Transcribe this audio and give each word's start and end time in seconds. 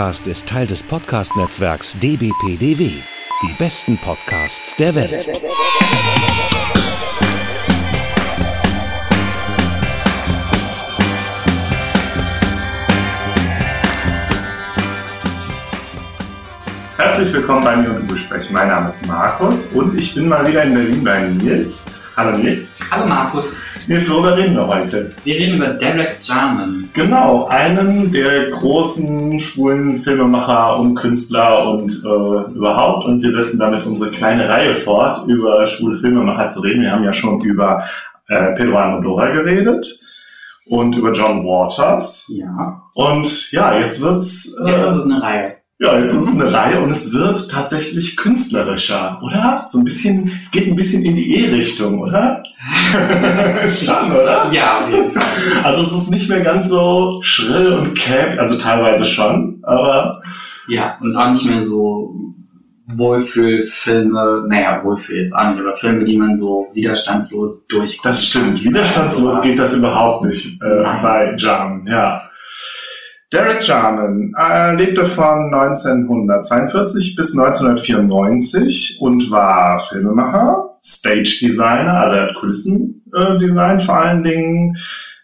Podcast 0.00 0.26
ist 0.26 0.48
Teil 0.48 0.66
des 0.66 0.82
Podcast-Netzwerks 0.82 1.94
dbpdw. 1.98 2.90
Die 3.42 3.52
besten 3.58 3.98
Podcasts 3.98 4.74
der 4.74 4.94
Welt. 4.94 5.28
Herzlich 16.96 17.34
willkommen 17.34 17.62
bei 17.62 17.76
mir 17.76 17.90
und 17.90 18.08
Gespräch. 18.08 18.50
Mein 18.50 18.68
Name 18.68 18.88
ist 18.88 19.06
Markus 19.06 19.66
und 19.74 19.94
ich 19.98 20.14
bin 20.14 20.28
mal 20.28 20.46
wieder 20.46 20.62
in 20.62 20.72
Berlin 20.72 21.04
bei 21.04 21.28
Nils. 21.28 21.84
Hallo 22.16 22.38
Nils. 22.38 22.70
Hallo 22.90 23.06
Markus. 23.06 23.60
Nils, 23.86 24.10
worüber 24.10 24.36
reden 24.36 24.54
wir 24.54 24.66
heute? 24.66 25.12
Wir 25.24 25.34
reden 25.36 25.56
über 25.56 25.68
Derek 25.68 26.18
Jarman. 26.22 26.88
Genau, 26.92 27.46
einen 27.48 28.12
der 28.12 28.50
großen 28.50 29.40
schwulen 29.40 29.96
Filmemacher 29.96 30.78
und 30.78 30.94
Künstler 30.94 31.68
und 31.68 31.90
äh, 32.04 32.54
überhaupt. 32.54 33.06
Und 33.06 33.22
wir 33.22 33.32
setzen 33.32 33.58
damit 33.58 33.84
unsere 33.86 34.10
kleine 34.10 34.48
Reihe 34.48 34.74
fort, 34.74 35.26
über 35.26 35.66
schwule 35.66 35.98
Filmemacher 35.98 36.48
zu 36.48 36.60
reden. 36.60 36.82
Wir 36.82 36.92
haben 36.92 37.04
ja 37.04 37.12
schon 37.12 37.40
über 37.40 37.82
äh, 38.28 38.54
Pedro 38.54 38.76
Almodovar 38.76 39.32
geredet 39.32 40.00
und 40.66 40.96
über 40.96 41.12
John 41.12 41.44
Waters. 41.44 42.26
Ja. 42.28 42.82
Und 42.94 43.50
ja, 43.50 43.78
jetzt 43.78 44.02
wird's. 44.02 44.56
Äh, 44.64 44.70
jetzt 44.70 44.86
ist 44.86 44.94
es 44.94 45.04
eine 45.06 45.22
Reihe. 45.22 45.59
Ja, 45.82 45.98
jetzt 45.98 46.12
ist 46.12 46.34
es 46.34 46.38
eine 46.38 46.52
Reihe 46.52 46.82
und 46.82 46.90
es 46.90 47.14
wird 47.14 47.50
tatsächlich 47.50 48.14
künstlerischer, 48.14 49.18
oder? 49.22 49.64
So 49.72 49.78
ein 49.78 49.84
bisschen, 49.84 50.30
es 50.42 50.50
geht 50.50 50.66
ein 50.66 50.76
bisschen 50.76 51.02
in 51.06 51.16
die 51.16 51.36
E-Richtung, 51.36 52.00
oder? 52.00 52.42
Schon, 53.66 54.12
oder? 54.12 54.50
Ja, 54.52 54.80
auf 54.80 54.90
jeden 54.90 55.10
Fall. 55.10 55.22
Also 55.64 55.80
es 55.80 56.02
ist 56.02 56.10
nicht 56.10 56.28
mehr 56.28 56.42
ganz 56.42 56.68
so 56.68 57.20
schrill 57.22 57.72
und 57.72 57.94
camp, 57.94 58.38
also 58.38 58.58
teilweise 58.58 59.06
schon, 59.06 59.60
aber... 59.62 60.12
Ja, 60.68 60.98
und 61.00 61.16
auch 61.16 61.30
nicht 61.30 61.48
mehr 61.48 61.62
so 61.62 62.14
Wohlfühlfilme, 62.86 64.44
naja, 64.48 64.84
Wohlfühl 64.84 65.22
jetzt 65.22 65.34
auch 65.34 65.50
nicht, 65.50 65.60
aber 65.60 65.78
Filme, 65.78 66.04
die 66.04 66.18
man 66.18 66.38
so 66.38 66.66
widerstandslos 66.74 67.66
durchkommt. 67.68 68.04
Das 68.04 68.26
stimmt, 68.26 68.62
widerstandslos 68.62 69.40
geht 69.40 69.58
das 69.58 69.72
überhaupt 69.72 70.26
nicht 70.26 70.60
äh, 70.60 70.82
bei 71.02 71.34
Jam, 71.38 71.86
ja. 71.86 72.29
Derek 73.32 73.62
Jarman 73.64 74.34
äh, 74.36 74.74
lebte 74.74 75.06
von 75.06 75.54
1942 75.54 77.14
bis 77.14 77.38
1994 77.38 78.98
und 79.00 79.30
war 79.30 79.84
Filmemacher, 79.88 80.76
Stage 80.82 81.38
Designer, 81.40 82.00
also 82.00 82.16
er 82.16 82.22
hat 82.26 82.34
Kulissendesign 82.34 83.78
äh, 83.78 83.84
vor 83.84 83.96
allen 83.96 84.24
Dingen, 84.24 84.76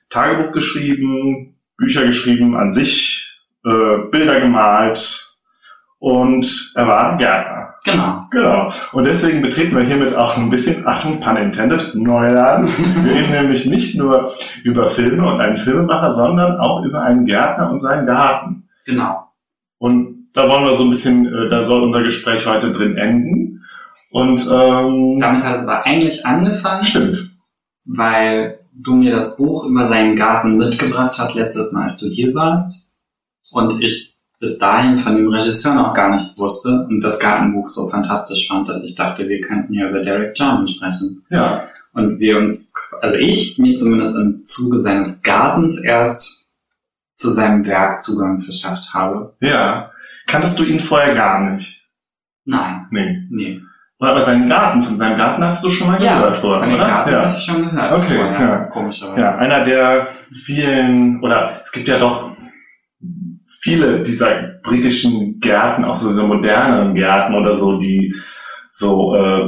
Tagebuch 0.09 0.53
geschrieben, 0.53 1.57
Bücher 1.77 2.07
geschrieben, 2.07 2.57
an 2.57 2.71
sich 2.71 3.41
äh, 3.65 3.99
Bilder 4.13 4.41
gemalt 4.41 5.26
und 5.99 6.73
er 6.75 6.87
war 6.87 7.17
Gärtner. 7.17 7.75
Genau. 7.85 8.27
Genau. 8.31 8.69
Und 8.93 9.05
deswegen 9.05 9.43
betreten 9.43 9.77
wir 9.77 9.85
hiermit 9.85 10.15
auch 10.15 10.37
ein 10.37 10.51
bisschen, 10.51 10.87
Achtung, 10.87 11.21
pun 11.21 11.37
intended, 11.37 11.95
Neuland. 11.95 12.69
Wir 13.05 13.15
reden 13.15 13.31
nämlich 13.31 13.67
nicht 13.67 13.97
nur 13.97 14.33
über 14.65 14.89
Filme 14.89 15.25
und 15.27 15.41
einen 15.41 15.57
Filmemacher, 15.57 16.13
sondern 16.13 16.59
auch 16.59 16.85
über 16.85 17.03
einen 17.03 17.25
Gärtner 17.25 17.71
und 17.71 17.79
seinen 17.79 18.07
Garten. 18.07 18.69
Genau. 18.85 19.29
Und 19.79 20.31
da 20.33 20.49
wollen 20.49 20.65
wir 20.65 20.77
so 20.77 20.85
ein 20.85 20.91
bisschen, 20.91 21.27
äh, 21.27 21.49
da 21.49 21.63
soll 21.63 21.85
unser 21.85 22.03
Gespräch 22.03 22.47
heute 22.47 22.73
drin 22.73 22.97
enden. 22.97 23.65
Und 24.11 24.49
ähm, 24.53 25.19
damit 25.21 25.45
hat 25.45 25.57
es 25.57 25.63
aber 25.63 25.87
eigentlich 25.87 26.27
angefangen. 26.27 26.83
Stimmt. 26.83 27.31
Weil 27.85 28.61
du 28.73 28.97
mir 28.97 29.15
das 29.15 29.37
Buch 29.37 29.65
über 29.65 29.87
seinen 29.87 30.17
Garten 30.17 30.57
mitgebracht 30.57 31.19
hast 31.19 31.35
letztes 31.35 31.73
Mal, 31.73 31.85
als 31.85 31.99
du 31.99 32.09
hier 32.09 32.35
warst. 32.35 32.93
Und 33.51 33.81
ich 33.81 34.16
bis 34.47 34.61
dahin 34.61 35.01
von 35.01 35.17
dem 35.17 35.29
Regisseur 35.29 35.75
noch 35.75 35.93
gar 35.93 36.09
nichts 36.09 36.39
wusste 36.39 36.87
und 36.89 37.01
das 37.01 37.19
Gartenbuch 37.19 37.69
so 37.69 37.91
fantastisch 37.91 38.47
fand, 38.47 38.69
dass 38.69 38.85
ich 38.85 38.95
dachte, 38.95 39.29
wir 39.29 39.41
könnten 39.41 39.75
ja 39.75 39.89
über 39.89 40.05
Derek 40.05 40.39
Jarman 40.39 40.69
sprechen. 40.69 41.25
Ja. 41.31 41.67
Und 41.93 42.21
wir 42.21 42.39
uns, 42.39 42.73
also 43.03 43.17
ich 43.17 43.59
mir 43.59 43.75
zumindest 43.75 44.17
im 44.17 44.45
Zuge 44.45 44.79
seines 44.79 45.21
Gartens 45.25 45.83
erst 45.83 46.53
zu 47.17 47.33
seinem 47.33 47.67
Werk 47.67 48.05
Zugang 48.05 48.41
verschafft 48.41 48.95
habe. 48.95 49.35
Ja. 49.41 49.91
Kanntest 50.29 50.61
du 50.61 50.63
ihn 50.63 50.79
vorher 50.79 51.17
gar 51.17 51.51
nicht? 51.51 51.85
Nein. 52.45 52.87
Nee. 52.93 53.27
Nee. 53.29 53.61
Aber 53.99 54.23
seinen 54.23 54.49
Garten, 54.49 54.81
von 54.81 54.97
seinem 54.97 55.17
Garten 55.17 55.43
hast 55.43 55.65
du 55.65 55.71
schon 55.71 55.89
mal 55.89 56.01
ja, 56.01 56.19
gehört 56.19 56.37
vorher, 56.37 56.61
von 56.61 56.69
dem 56.69 56.79
oder? 56.79 56.87
Garten 56.87 57.11
ja. 57.11 57.25
hatte 57.25 57.37
ich 57.37 57.45
schon 57.45 57.65
gehört. 57.65 57.95
Okay, 57.97 58.17
vorher, 58.17 58.41
ja. 58.41 58.59
Komischerweise. 58.67 59.21
Ja, 59.21 59.37
einer 59.39 59.65
der 59.65 60.07
vielen, 60.45 61.21
oder 61.25 61.63
es 61.65 61.73
gibt 61.73 61.89
ja 61.89 61.99
doch 61.99 62.36
viele 63.67 64.01
dieser 64.01 64.61
britischen 64.63 65.41
Gärten, 65.41 65.85
auch 65.85 65.95
so 65.97 66.09
diese 66.09 66.23
moderneren 66.23 66.95
Gärten 66.95 67.35
oder 67.35 67.57
so, 67.57 67.79
die 67.79 68.15
so 68.71 69.17
äh, 69.17 69.41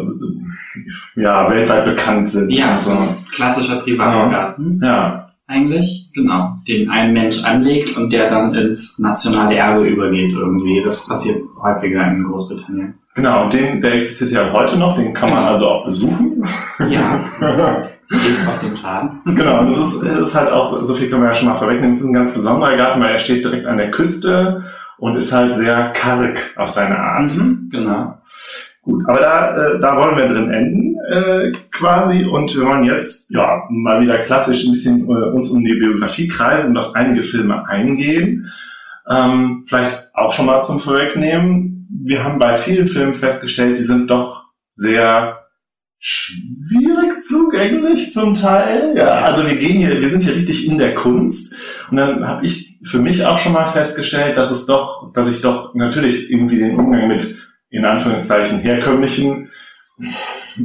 ja 1.17 1.49
weltweit 1.49 1.85
bekannt 1.85 2.29
sind. 2.29 2.51
Ja, 2.51 2.77
so 2.77 2.91
ein 2.93 3.09
klassischer 3.33 3.77
Privatgarten. 3.77 4.81
Ja. 4.83 5.27
Eigentlich, 5.47 6.11
genau. 6.15 6.53
Den 6.67 6.91
ein 6.91 7.13
Mensch 7.13 7.45
anlegt 7.45 7.97
und 7.97 8.13
der 8.13 8.29
dann 8.29 8.55
ins 8.55 8.99
nationale 8.99 9.55
Erbe 9.57 9.87
übergeht 9.87 10.33
irgendwie. 10.33 10.83
Das 10.85 11.07
passiert 11.09 11.39
häufiger 11.63 12.07
in 12.09 12.25
Großbritannien. 12.25 12.95
Genau, 13.15 13.45
und 13.45 13.53
den, 13.53 13.81
der 13.81 13.95
existiert 13.95 14.33
ja 14.33 14.53
heute 14.53 14.79
noch, 14.79 14.97
den 14.97 15.15
kann 15.15 15.31
man 15.31 15.39
Genau. 15.39 15.51
also 15.51 15.69
auch 15.69 15.85
besuchen. 15.85 16.45
Ja. 16.91 17.21
Steht 18.11 18.49
auf 18.49 18.59
dem 18.61 18.75
Plan. 18.75 19.21
Genau, 19.27 19.65
es 19.65 19.77
ist, 19.77 20.03
es 20.03 20.17
ist 20.17 20.35
halt 20.35 20.51
auch, 20.51 20.85
so 20.85 20.95
viel 20.95 21.11
können 21.11 21.23
wir 21.23 21.29
ja 21.29 21.35
schon 21.35 21.49
mal 21.49 21.57
vorwegnehmen, 21.57 21.91
es 21.91 21.99
ist 21.99 22.07
ein 22.07 22.15
ganz 22.15 22.33
besonderer 22.33 22.77
Garten, 22.77 23.01
weil 23.01 23.13
er 23.13 23.19
steht 23.19 23.45
direkt 23.45 23.67
an 23.67 23.77
der 23.77 23.91
Küste 23.91 24.65
und 24.97 25.17
ist 25.17 25.33
halt 25.33 25.57
sehr 25.57 25.93
karg 25.95 26.55
auf 26.57 26.71
seine 26.71 26.99
Art. 26.99 27.31
Mhm, 27.37 27.69
genau. 27.71 28.19
Gut, 28.83 29.07
aber 29.07 29.21
da, 29.21 29.57
äh, 29.57 29.81
da 29.81 29.97
wollen 29.99 30.17
wir 30.17 30.29
drin 30.29 30.51
enden 30.51 30.97
äh, 31.13 31.53
quasi 31.71 32.25
und 32.25 32.55
wir 32.57 32.65
wollen 32.65 32.85
jetzt 32.85 33.31
ja 33.31 33.65
mal 33.69 34.01
wieder 34.01 34.19
klassisch 34.21 34.65
ein 34.65 34.73
bisschen 34.73 35.05
äh, 35.05 35.31
uns 35.31 35.51
um 35.51 35.63
die 35.63 35.75
Biografie 35.75 36.29
kreisen 36.29 36.71
und 36.71 36.79
auf 36.79 36.95
einige 36.95 37.23
Filme 37.23 37.69
eingehen. 37.69 38.51
Ähm, 39.07 39.65
vielleicht 39.67 40.11
auch 40.15 40.33
schon 40.33 40.47
mal 40.47 40.63
zum 40.63 40.81
Vorwegnehmen. 40.81 41.87
Wir 41.91 42.25
haben 42.25 42.39
bei 42.39 42.55
vielen 42.55 42.87
Filmen 42.87 43.13
festgestellt, 43.13 43.77
die 43.77 43.83
sind 43.83 44.11
doch 44.11 44.47
sehr 44.75 45.47
schwierig 45.99 46.88
zugänglich 47.21 48.13
zum 48.13 48.35
Teil. 48.35 48.95
Ja, 48.97 49.23
also 49.23 49.47
wir 49.47 49.57
gehen 49.57 49.79
hier, 49.79 50.01
wir 50.01 50.09
sind 50.09 50.23
hier 50.23 50.35
richtig 50.35 50.67
in 50.67 50.79
der 50.79 50.95
Kunst. 50.95 51.55
Und 51.91 51.97
dann 51.97 52.27
habe 52.27 52.47
ich 52.47 52.79
für 52.83 52.99
mich 52.99 53.25
auch 53.25 53.39
schon 53.39 53.53
mal 53.53 53.67
festgestellt, 53.67 54.37
dass 54.37 54.51
es 54.51 54.67
doch, 54.67 55.13
dass 55.13 55.31
ich 55.31 55.43
doch 55.43 55.75
natürlich 55.75 56.31
irgendwie 56.31 56.59
den 56.59 56.79
Umgang 56.79 57.09
mit 57.09 57.37
in 57.71 57.85
Anführungszeichen 57.85 58.61
herkömmlichen 58.61 59.51
äh, 60.01 60.65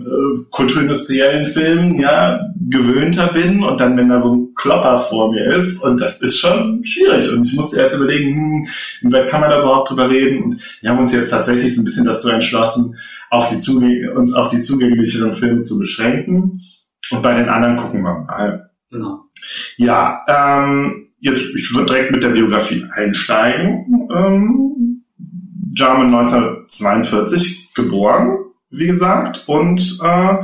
kulturindustriellen 0.49 1.45
Filmen 1.45 1.99
ja 1.99 2.39
gewöhnter 2.69 3.27
bin 3.27 3.63
und 3.63 3.79
dann 3.79 3.97
wenn 3.97 4.09
da 4.09 4.19
so 4.19 4.35
ein 4.35 4.55
Klopper 4.55 4.99
vor 4.99 5.31
mir 5.31 5.47
ist 5.47 5.81
und 5.83 5.99
das 5.99 6.21
ist 6.21 6.39
schon 6.39 6.83
schwierig 6.85 7.31
und 7.31 7.45
ich 7.45 7.55
musste 7.55 7.79
erst 7.79 7.95
überlegen, 7.95 8.35
hm, 8.35 8.67
inwieweit 9.01 9.29
kann 9.29 9.41
man 9.41 9.49
da 9.49 9.59
überhaupt 9.59 9.89
drüber 9.89 10.09
reden 10.09 10.43
und 10.43 10.61
wir 10.81 10.89
haben 10.89 10.99
uns 10.99 11.13
jetzt 11.13 11.31
tatsächlich 11.31 11.75
so 11.75 11.81
ein 11.81 11.85
bisschen 11.85 12.05
dazu 12.05 12.29
entschlossen, 12.29 12.95
auf 13.33 13.49
die 13.49 13.57
Zugäng 13.57 14.09
uns 14.15 14.31
auf 14.33 14.49
die 14.49 14.61
zugänglicheren 14.61 15.33
Filme 15.33 15.63
zu 15.63 15.79
beschränken 15.79 16.61
und 17.09 17.23
bei 17.23 17.33
den 17.33 17.49
anderen 17.49 17.77
gucken 17.77 18.03
wir 18.03 18.19
mal. 18.19 18.69
Genau. 18.91 19.21
Ja, 19.77 20.23
ähm, 20.27 21.07
jetzt 21.19 21.43
ich 21.55 21.73
würde 21.73 21.87
direkt 21.87 22.11
mit 22.11 22.23
der 22.23 22.29
Biografie 22.29 22.85
einsteigen. 22.93 24.07
Ähm, 24.13 25.03
Jarman 25.75 26.13
1942 26.13 27.73
geboren, 27.73 28.37
wie 28.69 28.85
gesagt, 28.85 29.45
und 29.47 29.99
äh, 30.03 30.37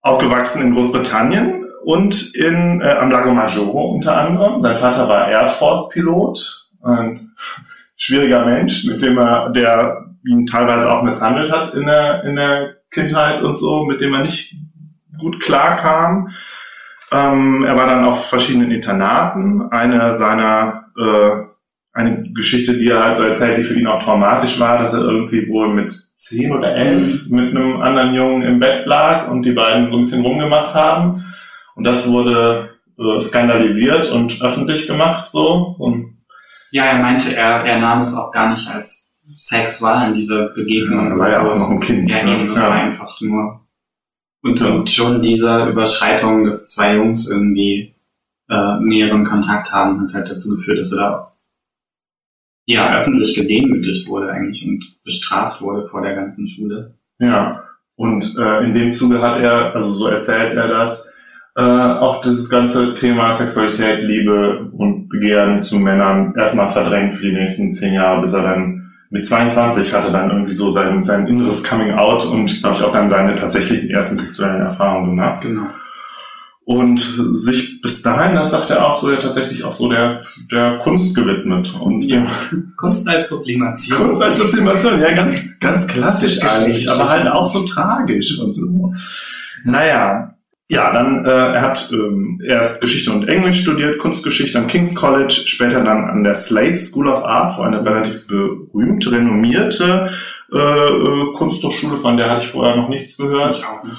aufgewachsen 0.00 0.62
in 0.62 0.74
Großbritannien 0.74 1.66
und 1.84 2.36
in, 2.36 2.80
äh, 2.82 2.98
am 3.00 3.10
Lago 3.10 3.34
Maggiore 3.34 3.88
unter 3.88 4.16
anderem. 4.16 4.60
Sein 4.60 4.78
Vater 4.78 5.08
war 5.08 5.28
Air 5.28 5.48
Force 5.48 5.88
Pilot, 5.88 6.68
ein 6.84 7.32
schwieriger 7.96 8.44
Mensch, 8.44 8.84
mit 8.84 9.02
dem 9.02 9.18
er, 9.18 9.50
der 9.50 10.03
ihn 10.26 10.46
teilweise 10.46 10.92
auch 10.92 11.02
misshandelt 11.02 11.52
hat 11.52 11.74
in 11.74 11.86
der, 11.86 12.24
in 12.24 12.36
der 12.36 12.76
Kindheit 12.90 13.42
und 13.42 13.56
so, 13.56 13.84
mit 13.84 14.00
dem 14.00 14.14
er 14.14 14.20
nicht 14.20 14.56
gut 15.18 15.40
klarkam. 15.40 16.28
Ähm, 17.12 17.64
er 17.64 17.76
war 17.76 17.86
dann 17.86 18.04
auf 18.04 18.28
verschiedenen 18.28 18.70
Internaten. 18.70 19.62
Eine 19.70 20.14
seiner, 20.16 20.86
äh, 20.98 21.46
eine 21.92 22.24
Geschichte, 22.32 22.76
die 22.76 22.88
er 22.88 23.04
halt 23.04 23.16
so 23.16 23.24
erzählt, 23.24 23.58
die 23.58 23.64
für 23.64 23.78
ihn 23.78 23.86
auch 23.86 24.02
traumatisch 24.02 24.58
war, 24.58 24.78
dass 24.78 24.94
er 24.94 25.02
irgendwie 25.02 25.48
wohl 25.48 25.72
mit 25.72 25.94
zehn 26.16 26.52
oder 26.52 26.74
elf 26.74 27.28
mit 27.28 27.50
einem 27.50 27.80
anderen 27.82 28.14
Jungen 28.14 28.42
im 28.42 28.58
Bett 28.58 28.86
lag 28.86 29.28
und 29.28 29.42
die 29.42 29.52
beiden 29.52 29.90
so 29.90 29.96
ein 29.96 30.02
bisschen 30.02 30.24
rumgemacht 30.24 30.74
haben. 30.74 31.24
Und 31.76 31.84
das 31.84 32.10
wurde 32.10 32.70
äh, 32.98 33.20
skandalisiert 33.20 34.10
und 34.10 34.40
öffentlich 34.42 34.86
gemacht, 34.86 35.26
so. 35.26 35.76
Und 35.78 36.18
Ja, 36.70 36.84
er 36.84 36.98
meinte, 36.98 37.36
er, 37.36 37.64
er 37.64 37.78
nahm 37.78 38.00
es 38.00 38.16
auch 38.16 38.32
gar 38.32 38.50
nicht 38.50 38.68
als 38.68 39.03
Sex 39.36 39.82
wahr 39.82 40.08
in 40.08 40.14
dieser 40.14 40.48
Begegnung. 40.48 41.10
er 41.10 41.18
war 41.18 41.30
ja 41.30 41.42
oder 41.42 41.50
auch 41.50 41.58
noch 41.58 41.70
ein 41.70 41.80
Kind. 41.80 42.10
Ja, 42.10 42.20
eben, 42.20 42.54
das 42.54 42.62
war 42.62 42.72
einfach 42.72 43.20
nur. 43.20 43.60
Und, 44.42 44.60
und 44.60 44.90
schon 44.90 45.22
diese 45.22 45.68
Überschreitung, 45.68 46.44
dass 46.44 46.68
zwei 46.68 46.96
Jungs 46.96 47.30
irgendwie 47.30 47.94
äh, 48.50 48.80
näheren 48.80 49.24
Kontakt 49.24 49.72
haben, 49.72 50.00
hat 50.02 50.12
halt 50.12 50.30
dazu 50.30 50.56
geführt, 50.56 50.78
dass 50.78 50.92
er 50.92 50.98
da 50.98 51.34
ja, 52.66 53.00
öffentlich 53.00 53.34
gedemütigt 53.34 54.06
wurde 54.08 54.30
eigentlich 54.30 54.66
und 54.66 54.82
bestraft 55.04 55.60
wurde 55.60 55.86
vor 55.86 56.02
der 56.02 56.14
ganzen 56.14 56.48
Schule. 56.48 56.94
Ja, 57.18 57.62
und 57.96 58.36
äh, 58.38 58.64
in 58.64 58.74
dem 58.74 58.90
Zuge 58.90 59.20
hat 59.20 59.40
er, 59.40 59.74
also 59.74 59.92
so 59.92 60.08
erzählt 60.08 60.54
er 60.54 60.68
das, 60.68 61.12
äh, 61.56 61.62
auch 61.62 62.20
dieses 62.22 62.50
ganze 62.50 62.94
Thema 62.94 63.32
Sexualität, 63.32 64.02
Liebe 64.02 64.70
und 64.72 65.08
Begehren 65.08 65.60
zu 65.60 65.78
Männern 65.78 66.34
erstmal 66.36 66.72
verdrängt 66.72 67.16
für 67.16 67.26
die 67.26 67.32
nächsten 67.32 67.72
zehn 67.72 67.94
Jahre, 67.94 68.22
bis 68.22 68.32
er 68.32 68.42
dann 68.42 68.83
mit 69.14 69.28
22 69.28 69.94
hatte 69.94 70.10
dann 70.10 70.28
irgendwie 70.28 70.54
so 70.54 70.72
sein, 70.72 71.04
sein 71.04 71.28
inneres 71.28 71.62
Coming 71.62 71.92
Out 71.92 72.26
und 72.26 72.58
glaube 72.58 72.74
ich 72.74 72.82
auch 72.82 72.92
dann 72.92 73.08
seine 73.08 73.36
tatsächlichen 73.36 73.88
ersten 73.88 74.16
sexuellen 74.16 74.60
Erfahrungen 74.60 75.10
gemacht. 75.10 75.40
Genau. 75.40 75.68
Und 76.64 76.98
sich 77.30 77.80
bis 77.80 78.02
dahin, 78.02 78.34
das 78.34 78.50
sagt 78.50 78.70
er 78.70 78.84
auch 78.84 79.00
so, 79.00 79.12
ja 79.12 79.20
tatsächlich 79.20 79.62
auch 79.62 79.72
so 79.72 79.88
der, 79.88 80.22
der 80.50 80.78
Kunst 80.78 81.14
gewidmet. 81.14 81.72
Und 81.80 82.02
Ja. 82.02 82.26
Kunst 82.76 83.08
als 83.08 83.28
Sublimation. 83.28 83.98
Kunst 84.00 84.20
als 84.20 84.38
Sublimation, 84.38 85.00
ja, 85.00 85.12
ganz, 85.14 85.60
ganz 85.60 85.86
klassisch 85.86 86.40
eigentlich, 86.42 86.90
aber 86.90 87.08
halt 87.08 87.28
auch 87.28 87.48
so 87.48 87.62
tragisch 87.62 88.40
und 88.40 88.52
so. 88.52 88.92
Naja, 89.64 90.33
ja, 90.70 90.92
dann, 90.92 91.26
äh, 91.26 91.28
er 91.28 91.62
hat 91.62 91.90
ähm, 91.92 92.40
erst 92.46 92.80
Geschichte 92.80 93.12
und 93.12 93.28
Englisch 93.28 93.60
studiert, 93.60 93.98
Kunstgeschichte 93.98 94.58
am 94.58 94.66
King's 94.66 94.94
College, 94.94 95.42
später 95.46 95.84
dann 95.84 96.04
an 96.04 96.24
der 96.24 96.34
Slade 96.34 96.78
School 96.78 97.08
of 97.08 97.22
Art, 97.22 97.58
wo 97.58 97.62
eine 97.62 97.84
relativ 97.84 98.26
berühmt, 98.26 99.10
renommierte 99.10 100.08
äh, 100.52 100.56
äh, 100.56 101.34
Kunsthochschule, 101.36 101.98
von 101.98 102.16
der 102.16 102.30
hatte 102.30 102.44
ich 102.44 102.50
vorher 102.50 102.76
noch 102.76 102.88
nichts 102.88 103.16
gehört. 103.16 103.56
Ich 103.56 103.64
auch 103.64 103.84
nicht. 103.84 103.96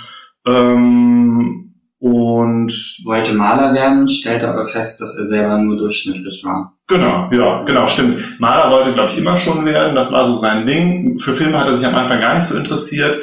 Ähm, 0.48 1.66
und 2.00 2.72
Wollte 3.04 3.34
Maler 3.34 3.74
werden, 3.74 4.08
stellte 4.10 4.50
aber 4.50 4.68
fest, 4.68 5.02
dass 5.02 5.16
er 5.18 5.26
selber 5.26 5.58
nur 5.58 5.78
durchschnittlich 5.78 6.44
war. 6.44 6.74
Genau, 6.88 7.30
ja, 7.32 7.64
genau, 7.64 7.88
stimmt. 7.88 8.40
Maler 8.40 8.72
wollte, 8.72 8.94
glaube 8.94 9.10
ich, 9.10 9.18
immer 9.18 9.38
schon 9.38 9.66
werden. 9.66 9.96
Das 9.96 10.12
war 10.12 10.26
so 10.28 10.36
sein 10.36 10.68
Ding. 10.68 11.20
Für 11.20 11.34
Filme 11.34 11.58
hat 11.58 11.68
er 11.68 11.78
sich 11.78 11.88
am 11.88 11.96
Anfang 11.96 12.22
gar 12.22 12.36
nicht 12.36 12.48
so 12.48 12.56
interessiert. 12.56 13.22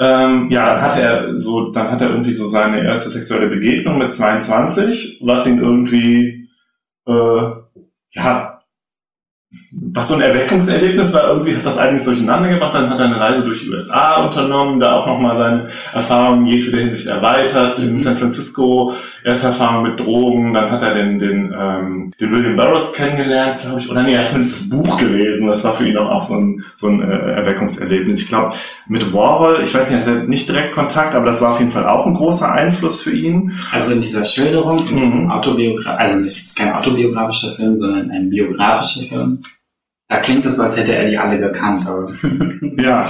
Ähm, 0.00 0.48
ja, 0.50 0.74
dann 0.74 0.82
hatte 0.82 1.02
er 1.02 1.38
so, 1.38 1.70
dann 1.72 1.90
hat 1.90 2.00
er 2.00 2.10
irgendwie 2.10 2.32
so 2.32 2.46
seine 2.46 2.84
erste 2.84 3.10
sexuelle 3.10 3.48
Begegnung 3.48 3.98
mit 3.98 4.14
22, 4.14 5.20
was 5.24 5.46
ihn 5.46 5.58
irgendwie, 5.58 6.48
äh, 7.06 7.50
ja, 8.10 8.62
was 9.70 10.08
so 10.08 10.14
ein 10.14 10.22
Erweckungserlebnis 10.22 11.12
war, 11.12 11.28
irgendwie 11.28 11.54
hat 11.56 11.66
das 11.66 11.76
einiges 11.76 12.04
durcheinander 12.06 12.48
gebracht. 12.48 12.74
Dann 12.74 12.88
hat 12.88 12.98
er 12.98 13.06
eine 13.06 13.20
Reise 13.20 13.44
durch 13.44 13.64
die 13.64 13.70
USA 13.70 14.24
unternommen, 14.24 14.80
da 14.80 14.94
auch 14.96 15.06
nochmal 15.06 15.36
seine 15.36 15.66
Erfahrungen 15.92 16.46
in 16.46 16.52
jedweder 16.54 16.78
Hinsicht 16.78 17.06
erweitert. 17.06 17.78
In 17.78 17.94
Mhm. 17.94 18.00
San 18.00 18.16
Francisco 18.16 18.94
erste 19.24 19.48
Erfahrung 19.48 19.82
mit 19.82 20.00
Drogen, 20.00 20.54
dann 20.54 20.70
hat 20.70 20.82
er 20.82 20.94
den, 20.94 21.18
den, 21.18 21.54
ähm, 21.58 22.12
den 22.18 22.32
William 22.32 22.56
Burroughs 22.56 22.92
kennengelernt, 22.94 23.60
glaube 23.60 23.78
ich. 23.80 23.90
Oder 23.90 24.02
nee, 24.04 24.14
er 24.14 24.20
hat 24.20 24.28
zumindest 24.28 24.72
das 24.72 24.78
Buch 24.78 24.96
gelesen. 24.96 25.48
Das 25.48 25.62
war 25.64 25.74
für 25.74 25.86
ihn 25.86 25.98
auch, 25.98 26.10
auch 26.10 26.22
so 26.22 26.34
ein, 26.36 26.64
so 26.74 26.88
ein 26.88 27.02
äh, 27.02 27.32
Erweckungserlebnis. 27.32 28.22
Ich 28.22 28.28
glaube, 28.28 28.54
mit 28.86 29.12
Warhol, 29.12 29.60
ich 29.62 29.74
weiß 29.74 29.90
nicht, 29.90 30.00
hat 30.00 30.08
er 30.08 30.22
nicht 30.24 30.48
direkt 30.48 30.72
Kontakt, 30.72 31.14
aber 31.14 31.26
das 31.26 31.42
war 31.42 31.50
auf 31.52 31.58
jeden 31.58 31.72
Fall 31.72 31.86
auch 31.86 32.06
ein 32.06 32.14
großer 32.14 32.50
Einfluss 32.50 33.02
für 33.02 33.12
ihn. 33.12 33.52
Also 33.72 33.92
in 33.92 34.00
dieser 34.00 34.24
Schilderung, 34.24 34.78
Mhm. 34.90 35.30
Autobiogra 35.30 35.96
also 35.96 36.18
es 36.20 36.38
ist 36.38 36.58
kein 36.58 36.72
autobiografischer 36.72 37.52
Film, 37.56 37.76
sondern 37.76 38.10
ein 38.10 38.30
biografischer 38.30 39.06
Film. 39.06 39.42
Da 40.08 40.20
klingt 40.20 40.44
es 40.46 40.56
so, 40.56 40.62
als 40.62 40.76
hätte 40.78 40.94
er 40.94 41.04
die 41.04 41.18
alle 41.18 41.38
gekannt. 41.38 41.86
Ja, 42.78 43.04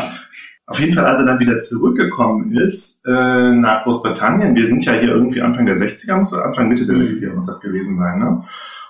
auf 0.67 0.79
jeden 0.81 0.95
Fall, 0.95 1.07
als 1.07 1.19
er 1.21 1.27
dann 1.27 1.39
wieder 1.39 1.61
zurückgekommen 1.61 2.57
ist 2.57 3.07
äh, 3.07 3.53
nach 3.53 3.85
Großbritannien, 3.85 4.55
wir 4.55 4.67
sind 4.67 4.85
ja 4.85 4.93
hier 4.93 5.11
irgendwie 5.11 5.41
Anfang 5.43 5.65
der 5.67 5.77
60er, 5.79 6.17
muss 6.17 6.35
Anfang 6.35 6.69
Mitte 6.69 6.87
der 6.87 6.97
Mhm. 6.97 7.03
60er 7.09 7.35
muss 7.35 7.47
das 7.47 7.61
gewesen 7.61 7.99
sein, 7.99 8.19
ne? 8.19 8.43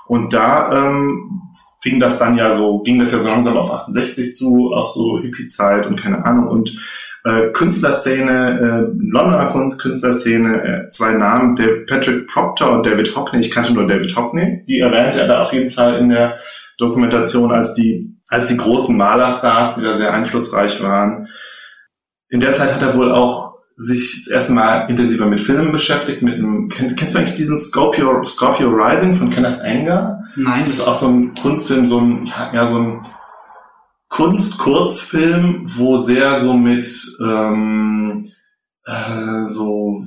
Und 0.07 0.33
da 0.33 0.73
ähm, 0.73 1.43
fing 1.83 2.01
das 2.01 2.19
dann 2.19 2.37
ja 2.37 2.53
so, 2.53 2.81
ging 2.83 2.99
das 2.99 3.13
ja 3.13 3.19
so 3.21 3.29
langsam 3.29 3.57
auf 3.57 3.71
68 3.71 4.35
zu, 4.35 4.73
auch 4.73 4.89
so 4.89 5.21
Hippie-Zeit 5.21 5.87
und 5.87 6.01
keine 6.03 6.25
Ahnung. 6.25 6.49
Und 6.49 6.73
äh, 7.25 7.49
Künstlerszene, 7.53 8.89
äh, 8.89 9.11
Londoner 9.11 9.51
Kunst 9.53 9.79
Künstlerszene, 9.79 10.87
äh, 10.87 10.91
zwei 10.91 11.13
Namen, 11.13 11.57
der 11.57 11.85
Patrick 11.87 12.27
Proctor 12.27 12.73
und 12.73 12.87
David 12.87 13.15
Hockney, 13.15 13.41
ich 13.41 13.51
kannte 13.51 13.75
nur 13.75 13.87
David 13.87 14.17
Hockney, 14.17 14.65
die 14.67 14.79
erwähnte 14.81 15.21
er 15.21 15.29
da 15.29 15.43
auf 15.43 15.53
jeden 15.53 15.71
Fall 15.71 15.99
in 15.99 16.09
der 16.09 16.39
Dokumentation 16.79 17.53
als 17.53 17.75
die, 17.75 18.17
als 18.29 18.47
die 18.47 18.57
großen 18.57 18.97
Malerstars, 18.97 19.75
die 19.75 19.83
da 19.83 19.97
sehr 19.97 20.15
einflussreich 20.15 20.83
waren. 20.83 21.29
In 22.31 22.41
der 22.41 22.53
Zeit 22.55 22.75
hat 22.75 22.83
er 22.83 22.97
wohl 22.97 23.13
auch 23.13 23.59
sich 23.77 24.25
das 24.25 24.33
erste 24.33 24.53
Mal 24.55 24.89
intensiver 24.89 25.27
mit 25.27 25.41
Filmen 25.41 25.71
beschäftigt, 25.71 26.23
mit 26.23 26.35
einem, 26.35 26.69
kennst, 26.69 27.15
du 27.15 27.19
eigentlich 27.19 27.37
diesen 27.37 27.57
Scorpio, 27.57 28.25
Scorpio 28.27 28.71
Rising 28.71 29.15
von 29.15 29.31
Kenneth 29.31 29.61
Anger? 29.61 30.25
nein, 30.37 30.65
Das 30.65 30.75
ist 30.75 30.89
auch 30.89 30.97
so 30.97 31.09
ein 31.09 31.35
Kunstfilm, 31.35 31.87
so 31.87 32.01
ein, 32.01 32.27
ja, 32.27 32.51
ja 32.53 32.67
so 32.67 32.79
ein 32.79 33.07
Kunst-Kurzfilm, 34.09 35.67
wo 35.77 35.97
sehr 35.97 36.41
so 36.41 36.55
mit, 36.55 36.89
ähm, 37.23 38.27
äh, 38.85 39.47
so, 39.47 40.05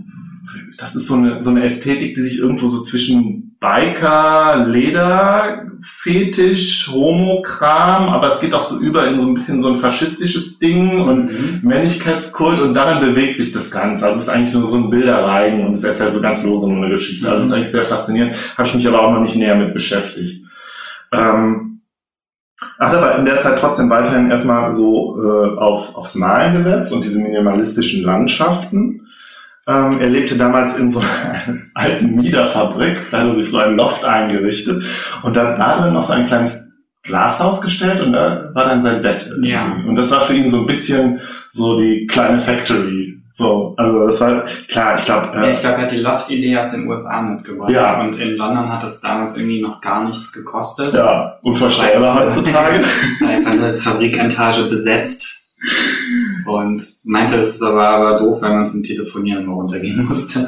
das 0.78 0.96
ist 0.96 1.08
so 1.08 1.16
eine, 1.16 1.42
so 1.42 1.52
eine 1.52 1.64
Ästhetik, 1.64 2.16
die 2.16 2.22
sich 2.22 2.40
irgendwo 2.40 2.68
so 2.68 2.82
zwischen 2.82 3.51
Biker, 3.62 4.66
Leder, 4.68 5.68
Fetisch, 5.84 6.90
Homo-Kram, 6.92 8.10
aber 8.10 8.30
es 8.30 8.40
geht 8.40 8.56
auch 8.56 8.62
so 8.62 8.80
über 8.80 9.08
in 9.08 9.20
so 9.20 9.28
ein 9.28 9.36
bisschen 9.36 9.62
so 9.62 9.70
ein 9.70 9.76
faschistisches 9.76 10.58
Ding 10.58 11.00
und 11.00 11.26
Mhm. 11.26 11.60
Männlichkeitskult 11.62 12.60
und 12.60 12.74
daran 12.74 13.06
bewegt 13.06 13.38
sich 13.38 13.52
das 13.52 13.70
Ganze. 13.70 14.08
Also 14.08 14.20
es 14.20 14.28
ist 14.28 14.34
eigentlich 14.34 14.56
nur 14.56 14.66
so 14.66 14.78
ein 14.78 14.90
Bilderreigen 14.90 15.64
und 15.66 15.74
es 15.74 15.84
erzählt 15.84 16.12
so 16.12 16.22
ganz 16.22 16.44
lose 16.44 16.68
nur 16.68 16.84
eine 16.84 16.96
Geschichte. 16.96 17.30
Also 17.30 17.44
es 17.44 17.50
ist 17.50 17.56
eigentlich 17.56 17.72
sehr 17.72 17.84
faszinierend, 17.84 18.36
habe 18.58 18.68
ich 18.68 18.74
mich 18.74 18.88
aber 18.88 19.00
auch 19.00 19.12
noch 19.12 19.22
nicht 19.22 19.36
näher 19.36 19.56
mit 19.56 19.76
beschäftigt. 19.76 20.44
Ähm, 21.14 21.82
hat 22.80 22.96
aber 22.96 23.16
in 23.20 23.26
der 23.26 23.40
Zeit 23.42 23.60
trotzdem 23.60 23.92
weiterhin 23.92 24.32
erstmal 24.32 24.72
so 24.72 25.22
äh, 25.24 25.60
auf, 25.60 25.96
aufs 25.96 26.16
Malen 26.16 26.64
gesetzt 26.64 26.92
und 26.94 27.04
diese 27.04 27.20
minimalistischen 27.20 28.04
Landschaften. 28.04 29.01
Ähm, 29.68 30.00
er 30.02 30.10
lebte 30.10 30.38
damals 30.38 30.76
in 30.78 30.90
so 30.90 31.00
einer 31.00 31.60
alten 31.76 32.16
Miederfabrik, 32.16 32.98
da 33.12 33.20
hat 33.20 33.28
er 33.28 33.36
sich 33.36 33.52
so 33.52 33.60
ein 33.60 33.78
Loft 33.78 34.04
eingerichtet 34.04 34.84
und 35.24 35.36
dann 35.36 35.58
da 35.58 35.82
drin 35.82 35.94
noch 35.94 36.04
so 36.04 36.14
ein 36.14 36.26
kleines 36.26 36.70
Glashaus 37.04 37.62
gestellt 37.62 38.00
und 38.02 38.12
da 38.14 38.50
war 38.54 38.66
dann 38.66 38.82
sein 38.82 39.02
Bett. 39.02 39.26
irgendwie. 39.30 39.52
Ja. 39.52 39.72
Und 39.88 39.96
das 39.96 40.12
war 40.12 40.22
für 40.22 40.34
ihn 40.34 40.50
so 40.50 40.58
ein 40.60 40.66
bisschen 40.68 41.20
so 41.52 41.80
die 41.80 42.06
kleine 42.08 42.38
Factory. 42.40 43.18
So, 43.34 43.74
also 43.78 44.06
das 44.08 44.20
war 44.20 44.44
klar, 44.68 44.96
ich 45.00 45.06
glaube, 45.06 45.32
Ja, 45.34 45.46
äh, 45.46 45.52
ich 45.52 45.60
glaube, 45.62 45.78
er 45.78 45.82
hat 45.84 45.92
die 45.92 46.00
Loft-Idee 46.02 46.58
aus 46.58 46.72
den 46.72 46.88
USA 46.88 47.22
mitgebracht. 47.22 47.72
Ja. 47.72 48.02
Und 48.02 48.20
in 48.20 48.36
London 48.36 48.68
hat 48.70 48.84
es 48.84 49.00
damals 49.00 49.38
irgendwie 49.38 49.62
noch 49.62 49.80
gar 49.80 50.04
nichts 50.04 50.34
gekostet. 50.34 50.94
ja, 50.94 51.38
unvorstellbar 51.42 52.20
heutzutage. 52.20 52.82
Einfach 53.28 53.52
eine 53.52 53.78
Fabriketage 53.80 54.64
besetzt. 54.66 55.54
Und 56.46 56.84
meinte, 57.04 57.38
es 57.38 57.56
ist 57.56 57.64
aber, 57.64 57.88
aber 57.90 58.20
doof, 58.20 58.42
weil 58.42 58.52
man 58.56 58.68
zum 58.68 58.84
Telefonieren 58.84 59.46
mal 59.46 59.54
runtergehen 59.54 60.06
musste. 60.06 60.42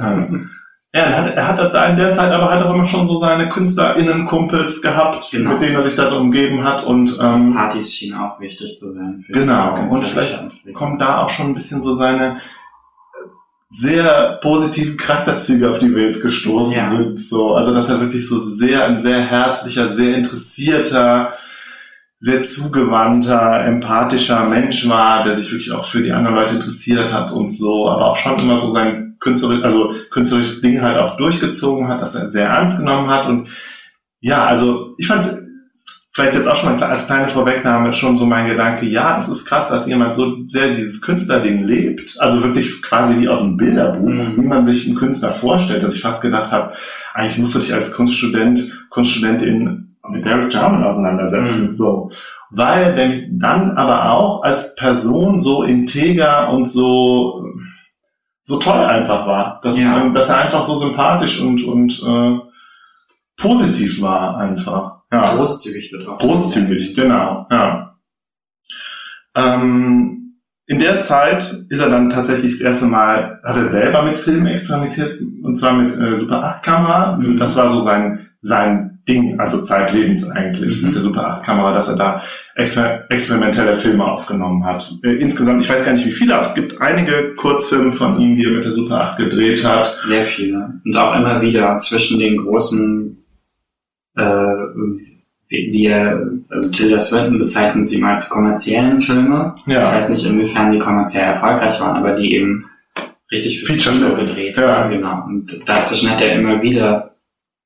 Ja, 0.95 1.01
er 1.01 1.17
hat, 1.25 1.35
er 1.35 1.47
hat 1.47 1.73
da 1.73 1.85
in 1.87 1.97
der 1.97 2.11
Zeit 2.11 2.31
aber 2.31 2.51
halt 2.51 2.63
auch 2.63 2.71
immer 2.75 2.85
schon 2.85 3.03
so 3.07 3.17
seine 3.17 3.49
KünstlerInnen-Kumpels 3.49 4.79
gehabt, 4.83 5.31
Genau. 5.31 5.53
mit 5.53 5.61
denen 5.63 5.75
er 5.75 5.83
sich 5.85 5.95
da 5.95 6.07
so 6.07 6.19
umgeben 6.19 6.63
hat 6.63 6.83
und 6.85 7.17
ähm, 7.19 7.53
Partys 7.55 7.93
schienen 7.95 8.19
auch 8.19 8.39
wichtig 8.39 8.77
zu 8.77 8.93
sein. 8.93 9.23
Für 9.25 9.33
Genau. 9.33 9.79
Und 9.79 10.03
vielleicht 10.03 10.39
kommen 10.75 10.99
da 10.99 11.23
auch 11.23 11.31
schon 11.31 11.47
ein 11.47 11.53
bisschen 11.55 11.81
so 11.81 11.97
seine 11.97 12.35
äh, 12.35 12.37
sehr 13.71 14.39
positiven 14.43 14.95
Charakterzüge, 14.97 15.67
auf 15.71 15.79
die 15.79 15.95
wir 15.95 16.03
jetzt 16.05 16.21
gestoßen 16.21 16.73
Ja. 16.75 16.95
sind. 16.95 17.19
So, 17.19 17.55
also 17.55 17.73
dass 17.73 17.89
er 17.89 17.99
wirklich 17.99 18.27
so 18.29 18.37
sehr 18.39 18.85
ein 18.85 18.99
sehr 18.99 19.19
herzlicher, 19.19 19.87
sehr 19.87 20.15
interessierter, 20.15 21.33
sehr 22.23 22.41
zugewandter, 22.41 23.65
empathischer 23.65 24.45
Mensch 24.45 24.87
war, 24.87 25.25
der 25.25 25.35
sich 25.35 25.51
wirklich 25.51 25.73
auch 25.73 25.85
für 25.85 26.01
die 26.01 26.13
anderen 26.13 26.37
Leute 26.37 26.55
interessiert 26.55 27.11
hat 27.11 27.33
und 27.33 27.49
so, 27.51 27.89
aber 27.89 28.11
auch 28.11 28.15
schon 28.15 28.39
immer 28.39 28.57
so 28.59 28.71
sein 28.71 29.17
künstlerisch, 29.19 29.61
also 29.61 29.93
künstlerisches 30.09 30.61
Ding 30.61 30.81
halt 30.81 30.97
auch 30.97 31.17
durchgezogen 31.17 31.89
hat, 31.89 32.01
dass 32.01 32.15
er 32.15 32.29
sehr 32.29 32.47
ernst 32.47 32.79
genommen 32.79 33.09
hat 33.09 33.27
und 33.27 33.49
ja, 34.21 34.45
also 34.45 34.95
ich 34.97 35.07
fand 35.07 35.25
vielleicht 36.13 36.35
jetzt 36.35 36.47
auch 36.47 36.55
schon 36.55 36.79
mal 36.79 36.83
als 36.89 37.07
kleine 37.07 37.27
Vorwegnahme 37.27 37.91
schon 37.93 38.17
so 38.17 38.25
mein 38.25 38.47
Gedanke, 38.47 38.85
ja, 38.85 39.17
das 39.17 39.27
ist 39.27 39.43
krass, 39.45 39.67
dass 39.67 39.85
jemand 39.87 40.15
so 40.15 40.37
sehr 40.45 40.69
dieses 40.69 41.01
Künstlerding 41.01 41.65
lebt, 41.65 42.15
also 42.21 42.41
wirklich 42.41 42.81
quasi 42.81 43.19
wie 43.19 43.27
aus 43.27 43.41
einem 43.41 43.57
Bilderbuch, 43.57 44.07
Mhm. 44.07 44.37
wie 44.37 44.47
man 44.47 44.63
sich 44.63 44.87
einen 44.87 44.95
Künstler 44.95 45.31
vorstellt, 45.31 45.83
dass 45.83 45.95
ich 45.95 46.01
fast 46.01 46.21
gedacht 46.21 46.53
habe, 46.53 46.71
eigentlich 47.13 47.39
musst 47.39 47.55
du 47.55 47.59
dich 47.59 47.73
als 47.73 47.91
Kunststudent, 47.91 48.85
Kunststudentin 48.89 49.82
mit 50.09 50.25
Derek 50.25 50.53
Jarman 50.53 50.83
auseinandersetzen, 50.83 51.67
Mhm. 51.69 51.73
so. 51.73 52.11
Weil 52.51 52.93
der 52.95 53.23
dann 53.31 53.77
aber 53.77 54.11
auch 54.11 54.43
als 54.43 54.75
Person 54.75 55.39
so 55.39 55.63
integer 55.63 56.49
und 56.51 56.67
so, 56.67 57.45
so 58.41 58.59
toll 58.59 58.79
einfach 58.83 59.25
war, 59.25 59.59
dass, 59.63 59.79
Ja. 59.79 60.07
dass 60.09 60.29
er 60.29 60.37
einfach 60.45 60.63
so 60.63 60.77
sympathisch 60.77 61.41
und, 61.41 61.63
und 61.63 62.03
äh, 62.05 62.37
positiv 63.37 64.01
war 64.01 64.37
einfach. 64.37 65.01
Ja. 65.11 65.35
Großzügig 65.35 65.93
auch. 66.07 66.17
Großzügig, 66.19 66.95
genau, 66.95 67.47
ja. 67.49 67.95
Ähm, 69.35 70.39
in 70.65 70.79
der 70.79 71.01
Zeit 71.01 71.43
ist 71.69 71.79
er 71.79 71.89
dann 71.89 72.09
tatsächlich 72.09 72.51
das 72.53 72.61
erste 72.61 72.85
Mal, 72.85 73.39
hat 73.43 73.57
er 73.57 73.65
selber 73.65 74.03
mit 74.03 74.17
Filmen 74.17 74.47
experimentiert, 74.47 75.19
und 75.43 75.55
zwar 75.57 75.73
mit 75.73 75.95
äh, 75.97 76.15
Super 76.15 76.43
8 76.43 76.63
Kamera. 76.63 77.17
Mhm. 77.17 77.37
Das 77.37 77.55
war 77.57 77.69
so 77.69 77.81
sein, 77.81 78.29
sein 78.41 78.92
Ding, 79.07 79.37
also 79.39 79.61
zeitlebens 79.63 80.29
eigentlich, 80.31 80.79
Mhm. 80.81 80.87
mit 80.87 80.95
der 80.95 81.01
Super 81.01 81.27
8 81.27 81.43
Kamera, 81.45 81.73
dass 81.73 81.89
er 81.89 81.97
da 81.97 82.21
exper 82.55 83.03
experimentelle 83.09 83.75
Filme 83.75 84.05
aufgenommen 84.05 84.63
hat. 84.65 84.89
Äh, 85.03 85.15
insgesamt, 85.15 85.61
ich 85.63 85.69
weiß 85.69 85.83
gar 85.83 85.91
nicht 85.91 86.05
wie 86.05 86.11
viele, 86.11 86.35
aber 86.35 86.43
es 86.43 86.53
gibt 86.53 86.79
einige 86.79 87.33
Kurzfilme 87.35 87.91
von 87.91 88.19
ihm, 88.21 88.37
die 88.37 88.45
er 88.45 88.51
mit 88.51 88.63
der 88.63 88.71
Super 88.71 89.01
8 89.01 89.17
gedreht 89.17 89.65
hat. 89.65 89.97
Sehr 90.01 90.23
viele. 90.25 90.79
Und 90.85 90.95
auch 90.95 91.15
immer 91.15 91.41
wieder 91.41 91.77
zwischen 91.79 92.17
den 92.19 92.37
großen, 92.37 93.17
äh, 94.15 94.45
wie, 95.49 95.85
er, 95.85 96.19
also 96.49 96.71
Tilda 96.71 96.97
Swinton 96.97 97.39
bezeichnet 97.39 97.87
sie 97.87 97.99
mal 98.01 98.11
als 98.11 98.29
kommerziellen 98.29 99.01
Filme. 99.01 99.55
Ich 99.67 99.73
Ja. 99.73 99.93
weiß 99.93 100.09
nicht, 100.09 100.25
inwiefern 100.25 100.71
die 100.71 100.79
kommerziell 100.79 101.25
erfolgreich 101.25 101.79
waren, 101.79 101.97
aber 101.97 102.13
die 102.13 102.33
eben 102.35 102.65
richtig 103.31 103.63
für 103.63 103.73
Kino 103.73 104.15
gedreht 104.15 104.57
ja. 104.57 104.67
waren. 104.67 104.89
Genau. 104.91 105.25
Und 105.27 105.61
dazwischen 105.67 106.09
hat 106.09 106.21
er 106.21 106.39
immer 106.39 106.61
wieder 106.61 107.12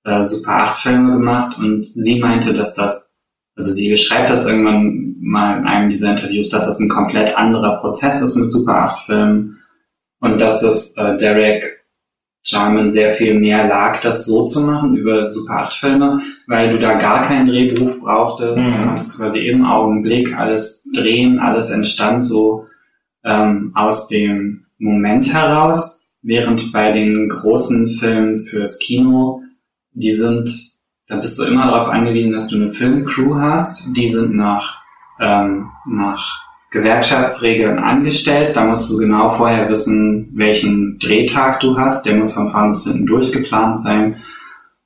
äh, 0.07 0.23
Super 0.23 0.63
8 0.63 0.81
Filme 0.83 1.13
gemacht 1.17 1.57
und 1.57 1.85
sie 1.85 2.19
meinte, 2.19 2.53
dass 2.53 2.75
das, 2.75 3.15
also 3.55 3.71
sie 3.71 3.89
beschreibt 3.89 4.29
das 4.29 4.47
irgendwann 4.47 5.15
mal 5.19 5.59
in 5.59 5.65
einem 5.65 5.89
dieser 5.89 6.11
Interviews, 6.11 6.49
dass 6.49 6.65
das 6.65 6.79
ein 6.79 6.89
komplett 6.89 7.35
anderer 7.37 7.77
Prozess 7.77 8.21
ist 8.21 8.35
mit 8.35 8.51
Super 8.51 8.75
8 8.75 9.05
Filmen 9.05 9.59
und 10.19 10.39
dass 10.39 10.63
es 10.63 10.95
äh, 10.97 11.17
Derek 11.17 11.77
Jarman 12.43 12.91
sehr 12.91 13.15
viel 13.15 13.37
mehr 13.37 13.67
lag, 13.67 13.99
das 13.99 14.25
so 14.25 14.45
zu 14.45 14.61
machen 14.61 14.95
über 14.95 15.29
Super 15.29 15.63
8 15.63 15.73
Filme, 15.73 16.21
weil 16.47 16.69
du 16.69 16.79
da 16.79 16.97
gar 16.97 17.21
kein 17.21 17.45
Drehbuch 17.45 17.99
brauchtest. 17.99 18.65
Mhm. 18.65 18.71
Du 18.71 18.87
konntest 18.87 19.19
quasi 19.19 19.47
im 19.47 19.65
Augenblick 19.65 20.33
alles 20.37 20.89
drehen, 20.95 21.39
alles 21.39 21.71
entstand 21.71 22.23
so 22.23 22.65
ähm, 23.25 23.73
aus 23.75 24.07
dem 24.07 24.65
Moment 24.77 25.33
heraus, 25.33 26.07
während 26.21 26.71
bei 26.71 26.93
den 26.93 27.27
großen 27.27 27.97
Filmen 27.99 28.37
fürs 28.37 28.79
Kino, 28.79 29.41
die 29.93 30.13
sind, 30.13 30.49
da 31.07 31.17
bist 31.17 31.37
du 31.39 31.43
immer 31.45 31.65
darauf 31.67 31.87
angewiesen, 31.89 32.33
dass 32.33 32.47
du 32.47 32.55
eine 32.57 32.71
Filmcrew 32.71 33.35
hast, 33.35 33.95
die 33.95 34.07
sind 34.09 34.35
nach, 34.35 34.75
ähm, 35.19 35.69
nach 35.87 36.41
Gewerkschaftsregeln 36.71 37.79
angestellt. 37.79 38.55
Da 38.55 38.65
musst 38.65 38.89
du 38.91 38.97
genau 38.97 39.29
vorher 39.29 39.69
wissen, 39.69 40.29
welchen 40.33 40.99
Drehtag 40.99 41.59
du 41.61 41.77
hast. 41.77 42.05
Der 42.05 42.15
muss 42.15 42.33
von 42.33 42.51
vorn 42.51 42.69
bis 42.69 42.83
hinten 42.85 43.05
durchgeplant 43.05 43.79
sein. 43.79 44.17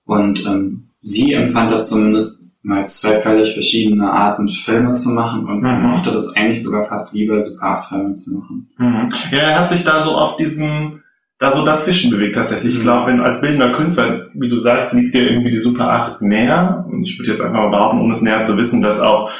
Und 0.06 0.46
ähm, 0.46 0.90
sie 1.00 1.34
empfand 1.34 1.72
das 1.72 1.90
zumindest 1.90 2.52
als 2.70 3.02
zwei 3.02 3.20
völlig 3.20 3.54
verschiedene 3.54 4.12
Arten, 4.12 4.48
Filme 4.48 4.94
zu 4.94 5.10
machen 5.10 5.46
und 5.48 5.62
Mhm. 5.62 5.88
mochte 5.90 6.12
das 6.12 6.36
eigentlich 6.36 6.62
sogar 6.62 6.86
fast 6.88 7.14
lieber, 7.16 7.42
Super 7.42 7.66
8 7.80 7.90
Filme 7.90 8.14
zu 8.14 8.36
machen. 8.38 8.70
Mhm. 8.78 9.10
Ja, 9.32 9.40
er 9.40 9.60
hat 9.62 9.70
sich 9.70 9.84
da 9.84 10.04
so 10.04 10.12
auf 10.12 10.36
diesem, 10.38 11.01
da 11.42 11.52
so 11.52 11.66
dazwischen 11.66 12.12
bewegt 12.12 12.36
tatsächlich. 12.36 12.74
Ich 12.76 12.80
Mhm. 12.80 12.84
glaube, 12.84 13.10
wenn 13.12 13.18
du 13.18 13.24
als 13.24 13.42
bildender 13.42 13.74
Künstler, 13.74 14.28
wie 14.36 14.48
du 14.48 14.60
sagst, 14.60 14.94
liegt 14.94 15.16
dir 15.16 15.30
irgendwie 15.30 15.52
die 15.52 15.58
Super 15.60 15.90
8 15.92 16.22
näher. 16.22 16.86
Und 16.90 17.04
ich 17.04 17.18
würde 17.20 17.32
jetzt 17.32 17.42
einfach 17.42 17.58
mal 17.64 17.70
behaupten, 17.70 18.00
um 18.00 18.12
es 18.12 18.22
näher 18.22 18.42
zu 18.42 18.58
wissen, 18.58 18.82
dass 18.82 19.00
auch 19.02 19.32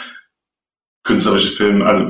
künstlerische 1.04 1.56
Filme, 1.56 1.86
also 1.86 2.06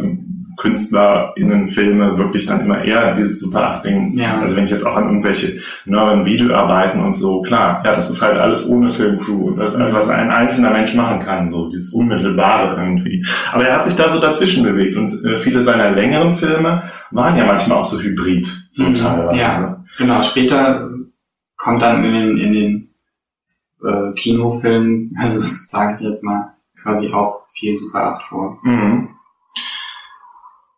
KünstlerInnen-Filme 0.57 2.17
wirklich 2.17 2.45
dann 2.45 2.61
immer 2.61 2.83
eher 2.83 3.15
dieses 3.15 3.39
Super 3.39 3.81
8-Ding. 3.81 4.17
Ja. 4.17 4.39
Also 4.41 4.55
wenn 4.55 4.65
ich 4.65 4.69
jetzt 4.71 4.85
auch 4.85 4.95
an 4.95 5.05
irgendwelche 5.05 5.59
neueren 5.85 6.25
Videoarbeiten 6.25 7.01
und 7.01 7.15
so, 7.15 7.41
klar, 7.41 7.81
ja, 7.85 7.95
das 7.95 8.09
ist 8.09 8.21
halt 8.21 8.37
alles 8.37 8.67
ohne 8.67 8.89
Filmcrew. 8.89 9.55
Das, 9.55 9.75
also 9.75 9.93
was 9.95 10.09
ein 10.09 10.29
einzelner 10.29 10.71
Mensch 10.71 10.93
machen 10.93 11.19
kann, 11.19 11.49
so 11.49 11.67
dieses 11.69 11.93
Unmittelbare 11.93 12.81
irgendwie. 12.81 13.25
Aber 13.51 13.65
er 13.65 13.75
hat 13.77 13.85
sich 13.85 13.95
da 13.95 14.09
so 14.09 14.19
dazwischen 14.19 14.63
bewegt 14.63 14.95
und 14.95 15.11
äh, 15.25 15.37
viele 15.37 15.61
seiner 15.63 15.91
längeren 15.91 16.35
Filme 16.37 16.83
waren 17.11 17.37
ja 17.37 17.45
manchmal 17.45 17.79
auch 17.79 17.85
so 17.85 17.99
hybrid. 17.99 18.47
So 18.71 18.83
Mhm. 18.83 18.95
teilweise. 18.95 19.39
Ja. 19.39 19.80
Genau, 19.97 20.21
später 20.21 20.89
kommt 21.57 21.81
dann 21.81 22.03
in 22.03 22.13
den, 22.13 22.37
in 22.37 22.53
den 22.53 22.93
äh, 23.83 24.13
Kinofilmen, 24.13 25.15
also 25.19 25.49
sage 25.65 25.97
ich 25.99 26.07
jetzt 26.07 26.23
mal, 26.23 26.53
quasi 26.81 27.11
auch 27.13 27.43
viel 27.55 27.75
Super 27.75 28.15
8 28.15 28.23
vor. 28.27 28.59
Mhm. 28.63 29.09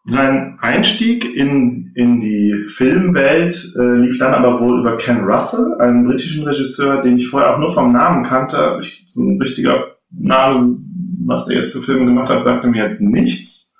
Sein 0.05 0.58
Einstieg 0.60 1.24
in, 1.34 1.93
in 1.96 2.20
die 2.20 2.65
Filmwelt 2.67 3.74
äh, 3.79 4.00
lief 4.00 4.20
dann 4.20 4.34
aber 4.34 4.60
wohl 4.60 4.82
über 4.82 4.98
Ken 4.98 5.24
Russell, 5.24 5.75
einen 5.79 6.05
britischen 6.05 6.43
Regisseur, 6.43 7.01
den 7.01 7.17
ich 7.17 7.29
vorher 7.29 7.53
auch 7.53 7.60
nur 7.60 7.72
vom 7.72 7.93
Namen 7.93 8.25
kannte. 8.25 8.79
Ich, 8.82 9.05
so 9.08 9.22
ein 9.24 9.41
richtiger 9.41 9.96
Name, 10.12 10.77
was 11.25 11.48
er 11.48 11.60
jetzt 11.60 11.72
für 11.72 11.82
Filme 11.82 12.05
gemacht 12.05 12.27
hat, 12.27 12.43
sagte 12.43 12.67
mir 12.67 12.84
jetzt 12.84 13.00
nichts. 13.00 13.73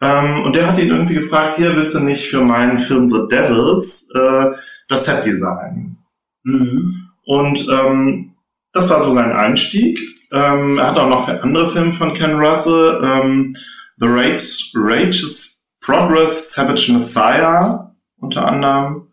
Ähm, 0.00 0.42
und 0.42 0.54
der 0.54 0.66
hat 0.66 0.78
ihn 0.78 0.90
irgendwie 0.90 1.14
gefragt, 1.14 1.56
hier 1.56 1.74
willst 1.76 1.94
du 1.94 2.00
nicht 2.00 2.28
für 2.28 2.42
meinen 2.42 2.78
Film 2.78 3.06
The 3.06 3.26
Devils 3.30 4.10
äh, 4.14 4.50
das 4.88 5.06
Set 5.06 5.24
designen? 5.24 5.98
Mhm. 6.42 7.08
Und 7.24 7.68
ähm, 7.70 8.34
das 8.72 8.90
war 8.90 9.00
so 9.00 9.14
sein 9.14 9.32
Einstieg. 9.32 9.98
Ähm, 10.32 10.78
er 10.78 10.88
hat 10.88 10.98
auch 10.98 11.08
noch 11.08 11.26
für 11.26 11.42
andere 11.42 11.68
Filme 11.68 11.92
von 11.92 12.12
Ken 12.12 12.34
Russell, 12.34 13.00
ähm, 13.02 13.56
The 13.98 14.06
Rage, 14.06 14.72
Rage's 14.74 15.64
Progress, 15.80 16.52
Savage 16.52 16.92
Messiah 16.92 17.94
unter 18.18 18.48
anderem 18.48 19.08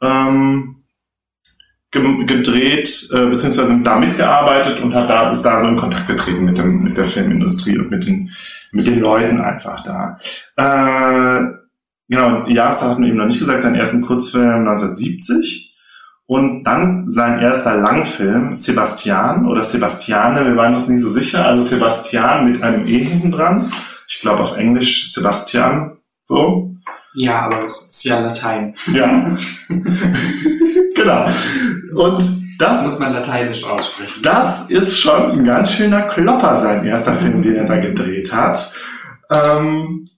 ähm, 0.00 0.75
gedreht, 1.90 3.08
äh, 3.12 3.26
beziehungsweise 3.26 3.78
da 3.82 3.96
mitgearbeitet 3.96 4.80
und 4.80 4.94
hat 4.94 5.08
da, 5.08 5.30
ist 5.30 5.42
da 5.42 5.58
so 5.58 5.68
in 5.68 5.76
Kontakt 5.76 6.06
getreten 6.06 6.44
mit, 6.44 6.58
dem, 6.58 6.82
mit 6.82 6.96
der 6.96 7.04
Filmindustrie 7.04 7.78
und 7.78 7.90
mit 7.90 8.06
den, 8.06 8.30
mit 8.72 8.86
den 8.86 9.00
Leuten 9.00 9.40
einfach 9.40 9.82
da. 9.82 10.16
Äh, 10.56 11.52
genau, 12.08 12.46
Yasser 12.48 12.90
hatten 12.90 13.02
wir 13.02 13.08
eben 13.08 13.18
noch 13.18 13.26
nicht 13.26 13.38
gesagt, 13.38 13.62
seinen 13.62 13.76
ersten 13.76 14.02
Kurzfilm 14.02 14.66
1970. 14.68 15.74
Und 16.28 16.64
dann 16.64 17.08
sein 17.08 17.38
erster 17.38 17.76
Langfilm, 17.76 18.56
Sebastian 18.56 19.46
oder 19.46 19.62
Sebastiane, 19.62 20.44
wir 20.44 20.56
waren 20.56 20.74
uns 20.74 20.88
nie 20.88 20.96
so 20.96 21.08
sicher, 21.08 21.46
also 21.46 21.62
Sebastian 21.62 22.46
mit 22.46 22.64
einem 22.64 22.84
E 22.86 22.98
hinten 22.98 23.30
dran. 23.30 23.70
Ich 24.08 24.20
glaube 24.20 24.42
auf 24.42 24.56
Englisch 24.56 25.12
Sebastian, 25.12 25.98
so. 26.22 26.75
Ja, 27.16 27.40
aber 27.46 27.64
es 27.64 27.88
ist 27.90 28.04
ja 28.04 28.20
Latein. 28.20 28.74
Ja. 28.92 29.34
genau. 30.94 31.24
Und 31.94 32.18
Das 32.18 32.36
das, 32.58 32.82
muss 32.84 32.98
man 32.98 33.12
lateinisch 33.12 33.64
aussprechen. 33.64 34.22
das 34.22 34.70
ist 34.70 34.98
schon 35.00 35.32
ein 35.32 35.44
ganz 35.44 35.72
schöner 35.72 36.02
Klopper, 36.02 36.56
sein 36.56 36.84
erster 36.86 37.14
Film, 37.14 37.42
den 37.42 37.56
er 37.56 37.64
da 37.64 37.78
gedreht 37.78 38.34
hat. 38.34 38.74
Ähm, 39.30 40.08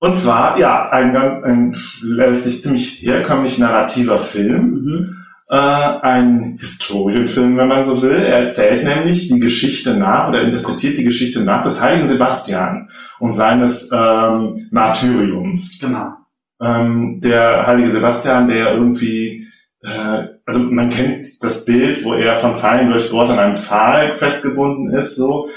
und 0.00 0.14
zwar, 0.14 0.58
ja, 0.58 0.90
ein, 0.90 1.12
ganz- 1.12 1.44
ein 1.44 1.76
letztlich 2.02 2.62
ziemlich 2.62 3.02
herkömmlich 3.02 3.58
narrativer 3.58 4.18
Film. 4.20 4.62
Mhm. 4.70 5.16
Äh, 5.50 5.56
ein 5.56 6.56
Historienfilm, 6.58 7.56
wenn 7.56 7.68
man 7.68 7.84
so 7.84 8.02
will. 8.02 8.16
Er 8.16 8.40
erzählt 8.40 8.84
nämlich 8.84 9.28
die 9.28 9.40
Geschichte 9.40 9.96
nach 9.96 10.28
oder 10.28 10.42
interpretiert 10.42 10.98
die 10.98 11.04
Geschichte 11.04 11.42
nach 11.42 11.62
des 11.62 11.80
heiligen 11.80 12.06
Sebastian 12.06 12.90
und 13.18 13.32
seines 13.32 13.90
ähm, 13.92 14.68
Martyriums. 14.70 15.78
Genau. 15.80 16.12
Ähm, 16.60 17.20
der 17.22 17.66
heilige 17.66 17.90
Sebastian, 17.90 18.48
der 18.48 18.74
irgendwie, 18.74 19.46
äh, 19.82 20.26
also 20.44 20.60
man 20.60 20.90
kennt 20.90 21.42
das 21.42 21.64
Bild, 21.64 22.04
wo 22.04 22.14
er 22.14 22.36
von 22.36 22.56
Pfeilen 22.56 22.90
durchbohrt 22.90 23.30
an 23.30 23.38
einem 23.38 23.54
Pfahl 23.54 24.14
festgebunden 24.14 24.94
ist, 24.98 25.16
so. 25.16 25.48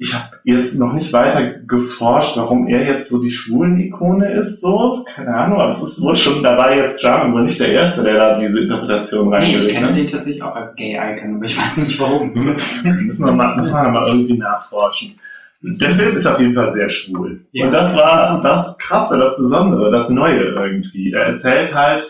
Ich 0.00 0.14
habe 0.14 0.36
jetzt 0.44 0.78
noch 0.78 0.92
nicht 0.92 1.12
weiter 1.12 1.44
geforscht, 1.66 2.36
warum 2.36 2.68
er 2.68 2.84
jetzt 2.84 3.10
so 3.10 3.20
die 3.20 3.32
Schwulen-Ikone 3.32 4.30
ist, 4.30 4.60
so. 4.60 5.04
Keine 5.12 5.34
Ahnung, 5.34 5.60
aber 5.60 5.72
es 5.72 5.82
ist 5.82 6.00
wohl 6.00 6.14
schon 6.14 6.40
dabei 6.42 6.76
jetzt 6.76 7.02
Jarman 7.02 7.32
wohl 7.32 7.42
nicht 7.42 7.58
der 7.58 7.72
Erste, 7.72 8.04
der 8.04 8.14
da 8.14 8.38
diese 8.38 8.60
Interpretation 8.60 9.28
Nee, 9.28 9.34
reingelegt 9.34 9.62
ich 9.66 9.74
kenne 9.74 9.88
hat. 9.88 9.96
den 9.96 10.06
tatsächlich 10.06 10.42
auch 10.42 10.54
als 10.54 10.76
Gay-Icon, 10.76 11.36
aber 11.36 11.44
ich 11.44 11.58
weiß 11.58 11.78
nicht 11.78 12.00
warum. 12.00 12.32
müssen 12.84 13.26
wir 13.26 13.32
mal, 13.32 13.56
müssen 13.56 13.72
wir 13.72 13.90
mal 13.90 14.06
irgendwie 14.06 14.38
nachforschen. 14.38 15.18
Der 15.62 15.90
Film 15.90 16.16
ist 16.16 16.26
auf 16.26 16.38
jeden 16.38 16.54
Fall 16.54 16.70
sehr 16.70 16.88
schwul. 16.88 17.40
Ja. 17.50 17.66
Und 17.66 17.72
das 17.72 17.96
war 17.96 18.40
das 18.42 18.78
Krasse, 18.78 19.18
das 19.18 19.36
Besondere, 19.36 19.90
das 19.90 20.08
Neue 20.08 20.44
irgendwie. 20.44 21.12
Er 21.12 21.24
erzählt 21.24 21.74
halt, 21.74 22.08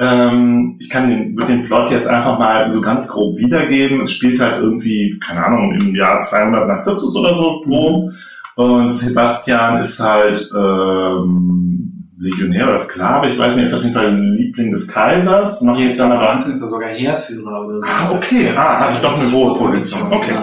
ähm, 0.00 0.76
ich 0.80 0.88
kann 0.88 1.10
den, 1.10 1.36
würde 1.36 1.52
den 1.52 1.64
Plot 1.64 1.90
jetzt 1.90 2.08
einfach 2.08 2.38
mal 2.38 2.70
so 2.70 2.80
ganz 2.80 3.08
grob 3.08 3.36
wiedergeben. 3.36 4.00
Es 4.00 4.12
spielt 4.12 4.40
halt 4.40 4.62
irgendwie, 4.62 5.20
keine 5.24 5.44
Ahnung, 5.44 5.74
im 5.78 5.94
Jahr 5.94 6.20
200 6.22 6.66
nach 6.66 6.82
Christus 6.84 7.14
oder 7.14 7.36
so 7.36 7.60
grob. 7.60 8.10
Und 8.56 8.92
Sebastian 8.92 9.80
ist 9.80 10.00
halt 10.00 10.50
ähm, 10.56 12.08
Legionär 12.18 12.68
oder 12.68 12.78
Sklave, 12.78 13.28
ich 13.28 13.38
weiß 13.38 13.56
nicht, 13.56 13.66
ist 13.66 13.74
auf 13.74 13.82
jeden 13.82 13.94
Fall 13.94 14.08
ein 14.08 14.36
Liebling 14.36 14.70
des 14.70 14.88
Kaisers, 14.88 15.62
macht 15.62 15.82
sich 15.82 15.96
dann 15.96 16.12
am 16.12 16.18
aber 16.18 16.30
Anfang 16.30 16.50
ist 16.50 16.60
er 16.62 16.68
sogar 16.68 16.90
Heerführer 16.90 17.66
oder 17.66 17.80
so. 17.80 17.86
Ah, 17.86 18.10
okay. 18.14 18.52
Ah, 18.54 18.80
hatte 18.80 19.02
doch 19.02 19.18
eine 19.18 19.30
hohe 19.32 19.56
Position. 19.56 20.12
Okay. 20.12 20.34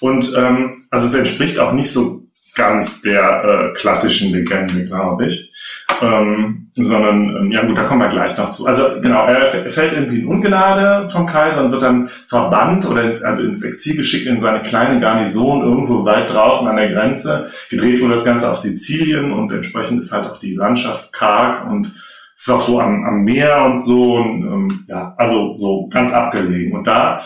Und 0.00 0.32
ähm, 0.36 0.82
also 0.90 1.06
es 1.06 1.14
entspricht 1.14 1.58
auch 1.58 1.72
nicht 1.72 1.90
so 1.90 2.22
ganz 2.54 3.00
der 3.02 3.44
äh, 3.44 3.78
klassischen 3.78 4.32
Legende, 4.32 4.84
glaube 4.84 5.26
ich. 5.26 5.51
Ähm, 6.00 6.68
sondern, 6.74 7.36
ähm, 7.36 7.52
ja 7.52 7.64
gut, 7.64 7.76
da 7.76 7.84
kommen 7.84 8.00
wir 8.00 8.08
gleich 8.08 8.36
noch 8.36 8.50
zu. 8.50 8.66
Also 8.66 9.00
genau, 9.00 9.26
er 9.26 9.46
fällt 9.70 9.92
irgendwie 9.92 10.20
in 10.20 10.26
Ungnade 10.26 11.08
vom 11.10 11.26
Kaiser 11.26 11.64
und 11.64 11.72
wird 11.72 11.82
dann 11.82 12.08
verbannt 12.28 12.88
oder 12.88 13.04
ins, 13.04 13.22
also 13.22 13.42
ins 13.42 13.62
Exil 13.62 13.96
geschickt 13.96 14.26
in 14.26 14.40
so 14.40 14.46
eine 14.46 14.62
kleine 14.62 15.00
Garnison 15.00 15.62
irgendwo 15.62 16.04
weit 16.04 16.30
draußen 16.30 16.66
an 16.66 16.76
der 16.76 16.90
Grenze. 16.90 17.50
Gedreht 17.70 18.00
wurde 18.00 18.14
das 18.14 18.24
Ganze 18.24 18.50
auf 18.50 18.58
Sizilien 18.58 19.32
und 19.32 19.52
entsprechend 19.52 20.00
ist 20.00 20.12
halt 20.12 20.26
auch 20.26 20.40
die 20.40 20.54
Landschaft 20.54 21.12
karg 21.12 21.70
und 21.70 21.92
ist 22.34 22.50
auch 22.50 22.60
so 22.60 22.80
am, 22.80 23.04
am 23.04 23.24
Meer 23.24 23.64
und 23.66 23.76
so. 23.78 24.16
Und, 24.16 24.42
ähm, 24.42 24.84
ja, 24.88 25.14
also 25.16 25.54
so 25.54 25.88
ganz 25.88 26.12
abgelegen. 26.12 26.72
Und 26.72 26.86
da 26.86 27.22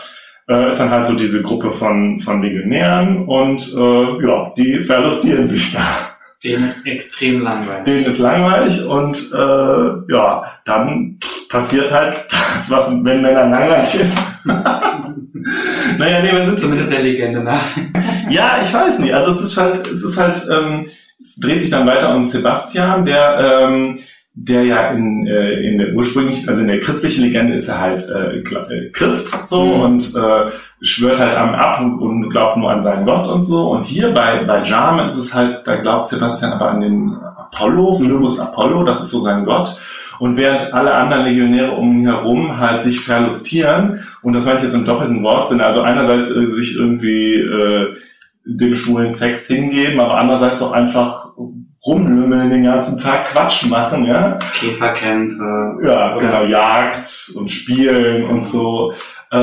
äh, 0.49 0.69
ist 0.69 0.79
dann 0.79 0.91
halt 0.91 1.05
so 1.05 1.15
diese 1.15 1.41
Gruppe 1.41 1.71
von, 1.71 2.19
von 2.19 2.41
Legionären 2.41 3.25
und 3.25 3.73
äh, 3.75 4.25
ja, 4.25 4.53
die 4.55 4.81
verlustieren 4.81 5.47
sich 5.47 5.73
da. 5.73 6.16
Denen 6.43 6.65
ist 6.65 6.85
extrem 6.85 7.41
langweilig. 7.41 7.85
Denen 7.85 8.05
ist 8.05 8.19
langweilig 8.19 8.83
und 8.83 9.31
äh, 9.33 10.13
ja, 10.13 10.43
dann 10.65 11.19
passiert 11.49 11.91
halt 11.91 12.25
das, 12.53 12.69
was 12.69 12.89
wenn 12.91 13.01
Männern 13.01 13.51
langweilig 13.51 13.95
ist. 13.95 14.17
naja, 14.45 16.21
nee, 16.21 16.31
wir 16.31 16.45
sind 16.45 16.59
Zumindest 16.59 16.91
der 16.91 17.01
Legende 17.01 17.39
nach. 17.39 17.63
ja, 18.29 18.59
ich 18.61 18.71
weiß 18.71 18.99
nicht. 18.99 19.13
Also 19.13 19.31
es 19.31 19.41
ist 19.41 19.57
halt, 19.57 19.87
es 19.87 20.03
ist 20.03 20.17
halt, 20.17 20.47
ähm, 20.51 20.87
es 21.19 21.35
dreht 21.37 21.61
sich 21.61 21.71
dann 21.71 21.87
weiter 21.87 22.15
um 22.15 22.23
Sebastian, 22.23 23.05
der 23.05 23.39
ähm, 23.39 23.99
der 24.39 24.63
ja 24.65 24.91
in, 24.91 25.25
äh, 25.25 25.61
in 25.61 25.79
der 25.79 25.93
ursprünglich, 25.95 26.47
also 26.47 26.61
in 26.61 26.67
der 26.67 26.79
christlichen 26.79 27.23
Legende 27.23 27.53
ist 27.53 27.67
er 27.67 27.81
halt 27.81 28.07
äh, 28.07 28.37
äh 28.37 28.91
Christ 28.91 29.47
so 29.47 29.65
Mhm. 29.65 29.81
und 29.81 30.15
äh, 30.15 30.51
schwört 30.79 31.19
halt 31.19 31.35
am 31.35 31.55
ab 31.55 31.81
und, 31.81 31.99
und 31.99 32.29
glaubt 32.29 32.55
nur 32.57 32.69
an 32.69 32.79
seinen 32.79 33.05
Gott 33.05 33.27
und 33.27 33.43
so. 33.43 33.71
Und 33.71 33.83
hier 33.83 34.11
bei, 34.11 34.43
bei 34.43 34.61
Jam 34.61 34.99
ist 35.07 35.17
es 35.17 35.33
halt, 35.33 35.65
da 35.65 35.77
glaubt 35.77 36.07
Sebastian 36.07 36.53
aber 36.53 36.69
an 36.69 36.81
den 36.81 37.15
Apollo, 37.15 37.97
Philibus 37.97 38.39
Apollo, 38.39 38.83
das 38.83 39.01
ist 39.01 39.09
so 39.09 39.21
sein 39.21 39.43
Gott. 39.43 39.75
Und 40.19 40.37
während 40.37 40.71
alle 40.71 40.93
anderen 40.93 41.25
Legionäre 41.25 41.71
um 41.71 41.97
ihn 41.97 42.05
herum 42.05 42.59
halt 42.59 42.83
sich 42.83 42.99
verlustieren, 42.99 43.99
und 44.21 44.33
das 44.33 44.45
meine 44.45 44.57
ich 44.57 44.63
jetzt 44.63 44.75
im 44.75 44.85
doppelten 44.85 45.23
Wortsinn, 45.23 45.61
also 45.61 45.81
einerseits 45.81 46.29
äh, 46.29 46.45
sich 46.45 46.75
irgendwie 46.75 47.35
äh, 47.35 47.95
dem 48.45 48.75
schwulen 48.75 49.11
Sex 49.11 49.47
hingeben, 49.47 49.99
aber 49.99 50.17
andererseits 50.17 50.61
auch 50.61 50.73
einfach 50.73 51.33
rumlümmeln 51.85 52.49
den 52.49 52.63
ganzen 52.63 52.97
Tag 52.97 53.27
Quatsch 53.27 53.65
machen, 53.67 54.05
ja. 54.05 54.39
Käferkämpfe. 54.59 55.77
Ja, 55.83 56.17
genau, 56.17 56.43
Jagd 56.45 57.31
und 57.35 57.49
Spielen 57.49 58.25
und 58.25 58.45
so. 58.45 58.93
Äh, 59.31 59.37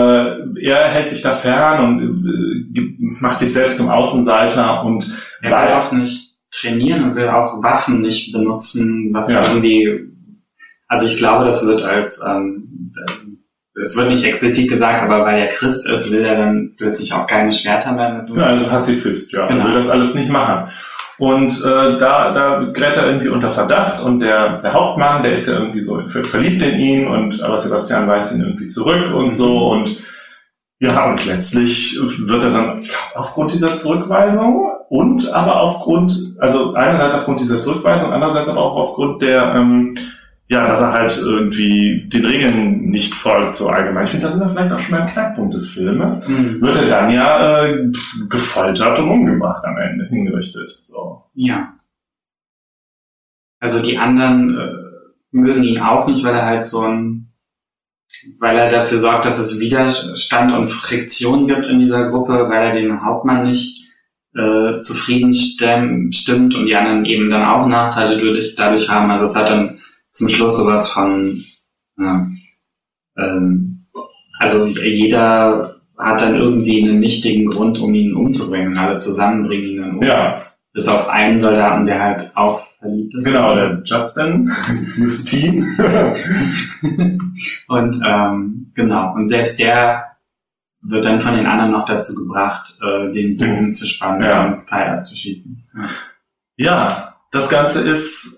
er 0.62 0.88
hält 0.88 1.08
sich 1.08 1.22
da 1.22 1.30
fern 1.32 1.84
und 1.84 2.26
äh, 2.26 2.80
macht 3.20 3.38
sich 3.38 3.52
selbst 3.52 3.78
zum 3.78 3.88
Außenseiter 3.88 4.82
und 4.84 5.04
Er 5.42 5.50
will 5.50 5.72
auch 5.74 5.92
nicht 5.92 6.34
trainieren 6.50 7.04
und 7.04 7.16
will 7.16 7.28
auch 7.28 7.62
Waffen 7.62 8.00
nicht 8.00 8.32
benutzen, 8.32 9.10
was 9.12 9.30
Ja. 9.32 9.44
irgendwie, 9.44 10.00
also 10.88 11.06
ich 11.06 11.18
glaube, 11.18 11.44
das 11.44 11.66
wird 11.66 11.82
als, 11.82 12.22
ähm, 12.26 12.92
es 13.82 13.96
wird 13.96 14.08
nicht 14.10 14.24
explizit 14.24 14.68
gesagt, 14.70 15.02
aber 15.02 15.24
weil 15.24 15.40
er 15.42 15.48
Christ 15.48 15.88
ist, 15.88 16.12
will 16.12 16.24
er 16.24 16.36
dann 16.36 16.74
plötzlich 16.76 17.12
auch 17.12 17.26
keine 17.26 17.52
Schwerter 17.52 17.92
mehr 17.92 18.10
benutzen. 18.22 18.40
Ja, 18.40 18.46
also 18.46 18.68
Pazifist, 18.68 19.32
ja. 19.32 19.46
Genau. 19.48 19.60
Er 19.64 19.66
will 19.68 19.74
das 19.74 19.90
alles 19.90 20.14
nicht 20.14 20.28
machen. 20.30 20.70
Und 21.18 21.52
äh, 21.64 21.98
da, 21.98 22.32
da 22.32 22.58
gerät 22.72 22.96
er 22.96 23.06
irgendwie 23.06 23.28
unter 23.28 23.50
Verdacht 23.50 24.02
und 24.02 24.20
der, 24.20 24.58
der 24.58 24.72
Hauptmann, 24.72 25.22
der 25.22 25.34
ist 25.34 25.46
ja 25.48 25.54
irgendwie 25.54 25.80
so 25.80 26.00
ver- 26.08 26.24
verliebt 26.24 26.60
in 26.60 26.78
ihn 26.78 27.06
und 27.06 27.40
aber 27.42 27.58
Sebastian 27.58 28.08
weist 28.08 28.34
ihn 28.34 28.42
irgendwie 28.42 28.68
zurück 28.68 29.14
und 29.14 29.32
so 29.34 29.68
und 29.68 29.96
ja, 30.80 31.08
und 31.08 31.24
letztlich 31.24 31.98
wird 32.26 32.42
er 32.42 32.50
dann, 32.50 32.80
ich 32.82 32.88
glaube, 32.88 33.04
aufgrund 33.14 33.52
dieser 33.52 33.76
Zurückweisung 33.76 34.72
und 34.88 35.32
aber 35.32 35.60
aufgrund, 35.60 36.34
also 36.40 36.74
einerseits 36.74 37.14
aufgrund 37.14 37.38
dieser 37.40 37.60
Zurückweisung, 37.60 38.12
andererseits 38.12 38.48
aber 38.48 38.60
auch 38.62 38.76
aufgrund 38.76 39.22
der, 39.22 39.54
ähm, 39.54 39.94
ja, 40.48 40.66
dass 40.66 40.80
er 40.80 40.92
halt 40.92 41.18
irgendwie 41.22 42.08
den 42.12 42.24
Regeln 42.26 42.90
nicht 42.90 43.14
folgt 43.14 43.56
so 43.56 43.68
allgemein. 43.68 44.04
Ich 44.04 44.10
finde, 44.10 44.26
da 44.26 44.32
sind 44.32 44.42
wir 44.42 44.50
vielleicht 44.50 44.72
auch 44.72 44.78
schon 44.80 44.98
beim 44.98 45.08
Knackpunkt 45.08 45.54
des 45.54 45.70
Filmes 45.70 46.28
Hm. 46.28 46.60
wird 46.60 46.76
er 46.76 46.88
dann 46.88 47.10
ja 47.10 47.64
äh, 47.66 47.90
gefoltert 48.28 48.98
und 48.98 49.08
umgebracht 49.08 49.64
am 49.64 49.78
Ende, 49.78 50.06
hingerichtet. 50.08 50.70
So. 50.82 51.24
Ja. 51.34 51.74
Also 53.58 53.80
die 53.82 53.96
anderen 53.96 54.56
äh, 54.58 54.72
mögen 55.30 55.62
ihn 55.64 55.80
auch 55.80 56.06
nicht, 56.06 56.22
weil 56.22 56.34
er 56.34 56.44
halt 56.44 56.64
so 56.64 56.82
ein, 56.82 57.32
weil 58.38 58.58
er 58.58 58.68
dafür 58.68 58.98
sorgt, 58.98 59.24
dass 59.24 59.38
es 59.38 59.58
Widerstand 59.58 60.52
und 60.52 60.68
Friktion 60.68 61.48
gibt 61.48 61.66
in 61.66 61.78
dieser 61.78 62.10
Gruppe, 62.10 62.48
weil 62.50 62.66
er 62.68 62.74
den 62.74 63.02
Hauptmann 63.02 63.44
nicht 63.44 63.82
äh, 64.36 64.78
zufrieden 64.78 65.32
stimmt 65.32 66.54
und 66.54 66.66
die 66.66 66.76
anderen 66.76 67.04
eben 67.06 67.30
dann 67.30 67.44
auch 67.44 67.66
Nachteile 67.66 68.18
dadurch, 68.18 68.54
dadurch 68.56 68.90
haben. 68.90 69.10
Also 69.10 69.24
es 69.24 69.36
hat 69.36 69.48
dann 69.48 69.80
zum 70.14 70.28
Schluss 70.30 70.56
sowas 70.56 70.88
von, 70.88 71.42
ja, 71.98 72.26
ähm, 73.18 73.86
also 74.40 74.66
jeder 74.66 75.80
hat 75.98 76.22
dann 76.22 76.34
irgendwie 76.34 76.82
einen 76.82 76.98
nichtigen 76.98 77.46
Grund, 77.50 77.78
um 77.78 77.94
ihn 77.94 78.14
umzubringen 78.14 78.76
alle 78.76 78.96
zusammen 78.96 79.46
bringen 79.46 79.66
ihn 79.68 79.80
dann 79.82 79.96
um. 79.98 80.02
Ja, 80.02 80.42
Bis 80.72 80.88
auf 80.88 81.08
einen 81.08 81.38
Soldaten, 81.38 81.86
der 81.86 82.02
halt 82.02 82.32
auch 82.34 82.66
verliebt 82.80 83.14
ist. 83.14 83.26
genau, 83.26 83.54
der 83.54 83.80
Justin, 83.84 84.50
Justin. 84.96 85.76
Und 87.68 88.02
ähm, 88.04 88.72
genau. 88.74 89.14
Und 89.14 89.28
selbst 89.28 89.60
der 89.60 90.04
wird 90.82 91.04
dann 91.04 91.20
von 91.20 91.34
den 91.36 91.46
anderen 91.46 91.70
noch 91.72 91.86
dazu 91.86 92.14
gebracht, 92.16 92.76
äh, 92.82 93.12
den 93.12 93.36
Bogen 93.36 93.72
zu 93.72 93.86
spannen 93.86 94.22
Ja. 94.22 94.46
und 94.46 94.62
Pfeil 94.64 94.90
abzuschießen. 94.98 95.64
Ja. 95.76 95.84
ja, 96.56 97.14
das 97.30 97.48
Ganze 97.48 97.80
ist 97.80 98.36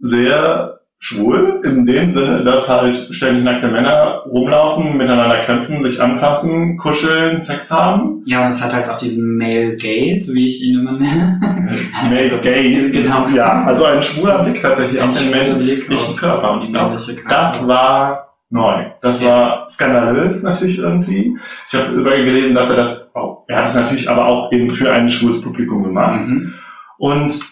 sehr 0.00 0.80
schwul, 1.04 1.60
in 1.64 1.84
dem 1.84 2.12
Sinne, 2.12 2.44
dass 2.44 2.68
halt 2.68 2.96
ständig 2.96 3.42
nackte 3.42 3.66
Männer 3.66 4.22
rumlaufen, 4.24 4.96
miteinander 4.96 5.38
kämpfen, 5.40 5.82
sich 5.82 6.00
anfassen, 6.00 6.78
kuscheln, 6.78 7.42
Sex 7.42 7.72
haben. 7.72 8.22
ja, 8.24 8.42
und 8.44 8.50
es 8.50 8.62
hat 8.62 8.72
halt 8.72 8.88
auch 8.88 8.98
diesen 8.98 9.36
Male 9.36 9.76
Gaze, 9.76 10.32
wie 10.36 10.46
ich 10.48 10.62
ihn 10.62 10.78
immer 10.78 10.92
nenne. 10.92 11.40
Male 12.04 12.18
Also, 12.20 12.36
Gaze. 12.36 12.92
Genau. 13.02 13.26
Ja, 13.34 13.64
also 13.64 13.84
ein 13.84 14.00
schwuler 14.00 14.44
Blick 14.44 14.62
tatsächlich 14.62 15.00
auf 15.00 15.10
den 15.18 15.30
männlichen 15.32 16.16
Körper. 16.16 16.52
Und 16.52 16.62
ich 16.64 16.70
glaube. 16.70 16.96
Das 17.28 17.66
war 17.66 18.36
neu. 18.50 18.84
Das 19.02 19.24
war 19.24 19.66
skandalös 19.68 20.44
natürlich 20.44 20.78
irgendwie. 20.78 21.36
Ich 21.66 21.74
habe 21.74 21.94
überall 21.94 22.24
gelesen, 22.24 22.54
dass 22.54 22.70
er 22.70 22.76
das 22.76 23.08
auch, 23.14 23.44
er 23.48 23.56
hat 23.58 23.64
es 23.64 23.74
natürlich 23.74 24.08
aber 24.08 24.26
auch 24.26 24.52
eben 24.52 24.70
für 24.70 24.92
ein 24.92 25.08
schwules 25.08 25.40
Publikum 25.40 25.82
gemacht. 25.82 26.20
Mhm. 26.28 26.54
Und 26.98 27.51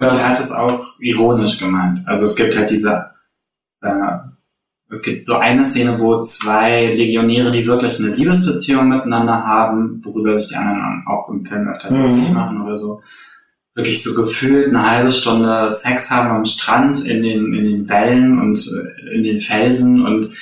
Und 0.00 0.06
er 0.06 0.28
hat 0.30 0.40
es 0.40 0.50
auch 0.50 0.84
ironisch 0.98 1.58
gemeint. 1.58 2.00
Also 2.06 2.26
es 2.26 2.34
gibt 2.34 2.56
halt 2.56 2.70
diese, 2.70 3.10
äh, 3.82 4.16
es 4.90 5.02
gibt 5.02 5.26
so 5.26 5.36
eine 5.36 5.64
Szene, 5.64 6.00
wo 6.00 6.22
zwei 6.22 6.86
Legionäre, 6.94 7.50
die 7.50 7.66
wirklich 7.66 8.00
eine 8.00 8.14
Liebesbeziehung 8.14 8.88
miteinander 8.88 9.46
haben, 9.46 10.00
worüber 10.04 10.40
sich 10.40 10.50
die 10.50 10.56
anderen 10.56 11.04
auch 11.06 11.28
im 11.28 11.42
Film 11.42 11.68
öfter 11.68 11.92
Mhm. 11.92 12.00
lustig 12.02 12.30
machen 12.32 12.62
oder 12.62 12.76
so, 12.76 13.00
wirklich 13.74 14.02
so 14.02 14.20
gefühlt 14.20 14.68
eine 14.68 14.90
halbe 14.90 15.10
Stunde 15.10 15.70
Sex 15.70 16.10
haben 16.10 16.30
am 16.30 16.44
Strand, 16.44 17.06
in 17.06 17.22
den, 17.22 17.54
in 17.54 17.64
den 17.64 17.88
Wellen 17.88 18.40
und 18.40 18.58
äh, 18.58 19.16
in 19.16 19.22
den 19.22 19.38
Felsen 19.38 20.04
und 20.04 20.32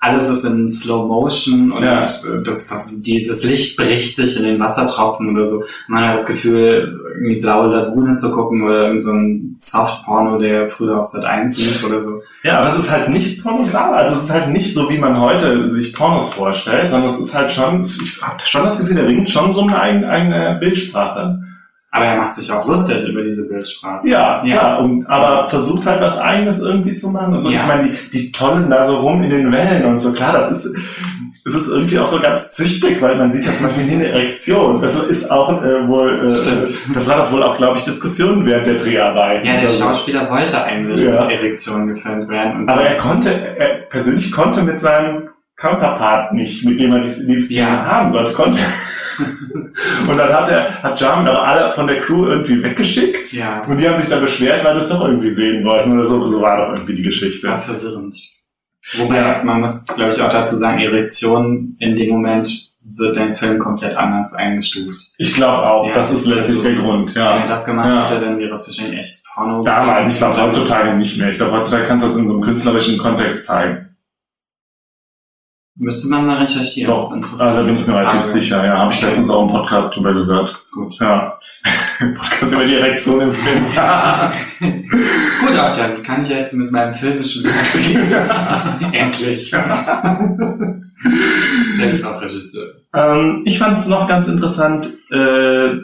alles 0.00 0.28
ist 0.28 0.44
in 0.44 0.68
Slow 0.68 1.06
Motion 1.08 1.72
und 1.72 1.82
Ja. 1.82 2.02
äh, 2.02 2.42
das, 2.44 2.68
die, 2.92 3.24
das 3.24 3.42
Licht 3.44 3.76
bricht 3.76 4.14
sich 4.16 4.36
in 4.36 4.44
den 4.44 4.60
Wassertropfen 4.60 5.34
oder 5.34 5.44
so. 5.46 5.64
Man 5.88 6.04
hat 6.06 6.14
das 6.14 6.26
Gefühl, 6.26 7.00
irgendwie 7.14 7.40
blaue 7.40 7.66
Lagune 7.74 8.14
zu 8.16 8.30
gucken 8.32 8.62
oder 8.62 8.84
irgend 8.86 9.02
so 9.02 9.10
ein 9.12 9.50
Soft-Porno, 9.52 10.38
der 10.38 10.68
früher 10.68 10.98
aus 11.00 11.12
Sat 11.12 11.24
1 11.24 11.58
lief 11.58 11.84
oder 11.84 11.98
so. 11.98 12.10
ja, 12.44 12.60
aber 12.60 12.68
es 12.72 12.78
ist 12.78 12.90
halt 12.90 13.08
nicht 13.08 13.42
pornografisch. 13.42 13.98
Also 13.98 14.14
es 14.16 14.22
ist 14.24 14.30
halt 14.30 14.50
nicht 14.50 14.72
so, 14.72 14.88
wie 14.88 14.98
man 14.98 15.20
heute 15.20 15.68
sich 15.68 15.92
Pornos 15.92 16.32
vorstellt, 16.32 16.90
sondern 16.90 17.12
es 17.12 17.20
ist 17.20 17.34
halt 17.34 17.50
schon, 17.50 17.80
ich 17.82 18.22
habe 18.22 18.36
schon 18.44 18.62
das 18.64 18.78
Gefühl, 18.78 18.94
der 18.96 19.08
Ring 19.08 19.26
schon 19.26 19.50
so 19.50 19.62
eine 19.62 19.80
eigene, 19.80 20.08
eigene 20.08 20.56
Bildsprache. 20.60 21.40
Aber 21.90 22.04
er 22.04 22.16
macht 22.18 22.34
sich 22.34 22.52
auch 22.52 22.66
lustig 22.66 23.08
über 23.08 23.22
diese 23.22 23.48
Bildsprache. 23.48 24.06
Ja, 24.06 24.42
Ja. 24.44 24.54
ja, 24.54 24.76
und, 24.76 25.06
aber 25.06 25.48
versucht 25.48 25.86
halt 25.86 26.00
was 26.02 26.18
Eigenes 26.18 26.60
irgendwie 26.60 26.94
zu 26.94 27.08
machen 27.10 27.34
und 27.34 27.42
so. 27.42 27.50
Ja. 27.50 27.56
Ich 27.56 27.66
meine, 27.66 27.88
die, 27.88 28.10
die 28.10 28.32
tollen 28.32 28.68
da 28.68 28.86
so 28.86 28.96
rum 28.98 29.22
in 29.22 29.30
den 29.30 29.50
Wellen 29.50 29.84
und 29.86 29.98
so. 30.00 30.12
Klar, 30.12 30.34
das 30.34 30.50
ist, 30.64 30.76
es 31.46 31.54
ist 31.54 31.68
irgendwie 31.68 31.98
auch 31.98 32.04
so 32.06 32.20
ganz 32.20 32.50
züchtig, 32.50 33.00
weil 33.00 33.16
man 33.16 33.32
sieht 33.32 33.46
ja 33.46 33.54
zum 33.54 33.66
Beispiel 33.68 33.84
nie 33.86 33.94
eine 33.94 34.08
Erektion. 34.08 34.82
Das 34.82 34.96
ist 35.02 35.30
auch 35.30 35.62
äh, 35.62 35.88
wohl, 35.88 36.26
äh, 36.26 36.30
Stimmt. 36.30 36.74
das 36.94 37.08
war 37.08 37.16
doch 37.16 37.32
wohl 37.32 37.42
auch, 37.42 37.56
glaube 37.56 37.78
ich, 37.78 37.84
Diskussionen 37.84 38.44
während 38.44 38.66
der 38.66 38.74
Dreharbeiten. 38.74 39.46
Ja, 39.46 39.52
der 39.54 39.62
oder 39.62 39.70
so. 39.70 39.84
Schauspieler 39.84 40.28
wollte 40.30 40.62
eigentlich 40.62 41.00
Ja. 41.00 41.12
mit 41.12 41.30
Erektion 41.30 41.86
gefilmt 41.94 42.28
werden. 42.28 42.60
Und 42.60 42.68
Aber 42.68 42.82
er 42.82 42.98
konnte, 42.98 43.30
er 43.56 43.68
persönlich 43.88 44.30
konnte 44.30 44.62
mit 44.62 44.78
seinem 44.78 45.30
Counterpart 45.56 46.34
nicht, 46.34 46.66
mit 46.66 46.78
dem 46.80 46.92
er 46.92 47.00
die 47.00 47.22
Liebeszene 47.22 47.60
Ja. 47.60 47.84
haben 47.86 48.12
sollte, 48.12 48.32
konnte. 48.34 48.58
Und 50.08 50.16
dann 50.16 50.32
hat 50.32 50.48
er, 50.48 50.82
hat 50.82 51.00
Jarman 51.00 51.26
aber 51.28 51.42
alle 51.46 51.72
von 51.74 51.86
der 51.86 51.96
Crew 52.00 52.26
irgendwie 52.26 52.62
weggeschickt. 52.62 53.32
ja, 53.32 53.62
Und 53.64 53.78
die 53.80 53.88
haben 53.88 54.00
sich 54.00 54.08
dann 54.10 54.20
beschwert, 54.22 54.64
weil 54.64 54.76
es 54.76 54.88
doch 54.88 55.06
irgendwie 55.06 55.30
sehen 55.30 55.64
wollten 55.64 55.92
oder 55.98 56.06
so. 56.06 56.26
So 56.28 56.40
war 56.40 56.56
doch 56.68 56.74
irgendwie 56.74 56.94
die 56.94 57.04
war 57.04 57.10
Geschichte. 57.10 57.60
verwirrend. 57.64 58.16
Wobei, 58.96 59.16
Ja. 59.16 59.42
man 59.44 59.60
muss, 59.60 59.84
glaube 59.86 60.10
ich, 60.10 60.22
auch 60.22 60.30
dazu 60.30 60.56
sagen, 60.56 60.78
Erektion 60.80 61.76
in 61.78 61.94
dem 61.96 62.10
Moment 62.10 62.68
wird 62.96 63.16
dein 63.18 63.34
Film 63.36 63.58
komplett 63.58 63.94
anders 63.96 64.32
eingestuft. 64.34 64.98
Ich 65.18 65.34
glaube 65.34 65.58
auch, 65.62 65.86
Ja, 65.88 65.94
das 65.94 66.10
ist 66.10 66.26
letztlich 66.26 66.58
also, 66.60 66.70
der 66.70 66.78
Grund, 66.78 67.14
Wenn 67.14 67.22
er 67.22 67.38
ja. 67.40 67.46
das 67.46 67.64
gemacht 67.66 67.90
Ja. 67.90 68.02
hätte, 68.08 68.24
dann 68.24 68.38
wäre 68.38 68.54
es 68.54 68.66
wahrscheinlich 68.66 69.00
echt 69.00 69.22
Porno. 69.34 69.60
Damals, 69.60 70.12
ich 70.14 70.18
glaube 70.18 70.40
heutzutage 70.40 70.96
nicht 70.96 71.18
mehr. 71.18 71.28
Ich 71.30 71.36
glaube 71.36 71.52
heutzutage 71.52 71.84
kannst 71.86 72.04
du 72.04 72.08
das 72.08 72.16
in 72.16 72.26
so 72.26 72.34
einem 72.34 72.42
künstlerischen 72.42 72.96
Kontext 72.96 73.44
zeigen. 73.44 73.87
Müsste 75.80 76.08
man 76.08 76.26
mal 76.26 76.38
recherchieren. 76.38 76.92
Doch, 76.92 77.12
also 77.12 77.36
da 77.36 77.62
bin 77.62 77.76
ich 77.76 77.86
mir 77.86 77.94
relativ 77.94 78.22
sicher, 78.22 78.66
ja. 78.66 78.78
Habe 78.78 78.92
ich 78.92 79.00
letztens 79.00 79.30
auch 79.30 79.42
im 79.42 79.50
Podcast 79.52 79.94
drüber 79.94 80.12
gehört. 80.12 80.56
Gut. 80.72 80.96
Ja. 80.98 81.38
Podcast 81.98 82.52
über 82.52 82.64
die 82.64 82.74
Erektion 82.74 83.20
im 83.20 83.32
Film. 83.32 83.64
Gut, 84.60 85.56
auch 85.56 85.76
dann 85.76 86.02
kann 86.02 86.24
ich 86.24 86.30
jetzt 86.30 86.54
mit 86.54 86.72
meinem 86.72 86.96
filmischen. 86.96 87.44
Endlich. 88.92 89.50
Selbst 91.76 92.04
auch 92.04 92.22
Regisseur. 92.22 92.72
Ähm, 92.94 93.42
ich 93.44 93.58
fand 93.58 93.78
es 93.78 93.86
noch 93.86 94.08
ganz 94.08 94.26
interessant, 94.26 94.88
äh, 95.12 95.76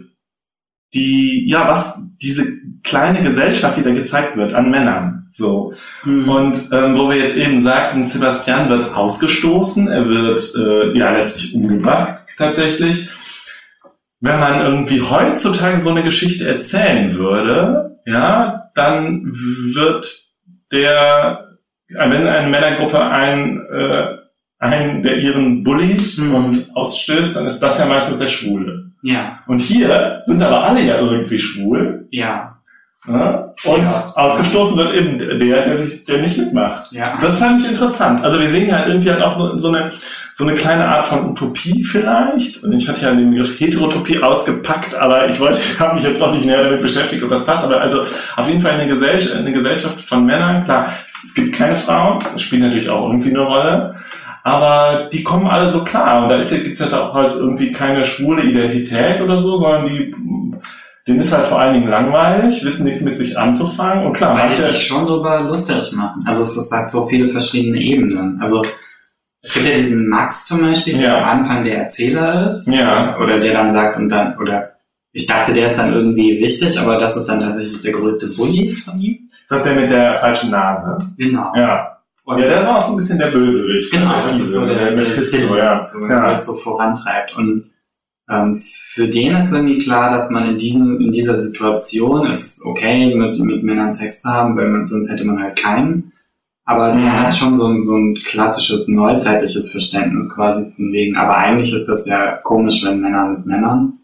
die, 0.92 1.48
ja, 1.48 1.68
was 1.68 2.00
diese 2.20 2.44
kleine 2.82 3.22
Gesellschaft, 3.22 3.76
die 3.76 3.82
da 3.82 3.92
gezeigt 3.92 4.36
wird 4.36 4.54
an 4.54 4.70
Männern. 4.70 5.23
So. 5.36 5.72
Mhm. 6.04 6.28
Und 6.28 6.68
ähm, 6.72 6.96
wo 6.96 7.10
wir 7.10 7.16
jetzt 7.18 7.36
eben 7.36 7.60
sagten, 7.60 8.04
Sebastian 8.04 8.68
wird 8.68 8.94
ausgestoßen, 8.94 9.88
er 9.88 10.08
wird 10.08 10.42
äh, 10.56 10.96
ja 10.96 11.10
letztlich 11.10 11.56
umgebracht 11.56 12.18
tatsächlich. 12.38 13.10
Wenn 14.20 14.38
man 14.40 14.60
irgendwie 14.60 15.02
heutzutage 15.02 15.80
so 15.80 15.90
eine 15.90 16.04
Geschichte 16.04 16.48
erzählen 16.48 17.14
würde, 17.16 17.98
ja, 18.06 18.70
dann 18.76 19.24
wird 19.74 20.06
der, 20.72 21.56
wenn 21.88 22.26
eine 22.26 22.48
Männergruppe 22.48 23.00
ein, 23.00 23.60
äh, 23.70 24.16
einen, 24.58 25.02
der 25.02 25.18
ihren 25.18 25.62
bullied 25.64 26.16
Mhm. 26.18 26.34
und 26.34 26.70
ausstößt, 26.76 27.36
dann 27.36 27.46
ist 27.46 27.58
das 27.58 27.78
ja 27.78 27.86
meistens 27.86 28.18
der 28.18 28.28
Schwule. 28.28 28.92
ja, 29.02 29.40
Und 29.46 29.60
hier 29.60 30.22
sind 30.26 30.42
aber 30.42 30.64
alle 30.64 30.80
ja 30.82 30.98
irgendwie 31.00 31.38
schwul. 31.38 32.06
ja, 32.10 32.53
Ne? 33.06 33.52
Und 33.64 33.82
Ja. 33.82 34.12
ausgestoßen 34.16 34.76
wird 34.78 34.94
eben 34.94 35.18
der, 35.18 35.36
der 35.38 35.76
sich, 35.78 36.04
der 36.06 36.22
nicht 36.22 36.38
mitmacht. 36.38 36.90
ja. 36.92 37.16
Das 37.20 37.38
fand 37.38 37.60
ich 37.60 37.68
interessant. 37.70 38.24
Also 38.24 38.40
wir 38.40 38.48
sehen 38.48 38.64
hier 38.64 38.78
halt 38.78 38.88
irgendwie 38.88 39.10
halt 39.10 39.22
auch 39.22 39.58
so 39.58 39.68
eine, 39.68 39.92
so 40.32 40.44
eine 40.44 40.54
kleine 40.54 40.88
Art 40.88 41.06
von 41.06 41.30
Utopie 41.30 41.84
vielleicht. 41.84 42.64
Und 42.64 42.72
ich 42.72 42.88
hatte 42.88 43.02
ja 43.02 43.12
den 43.12 43.30
Begriff 43.30 43.60
Heterotopie 43.60 44.16
rausgepackt, 44.16 44.94
aber 44.94 45.28
ich 45.28 45.38
wollte, 45.38 45.58
ich 45.58 45.78
habe 45.78 45.96
mich 45.96 46.04
jetzt 46.04 46.20
noch 46.20 46.32
nicht 46.32 46.46
näher 46.46 46.64
damit 46.64 46.80
beschäftigt, 46.80 47.22
ob 47.22 47.30
das 47.30 47.44
passt. 47.44 47.64
Aber 47.64 47.80
also 47.80 48.00
auf 48.36 48.48
jeden 48.48 48.60
Fall 48.62 48.72
eine 48.72 48.88
Gesellschaft, 48.88 49.36
eine 49.36 49.52
Gesellschaft 49.52 50.00
von 50.00 50.24
Männern. 50.24 50.64
Klar, 50.64 50.88
es 51.22 51.34
gibt 51.34 51.54
keine 51.54 51.76
Frauen, 51.76 52.24
das 52.32 52.40
spielt 52.42 52.62
natürlich 52.62 52.88
auch 52.88 53.06
irgendwie 53.10 53.30
eine 53.30 53.40
Rolle. 53.42 53.96
Aber 54.44 55.08
die 55.12 55.22
kommen 55.22 55.46
alle 55.46 55.68
so 55.70 55.84
klar. 55.84 56.22
Und 56.22 56.28
da 56.30 56.36
ist, 56.36 56.50
gibt's 56.50 56.80
halt 56.80 56.94
auch 56.94 57.12
halt 57.14 57.32
irgendwie 57.34 57.70
keine 57.72 58.04
schwule 58.04 58.42
Identität 58.42 59.20
oder 59.20 59.40
so, 59.42 59.58
sondern 59.58 59.86
die, 59.88 60.14
denen 61.06 61.20
ist 61.20 61.32
halt 61.32 61.46
vor 61.48 61.60
allen 61.60 61.74
Dingen 61.74 61.88
langweilig, 61.88 62.64
wissen 62.64 62.84
nichts 62.84 63.02
mit 63.02 63.18
sich 63.18 63.38
anzufangen. 63.38 64.06
Und 64.06 64.14
klar, 64.14 64.30
Weil 64.34 64.48
die 64.48 64.54
manche, 64.60 64.72
sich 64.72 64.86
schon 64.86 65.06
drüber 65.06 65.40
lustig 65.42 65.92
machen. 65.92 66.24
Also 66.26 66.42
es 66.42 66.56
ist 66.56 66.72
halt 66.72 66.90
so 66.90 67.06
viele 67.08 67.30
verschiedene 67.30 67.78
Ebenen. 67.78 68.38
Also 68.40 68.62
es 69.42 69.52
gibt 69.52 69.66
ja 69.66 69.74
diesen 69.74 70.08
Max 70.08 70.46
zum 70.46 70.62
Beispiel, 70.62 70.94
der 70.98 71.08
Ja. 71.08 71.18
am 71.18 71.40
Anfang 71.40 71.64
der 71.64 71.78
Erzähler 71.84 72.46
ist. 72.48 72.66
Ja. 72.68 73.18
Oder 73.18 73.38
der 73.38 73.52
dann 73.52 73.70
sagt 73.70 73.98
und 73.98 74.08
dann, 74.08 74.38
oder 74.38 74.70
ich 75.12 75.26
dachte, 75.26 75.52
der 75.52 75.66
ist 75.66 75.76
dann 75.78 75.92
irgendwie 75.92 76.40
wichtig, 76.42 76.80
aber 76.80 76.98
das 76.98 77.16
ist 77.16 77.26
dann 77.26 77.40
tatsächlich 77.40 77.82
der 77.82 77.92
größte 77.92 78.28
Bully 78.36 78.68
von 78.70 78.98
ihm. 78.98 79.28
ist 79.30 79.52
das 79.52 79.62
der 79.62 79.74
mit 79.74 79.90
der 79.92 80.18
falschen 80.20 80.50
Nase? 80.50 80.98
Genau. 81.18 81.52
Ja. 81.54 81.98
Und 82.24 82.38
Ja, 82.40 82.48
der 82.48 82.66
war 82.66 82.78
auch 82.78 82.84
so 82.86 82.94
ein 82.94 82.96
bisschen 82.96 83.18
der 83.18 83.26
Bösewicht. 83.26 83.92
Genau, 83.92 84.14
Der 84.14 84.22
das 84.22 84.36
ist 84.40 84.54
so 84.54 84.62
Fiese, 84.62 84.74
der, 84.74 84.90
der 84.92 84.92
Mephisto, 85.06 85.36
Sinn, 85.36 85.54
ja. 85.56 85.84
sozusagen, 85.84 86.10
Ja. 86.10 86.20
der 86.20 86.28
das 86.30 86.46
so 86.46 86.54
vorantreibt. 86.54 87.36
Und 87.36 87.70
ähm, 88.30 88.54
für 88.56 89.08
den 89.08 89.36
ist 89.36 89.52
irgendwie 89.52 89.78
klar, 89.78 90.10
dass 90.12 90.30
man 90.30 90.48
in 90.48 90.58
diesem, 90.58 91.00
in 91.00 91.12
dieser 91.12 91.40
Situation 91.42 92.26
es 92.26 92.44
ist 92.44 92.64
okay, 92.64 93.14
mit, 93.14 93.38
mit 93.40 93.62
Männern 93.62 93.92
Sex 93.92 94.22
zu 94.22 94.28
haben, 94.30 94.56
weil 94.56 94.68
man, 94.68 94.86
sonst 94.86 95.10
hätte 95.10 95.24
man 95.26 95.42
halt 95.42 95.56
keinen. 95.56 96.12
Aber 96.66 96.94
Mhm. 96.94 97.02
der 97.02 97.20
hat 97.26 97.36
schon 97.36 97.56
so 97.58 97.66
ein, 97.66 97.82
so 97.82 97.94
ein 97.96 98.14
klassisches 98.24 98.88
neuzeitliches 98.88 99.70
Verständnis 99.70 100.34
quasi 100.34 100.72
von 100.74 100.92
wegen. 100.92 101.14
Aber 101.16 101.36
eigentlich 101.36 101.74
ist 101.74 101.86
das 101.86 102.06
ja 102.06 102.38
komisch, 102.42 102.82
wenn 102.84 103.00
Männer 103.00 103.28
mit 103.28 103.44
Männern. 103.46 103.94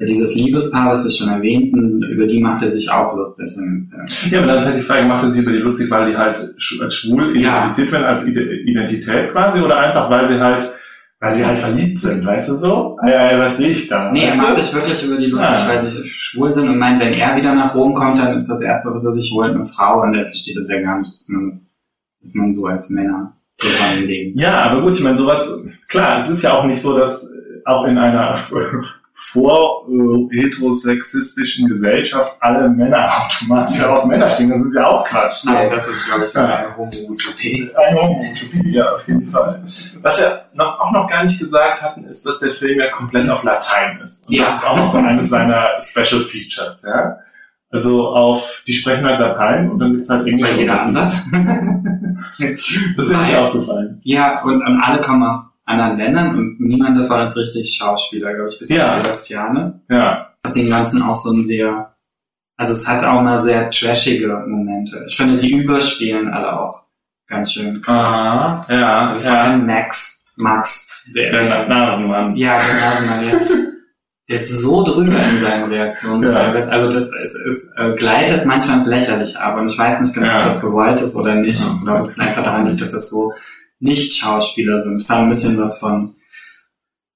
Dieses 0.00 0.34
Liebespaar, 0.36 0.90
was 0.90 1.04
wir 1.04 1.10
schon 1.10 1.28
erwähnten, 1.28 2.00
über 2.04 2.26
die 2.28 2.40
macht 2.40 2.62
er 2.62 2.68
sich 2.70 2.88
auch 2.90 3.16
lustig. 3.16 3.48
in 3.56 3.62
dem 3.62 3.80
Film. 3.80 4.06
Ja, 4.32 4.38
aber 4.38 4.46
dann 4.48 4.56
ist 4.56 4.66
halt 4.66 4.76
die 4.76 4.82
Frage, 4.82 5.06
macht 5.08 5.24
er 5.24 5.30
sich 5.32 5.42
über 5.42 5.50
die 5.52 5.58
lustig, 5.58 5.90
weil 5.90 6.10
die 6.10 6.16
halt 6.16 6.38
als 6.80 6.94
schwul 6.94 7.36
Ja. 7.36 7.50
identifiziert 7.58 7.92
werden, 7.92 8.04
als 8.04 8.26
Ide- 8.28 8.60
Identität 8.62 9.32
quasi, 9.32 9.60
oder 9.60 9.76
einfach, 9.78 10.08
weil 10.08 10.28
sie 10.28 10.38
halt, 10.40 10.72
weil 11.20 11.34
sie 11.34 11.44
halt 11.44 11.58
verliebt 11.58 11.98
sind, 11.98 12.24
weißt 12.24 12.48
du 12.50 12.56
so? 12.56 12.96
Ah, 13.00 13.08
ja, 13.08 13.32
ja, 13.32 13.38
was 13.40 13.56
sehe 13.56 13.70
ich 13.70 13.88
da? 13.88 14.12
Nee, 14.12 14.24
er 14.26 14.36
macht 14.36 14.56
du? 14.56 14.62
sich 14.62 14.72
wirklich 14.72 15.02
über 15.04 15.16
die 15.16 15.26
lustig, 15.26 15.48
Ah. 15.48 15.68
weil 15.68 15.90
sie 15.90 16.04
schwul 16.08 16.54
sind 16.54 16.68
und 16.68 16.78
meint, 16.78 17.00
wenn 17.00 17.12
er 17.12 17.36
wieder 17.36 17.54
nach 17.54 17.74
Rom 17.74 17.94
kommt, 17.94 18.18
dann 18.18 18.36
ist 18.36 18.48
das 18.48 18.60
erste, 18.60 18.90
was 18.92 19.04
er 19.04 19.12
sich 19.14 19.32
holt, 19.34 19.54
eine 19.54 19.66
Frau 19.66 20.02
und 20.02 20.14
er 20.14 20.26
versteht 20.28 20.56
das 20.56 20.70
ja 20.70 20.80
gar 20.80 20.98
nicht, 20.98 21.08
dass 21.08 21.28
man, 21.28 21.60
dass 22.20 22.34
man 22.34 22.54
so 22.54 22.66
als 22.66 22.88
Männer 22.90 23.36
zusammenleben. 23.54 24.38
Ja, 24.38 24.62
aber 24.62 24.82
gut, 24.82 24.94
ich 24.94 25.02
meine, 25.02 25.16
sowas, 25.16 25.50
klar, 25.88 26.18
es 26.18 26.28
ist 26.28 26.42
ja 26.42 26.52
auch 26.52 26.64
nicht 26.64 26.80
so, 26.80 26.96
dass 26.96 27.28
auch 27.64 27.84
in 27.86 27.98
einer 27.98 28.38
vor 29.20 29.86
äh, 29.90 30.36
heterosexistischen 30.42 31.68
Gesellschaft 31.68 32.36
alle 32.40 32.68
Männer 32.68 33.10
automatisch 33.26 33.82
auf 33.82 34.04
Männer 34.04 34.30
stehen. 34.30 34.48
Das 34.50 34.60
ist 34.60 34.74
ja 34.76 34.86
auch 34.86 35.04
Quatsch. 35.06 35.44
Nein, 35.44 35.68
das 35.70 35.88
ist, 35.88 36.06
glaube 36.08 36.22
ich, 36.24 36.36
eine 36.36 36.76
Homo-Utopie. 36.76 37.68
Eine 37.74 38.00
Homo-Utopie, 38.00 38.70
ja, 38.70 38.92
auf 38.94 39.06
jeden 39.08 39.26
Fall. 39.26 39.60
Was 40.02 40.20
wir 40.20 40.44
noch, 40.54 40.78
auch 40.80 40.92
noch 40.92 41.08
gar 41.10 41.24
nicht 41.24 41.38
gesagt 41.40 41.82
hatten, 41.82 42.04
ist, 42.04 42.24
dass 42.24 42.38
der 42.38 42.52
Film 42.52 42.78
ja 42.78 42.90
komplett 42.90 43.28
auf 43.28 43.42
Latein 43.42 44.00
ist. 44.04 44.28
Und 44.28 44.36
Ja. 44.36 44.44
das 44.44 44.60
ist 44.60 44.68
auch 44.68 44.76
noch 44.76 44.88
so 44.90 44.98
eines 44.98 45.28
seiner 45.28 45.68
Special 45.80 46.22
Features, 46.22 46.82
ja. 46.86 47.18
Also 47.70 48.08
auf, 48.08 48.62
die 48.66 48.72
sprechen 48.72 49.04
halt 49.04 49.20
Latein 49.20 49.68
und 49.70 49.78
dann 49.80 49.92
gibt's 49.92 50.08
halt 50.08 50.20
Das 50.22 50.26
Englisch. 50.38 50.50
war 50.52 50.58
jeder 50.58 50.80
anders. 50.82 51.30
Das 52.38 52.48
ist 53.06 53.10
mir 53.12 53.18
nicht 53.18 53.36
aufgefallen. 53.36 54.00
ja, 54.04 54.42
und, 54.42 54.60
und 54.62 54.80
alle 54.82 55.00
kommen 55.00 55.22
aus 55.24 55.57
anderen 55.68 55.98
Ländern 55.98 56.36
und 56.36 56.60
niemand 56.60 56.96
davon 56.98 57.20
ist 57.22 57.36
richtig 57.36 57.74
Schauspieler, 57.76 58.34
glaube 58.34 58.48
ich, 58.50 58.58
bis 58.58 58.70
Ja. 58.70 58.88
Sebastiane. 58.88 59.80
Ja. 59.90 60.34
Was 60.42 60.54
den 60.54 60.68
Ganzen 60.70 61.02
auch 61.02 61.14
so 61.16 61.32
ein 61.32 61.44
sehr, 61.44 61.94
also 62.56 62.72
es 62.72 62.88
hat 62.88 63.04
auch 63.04 63.20
mal 63.22 63.38
sehr 63.38 63.70
trashige 63.70 64.28
Momente. 64.46 65.04
Ich 65.06 65.16
finde, 65.16 65.36
die 65.36 65.50
überspielen 65.52 66.28
alle 66.28 66.58
auch 66.58 66.84
ganz 67.28 67.52
schön 67.52 67.80
krass. 67.82 68.12
Aha, 68.26 68.66
ja. 68.70 69.06
Also 69.08 69.28
vor 69.28 69.36
allem 69.38 69.66
Max, 69.66 70.26
Max, 70.36 71.04
der, 71.14 71.30
Der 71.30 71.68
Nasenmann. 71.68 72.34
ja, 72.36 72.56
der 72.58 72.74
Nasenmann, 72.88 73.20
der 73.26 73.32
ist, 73.34 73.54
der 74.30 74.36
ist 74.36 74.60
so 74.62 74.84
drüber 74.84 75.18
in 75.32 75.38
seinen 75.40 75.70
Reaktionen 75.70 76.22
Ja. 76.24 76.32
teilweise. 76.32 76.70
Also 76.70 76.92
das 76.92 77.10
es, 77.22 77.34
es 77.34 77.74
äh, 77.76 77.92
gleitet 77.96 78.46
manchmal 78.46 78.78
ins 78.78 78.86
Lächerliche 78.86 79.40
ab 79.40 79.56
und 79.58 79.68
ich 79.68 79.76
weiß 79.78 80.00
nicht 80.00 80.14
genau, 80.14 80.26
Ja. 80.26 80.38
ob 80.40 80.44
das 80.46 80.60
gewollt 80.60 81.00
ist 81.02 81.16
oder 81.16 81.34
nicht. 81.34 81.60
Ja. 81.62 81.82
Oder 81.82 81.94
ob 81.96 82.00
es 82.00 82.18
einfach 82.18 82.42
daran 82.44 82.66
liegt, 82.66 82.80
dass 82.80 82.92
das 82.92 83.10
so 83.10 83.32
nicht 83.80 84.14
Schauspieler 84.14 84.80
sind. 84.80 85.00
Das 85.00 85.10
hat 85.10 85.18
ein 85.18 85.28
bisschen 85.28 85.58
was 85.58 85.78
von 85.78 86.14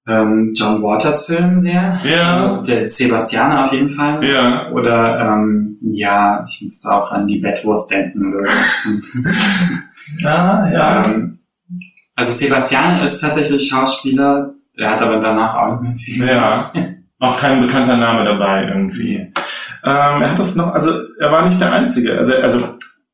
ähm, 0.07 0.53
John 0.57 0.83
Waters 0.83 1.27
Filmen 1.27 1.61
sehr. 1.61 2.01
Ja. 2.05 2.31
Also 2.31 2.63
der 2.63 2.87
Sebastiane 2.87 3.65
auf 3.65 3.73
jeden 3.73 3.91
Fall. 3.91 4.25
Ja. 4.25 4.71
Oder 4.73 5.21
ähm, 5.21 5.79
ja, 5.81 6.45
ich 6.49 6.61
musste 6.63 6.93
auch 6.93 7.13
an 7.13 7.27
die 7.27 7.39
Bettwurst 7.39 7.91
denken 7.91 8.35
oder 8.35 8.45
so. 8.45 9.21
Ja, 10.21 10.71
ja. 10.73 11.05
Ähm, 11.05 11.39
also 12.15 12.33
Sebastian 12.33 13.03
ist 13.03 13.21
tatsächlich 13.21 13.69
Schauspieler, 13.69 14.55
der 14.79 14.91
hat 14.91 15.03
aber 15.03 15.21
danach 15.21 15.55
auch 15.55 15.81
nicht 15.81 16.19
mehr 16.19 16.27
viel. 16.27 16.27
Ja. 16.27 16.71
Auch 17.19 17.39
kein 17.39 17.65
bekannter 17.65 17.97
Name 17.97 18.25
dabei 18.25 18.67
irgendwie. 18.67 19.15
Ähm, 19.15 19.33
er 20.23 20.31
hat 20.31 20.39
das 20.39 20.57
noch, 20.57 20.75
also 20.75 20.91
er 21.21 21.31
war 21.31 21.45
nicht 21.45 21.61
der 21.61 21.73
Einzige. 21.73 22.19
Also, 22.19 22.35
also 22.35 22.59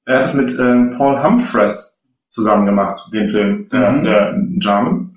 er 0.07 0.17
hat 0.17 0.25
das 0.25 0.35
mit 0.35 0.59
ähm, 0.59 0.95
Paul 0.97 1.23
Humphreys 1.23 1.98
zusammen 2.39 2.67
gemacht, 2.67 3.01
den 3.13 3.29
Film, 3.29 3.69
der, 3.73 3.91
Mhm. 3.93 4.05
der 4.05 4.35
German. 4.59 5.11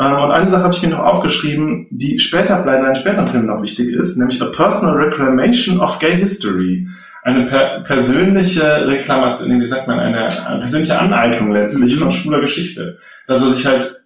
Ähm, 0.00 0.12
und 0.24 0.30
eine 0.32 0.50
Sache 0.50 0.64
habe 0.64 0.74
ich 0.74 0.82
mir 0.82 0.88
noch 0.90 1.04
aufgeschrieben, 1.04 1.86
die 1.90 2.18
später 2.18 2.62
bei 2.64 2.80
seinen 2.82 2.96
späteren 2.96 3.28
Filmen 3.28 3.46
noch 3.46 3.62
wichtig 3.62 3.92
ist, 3.94 4.16
nämlich 4.18 4.42
A 4.42 4.46
Personal 4.46 4.96
Reclamation 4.96 5.78
of 5.80 5.98
Gay 6.00 6.16
History. 6.16 6.88
Eine 7.22 7.46
per 7.46 7.80
persönliche 7.84 8.86
Reklamation, 8.86 9.60
wie 9.60 9.68
sagt 9.68 9.86
man, 9.86 9.98
eine, 10.00 10.26
eine 10.46 10.58
persönliche 10.60 10.98
Aneignung 10.98 11.52
letztlich 11.52 11.94
Mhm. 11.96 12.00
von 12.02 12.12
schwuler 12.12 12.40
Geschichte. 12.40 12.98
Dass 13.28 13.40
er 13.42 13.52
sich 13.54 13.64
halt 13.66 14.00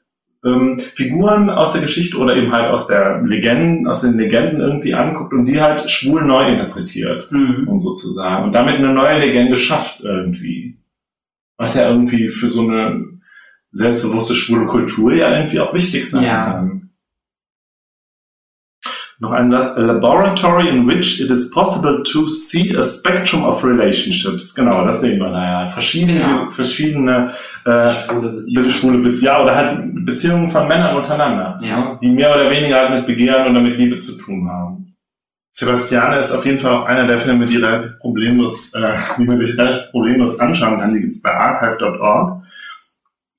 ähm, 0.45 0.79
Figuren 0.79 1.51
aus 1.51 1.73
der 1.73 1.83
Geschichte 1.83 2.17
oder 2.17 2.37
eben 2.37 2.53
halt 2.53 2.67
aus 2.71 2.87
der 2.87 3.21
Legenden, 3.23 3.89
aus 3.89 4.03
den 4.03 4.17
Legenden 4.19 4.61
irgendwie 4.61 4.95
anguckt 4.95 5.33
und 5.33 5.47
die 5.47 5.61
halt 5.61 5.81
schwul 5.91 6.23
neu 6.25 6.47
interpretiert, 6.53 7.33
Mhm. 7.33 7.65
um 7.67 7.81
sozusagen. 7.81 8.45
Und 8.45 8.53
damit 8.53 8.77
eine 8.77 8.93
neue 8.93 9.19
Legende 9.19 9.57
schafft 9.57 10.01
irgendwie. 10.01 10.77
Was 11.59 11.75
ja 11.75 11.91
irgendwie 11.91 12.29
für 12.29 12.51
so 12.51 12.63
eine 12.69 13.05
selbstbewusste 13.73 14.35
schwule 14.35 14.67
Kultur 14.67 15.13
ja 15.13 15.37
irgendwie 15.37 15.61
auch 15.61 15.75
wichtig 15.75 16.09
sein 16.09 16.25
Ja. 16.25 16.53
kann. 16.53 16.91
Noch 19.21 19.33
ein 19.33 19.51
Satz. 19.51 19.77
A 19.77 19.81
laboratory 19.81 20.69
in 20.69 20.87
which 20.87 21.21
it 21.21 21.29
is 21.33 21.51
possible 21.51 22.05
to 22.05 22.29
see 22.29 22.73
a 22.77 22.85
spectrum 22.85 23.43
of 23.45 23.65
relationships. 23.65 24.55
Genau, 24.55 24.85
das 24.85 25.01
sehen 25.01 25.19
wir 25.19 25.31
da 25.31 25.65
ja. 25.65 25.71
Verschiedene, 25.71 26.21
Genau. 26.21 26.51
verschiedene 26.53 27.33
äh, 27.65 27.91
Schwule 27.91 28.21
Be 28.31 28.37
Beziehungen. 28.37 28.71
schwule 28.71 28.99
Beziehungen, 28.99 29.25
ja, 29.25 29.43
oder 29.43 29.57
halt 29.57 30.05
Beziehungen 30.07 30.51
von 30.53 30.69
Männern 30.69 30.97
untereinander, 30.97 31.59
Ja. 31.61 31.81
ne, 31.95 31.99
die 32.01 32.09
mehr 32.11 32.33
oder 32.33 32.49
weniger 32.49 32.77
halt 32.77 32.91
mit 32.93 33.07
Begehren 33.09 33.51
oder 33.51 33.61
mit 33.61 33.77
Liebe 33.77 33.99
zu 33.99 34.17
tun 34.17 34.49
haben. 34.49 34.88
Sebastiane 35.59 36.21
ist 36.21 36.31
auf 36.31 36.47
jeden 36.47 36.61
Fall 36.61 36.71
auch 36.77 36.85
einer 36.85 37.05
der 37.09 37.19
Filme, 37.19 37.45
die 37.45 37.57
relativ 37.57 37.99
problemlos, 37.99 38.73
äh, 38.75 38.93
die 39.19 39.25
man 39.25 39.41
sich 39.41 39.59
relativ 39.59 39.91
problemlos 39.91 40.39
anschauen 40.39 40.79
kann. 40.79 40.95
Die 40.95 41.01
gibt's 41.01 41.21
bei 41.21 41.35
archive.org. 41.35 42.43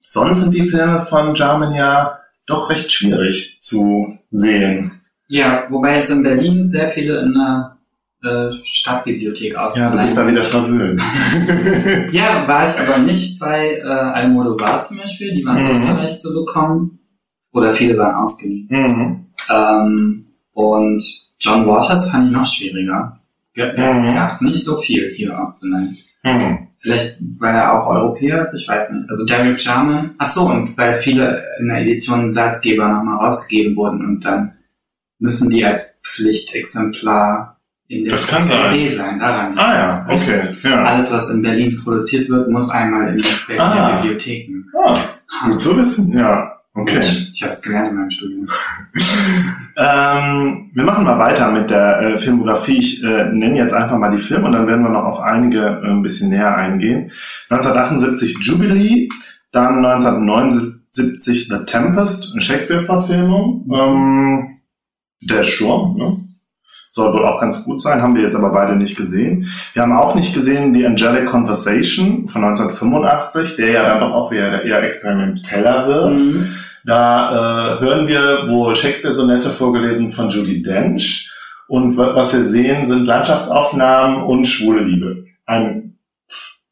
Sonst 0.05 0.41
sind 0.41 0.53
die 0.53 0.67
Filme 0.67 1.05
von 1.09 1.33
Jarman 1.33 1.73
ja 1.75 2.19
doch 2.45 2.69
recht 2.69 2.91
schwierig 2.91 3.61
zu 3.61 4.17
sehen. 4.31 4.99
Ja, 5.29 5.63
wobei 5.69 5.95
jetzt 5.95 6.09
in 6.09 6.23
Berlin 6.23 6.67
sehr 6.67 6.89
viele 6.89 7.21
in 7.21 7.33
der 7.33 7.77
äh, 8.23 8.51
Stadtbibliothek 8.65 9.53
Ja, 9.53 9.59
du 9.59 9.65
auszuleihen. 9.67 9.99
bist 10.01 10.17
da 10.17 10.27
wieder 10.27 10.43
verwöhnt. 10.43 11.01
Ja, 12.11 12.45
war 12.49 12.65
ich 12.65 12.77
aber 12.81 12.97
nicht 12.97 13.39
bei 13.39 13.77
äh, 13.77 13.83
Almodovar 13.87 14.81
zum 14.81 14.97
Beispiel, 14.97 15.33
die 15.33 15.45
waren 15.45 15.63
Mhm. 15.63 15.71
Österreich 15.71 16.19
zu 16.19 16.33
bekommen. 16.33 16.99
Oder 17.53 17.73
viele 17.73 17.97
waren 17.97 18.15
ausgeliehen. 18.15 18.67
Mhm. 18.69 19.25
Ähm, 19.49 20.25
und 20.51 21.28
John 21.39 21.65
Waters 21.67 22.09
fand 22.11 22.27
ich 22.27 22.31
noch 22.31 22.45
schwieriger. 22.45 23.19
G 23.53 23.63
Mhm. 23.63 24.13
Gab 24.15 24.31
es 24.31 24.41
nicht 24.41 24.63
so 24.63 24.77
viel 24.81 25.11
hier 25.15 25.39
auszuleihen. 25.39 25.97
Mhm. 26.23 26.67
Vielleicht, 26.81 27.17
weil 27.37 27.55
er 27.55 27.73
auch 27.73 27.87
Europäer 27.87 28.39
ist, 28.41 28.53
ich 28.53 28.67
weiß 28.67 28.91
nicht. 28.91 29.09
Also 29.09 29.25
Derek 29.25 29.59
Jarman. 29.63 30.11
Ach 30.17 30.25
so, 30.27 30.47
und 30.47 30.77
weil 30.77 30.95
viele 30.97 31.43
in 31.59 31.67
der 31.67 31.79
Edition 31.81 32.31
Salzgeber 32.31 32.87
nochmal 32.87 33.17
rausgegeben 33.17 33.75
wurden 33.75 34.05
und 34.05 34.23
dann 34.23 34.53
müssen 35.19 35.49
die 35.49 35.65
als 35.65 35.99
Pflichtexemplar 36.03 37.57
in 37.87 38.03
der 38.05 38.11
Das 38.13 38.27
kann 38.27 38.47
sein. 38.47 38.89
Sein. 38.89 39.19
Daran 39.19 39.57
Ah 39.57 39.73
ja, 39.73 39.79
das. 39.81 40.07
okay. 40.09 40.41
Ja. 40.63 40.83
Alles, 40.85 41.11
was 41.11 41.29
in 41.31 41.41
Berlin 41.41 41.79
produziert 41.83 42.29
wird, 42.29 42.49
muss 42.49 42.69
einmal 42.69 43.09
in 43.09 43.17
die 43.17 43.23
Berliner 43.47 43.65
Ah. 43.65 44.01
Bibliotheken. 44.01 44.65
Ah, 44.77 44.95
gut 45.47 45.59
zu 45.59 45.75
wissen. 45.77 46.17
Ja, 46.17 46.58
okay. 46.81 46.95
Gut, 46.95 47.31
Ich 47.33 47.43
habe 47.43 47.53
es 47.53 47.61
gelernt 47.61 47.89
in 47.89 47.95
meinem 47.95 48.11
Studium. 48.11 48.47
Ähm, 49.81 50.71
wir 50.73 50.83
machen 50.83 51.05
mal 51.05 51.19
weiter 51.19 51.51
mit 51.51 51.69
der 51.69 52.01
äh, 52.01 52.17
Filmografie. 52.17 52.79
Ich 52.79 53.01
äh, 53.01 53.31
nenne 53.31 53.55
jetzt 53.55 53.73
einfach 53.73 53.97
mal 53.97 54.11
die 54.11 54.17
Filme 54.17 54.47
und 54.47 54.51
dann 54.51 54.67
werden 54.67 54.83
wir 54.83 54.89
noch 54.89 55.05
auf 55.05 55.21
einige 55.21 55.59
äh, 55.59 55.87
ein 55.87 56.01
bisschen 56.01 56.31
näher 56.31 56.53
eingehen. 56.53 57.11
1978 57.49 58.39
Jubilee, 58.41 59.07
dann 59.53 59.85
1979 59.85 61.47
The 61.47 61.63
Tempest, 61.65 62.33
eine 62.33 62.41
Shakespeare-Verfilmung. 62.41 63.69
Ähm, 63.73 64.59
der 65.21 65.43
Sturm, 65.43 65.95
ne? 65.95 66.17
Soll 66.91 67.13
wohl 67.13 67.25
auch 67.25 67.39
ganz 67.39 67.63
gut 67.63 67.81
sein, 67.81 68.01
haben 68.01 68.15
wir 68.15 68.23
jetzt 68.23 68.35
aber 68.35 68.51
beide 68.51 68.75
nicht 68.75 68.97
gesehen. 68.97 69.47
Wir 69.73 69.83
haben 69.83 69.93
auch 69.93 70.15
nicht 70.15 70.33
gesehen 70.33 70.73
The 70.73 70.87
Angelic 70.87 71.27
Conversation 71.27 72.27
von 72.27 72.43
1985, 72.43 73.55
der 73.57 73.69
ja 73.69 73.83
dann 73.87 73.99
doch 74.01 74.11
auch 74.11 74.31
wieder 74.31 74.63
eher 74.63 74.83
experimenteller 74.83 75.87
wird. 75.87 76.19
Mhm. 76.19 76.55
Da 76.85 77.77
äh, 77.77 77.79
hören 77.81 78.07
wir 78.07 78.47
wohl 78.47 78.75
Shakespeare-Sonette 78.75 79.49
vorgelesen 79.49 80.11
von 80.11 80.29
Judy 80.29 80.61
Dench. 80.61 81.29
Und 81.67 81.97
wa- 81.97 82.15
was 82.15 82.33
wir 82.33 82.43
sehen, 82.45 82.85
sind 82.85 83.05
Landschaftsaufnahmen 83.05 84.23
und 84.23 84.45
schwule 84.45 84.81
Liebe. 84.83 85.25
Ein 85.45 85.97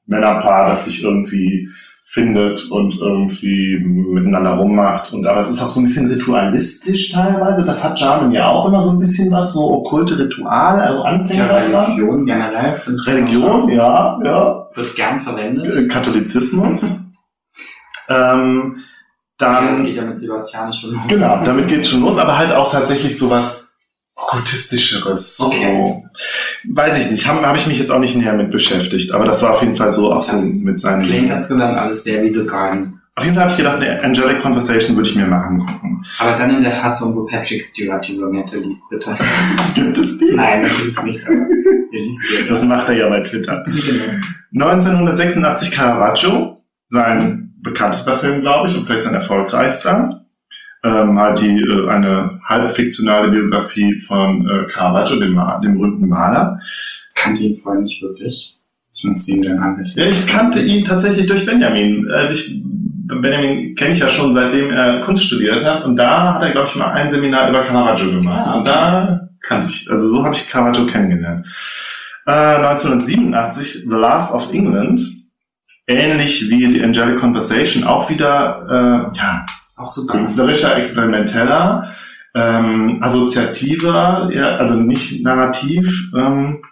Männerpaar, 0.06 0.70
das 0.70 0.86
sich 0.86 1.04
irgendwie 1.04 1.70
findet 2.10 2.72
und 2.72 2.98
irgendwie 3.00 3.78
miteinander 3.84 4.52
rummacht. 4.52 5.12
Und 5.12 5.28
aber 5.28 5.42
es 5.42 5.50
ist 5.50 5.62
auch 5.62 5.70
so 5.70 5.82
ein 5.82 5.84
bisschen 5.84 6.10
ritualistisch 6.10 7.12
teilweise. 7.12 7.66
Das 7.66 7.84
hat 7.84 8.00
Jarman 8.00 8.32
ja 8.32 8.48
auch 8.48 8.66
immer 8.70 8.82
so 8.82 8.92
ein 8.92 9.00
bisschen 9.00 9.30
was, 9.34 9.54
so 9.54 9.70
okkulte 9.72 10.18
Ritual, 10.18 10.80
also 10.80 11.00
Ja, 11.00 11.04
Anklänge. 11.04 11.48
daran. 11.50 11.74
Religion 11.86 12.26
generell. 12.26 12.82
Religion, 13.06 13.70
ja, 13.70 14.20
ja. 14.24 14.68
Wird 14.74 14.96
gern 14.96 15.20
verwendet. 15.20 15.66
Äh, 15.76 15.88
Katholizismus. 15.90 17.02
ähm, 18.10 18.78
Ja, 19.40 19.62
dann 19.62 19.70
das 19.70 19.84
geht 19.84 19.96
ja 19.96 20.04
mit 20.04 20.18
Sebastianisch 20.18 20.82
schon 20.82 20.94
los. 20.94 21.04
Genau, 21.08 21.44
damit 21.46 21.68
geht's 21.68 21.90
schon 21.90 22.02
los, 22.02 22.18
aber 22.18 22.38
halt 22.38 22.52
auch 22.52 22.72
tatsächlich 22.72 23.18
so 23.18 23.30
was 23.30 23.68
okkultistischeres. 24.16 25.40
Okay. 25.40 26.04
So. 26.66 26.74
Weiß 26.74 26.98
ich 26.98 27.12
nicht, 27.12 27.28
habe 27.28 27.46
hab 27.46 27.56
ich 27.56 27.68
mich 27.68 27.80
jetzt 27.80 27.92
auch 27.92 28.00
nicht 28.00 28.16
näher 28.18 28.34
mit 28.34 28.50
beschäftigt, 28.50 29.14
aber 29.14 29.26
das 29.26 29.44
war 29.44 29.52
auf 29.52 29.62
jeden 29.62 29.76
Fall 29.76 29.92
so 29.92 30.12
auch 30.12 30.24
so 30.24 30.34
Das 30.34 30.46
mit 30.46 30.80
seinen. 30.80 31.04
Klingt 31.04 31.30
insgesamt 31.30 31.78
alles 31.78 32.04
sehr 32.04 32.24
wie 32.24 32.34
The 32.34 32.46
Garden. 32.46 33.00
Auf 33.16 33.24
jeden 33.24 33.36
Fall 33.36 33.46
habe 33.46 33.52
ich 33.52 33.58
gedacht, 33.58 33.78
eine 33.82 34.04
Angelic 34.04 34.42
Conversation 34.42 34.96
würde 34.96 35.10
ich 35.10 35.16
mir 35.16 35.26
mal 35.26 35.42
angucken. 35.42 36.04
Aber 36.20 36.38
dann 36.38 36.52
in 36.52 36.64
der 36.64 36.74
Fassung, 36.74 37.16
wo 37.16 37.26
Patrick 37.26 37.64
Stewart 37.64 38.08
die 38.08 38.14
Sonette 38.14 38.58
liest, 38.58 38.90
bitte. 38.92 39.18
Gibt 39.74 39.98
es 39.98 40.18
die? 40.20 40.34
Nein, 40.36 40.62
natürlich 40.62 41.02
nicht. 41.04 41.26
aber 41.26 41.36
Ihr 41.92 42.02
liest 42.04 42.24
sie. 42.24 42.48
Das 42.48 42.64
macht 42.64 42.90
er 42.90 42.96
ja 42.96 43.10
bei 43.10 43.22
Twitter. 43.22 43.66
Genau. 43.66 44.66
1986 44.66 45.72
Caravaggio, 45.72 46.62
sein 46.86 47.47
bekanntester 47.62 48.18
Film, 48.18 48.42
glaube 48.42 48.68
ich, 48.68 48.78
und 48.78 48.86
vielleicht 48.86 49.04
sein 49.04 49.14
erfolgreichster. 49.14 50.26
Ähm, 50.84 51.20
halt 51.20 51.42
die, 51.42 51.60
äh, 51.60 51.90
eine 51.90 52.40
halbfiktionale 52.46 53.30
Biografie 53.30 53.96
von 53.96 54.48
äh, 54.48 54.72
Caravaggio, 54.72 55.20
dem, 55.20 55.40
dem 55.64 55.78
berühmten 55.78 56.08
Maler. 56.08 56.60
Kannte 57.16 57.44
ihn 57.44 57.58
vorher 57.58 57.82
nicht 57.82 58.02
wirklich. 58.02 58.58
Ich 58.94 59.04
müsste 59.04 59.32
ihn 59.32 59.42
dann 59.42 59.60
anwissen. 59.60 60.02
Ja, 60.02 60.08
ich 60.08 60.28
kannte 60.28 60.60
ihn 60.60 60.84
tatsächlich 60.84 61.28
durch 61.28 61.46
Benjamin. 61.46 62.10
Also 62.12 62.34
ich, 62.34 62.64
Benjamin 63.08 63.76
kenne 63.76 63.94
ich 63.94 64.00
ja 64.00 64.08
schon 64.08 64.34
seitdem 64.34 64.72
er 64.72 65.02
Kunst 65.02 65.24
studiert 65.24 65.64
hat 65.64 65.86
und 65.86 65.96
da 65.96 66.36
hat 66.36 66.44
er, 66.44 66.52
glaube 66.52 66.68
ich, 66.68 66.76
mal 66.76 66.92
ein 66.92 67.10
Seminar 67.10 67.50
über 67.50 67.64
Caravaggio 67.64 68.12
gemacht. 68.12 68.46
Ah, 68.46 68.50
okay. 68.50 68.58
Und 68.58 68.66
da 68.68 69.30
kannte 69.42 69.68
ich, 69.70 69.90
also 69.90 70.08
so 70.10 70.24
habe 70.24 70.36
ich 70.36 70.50
Caravaggio 70.50 70.86
kennengelernt. 70.86 71.48
Äh, 72.26 72.32
1987 72.32 73.86
The 73.90 73.96
Last 73.96 74.34
of 74.34 74.52
England, 74.52 75.02
ähnlich 75.88 76.50
wie 76.50 76.72
The 76.72 76.84
Angelic 76.84 77.18
Conversation, 77.20 77.84
auch 77.84 78.10
wieder 78.10 79.12
äh, 79.14 79.18
ja, 79.18 79.46
Auch 79.78 79.88
super. 79.88 80.14
künstlerischer, 80.14 80.78
experimenteller, 80.78 81.94
ähm, 82.36 82.98
assoziativer, 83.02 84.30
ja, 84.34 84.58
also 84.58 84.76
nicht 84.76 85.24
narrativ, 85.24 86.12
ähm, 86.16 86.64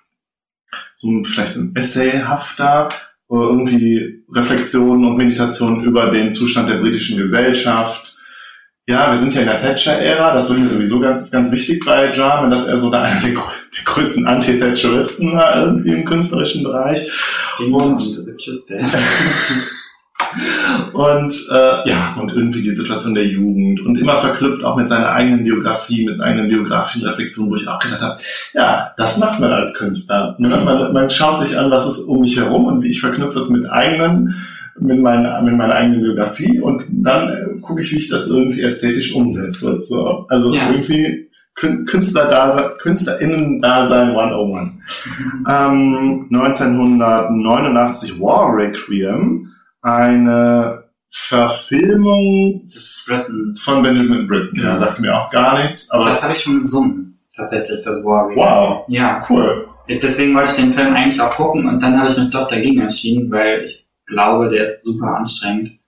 so 0.98 1.10
ein- 1.10 1.26
vielleicht 1.26 1.54
so 1.54 1.62
ein 1.62 1.72
essayhafter, 1.76 2.90
irgendwie 3.30 4.24
Reflexionen 4.32 5.04
und 5.06 5.18
Meditationen 5.18 5.84
über 5.84 6.12
den 6.12 6.32
Zustand 6.32 6.70
der 6.70 6.78
britischen 6.78 7.18
Gesellschaft. 7.18 8.15
Ja, 8.88 9.12
wir 9.12 9.18
sind 9.20 9.34
ja 9.34 9.42
in 9.42 9.48
der 9.48 9.62
Thatcher-Ära, 9.62 10.36
das 10.36 10.48
wird 10.48 10.60
mir 10.60 10.70
sowieso 10.70 11.00
ganz, 11.00 11.32
ganz 11.32 11.52
wichtig 11.52 11.84
bei 11.84 12.12
Jarman, 12.14 12.52
dass 12.52 12.68
er 12.68 12.78
so 12.78 12.92
da 12.92 13.02
einer 13.02 13.20
der, 13.20 13.32
der 13.34 13.84
größten 13.84 14.28
Anti-Thatcheristen 14.28 15.36
war 15.36 15.56
irgendwie 15.66 15.94
im 15.94 16.06
künstlerischen 16.06 16.64
Bereich. 16.64 17.00
Den 17.60 17.74
Und- 17.74 18.04
und 20.94 21.50
der 21.50 21.52
äh, 21.52 21.90
ja, 21.90 22.16
und 22.20 22.36
irgendwie 22.36 22.62
die 22.62 22.76
Situation 22.76 23.16
der 23.16 23.26
Jugend 23.26 23.82
und 23.82 23.98
immer 23.98 24.18
verknüpft 24.18 24.64
auch 24.64 24.78
mit 24.78 24.88
seiner 24.88 25.10
eigenen 25.10 25.44
Biografie, 25.44 26.06
mit 26.06 26.18
seinen 26.18 26.48
biografischen 26.48 27.06
Reflexionen, 27.08 27.50
wo 27.52 27.56
ich 27.56 27.68
auch 27.68 27.80
gedacht 27.80 28.02
habe, 28.02 28.20
ja, 28.54 28.92
das 28.98 29.18
macht 29.18 29.40
man 29.40 29.52
als 29.52 29.74
Künstler. 29.74 30.36
Ne? 30.38 30.50
Man, 30.64 30.94
man 30.94 31.10
schaut 31.10 31.40
sich 31.40 31.58
an, 31.58 31.72
was 31.72 31.88
ist 31.88 32.04
um 32.04 32.22
mich 32.22 32.38
herum 32.38 32.66
und 32.66 32.84
wie 32.84 32.90
ich 32.90 33.02
verknüpfe 33.02 33.40
es 33.40 33.50
mit 33.50 33.68
eigenen, 33.70 34.36
mit 34.80 35.00
meiner, 35.00 35.42
mit 35.42 35.56
meiner 35.56 35.74
eigenen 35.76 36.02
Biografie 36.02 36.60
und 36.60 36.84
dann 36.92 37.30
äh, 37.30 37.60
gucke 37.62 37.82
ich, 37.82 37.92
wie 37.94 37.98
ich 38.00 38.10
das 38.10 38.28
irgendwie 38.28 38.62
ästhetisch 38.62 39.16
umsetze. 39.16 39.82
So. 39.84 40.26
Also 40.30 40.54
Ja. 40.54 40.70
irgendwie 40.72 41.30
Kün- 41.58 41.86
Künstler-Dasein, 41.86 42.72
KünstlerInnen-Dasein 42.80 44.10
101. 44.10 44.72
Ähm, 45.48 46.28
1989 46.30 48.20
War 48.20 48.54
Requiem, 48.56 49.48
eine 49.82 50.84
Verfilmung 51.12 52.68
Das 52.74 53.04
Britain. 53.08 53.54
von 53.58 53.84
Benjamin 53.84 54.28
Britten. 54.28 54.58
Ja. 54.60 54.64
Ja, 54.70 54.78
sagt 54.78 55.00
mir 55.00 55.16
auch 55.18 55.32
gar 55.32 55.62
nichts, 55.64 55.90
aber 55.92 56.06
Das 56.06 56.24
habe 56.24 56.34
ich 56.34 56.42
schon 56.42 56.60
gesungen. 56.60 57.20
Tatsächlich, 57.36 57.82
das 57.84 58.04
Warrior. 58.04 58.36
wow, 58.36 58.86
Ja. 58.88 59.24
cool. 59.30 59.68
Ich, 59.88 60.00
deswegen 60.00 60.34
wollte 60.36 60.50
ich 60.52 60.56
den 60.58 60.74
Film 60.74 60.94
eigentlich 60.94 61.22
auch 61.22 61.36
gucken 61.36 61.68
und 61.68 61.82
dann 61.84 62.00
habe 62.00 62.10
ich 62.12 62.18
mich 62.18 62.32
doch 62.32 62.48
dagegen 62.48 62.82
entschieden, 62.82 63.30
weil 63.30 63.64
ich 63.66 63.85
glaube, 64.08 64.50
der 64.50 64.68
ist 64.68 64.84
super 64.84 65.18
anstrengend. 65.18 65.80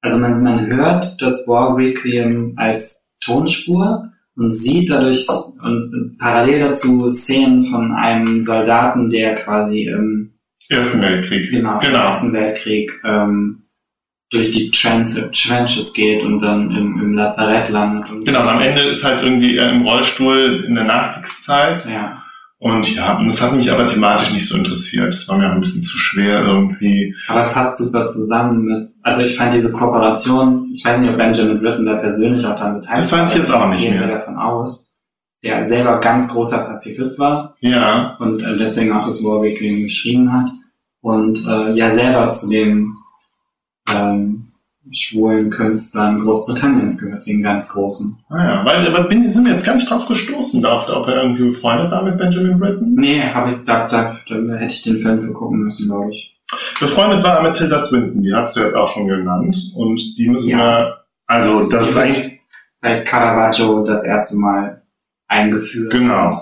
Also 0.00 0.18
man, 0.18 0.42
man 0.42 0.66
hört 0.66 1.20
das 1.20 1.46
War 1.48 1.76
Requiem 1.76 2.54
als 2.56 3.16
Tonspur 3.20 4.12
und 4.36 4.54
sieht 4.54 4.90
dadurch 4.90 5.26
und, 5.62 6.16
parallel 6.18 6.60
dazu 6.60 7.10
Szenen 7.10 7.66
von 7.70 7.92
einem 7.92 8.40
Soldaten, 8.40 9.10
der 9.10 9.34
quasi 9.34 9.84
im, 9.84 10.34
Ersten 10.68 11.00
Weltkrieg. 11.00 11.50
genau, 11.50 11.78
Genau. 11.78 12.04
Ersten 12.04 12.32
Weltkrieg 12.32 13.00
ähm, 13.02 13.64
durch 14.30 14.52
die 14.52 14.70
Trenches, 14.70 15.30
Trenches 15.32 15.94
geht 15.94 16.22
und 16.22 16.40
dann 16.40 16.70
im, 16.70 17.00
im 17.00 17.14
Lazarett 17.14 17.70
landet. 17.70 18.10
Und 18.10 18.26
Genau, 18.26 18.42
und 18.42 18.48
am 18.48 18.60
Ende 18.60 18.82
ist 18.82 19.04
halt 19.04 19.22
irgendwie 19.22 19.56
er 19.56 19.70
im 19.70 19.82
Rollstuhl 19.82 20.64
in 20.68 20.74
der 20.74 20.84
Nachkriegszeit. 20.84 21.86
Ja. 21.86 22.22
Und 22.60 22.92
ja, 22.96 23.22
das 23.24 23.40
hat 23.40 23.52
mich 23.54 23.70
aber 23.70 23.86
thematisch 23.86 24.32
nicht 24.32 24.48
so 24.48 24.58
interessiert. 24.58 25.14
Das 25.14 25.28
war 25.28 25.38
mir 25.38 25.48
ein 25.48 25.60
bisschen 25.60 25.84
zu 25.84 25.96
schwer 25.96 26.40
irgendwie. 26.40 27.14
Aber 27.28 27.40
es 27.40 27.52
passt 27.52 27.76
super 27.78 28.06
zusammen 28.08 28.64
mit, 28.64 28.88
also 29.02 29.22
ich 29.22 29.36
fand 29.36 29.54
diese 29.54 29.70
Kooperation, 29.70 30.68
ich 30.72 30.84
weiß 30.84 31.00
nicht, 31.00 31.10
ob 31.10 31.16
Benjamin 31.16 31.60
Britten 31.60 31.86
da 31.86 31.94
persönlich 31.96 32.44
auch 32.44 32.56
daran 32.56 32.80
beteiligt 32.80 33.04
Das 33.04 33.12
weiß 33.12 33.32
ich 33.32 33.38
jetzt 33.38 33.54
auch 33.54 33.68
nicht 33.70 33.80
gehe 33.80 33.90
mehr. 33.90 34.00
sehr 34.00 34.18
davon 34.18 34.36
aus, 34.36 34.96
der 35.44 35.64
selber 35.64 36.00
ganz 36.00 36.28
großer 36.32 36.58
Pazifist 36.64 37.16
war 37.20 37.54
Ja, 37.60 38.16
und 38.18 38.42
äh, 38.42 38.56
deswegen 38.58 38.92
auch 38.92 39.06
das 39.06 39.22
War 39.22 39.40
Requiem 39.40 39.84
geschrieben 39.84 40.32
hat 40.32 40.50
und 41.00 41.38
äh, 41.46 41.74
ja 41.74 41.90
selber 41.90 42.28
zu 42.30 42.50
den 42.50 42.92
ähm, 43.88 44.37
schwulen 44.92 45.50
Künstlern 45.50 46.20
Großbritanniens 46.20 46.98
gehört, 47.00 47.26
den 47.26 47.42
ganz 47.42 47.68
großen. 47.70 48.18
naja, 48.30 48.64
weil 48.64 48.86
aber 48.86 49.08
bin, 49.08 49.30
sind 49.30 49.44
wir 49.44 49.52
jetzt 49.52 49.66
gar 49.66 49.74
nicht 49.74 49.90
drauf 49.90 50.06
gestoßen, 50.06 50.64
ob, 50.64 50.88
ob 50.88 51.06
er 51.08 51.22
irgendwie 51.22 51.44
befreundet 51.48 51.90
war 51.90 52.02
mit 52.02 52.16
Benjamin 52.18 52.58
Britten. 52.58 52.94
Nee, 52.94 53.22
hab 53.22 53.48
ich, 53.48 53.64
da, 53.64 53.86
da, 53.86 54.16
da 54.28 54.34
hätte 54.56 54.72
ich 54.74 54.82
den 54.82 54.98
Film 55.00 55.20
für 55.20 55.32
gucken 55.32 55.60
müssen, 55.60 55.88
glaube 55.88 56.10
ich. 56.10 56.34
Befreundet 56.80 57.22
war 57.22 57.36
er 57.38 57.42
mit 57.42 57.54
Tilda 57.56 57.78
Swinton, 57.78 58.22
die 58.22 58.32
hast 58.34 58.56
du 58.56 58.60
jetzt 58.60 58.74
auch 58.74 58.92
schon 58.94 59.06
genannt. 59.06 59.56
Und 59.76 60.00
die 60.16 60.28
müssen 60.28 60.50
Ja. 60.50 60.58
wir, 60.58 60.96
also 61.26 61.68
das 61.68 61.90
ist 61.90 61.96
eigentlich, 61.96 62.40
Bei 62.80 63.00
Caravaggio 63.02 63.84
das 63.84 64.04
erste 64.04 64.38
Mal 64.38 64.82
eingeführt. 65.28 65.92
genau. 65.92 66.40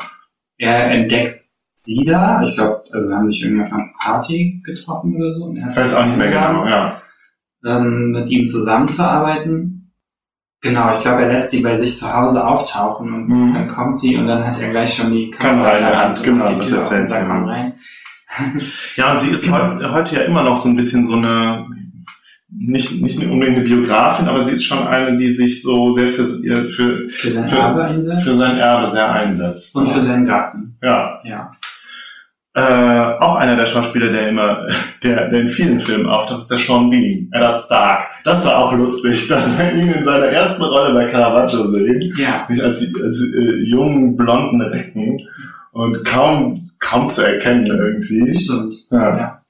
Er 0.58 0.90
entdeckt 0.90 1.44
sie 1.74 2.04
da. 2.04 2.40
Ich 2.42 2.54
glaube, 2.54 2.84
also 2.92 3.14
haben 3.14 3.26
sich 3.30 3.42
irgendwie 3.44 3.64
auf 3.66 3.72
einer 3.72 3.90
Party 4.00 4.62
getroffen 4.64 5.16
oder 5.16 5.30
so. 5.32 5.52
Ich 5.54 5.76
weiß 5.76 5.94
auch 5.96 6.06
nicht 6.06 6.16
mehr 6.18 6.28
genau, 6.30 6.64
ja. 6.66 7.02
Ähm, 7.66 8.12
mit 8.12 8.30
ihm 8.30 8.46
zusammenzuarbeiten. 8.46 9.92
Genau, 10.62 10.90
ich 10.92 11.00
glaube, 11.00 11.22
er 11.22 11.32
lässt 11.32 11.50
sie 11.50 11.62
bei 11.62 11.74
sich 11.74 11.96
zu 11.98 12.12
Hause 12.12 12.44
auftauchen 12.46 13.12
und 13.12 13.28
Mhm. 13.28 13.54
dann 13.54 13.68
kommt 13.68 13.98
sie 14.00 14.16
und 14.16 14.26
dann 14.26 14.44
hat 14.44 14.58
er 14.60 14.70
gleich 14.70 14.94
schon 14.94 15.12
die 15.12 15.30
Kamera 15.30 15.76
in 15.76 15.84
der 15.84 15.98
Hand, 15.98 16.22
genau, 16.22 16.50
das 16.56 16.72
erzählt 16.72 17.08
sie 17.08 17.14
rein. 17.16 17.74
Ja, 18.96 19.12
und 19.12 19.20
sie 19.20 19.30
ist 19.30 19.50
heute, 19.50 19.92
heute 19.92 20.16
ja 20.16 20.22
immer 20.22 20.42
noch 20.42 20.58
so 20.58 20.68
ein 20.68 20.76
bisschen 20.76 21.04
so 21.04 21.16
eine, 21.16 21.66
nicht, 22.50 23.02
nicht 23.02 23.18
unbedingt 23.24 23.58
eine 23.58 23.66
Biografin, 23.66 24.28
aber 24.28 24.42
sie 24.42 24.52
ist 24.52 24.64
schon 24.64 24.86
eine, 24.86 25.16
die 25.18 25.32
sich 25.32 25.62
so 25.62 25.92
sehr 25.94 26.08
für, 26.08 26.24
für, 26.24 27.08
Für 27.08 27.30
sein 27.30 27.48
Für- 27.48 27.56
Erbe 27.58 27.84
einsetzt 27.84 28.24
für 28.26 28.34
sein 28.36 28.56
Erbe 28.58 28.86
sehr 28.88 29.12
einsetzt. 29.12 29.76
und 29.76 29.88
für 29.90 30.00
seinen 30.00 30.24
Garten. 30.26 30.76
ja. 30.82 31.20
Ja. 31.24 31.50
Äh, 32.56 33.18
auch 33.20 33.36
einer 33.36 33.54
der 33.54 33.66
Schauspieler, 33.66 34.10
der 34.10 34.28
immer, 34.30 34.66
der, 35.02 35.28
der 35.28 35.40
in 35.42 35.48
vielen 35.50 35.78
Filmen 35.78 36.06
auftaucht, 36.06 36.40
ist 36.40 36.50
der 36.50 36.56
Sean 36.58 36.88
Bean, 36.88 37.28
Eddard 37.32 37.58
Stark. 37.58 38.06
Das 38.24 38.46
war 38.46 38.56
auch 38.56 38.72
lustig, 38.74 39.28
dass 39.28 39.58
wir 39.58 39.72
ihn 39.74 39.90
in 39.92 40.02
seiner 40.02 40.26
ersten 40.26 40.62
Rolle 40.62 40.94
bei 40.94 41.10
Caravaggio 41.10 41.66
sehen. 41.66 42.14
Ja. 42.16 42.46
Nicht 42.48 42.62
als, 42.62 42.80
als 43.02 43.20
äh, 43.20 43.62
jungen, 43.68 44.16
blonden 44.16 44.62
Recken 44.62 45.20
und 45.72 46.02
kaum, 46.06 46.70
kaum 46.80 47.08
zu 47.10 47.26
erkennen 47.26 47.66
irgendwie. 47.66 48.32
Stimmt. 48.32 48.74
Ja. 48.90 49.16
Ja. 49.18 49.42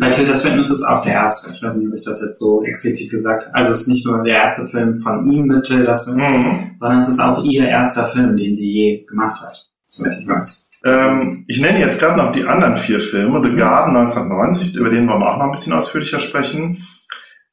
Bei 0.00 0.10
Tilda 0.10 0.34
Swinton 0.36 0.60
ist 0.60 0.70
es 0.70 0.82
auch 0.82 1.00
der 1.02 1.12
erste. 1.12 1.52
Ich 1.54 1.62
weiß 1.62 1.78
nicht, 1.78 1.88
ob 1.88 1.94
ich 1.94 2.04
das 2.04 2.20
jetzt 2.20 2.38
so 2.38 2.64
explizit 2.64 3.10
gesagt 3.10 3.46
habe. 3.46 3.54
Also 3.54 3.70
es 3.70 3.82
ist 3.82 3.88
nicht 3.88 4.04
nur 4.06 4.22
der 4.24 4.34
erste 4.34 4.66
Film 4.68 4.94
von 4.96 5.30
ihm 5.30 5.46
mit 5.46 5.64
Tilda 5.64 5.94
Swinton, 5.94 6.32
Mhm. 6.42 6.70
sondern 6.80 6.98
es 6.98 7.08
ist 7.08 7.20
auch 7.20 7.42
ihr 7.44 7.66
erster 7.66 8.08
Film, 8.08 8.36
den 8.36 8.54
sie 8.56 8.70
je 8.72 9.04
gemacht 9.06 9.40
hat. 9.40 9.64
Soweit 9.88 10.18
ich 10.20 10.26
weiß. 10.28 10.65
Ähm, 10.86 11.44
ich 11.48 11.60
nenne 11.60 11.80
jetzt 11.80 11.98
gerade 11.98 12.16
noch 12.16 12.30
die 12.30 12.44
anderen 12.44 12.76
vier 12.76 13.00
Filme. 13.00 13.42
The 13.42 13.56
Garden 13.56 13.96
1990, 13.96 14.76
über 14.76 14.88
den 14.88 15.08
wollen 15.08 15.20
wir 15.20 15.32
auch 15.32 15.38
noch 15.38 15.46
ein 15.46 15.50
bisschen 15.50 15.72
ausführlicher 15.72 16.20
sprechen. 16.20 16.86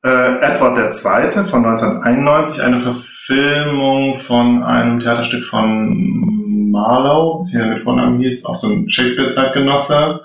Äh, 0.05 0.37
Edward 0.39 0.77
II. 0.77 1.43
von 1.43 1.65
1991, 1.65 2.63
eine 2.63 2.79
Verfilmung 2.79 4.15
von 4.15 4.63
einem 4.63 4.99
Theaterstück 4.99 5.45
von 5.45 6.69
Marlowe, 6.71 7.39
das 7.39 7.51
hier 7.51 7.65
mit 7.65 7.83
Vornamen 7.83 8.19
hieß, 8.19 8.45
auch 8.45 8.55
so 8.55 8.67
ein 8.67 8.89
Shakespeare-Zeitgenosse, 8.89 10.19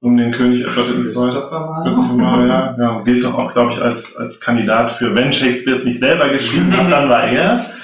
um 0.00 0.16
den 0.16 0.32
König 0.32 0.62
Edward 0.62 0.88
II. 0.88 1.02
Christopher 1.02 2.14
Marlowe, 2.14 2.48
ja, 2.48 2.76
ja, 2.76 3.00
gilt 3.02 3.24
doch 3.24 3.38
auch, 3.38 3.52
glaube 3.52 3.72
ich, 3.72 3.80
als, 3.80 4.16
als 4.16 4.40
Kandidat 4.40 4.90
für, 4.90 5.14
wenn 5.14 5.32
Shakespeare 5.32 5.76
es 5.76 5.84
nicht 5.84 6.00
selber 6.00 6.30
geschrieben 6.30 6.76
hat, 6.76 6.90
dann 6.90 7.08
war 7.08 7.28
er 7.28 7.52
es. 7.52 7.74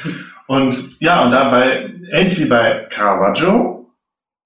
Und 0.49 1.01
ja, 1.01 1.23
und 1.23 1.31
dabei, 1.31 1.93
ähnlich 2.11 2.41
wie 2.41 2.47
bei 2.47 2.87
Caravaggio, 2.91 3.80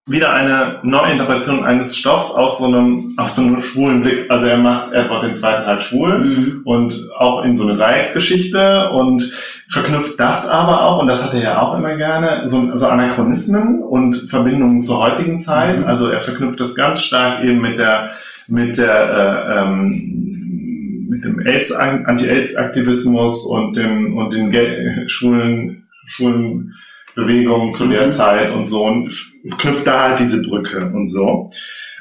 wieder 0.07 0.35
eine 0.35 0.81
Neuinterpretation 0.83 1.65
eines 1.65 1.97
Stoffs 1.97 2.31
aus 2.33 2.59
so 2.59 2.67
einem, 2.67 3.15
aus 3.17 3.37
so 3.37 3.43
einem 3.43 3.63
schwulen 3.63 4.03
Blick. 4.03 4.31
Also 4.31 4.47
er 4.47 4.59
macht 4.59 4.93
Edward 4.93 5.25
den 5.25 5.35
Zweiten 5.35 5.65
halt 5.67 5.83
schwul 5.83 6.19
Mhm. 6.19 6.61
und 6.65 7.09
auch 7.19 7.43
in 7.43 7.57
so 7.57 7.67
eine 7.67 7.79
Dreiecksgeschichte 7.79 8.91
und 8.91 9.23
verknüpft 9.71 10.21
das 10.21 10.47
aber 10.47 10.83
auch, 10.85 11.01
und 11.01 11.07
das 11.07 11.25
hat 11.25 11.33
er 11.33 11.43
ja 11.43 11.63
auch 11.63 11.75
immer 11.75 11.97
gerne, 11.97 12.43
so, 12.47 12.77
so 12.77 12.87
Anachronismen 12.87 13.83
und 13.83 14.15
Verbindungen 14.29 14.83
zur 14.83 14.99
heutigen 15.01 15.41
Zeit. 15.41 15.79
Mhm. 15.79 15.87
Also 15.87 16.11
er 16.11 16.21
verknüpft 16.21 16.61
das 16.61 16.75
ganz 16.75 17.01
stark 17.01 17.43
eben 17.43 17.63
mit 17.63 17.79
der, 17.79 18.11
mit 18.47 18.77
der, 18.77 19.55
äh, 19.57 19.63
ähm, 19.63 21.07
mit 21.09 21.25
dem 21.25 21.41
AIDS, 21.47 21.73
Anti-AIDS-Aktivismus 21.73 23.47
und 23.47 23.73
dem, 23.73 24.19
und 24.19 24.35
den 24.35 25.09
schwulen, 25.09 25.89
schwulen 26.07 26.75
Bewegungen 27.15 27.73
zu 27.73 27.87
der 27.89 28.07
Mhm. 28.07 28.11
Zeit 28.11 28.51
und 28.51 28.65
so 28.65 28.85
und 28.85 29.13
knüpft 29.59 29.87
da 29.87 30.09
halt 30.09 30.19
diese 30.19 30.43
Brücke 30.43 30.91
und 30.93 31.07
so. 31.07 31.51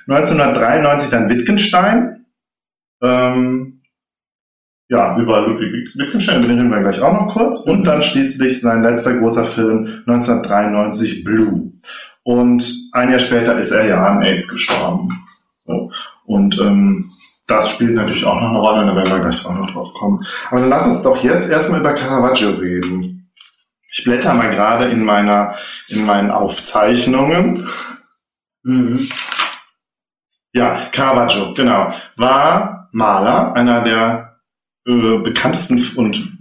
1993 0.08 1.10
dann 1.10 1.30
Wittgenstein. 1.30 2.26
Ähm, 3.02 3.82
ja, 4.90 5.18
über 5.18 5.42
Ludwig 5.42 5.72
Wittgenstein, 5.96 6.44
reden 6.44 6.70
wir 6.70 6.82
gleich 6.82 7.02
auch 7.02 7.14
noch 7.14 7.34
kurz. 7.34 7.62
Und 7.62 7.86
dann 7.86 8.04
schließlich 8.04 8.62
sein 8.62 8.84
letzter 8.84 9.18
großer 9.18 9.46
Film 9.46 9.80
1993 10.06 11.24
Blue. 11.24 11.72
Und 12.24 12.90
ein 12.92 13.10
Jahr 13.10 13.20
später 13.20 13.58
ist 13.58 13.72
er 13.72 13.88
ja 13.88 14.06
an 14.06 14.24
AIDS 14.24 14.48
gestorben. 14.48 15.10
So. 15.66 15.92
Und 16.26 16.60
ähm, 16.62 17.12
das 17.48 17.70
spielt 17.72 17.94
natürlich 17.94 18.26
auch 18.26 18.40
noch 18.40 18.50
eine 18.50 18.60
Rolle, 18.60 18.86
da 18.86 18.96
werden 18.96 19.12
wir 19.12 19.20
gleich 19.20 19.46
auch 19.46 19.56
noch 19.56 19.72
drauf 19.72 19.94
kommen. 19.94 20.24
Aber 20.50 20.62
dann 20.62 20.70
lass 20.70 20.88
uns 20.88 21.02
doch 21.02 21.22
jetzt 21.24 21.50
erstmal 21.50 21.82
über 21.82 21.94
Caravaggio 21.94 22.52
reden. 22.52 23.13
Ich 23.94 24.04
blätter 24.04 24.34
mal 24.34 24.50
gerade 24.50 24.86
in 24.86 25.06
meiner, 25.06 25.56
in 25.88 26.04
meinen 26.06 26.32
Aufzeichnungen. 26.32 27.70
Mhm. 28.64 29.08
Ja, 30.52 30.76
Caravaggio, 30.92 31.54
genau. 31.54 31.94
War 32.16 32.90
Maler, 32.92 33.54
einer 33.56 33.84
der 33.84 34.40
äh, 34.88 35.20
bekanntesten 35.20 35.80
und 35.96 36.34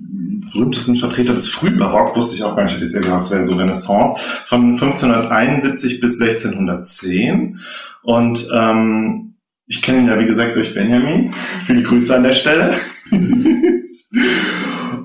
berühmtesten 0.50 0.96
Vertreter 0.96 1.34
des 1.34 1.50
Frühbarock, 1.50 2.16
wusste 2.16 2.36
ich 2.36 2.44
auch 2.44 2.56
gar 2.56 2.64
nicht, 2.64 2.76
ich 2.76 2.82
hätte 2.82 3.06
jetzt 3.06 3.24
es 3.26 3.30
wäre 3.30 3.44
so 3.44 3.54
Renaissance, 3.56 4.18
von 4.46 4.72
1571 4.72 6.00
bis 6.00 6.20
1610. 6.20 7.60
Und 8.02 8.48
ähm, 8.54 9.34
ich 9.66 9.82
kenne 9.82 9.98
ihn 9.98 10.06
ja, 10.06 10.18
wie 10.18 10.26
gesagt, 10.26 10.56
durch 10.56 10.74
Benjamin. 10.74 11.34
Viele 11.66 11.82
Grüße 11.82 12.14
an 12.14 12.22
der 12.22 12.32
Stelle. 12.32 12.74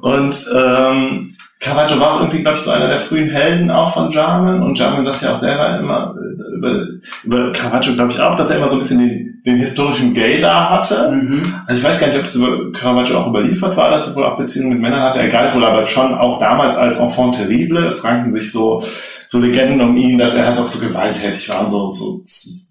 und 0.01 0.49
ähm, 0.55 1.29
Caravaggio 1.59 1.99
war 1.99 2.19
irgendwie, 2.21 2.41
glaube 2.43 2.57
ich, 2.57 2.63
so 2.63 2.71
einer 2.71 2.87
der 2.87 2.99
frühen 2.99 3.29
Helden 3.29 3.71
auch 3.71 3.93
von 3.93 4.11
Jarman. 4.11 4.61
Und 4.61 4.77
Jarman 4.77 5.05
sagt 5.05 5.21
ja 5.23 5.31
auch 5.33 5.37
selber 5.37 5.79
immer 5.79 6.13
äh, 6.15 6.55
über, 6.55 6.85
über 7.23 7.51
Caravaggio, 7.51 7.93
glaube 7.93 8.11
ich, 8.11 8.19
auch, 8.19 8.35
dass 8.35 8.49
er 8.51 8.57
immer 8.57 8.67
so 8.67 8.75
ein 8.75 8.79
bisschen 8.79 8.99
den, 8.99 9.41
den 9.45 9.57
historischen 9.57 10.13
Gay 10.13 10.39
da 10.39 10.69
hatte. 10.69 11.11
Mhm. 11.11 11.55
Also 11.65 11.81
ich 11.81 11.87
weiß 11.87 11.99
gar 11.99 12.07
nicht, 12.07 12.19
ob 12.19 12.25
es 12.25 12.35
über 12.35 12.71
Caravaggio 12.73 13.17
auch 13.17 13.27
überliefert 13.29 13.75
war, 13.75 13.89
dass 13.89 14.07
er 14.07 14.15
wohl 14.15 14.25
auch 14.25 14.37
Beziehungen 14.37 14.69
mit 14.73 14.81
Männern 14.81 15.01
hatte. 15.01 15.19
Er 15.19 15.29
galt 15.29 15.55
wohl 15.55 15.65
aber 15.65 15.85
schon 15.87 16.13
auch 16.13 16.39
damals 16.39 16.75
als 16.77 16.99
Enfant 16.99 17.35
terrible. 17.35 17.85
Es 17.87 18.03
ranken 18.03 18.31
sich 18.31 18.51
so, 18.51 18.83
so 19.27 19.39
Legenden 19.39 19.81
um 19.81 19.97
ihn, 19.97 20.17
dass 20.19 20.35
er 20.35 20.45
halt 20.45 20.57
auch 20.59 20.67
so 20.67 20.85
gewalttätig 20.85 21.49
war 21.49 21.61
und 21.65 21.71
so, 21.71 21.89
so 21.91 22.21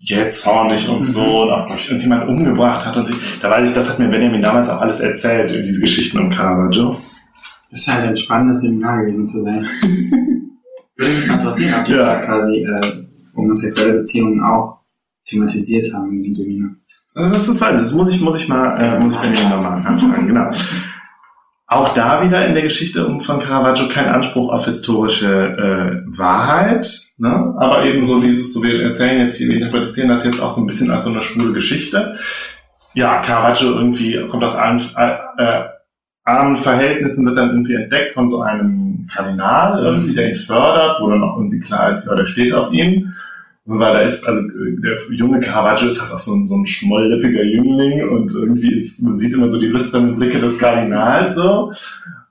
jähzornig 0.01 0.89
und 0.89 1.01
Mhm. 1.01 1.05
so 1.05 1.43
und 1.43 1.51
auch, 1.51 1.67
glaube 1.67 1.81
ich, 1.81 1.89
irgendjemand 1.89 2.29
umgebracht 2.29 2.87
hat 2.87 2.97
und 2.97 3.05
sich, 3.07 3.17
da 3.43 3.51
weiß 3.51 3.69
ich, 3.69 3.75
das 3.75 3.89
hat 3.89 3.99
mir 3.99 4.09
Benjamin 4.09 4.43
damals 4.43 4.69
auch 4.71 4.81
alles 4.81 5.01
erzählt, 5.01 5.51
diese 5.51 5.81
Geschichten 5.81 6.19
um 6.19 6.31
Caravaggio. 6.31 6.99
Das 7.71 7.85
scheint 7.85 8.05
ein 8.07 8.17
spannendes 8.17 8.63
Seminar 8.63 9.05
gewesen 9.05 9.27
zu 9.27 9.41
sein. 9.41 9.67
Würde 10.97 11.13
mich 11.13 11.29
interessieren, 11.31 11.75
ob 11.81 11.85
die 11.85 11.93
Ja. 11.93 12.05
da 12.05 12.17
quasi 12.25 12.63
äh, 12.65 13.05
homosexuelle 13.35 13.99
Beziehungen 14.01 14.43
auch 14.43 14.79
thematisiert 15.27 15.93
haben 15.93 16.11
in 16.13 16.23
dem 16.23 16.33
Seminar. 16.33 16.71
Also 17.15 17.35
Das 17.35 17.49
ist 17.49 17.61
weiß, 17.61 17.81
das 17.81 17.95
muss 17.95 18.15
ich, 18.15 18.21
muss 18.21 18.41
ich 18.41 18.49
mal, 18.49 18.81
äh, 18.81 18.99
muss 19.01 19.17
ich 19.17 19.21
Benjamin 19.21 19.51
nochmal 19.51 19.87
anfragen, 19.87 20.27
genau. 20.29 20.51
Auch 21.69 21.89
da 21.95 22.25
wieder 22.25 22.47
in 22.47 22.55
der 22.55 22.63
Geschichte 22.63 23.07
um 23.07 23.21
von 23.21 23.41
Caravaggio 23.41 23.89
kein 23.89 24.07
Anspruch 24.07 24.53
auf 24.53 24.67
historische 24.67 25.27
äh, 26.07 26.17
Wahrheit, 26.17 26.87
ne? 27.19 27.55
aber 27.59 27.85
eben 27.85 28.07
so 28.07 28.21
dieses, 28.21 28.55
so 28.55 28.63
wir 28.63 28.81
erzählen 28.83 29.19
jetzt 29.19 29.37
hier, 29.37 29.49
wir 29.49 29.57
interpretieren 29.57 30.09
das 30.09 30.25
jetzt 30.25 30.41
auch 30.41 30.51
so 30.51 30.61
ein 30.61 30.67
bisschen 30.67 30.91
als 30.93 31.07
so 31.07 31.11
eine 31.13 31.23
schwule 31.23 31.53
Geschichte. 31.53 32.17
Ja, 32.95 33.21
Caravaggio 33.21 33.73
irgendwie 33.73 34.17
kommt 34.29 34.45
aus 34.45 34.55
allen 34.55 34.79
äh, 34.97 35.65
armen 36.27 36.57
Verhältnissen, 36.57 37.25
wird 37.25 37.39
dann 37.39 37.51
irgendwie 37.51 37.75
entdeckt 37.75 38.13
von 38.13 38.29
so 38.29 38.43
einem 38.43 39.07
Kardinal, 39.13 39.83
irgendwie, 39.83 40.15
der 40.15 40.29
ihn 40.29 40.35
fördert, 40.35 41.01
wo 41.01 41.09
dann 41.09 41.23
auch 41.23 41.39
irgendwie 41.39 41.61
klar 41.61 41.91
ist, 41.91 42.07
ja, 42.07 42.17
der 42.17 42.27
steht 42.27 42.53
auf 42.53 42.73
ihn. 42.73 43.15
Weil 43.65 43.95
da 43.95 44.01
ist, 44.03 44.29
also 44.29 44.43
der 44.79 44.97
junge 45.11 45.41
Caravaggio 45.41 45.89
ist 45.89 46.01
halt 46.01 46.13
auch 46.13 46.21
so 46.21 46.35
ein, 46.35 46.47
so 46.49 46.55
ein 46.55 46.67
schmollippiger 46.67 47.43
Jüngling 47.43 48.09
und 48.09 48.33
irgendwie 48.33 48.75
ist, 48.77 49.03
man 49.03 49.19
sieht 49.19 49.35
immer 49.35 49.51
so 49.51 49.59
die 49.59 49.67
lüsternen 49.67 50.17
Blicke 50.17 50.41
des 50.41 50.59
Kardinals 50.59 51.35
so. 51.35 51.73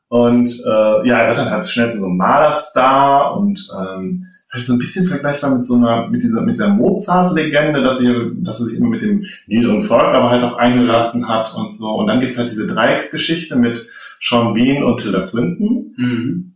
Und 0.08 0.50
äh, 0.66 1.08
ja, 1.08 1.20
er 1.20 1.28
wird 1.28 1.40
dann 1.40 1.50
halt 1.50 1.66
schnell 1.66 1.92
zu 1.92 2.00
so 2.00 2.06
einem 2.06 2.18
Malerstar 2.18 3.38
und 3.38 3.68
ähm, 3.78 4.26
vielleicht 4.56 4.68
so 4.68 4.74
ein 4.74 4.80
bisschen 4.80 5.08
vergleichbar 5.08 5.52
mit 5.52 5.66
so 5.66 5.76
einer, 5.76 6.08
mit 6.08 6.24
dieser, 6.24 6.42
mit 6.42 6.56
dieser 6.56 6.70
Mozart-Legende, 6.70 7.84
dass, 7.84 8.00
sie, 8.00 8.14
dass 8.38 8.60
er 8.62 8.68
sich 8.68 8.80
immer 8.80 8.90
mit 8.90 9.02
dem 9.02 9.26
niederen 9.48 9.82
Volk 9.82 10.14
aber 10.14 10.30
halt 10.30 10.44
auch 10.44 10.58
eingelassen 10.58 11.28
hat 11.28 11.54
und 11.56 11.74
so. 11.74 11.90
Und 11.90 12.08
dann 12.08 12.20
gibt's 12.22 12.38
halt 12.38 12.50
diese 12.50 12.68
Dreiecksgeschichte 12.68 13.56
mit 13.58 13.88
Sean 14.22 14.54
Bean 14.54 14.84
und 14.84 15.00
Tilda 15.02 15.22
Swinton 15.22 15.94
Mhm. 15.98 16.54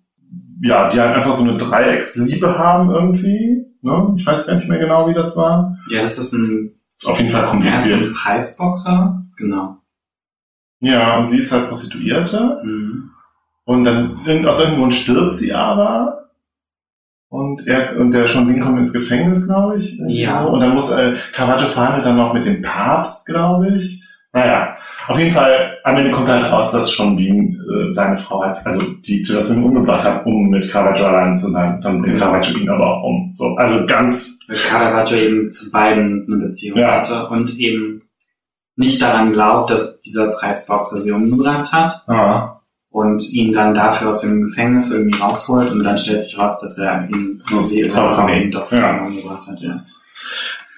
ja, 0.62 0.90
die 0.90 1.00
halt 1.00 1.16
einfach 1.16 1.34
so 1.34 1.48
eine 1.48 1.58
Dreiecksliebe 1.58 2.58
haben 2.58 2.90
irgendwie. 2.90 3.66
Ne? 3.82 4.14
Ich 4.18 4.26
weiß 4.26 4.48
gar 4.48 4.56
nicht 4.56 4.68
mehr 4.70 4.80
genau, 4.80 5.08
wie 5.08 5.14
das 5.14 5.38
war. 5.38 5.78
Ja, 5.90 6.02
das 6.02 6.18
ist 6.20 6.34
ein, 6.34 6.74
Ist 6.98 7.08
auf 7.08 7.18
jeden 7.20 7.30
Fall 7.32 7.42
er 7.42 7.46
ist 7.46 7.52
kompliziert. 7.52 8.02
ein 8.02 8.14
Preisboxer. 8.14 9.26
Genau. 9.38 9.78
Ja, 10.82 11.18
und 11.20 11.28
sie 11.28 11.40
ist 11.40 11.52
halt 11.52 11.68
Prostituierte. 11.70 12.62
Mhm. 12.64 13.12
Und 13.66 13.84
dann 13.84 14.18
aus 14.46 14.60
irgendeinem 14.60 14.80
Grund 14.82 14.94
stirbt 14.96 15.38
sie 15.38 15.54
aber. 15.54 16.19
Und 17.30 17.68
er 17.68 17.96
und 17.98 18.12
der 18.12 18.28
Sean 18.28 18.48
Bean 18.48 18.60
kommt 18.60 18.80
ins 18.80 18.92
Gefängnis, 18.94 19.46
glaube 19.48 19.76
ich. 19.76 20.00
Ja. 20.08 20.44
so. 20.44 20.50
Und 20.50 20.62
dann 20.62 20.74
muss 20.74 20.92
äh, 20.92 21.14
Caravaggio 21.34 21.68
verhandelt 21.68 22.06
dann 22.06 22.18
noch 22.18 22.34
mit 22.34 22.46
dem 22.46 22.62
Papst, 22.62 23.26
glaube 23.28 23.76
ich. 23.76 24.04
Naja, 24.32 24.78
auf 25.08 25.18
jeden 25.18 25.32
Fall, 25.32 25.78
am 25.84 25.98
Ende 25.98 26.12
kommt 26.12 26.28
halt 26.28 26.52
raus, 26.52 26.72
dass 26.72 26.92
Sean 26.96 27.16
Bean 27.16 27.56
äh, 27.56 27.92
seine 27.92 28.18
Frau 28.18 28.44
hat, 28.44 28.64
also 28.66 28.82
die 29.06 29.24
Swinton 29.24 29.64
umgebracht 29.64 30.04
hat, 30.04 30.26
um 30.26 30.50
mit 30.50 30.70
Caravaggio 30.72 31.06
allein 31.06 31.36
zu 31.38 31.50
sein. 31.52 31.82
Dann 31.82 32.02
bringt 32.02 32.14
Ja. 32.20 32.26
Caravaggio 32.26 32.58
ihn 32.60 32.70
aber 32.70 32.88
auch 32.98 33.04
um. 33.04 33.34
So, 33.36 33.56
also 33.56 33.86
ganz 33.88 34.40
Weil 34.48 34.56
Caravaggio 34.58 35.18
eben 35.18 35.52
zu 35.52 35.72
beiden 35.72 36.26
eine 36.28 36.46
Beziehung 36.46 36.78
Ja. 36.80 36.92
hatte 37.00 37.28
und 37.30 37.58
eben 37.60 38.04
nicht 38.76 39.02
daran 39.02 39.34
glaubt, 39.34 39.72
dass 39.72 40.00
dieser 40.02 40.32
Preisboxer 40.32 41.02
sie 41.02 41.12
umgebracht 41.12 41.72
hat. 41.74 42.04
ah, 42.08 42.59
und 42.92 43.30
ihn 43.32 43.54
dann 43.54 43.74
dafür 43.74 44.10
aus 44.10 44.22
dem 44.22 44.42
Gefängnis 44.42 44.92
irgendwie 44.92 45.20
rausholt 45.20 45.72
und 45.72 45.84
dann 45.84 45.98
stellt 45.98 46.22
sich 46.22 46.38
raus, 46.38 46.60
dass 46.62 46.78
er 46.80 47.08
ihn 47.10 47.42
toll. 47.88 48.32
ihn 48.38 48.52
doch 48.52 48.72
Ja. 48.72 49.02
umgebracht 49.02 49.48
hat. 49.48 49.60
Ja. 49.62 49.84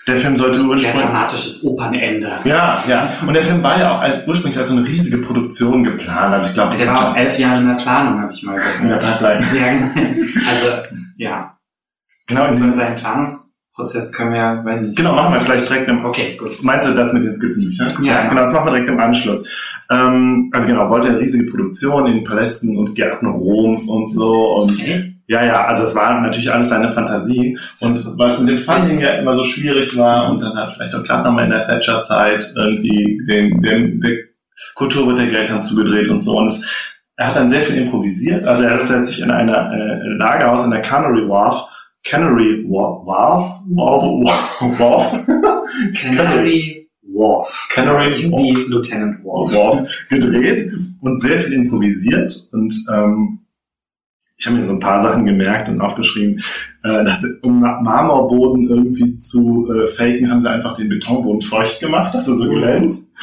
Der 0.07 0.17
Film 0.17 0.35
sollte 0.35 0.59
Sehr 0.59 0.67
ursprünglich... 0.67 1.01
dramatisches 1.05 1.63
Opernende. 1.63 2.39
Ja, 2.43 2.83
ja. 2.87 3.09
Und 3.25 3.33
der 3.33 3.43
Film 3.43 3.61
war 3.61 3.79
ja 3.79 3.95
auch 3.95 4.01
als, 4.01 4.27
ursprünglich 4.27 4.57
als 4.57 4.71
eine 4.71 4.85
riesige 4.85 5.19
Produktion 5.19 5.83
geplant. 5.83 6.33
Also 6.33 6.49
ich 6.49 6.53
glaube, 6.55 6.75
Der 6.75 6.87
war 6.87 7.11
auch 7.11 7.15
elf 7.15 7.37
Jahre 7.37 7.61
in 7.61 7.67
der 7.67 7.75
Planung, 7.75 8.19
habe 8.19 8.31
ich 8.33 8.43
mal 8.43 8.59
in 8.81 8.89
der 8.89 8.97
gehört. 8.97 9.19
Pipeline. 9.19 9.45
Ja, 9.55 9.71
genau. 9.71 10.49
also, 10.49 10.95
ja. 11.17 11.57
Genau, 12.27 12.45
in 12.47 12.61
den, 12.61 12.73
seinen 12.73 12.97
Planungsprozess 13.73 14.11
können 14.11 14.33
wir 14.33 14.39
ja, 14.39 14.65
weiß 14.65 14.81
nicht. 14.81 14.97
genau, 14.97 15.13
machen 15.13 15.33
wir 15.33 15.41
vielleicht 15.41 15.69
direkt 15.69 15.87
im... 15.87 16.05
Okay, 16.05 16.35
gut. 16.37 16.61
Meinst 16.63 16.87
du 16.87 16.93
das 16.93 17.13
mit 17.13 17.23
den 17.23 17.33
Skizzenbüchern? 17.33 18.03
Ja. 18.03 18.27
Genau, 18.27 18.41
das 18.41 18.53
machen 18.53 18.65
wir 18.65 18.71
direkt 18.71 18.89
im 18.89 18.99
Anschluss. 18.99 19.47
Ähm, 19.89 20.49
also 20.51 20.67
genau, 20.67 20.89
wollte 20.89 21.09
eine 21.09 21.19
riesige 21.19 21.49
Produktion 21.49 22.07
in 22.07 22.13
den 22.15 22.23
Palästen 22.23 22.77
und 22.77 22.95
Gärten 22.95 23.27
Roms 23.27 23.87
und 23.87 24.09
so. 24.09 24.55
Und 24.55 24.71
Echt? 24.85 25.13
ja, 25.27 25.45
ja, 25.45 25.65
also 25.65 25.83
es 25.83 25.95
war 25.95 26.19
natürlich 26.19 26.51
alles 26.51 26.69
seine 26.69 26.91
Fantasie. 26.91 27.57
Und 27.81 28.05
was 28.19 28.39
mit 28.39 28.49
dem 28.49 28.57
Funding 28.57 28.99
ja 28.99 29.13
immer 29.13 29.37
so 29.37 29.45
schwierig 29.45 29.97
war 29.97 30.29
und 30.29 30.41
dann 30.41 30.55
hat 30.55 30.73
vielleicht 30.73 30.95
auch 30.95 31.03
gerade 31.03 31.23
nochmal 31.23 31.45
in 31.45 31.51
der 31.51 31.67
Thatcher-Zeit 31.67 32.53
irgendwie 32.55 33.21
den, 33.27 33.61
den, 33.61 34.01
der 34.01 34.11
Kultur 34.75 35.07
wird 35.07 35.19
der 35.19 35.27
Geldhand 35.27 35.63
zugedreht 35.63 36.09
und 36.09 36.19
so. 36.19 36.37
Und 36.37 36.47
es, 36.47 36.89
er 37.15 37.27
hat 37.27 37.35
dann 37.35 37.49
sehr 37.49 37.61
viel 37.61 37.77
improvisiert. 37.77 38.45
Also 38.45 38.65
er 38.65 38.79
hat 38.79 39.05
sich 39.05 39.21
in 39.21 39.31
einer 39.31 39.71
äh, 39.71 40.07
Lagerhaus 40.17 40.65
in 40.65 40.71
der 40.71 40.81
Canary 40.81 41.27
Wharf, 41.27 41.67
Canary 42.03 42.65
Wharf, 42.67 43.05
Wharf, 43.05 43.61
Wharf, 43.69 44.79
Wharf, 44.79 45.25
Canary 46.01 46.89
Wharf. 47.03 47.67
Canary 47.71 48.15
Wie 48.15 48.53
Lieutenant. 48.69 49.23
Worf 49.23 50.07
gedreht 50.09 50.61
und 51.01 51.17
sehr 51.17 51.39
viel 51.39 51.53
improvisiert 51.53 52.49
und 52.51 52.73
ähm, 52.91 53.39
ich 54.41 54.47
habe 54.47 54.57
mir 54.57 54.63
so 54.63 54.73
ein 54.73 54.79
paar 54.79 54.99
Sachen 54.99 55.27
gemerkt 55.27 55.69
und 55.69 55.81
aufgeschrieben, 55.81 56.41
äh, 56.83 57.03
dass 57.03 57.23
um 57.43 57.59
Marmorboden 57.59 58.69
irgendwie 58.69 59.15
zu 59.17 59.71
äh, 59.71 59.87
faken, 59.87 60.31
haben 60.31 60.41
sie 60.41 60.49
einfach 60.49 60.75
den 60.75 60.89
Betonboden 60.89 61.43
feucht 61.43 61.79
gemacht, 61.79 62.11
dass 62.15 62.27
er 62.27 62.37
so 62.37 62.49
glänzt. 62.49 63.13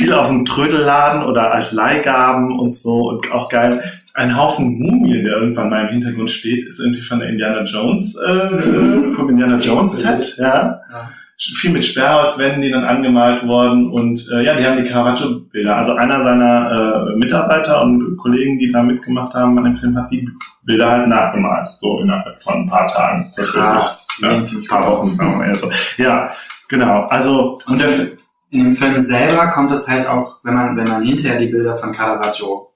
Viel 0.00 0.12
aus 0.14 0.28
dem 0.28 0.44
Trödelladen 0.44 1.24
oder 1.24 1.52
als 1.52 1.72
Leihgaben 1.72 2.58
und 2.58 2.72
so 2.74 3.08
und 3.10 3.30
auch 3.32 3.48
geil. 3.48 3.82
Ein 4.14 4.36
Haufen 4.36 4.78
Mumien, 4.78 5.24
der 5.24 5.36
irgendwann 5.36 5.70
mal 5.70 5.82
im 5.86 5.88
Hintergrund 5.92 6.30
steht, 6.30 6.64
ist 6.66 6.80
irgendwie 6.80 7.02
von 7.02 7.20
der 7.20 7.28
Indiana 7.28 7.62
Jones, 7.64 8.16
äh, 8.16 9.12
vom 9.14 9.28
Indiana 9.30 9.58
Jones 9.58 10.00
Set, 10.00 10.36
ja 10.38 10.80
Ja. 10.92 11.10
viel 11.36 11.70
mit 11.72 11.84
Sperrholzwänden, 11.84 12.60
die 12.62 12.70
dann 12.70 12.84
angemalt 12.84 13.46
wurden 13.46 13.90
und 13.90 14.28
äh, 14.32 14.42
ja, 14.42 14.56
die 14.56 14.66
haben 14.66 14.82
die 14.82 14.90
Caravaggio-Bilder. 14.90 15.76
Also 15.76 15.94
einer 15.94 16.22
seiner 16.24 17.06
äh, 17.12 17.16
Mitarbeiter 17.16 17.82
und 17.82 18.16
Kollegen, 18.18 18.58
die 18.58 18.70
da 18.72 18.82
mitgemacht 18.82 19.32
haben 19.34 19.56
an 19.58 19.64
dem 19.64 19.76
Film, 19.76 19.96
hat 19.96 20.10
die 20.10 20.28
Bilder 20.64 20.90
halt 20.90 21.08
nachgemalt, 21.08 21.68
so 21.80 22.00
innerhalb 22.00 22.36
von 22.42 22.54
ein 22.62 22.66
paar 22.68 22.86
Tagen. 22.88 23.32
Krass. 23.36 24.06
Die 24.18 24.24
Ja, 24.24 24.44
sehen 24.44 24.62
ein 24.62 24.66
paar. 24.68 24.86
Wochen. 24.90 25.56
so. 25.56 25.70
Ja, 26.02 26.30
genau. 26.68 27.04
Also 27.08 27.58
und 27.66 27.80
der 27.80 27.88
In 28.50 28.64
dem 28.64 28.72
Film 28.74 28.98
selber 28.98 29.48
kommt 29.48 29.70
es 29.72 29.88
halt 29.88 30.08
auch, 30.08 30.40
wenn 30.44 30.54
man, 30.54 30.76
wenn 30.76 30.88
man 30.88 31.02
hinterher 31.04 31.38
die 31.38 31.46
Bilder 31.46 31.76
von 31.76 31.92
Caravaggio 31.92 32.66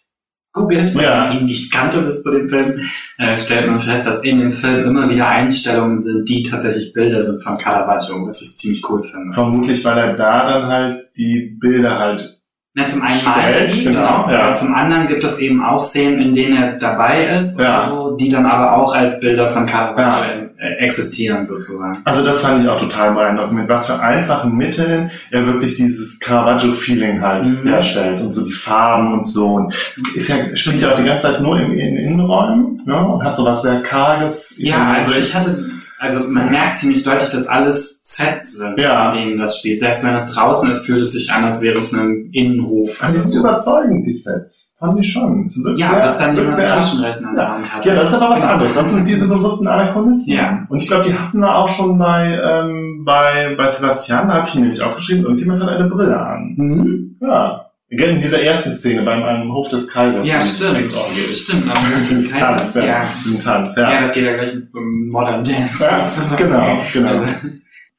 googelt, 0.52 0.94
weil 0.94 1.02
Ja. 1.04 1.24
man 1.26 1.38
ihn 1.38 1.44
nicht 1.46 1.72
kannte 1.72 2.00
bis 2.02 2.22
zu 2.22 2.30
dem 2.30 2.48
Film, 2.48 2.80
äh, 3.18 3.34
stellt 3.36 3.66
man 3.68 3.80
fest, 3.80 4.06
dass 4.06 4.22
in 4.22 4.38
dem 4.38 4.52
Film 4.52 4.84
immer 4.88 5.10
wieder 5.10 5.26
Einstellungen 5.26 6.00
sind, 6.00 6.28
die 6.28 6.44
tatsächlich 6.44 6.92
Bilder 6.92 7.20
sind 7.20 7.42
von 7.42 7.58
Caravaggio, 7.58 8.24
was 8.24 8.40
ich 8.40 8.56
ziemlich 8.56 8.88
cool 8.88 9.02
finde. 9.02 9.34
vermutlich, 9.34 9.84
weil 9.84 9.98
er 9.98 10.12
da 10.16 10.46
dann 10.48 10.66
halt 10.70 11.08
die 11.16 11.56
Bilder 11.60 11.98
halt 11.98 12.40
Na, 12.76 12.86
zum 12.86 13.02
einen 13.02 13.24
malt 13.24 13.50
er 13.52 13.66
die, 13.66 13.82
Genau, 13.84 14.24
genau, 14.24 14.30
ja. 14.30 14.42
aber 14.42 14.54
zum 14.54 14.74
anderen 14.74 15.06
gibt 15.08 15.22
es 15.24 15.38
eben 15.40 15.62
auch 15.64 15.82
Szenen, 15.82 16.20
in 16.20 16.34
denen 16.34 16.56
er 16.56 16.72
dabei 16.78 17.36
ist 17.38 17.58
Ja. 17.58 17.78
oder 17.78 17.86
so, 17.86 18.16
die 18.16 18.30
dann 18.30 18.46
aber 18.46 18.76
auch 18.76 18.94
als 18.94 19.18
Bilder 19.20 19.50
von 19.50 19.66
Caravaggio 19.66 20.24
äh, 20.43 20.43
existieren 20.78 21.46
sozusagen. 21.46 21.98
Also 22.04 22.24
das 22.24 22.40
fand 22.40 22.62
ich 22.62 22.68
auch 22.68 22.78
total 22.80 23.12
beeindruckend, 23.14 23.60
mit 23.60 23.68
was 23.68 23.86
für 23.86 24.00
einfachen 24.00 24.56
Mitteln 24.56 25.10
er 25.30 25.46
wirklich 25.46 25.76
dieses 25.76 26.18
Caravaggio-Feeling 26.20 27.20
halt 27.20 27.44
Mhm. 27.44 27.68
herstellt 27.68 28.20
und 28.20 28.30
so 28.32 28.44
die 28.44 28.52
Farben 28.52 29.12
und 29.12 29.26
so. 29.26 29.46
Und 29.54 29.72
es 29.72 30.02
ist 30.14 30.28
ja, 30.28 30.54
spielt 30.56 30.80
ja 30.80 30.92
auch 30.92 30.96
die 30.96 31.04
ganze 31.04 31.28
Zeit 31.28 31.42
nur 31.42 31.58
in, 31.60 31.72
in 31.78 31.96
Innenräumen 31.96 32.80
ne? 32.84 33.06
und 33.06 33.24
hat 33.24 33.36
so 33.36 33.44
was 33.44 33.62
sehr 33.62 33.82
Karges. 33.82 34.54
Ja, 34.56 34.92
also 34.94 35.12
ich 35.14 35.34
hatte, 35.34 35.70
also 35.98 36.28
man 36.28 36.50
merkt 36.50 36.78
ziemlich 36.78 37.02
deutlich, 37.02 37.30
dass 37.30 37.46
alles 37.46 38.00
Sets 38.02 38.58
sind, 38.58 38.78
Ja. 38.78 39.12
in 39.12 39.18
denen 39.18 39.38
das 39.38 39.58
spielt. 39.58 39.80
Selbst 39.80 40.04
wenn 40.04 40.14
es 40.16 40.32
draußen 40.34 40.68
ist, 40.70 40.84
fühlt 40.86 41.00
es 41.00 41.12
sich 41.12 41.32
an, 41.32 41.44
als 41.44 41.62
wäre 41.62 41.78
es 41.78 41.92
ein 41.92 42.28
Innenhof. 42.32 43.02
Aber 43.02 43.12
die 43.12 43.18
sind 43.18 43.40
überzeugend, 43.40 44.04
die 44.06 44.12
Sets. 44.12 44.74
Fand 44.78 44.98
ich 45.00 45.10
schon. 45.12 45.48
Ja, 45.76 45.90
sehr, 45.90 46.02
bis 46.02 46.18
dann 46.18 46.34
jemand 46.34 46.46
einen 46.46 46.54
sehr, 46.54 46.68
Taschenrechner 46.68 47.28
in 47.30 47.34
der 47.36 47.48
Hand 47.48 47.74
hat. 47.74 47.86
Ja, 47.86 47.94
das 47.94 48.08
ist 48.08 48.14
aber 48.14 48.34
was 48.34 48.40
Genau. 48.42 48.52
anderes. 48.54 48.74
Das 48.74 48.92
sind 48.92 49.08
diese 49.08 49.28
bewussten 49.28 49.66
Anachronisten. 49.66 50.34
Ja. 50.34 50.66
Und 50.68 50.76
ich 50.82 50.88
glaube, 50.88 51.04
die 51.04 51.14
hatten 51.14 51.38
wir 51.40 51.54
auch 51.54 51.68
schon 51.68 51.98
bei, 51.98 52.38
ähm, 52.44 53.02
bei, 53.06 53.54
bei 53.56 53.66
Sebastian, 53.68 54.28
da 54.28 54.34
hatte 54.34 54.48
ich 54.50 54.54
ihn 54.56 54.62
nämlich 54.62 54.82
aufgeschrieben, 54.82 55.24
irgendjemand 55.24 55.62
hat 55.62 55.68
eine 55.70 55.88
Brille 55.88 56.20
an. 56.20 56.54
Mhm. 56.56 57.16
Ja. 57.22 57.63
In 57.98 58.18
dieser 58.20 58.42
ersten 58.42 58.74
Szene 58.74 59.02
beim 59.02 59.22
einem 59.22 59.52
Hof 59.52 59.68
des 59.68 59.88
Kaisers. 59.88 60.26
Ja, 60.26 60.40
stimmt. 60.40 60.92
Stimmt, 61.32 61.68
aber 61.70 61.80
Dieses 62.08 62.30
das 62.30 62.40
Tanz, 62.40 62.60
heißt, 62.62 62.76
ja. 62.76 62.84
ja. 62.84 63.08
Diesen 63.24 63.40
Tanz, 63.40 63.76
Ja. 63.76 63.92
ja. 63.92 64.00
das 64.02 64.12
geht 64.12 64.24
ja 64.24 64.34
gleich 64.34 64.54
mit 64.54 64.74
um 64.74 65.08
Modern 65.08 65.44
Dance. 65.44 65.84
Ja, 65.84 66.08
sozusagen. 66.08 66.44
genau, 66.44 66.82
genau. 66.92 67.08
Also, 67.08 67.26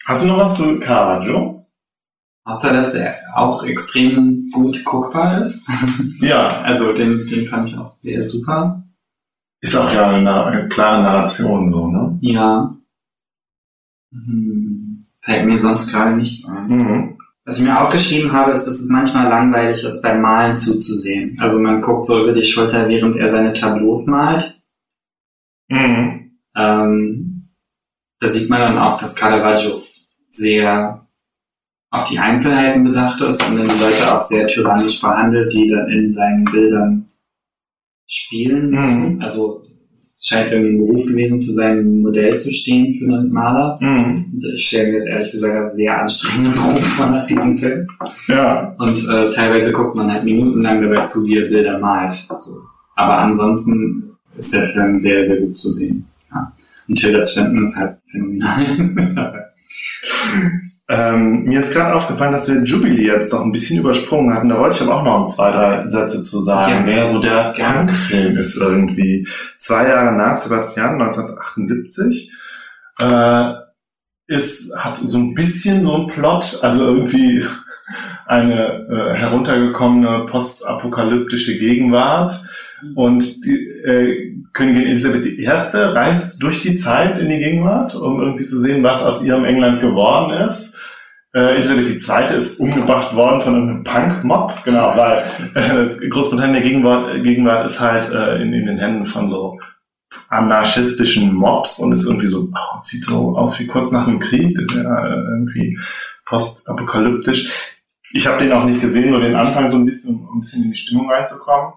Hast 0.05 0.23
du 0.23 0.27
noch 0.27 0.37
was 0.37 0.57
zu 0.57 0.79
Caravaggio? 0.79 1.65
außer, 2.47 2.73
dass 2.73 2.91
der 2.91 3.15
auch 3.33 3.63
extrem 3.63 4.51
gut 4.51 4.83
guckbar 4.85 5.41
ist. 5.41 5.67
Ja. 6.21 6.61
Also, 6.63 6.93
den, 6.93 7.25
den 7.27 7.47
fand 7.47 7.69
ich 7.69 7.77
auch 7.77 7.85
sehr 7.85 8.23
super. 8.23 8.83
Ist 9.61 9.75
auch 9.75 9.91
ja 9.91 10.09
eine, 10.09 10.45
eine 10.45 10.69
klare 10.69 11.01
Narration 11.01 11.71
so, 11.71 11.87
ne? 11.87 12.17
Ja. 12.21 12.75
Hm, 14.11 15.05
fällt 15.21 15.45
mir 15.45 15.57
sonst 15.57 15.91
gerade 15.91 16.15
nichts 16.15 16.47
ein. 16.47 16.67
Mhm. 16.67 17.14
Was 17.45 17.59
ich 17.59 17.63
mir 17.63 17.79
aufgeschrieben 17.79 18.33
habe, 18.33 18.51
ist, 18.51 18.65
dass 18.65 18.79
es 18.79 18.89
manchmal 18.89 19.29
langweilig 19.29 19.83
ist, 19.83 20.01
beim 20.01 20.19
Malen 20.19 20.57
zuzusehen. 20.57 21.37
Also 21.39 21.59
man 21.59 21.81
guckt 21.81 22.07
so 22.07 22.21
über 22.23 22.33
die 22.33 22.43
Schulter, 22.43 22.89
während 22.89 23.17
er 23.17 23.29
seine 23.29 23.53
Tableaus 23.53 24.07
malt. 24.07 24.59
Mhm. 25.67 26.39
Ähm, 26.55 27.49
da 28.19 28.27
sieht 28.27 28.49
man 28.49 28.61
dann 28.61 28.77
auch, 28.79 28.99
dass 28.99 29.15
Caravaggio 29.15 29.79
sehr 30.29 31.07
auf 31.91 32.09
die 32.09 32.17
Einzelheiten 32.17 32.83
bedacht 32.83 33.21
ist 33.21 33.47
und 33.47 33.57
dann 33.57 33.69
die 33.69 33.83
Leute 33.83 34.11
auch 34.11 34.23
sehr 34.23 34.47
tyrannisch 34.47 34.99
behandelt, 34.99 35.53
die 35.53 35.69
dann 35.69 35.87
in 35.89 36.09
seinen 36.09 36.45
Bildern 36.45 37.11
spielen 38.07 38.71
müssen. 38.71 39.15
Mhm. 39.15 39.21
Also 39.21 39.64
scheint 40.25 40.51
irgendwie 40.51 40.71
ein 40.71 40.79
Beruf 40.79 41.05
gewesen 41.05 41.39
zu 41.39 41.51
sein, 41.51 41.79
ein 41.79 42.01
Modell 42.01 42.35
zu 42.35 42.51
stehen 42.51 42.97
für 42.97 43.05
einen 43.05 43.31
Maler. 43.31 43.77
Mhm. 43.79 44.25
Ich 44.55 44.67
stelle 44.67 44.87
mir 44.87 44.93
das 44.95 45.05
ehrlich 45.05 45.31
gesagt 45.31 45.55
als 45.55 45.75
sehr 45.75 46.01
anstrengenden 46.01 46.53
Beruf 46.61 46.83
vor 46.83 47.11
nach 47.11 47.27
diesem 47.27 47.57
Film. 47.59 47.87
Ja. 48.27 48.73
Und 48.79 48.97
äh, 49.07 49.29
teilweise 49.29 49.71
guckt 49.71 49.95
man 49.95 50.11
halt 50.11 50.23
minutenlang 50.23 50.81
dabei 50.81 51.05
zu, 51.05 51.25
wie 51.27 51.37
er 51.37 51.47
Bilder 51.47 51.77
malt. 51.77 52.25
Also, 52.29 52.61
aber 52.95 53.19
ansonsten 53.19 54.15
ist 54.35 54.53
der 54.53 54.69
Film 54.69 54.97
sehr, 54.97 55.23
sehr 55.25 55.37
gut 55.37 55.57
zu 55.57 55.71
sehen. 55.71 56.05
Ja. 56.31 56.51
Und 56.87 56.95
Tilda 56.95 57.21
Swinton 57.21 57.61
ist 57.61 57.77
halt 57.77 57.97
phänomenal. 58.09 59.45
Ähm, 60.87 61.45
mir 61.45 61.61
ist 61.61 61.73
gerade 61.73 61.95
aufgefallen, 61.95 62.31
dass 62.33 62.47
wir 62.47 62.61
Jubilee 62.63 63.07
jetzt 63.07 63.33
doch 63.33 63.43
ein 63.43 63.51
bisschen 63.51 63.79
übersprungen 63.79 64.35
hatten. 64.35 64.49
Da 64.49 64.59
wollte 64.59 64.75
ich 64.75 64.81
aber 64.83 64.97
auch 64.97 65.03
noch 65.03 65.25
zwei, 65.25 65.49
drei 65.51 65.87
Sätze 65.87 66.21
zu 66.21 66.41
sagen, 66.41 66.71
Ja. 66.71 66.85
wer 66.85 67.09
so 67.09 67.19
der. 67.19 67.53
Punk-Film 67.57 68.37
ist 68.37 68.55
irgendwie. 68.57 69.27
Zwei 69.57 69.87
Jahre 69.87 70.15
nach 70.15 70.35
Sebastian, 70.35 71.01
1978, 71.01 72.31
äh, 72.99 73.53
ist, 74.27 74.75
hat 74.75 74.97
so 74.97 75.17
ein 75.17 75.33
bisschen 75.33 75.83
so 75.83 75.95
ein 75.95 76.07
Plot, 76.07 76.59
also 76.61 76.85
irgendwie 76.85 77.43
eine 78.25 78.87
äh, 78.89 79.13
heruntergekommene 79.15 80.25
postapokalyptische 80.25 81.57
Gegenwart 81.57 82.41
und 82.95 83.45
die 83.45 83.55
äh, 83.55 84.33
Königin 84.53 84.87
Elisabeth 84.87 85.25
I. 85.25 85.45
reist 85.45 86.41
durch 86.41 86.61
die 86.61 86.77
Zeit 86.77 87.17
in 87.19 87.29
die 87.29 87.39
Gegenwart, 87.39 87.95
um 87.95 88.21
irgendwie 88.21 88.45
zu 88.45 88.59
sehen, 88.61 88.83
was 88.83 89.03
aus 89.03 89.23
ihrem 89.23 89.45
England 89.45 89.81
geworden 89.81 90.47
ist. 90.47 90.75
Äh, 91.33 91.55
Elisabeth 91.55 91.87
II. 91.87 92.37
ist 92.37 92.59
umgebracht 92.59 93.13
worden 93.15 93.41
von 93.41 93.55
einem 93.55 93.83
Punk-Mob, 93.83 94.63
genau, 94.63 94.95
weil 94.95 95.25
äh, 95.53 96.07
Großbritannien 96.07 96.53
der 96.53 96.63
Gegenwart, 96.63 97.23
Gegenwart 97.23 97.65
ist 97.65 97.79
halt 97.79 98.09
äh, 98.11 98.41
in, 98.41 98.53
in 98.53 98.65
den 98.65 98.79
Händen 98.79 99.05
von 99.05 99.27
so 99.27 99.59
anarchistischen 100.29 101.33
Mobs 101.33 101.79
und 101.79 101.91
ist 101.91 102.05
irgendwie 102.05 102.27
so, 102.27 102.49
ach, 102.53 102.79
sieht 102.79 103.03
so 103.03 103.37
aus 103.37 103.59
wie 103.59 103.67
kurz 103.67 103.91
nach 103.91 104.05
dem 104.05 104.19
Krieg, 104.19 104.57
ja 104.73 105.05
äh, 105.05 105.19
irgendwie 105.29 105.77
postapokalyptisch. 106.25 107.74
Ich 108.11 108.27
habe 108.27 108.37
den 108.37 108.53
auch 108.53 108.65
nicht 108.65 108.81
gesehen, 108.81 109.11
nur 109.11 109.19
den 109.19 109.35
Anfang 109.35 109.69
so 109.71 109.77
ein 109.77 109.85
bisschen, 109.85 110.15
um 110.27 110.37
ein 110.37 110.41
bisschen 110.41 110.63
in 110.63 110.71
die 110.71 110.77
Stimmung 110.77 111.09
reinzukommen. 111.09 111.73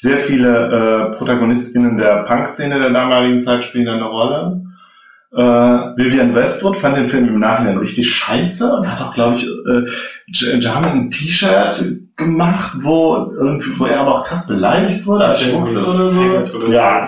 Sehr 0.00 0.18
viele 0.18 1.12
äh, 1.12 1.16
ProtagonistInnen 1.16 1.96
der 1.96 2.24
Punk-Szene 2.24 2.78
der 2.78 2.90
damaligen 2.90 3.40
Zeit 3.40 3.64
spielen 3.64 3.86
da 3.86 3.94
eine 3.94 4.04
Rolle. 4.04 4.62
Äh, 5.32 5.42
Vivian 5.96 6.34
Westwood 6.34 6.76
fand 6.76 6.96
den 6.96 7.08
Film 7.08 7.26
im 7.26 7.40
Nachhinein 7.40 7.78
richtig 7.78 8.14
scheiße 8.14 8.76
und 8.76 8.88
hat 8.88 9.00
auch, 9.00 9.14
glaube 9.14 9.34
ich, 9.34 9.48
äh, 9.48 10.58
Jarman 10.58 10.92
ein 10.92 11.10
T-Shirt 11.10 12.04
gemacht, 12.16 12.76
wo, 12.82 13.32
wo 13.76 13.86
er 13.86 14.00
aber 14.00 14.14
auch 14.14 14.24
krass 14.24 14.46
beleidigt 14.46 15.04
wurde 15.06 15.24
als 15.24 15.42
Schwuchtel 15.42 15.84
oder 15.84 16.46
so. 16.46 16.56
oder 16.58 16.68
ja, 16.68 17.06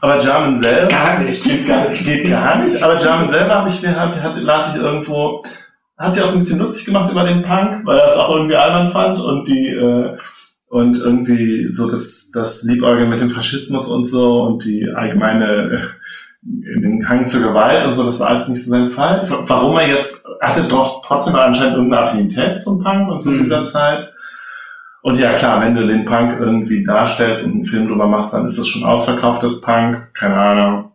aber 0.00 0.20
Jarman 0.22 0.56
selber 0.56 0.88
Gar 0.88 1.20
nicht. 1.20 1.42
geht 1.44 1.66
gar 1.66 1.88
nicht, 1.88 2.04
geht 2.04 2.28
gar 2.28 2.62
nicht. 2.62 2.82
Aber 2.82 2.98
Jarman 2.98 3.28
selber 3.28 3.54
habe 3.54 3.68
ich 3.68 3.82
mir 3.82 3.98
hat, 3.98 4.22
hat, 4.22 4.36
las 4.42 4.74
ich 4.74 4.82
irgendwo, 4.82 5.42
hat 5.98 6.14
sich 6.14 6.22
auch 6.22 6.28
so 6.28 6.36
ein 6.38 6.40
bisschen 6.40 6.60
lustig 6.60 6.86
gemacht 6.86 7.10
über 7.10 7.24
den 7.24 7.42
Punk, 7.42 7.84
weil 7.84 7.98
er 7.98 8.06
es 8.06 8.16
auch 8.16 8.34
irgendwie 8.34 8.54
albern 8.56 8.90
fand 8.90 9.18
und 9.18 9.48
die 9.48 9.68
äh, 9.68 10.16
und 10.70 10.98
irgendwie 10.98 11.70
so 11.70 11.90
das, 11.90 12.30
das 12.32 12.62
Liebäugeln 12.62 13.08
mit 13.08 13.20
dem 13.20 13.30
Faschismus 13.30 13.88
und 13.88 14.06
so 14.06 14.42
und 14.42 14.64
die 14.64 14.86
allgemeine 14.94 15.72
äh, 15.72 15.78
den 16.42 17.08
Hang 17.08 17.26
zur 17.26 17.42
Gewalt 17.42 17.84
und 17.84 17.94
so, 17.94 18.04
das 18.06 18.20
war 18.20 18.28
alles 18.28 18.48
nicht 18.48 18.64
so 18.64 18.70
sein 18.70 18.90
Fall. 18.90 19.24
Warum 19.26 19.76
er 19.76 19.88
jetzt, 19.88 20.24
hatte 20.40 20.62
doch 20.68 21.02
trotzdem 21.04 21.34
anscheinend 21.34 21.76
irgendeine 21.76 22.02
Affinität 22.06 22.60
zum 22.60 22.82
Punk 22.82 23.08
und 23.10 23.20
zu 23.20 23.30
Mhm. 23.32 23.44
dieser 23.44 23.64
Zeit. 23.64 24.12
Und 25.02 25.18
ja 25.18 25.32
klar, 25.32 25.60
wenn 25.60 25.74
du 25.74 25.86
den 25.86 26.04
Punk 26.04 26.38
irgendwie 26.38 26.84
darstellst 26.84 27.44
und 27.46 27.52
einen 27.54 27.64
Film 27.64 27.88
drüber 27.88 28.06
machst, 28.06 28.34
dann 28.34 28.46
ist 28.46 28.58
das 28.58 28.68
schon 28.68 28.84
ausverkauftes 28.84 29.60
Punk, 29.60 30.12
keine 30.14 30.36
Ahnung. 30.36 30.92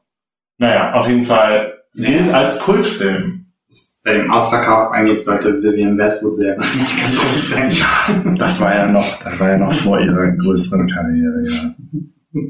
Naja, 0.60 0.94
auf 0.94 1.08
jeden 1.08 1.26
Fall 1.26 1.74
gilt 1.96 2.34
als 2.34 2.60
Kultfilm. 2.62 3.43
Bei 4.04 4.14
dem 4.14 4.30
Ausverkauf 4.32 4.92
angeht, 4.92 5.24
sollte 5.24 5.62
Vivian 5.62 5.98
Westwood 5.98 6.36
sehr 6.36 6.58
nicht 6.58 7.02
ganz 7.02 7.18
ruhig 7.20 7.50
sein. 7.50 8.36
Das 8.38 8.60
war 8.60 8.76
ja 8.76 8.88
noch, 8.88 9.20
das 9.24 9.40
war 9.40 9.52
ja 9.52 9.58
noch 9.58 9.72
vor 9.74 10.00
ihrer 10.00 10.28
größeren 10.32 10.88
Karriere, 10.88 11.44
ja. 11.46 12.42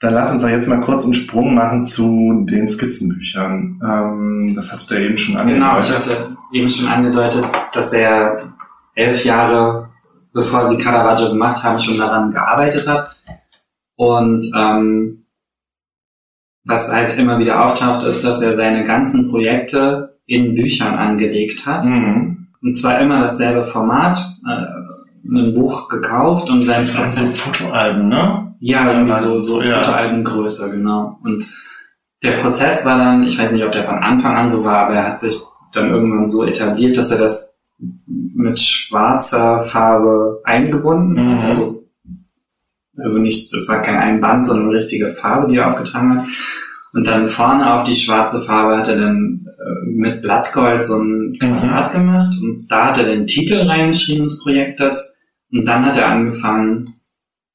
Dann 0.00 0.14
lass 0.14 0.32
uns 0.32 0.42
doch 0.42 0.48
jetzt 0.48 0.68
mal 0.68 0.80
kurz 0.80 1.04
einen 1.04 1.14
Sprung 1.14 1.54
machen 1.54 1.86
zu 1.86 2.44
den 2.50 2.66
Skizzenbüchern. 2.68 3.80
Ähm, 3.86 4.52
das 4.56 4.72
hast 4.72 4.90
du 4.90 4.96
ja 4.96 5.02
eben 5.02 5.16
schon 5.16 5.36
Genau, 5.46 5.78
ich 5.78 5.84
angedeutet. 5.90 6.18
hatte 6.18 6.36
eben 6.52 6.68
schon 6.68 6.88
angedeutet, 6.88 7.44
dass 7.72 7.92
er 7.92 8.52
elf 8.96 9.24
Jahre 9.24 9.88
bevor 10.32 10.66
sie 10.68 10.82
Caravaggio 10.82 11.28
gemacht 11.30 11.62
haben, 11.62 11.78
schon 11.78 11.98
daran 11.98 12.30
gearbeitet 12.30 12.88
hat. 12.88 13.14
Und 13.96 14.44
ähm, 14.56 15.21
was 16.64 16.92
halt 16.92 17.18
immer 17.18 17.38
wieder 17.38 17.64
auftaucht, 17.64 18.04
ist, 18.04 18.24
dass 18.24 18.42
er 18.42 18.54
seine 18.54 18.84
ganzen 18.84 19.30
Projekte 19.30 20.18
in 20.26 20.54
Büchern 20.54 20.94
angelegt 20.94 21.66
hat. 21.66 21.84
Mhm. 21.84 22.48
Und 22.62 22.74
zwar 22.74 23.00
immer 23.00 23.20
dasselbe 23.20 23.64
Format, 23.64 24.18
äh, 24.48 25.28
ein 25.28 25.54
Buch 25.54 25.88
gekauft 25.88 26.50
und 26.50 26.62
sein 26.62 26.80
Das 26.82 26.96
waren 26.96 27.26
so. 27.26 27.50
Fotoalben, 27.50 28.08
ne? 28.08 28.54
Ja, 28.60 28.88
irgendwie 28.90 29.12
so, 29.18 29.36
so 29.36 29.62
Ja. 29.62 29.82
Fotoalbengröße, 29.82 30.70
genau. 30.70 31.18
Und 31.24 31.48
der 32.22 32.32
Prozess 32.38 32.84
war 32.86 32.98
dann, 32.98 33.24
ich 33.24 33.36
weiß 33.38 33.52
nicht, 33.52 33.64
ob 33.64 33.72
der 33.72 33.84
von 33.84 33.98
Anfang 33.98 34.36
an 34.36 34.50
so 34.50 34.62
war, 34.64 34.86
aber 34.86 34.94
er 34.94 35.08
hat 35.08 35.20
sich 35.20 35.36
dann 35.72 35.90
irgendwann 35.90 36.26
so 36.26 36.44
etabliert, 36.44 36.96
dass 36.96 37.10
er 37.10 37.18
das 37.18 37.62
mit 38.06 38.60
schwarzer 38.60 39.62
Farbe 39.64 40.40
eingebunden 40.44 41.14
Mhm. 41.14 41.38
hat. 41.42 41.44
Also, 41.50 41.81
also 42.98 43.18
nicht, 43.18 43.52
das 43.52 43.68
war 43.68 43.82
kein 43.82 43.96
Einband, 43.96 44.46
sondern 44.46 44.68
eine 44.68 44.76
richtige 44.76 45.12
Farbe, 45.14 45.50
die 45.50 45.56
er 45.56 45.70
aufgetragen 45.70 46.18
hat. 46.18 46.28
Und 46.92 47.06
dann 47.06 47.28
vorne 47.28 47.72
auf 47.72 47.84
die 47.84 47.94
schwarze 47.94 48.42
Farbe 48.42 48.76
hat 48.76 48.88
er 48.88 48.96
dann 48.96 49.46
äh, 49.46 49.86
mit 49.86 50.20
Blattgold 50.20 50.84
so 50.84 50.98
ein 50.98 51.38
Quadrat 51.40 51.92
gemacht 51.92 52.28
und 52.40 52.66
da 52.68 52.86
hat 52.86 52.98
er 52.98 53.04
den 53.04 53.26
Titel 53.26 53.62
reingeschrieben 53.62 54.24
des 54.24 54.42
Projektes 54.42 55.22
und 55.50 55.66
dann 55.66 55.86
hat 55.86 55.96
er 55.96 56.08
angefangen, 56.08 56.94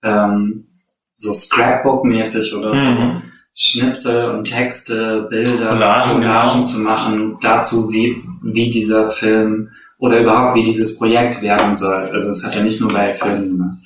ähm, 0.04 0.66
so 1.14 1.32
Scrapbook-mäßig 1.34 2.56
oder 2.56 2.76
so 2.76 2.82
Mhm. 2.82 3.22
Schnipsel 3.60 4.30
und 4.30 4.44
Texte, 4.44 5.26
Bilder, 5.32 5.70
Collagen, 5.70 6.14
Collagen 6.14 6.54
genau. 6.54 6.66
zu 6.66 6.80
machen, 6.80 7.38
dazu, 7.42 7.92
wie, 7.92 8.22
wie 8.44 8.70
dieser 8.70 9.10
Film 9.10 9.70
oder 9.98 10.20
überhaupt 10.20 10.56
wie 10.56 10.64
dieses 10.64 11.00
Projekt 11.00 11.42
werden 11.42 11.74
soll. 11.74 12.10
Also 12.14 12.28
das 12.28 12.46
hat 12.46 12.56
er 12.56 12.64
nicht 12.64 12.80
nur 12.80 12.94
bei 12.94 13.16
Filmen 13.16 13.58
gemacht. 13.58 13.78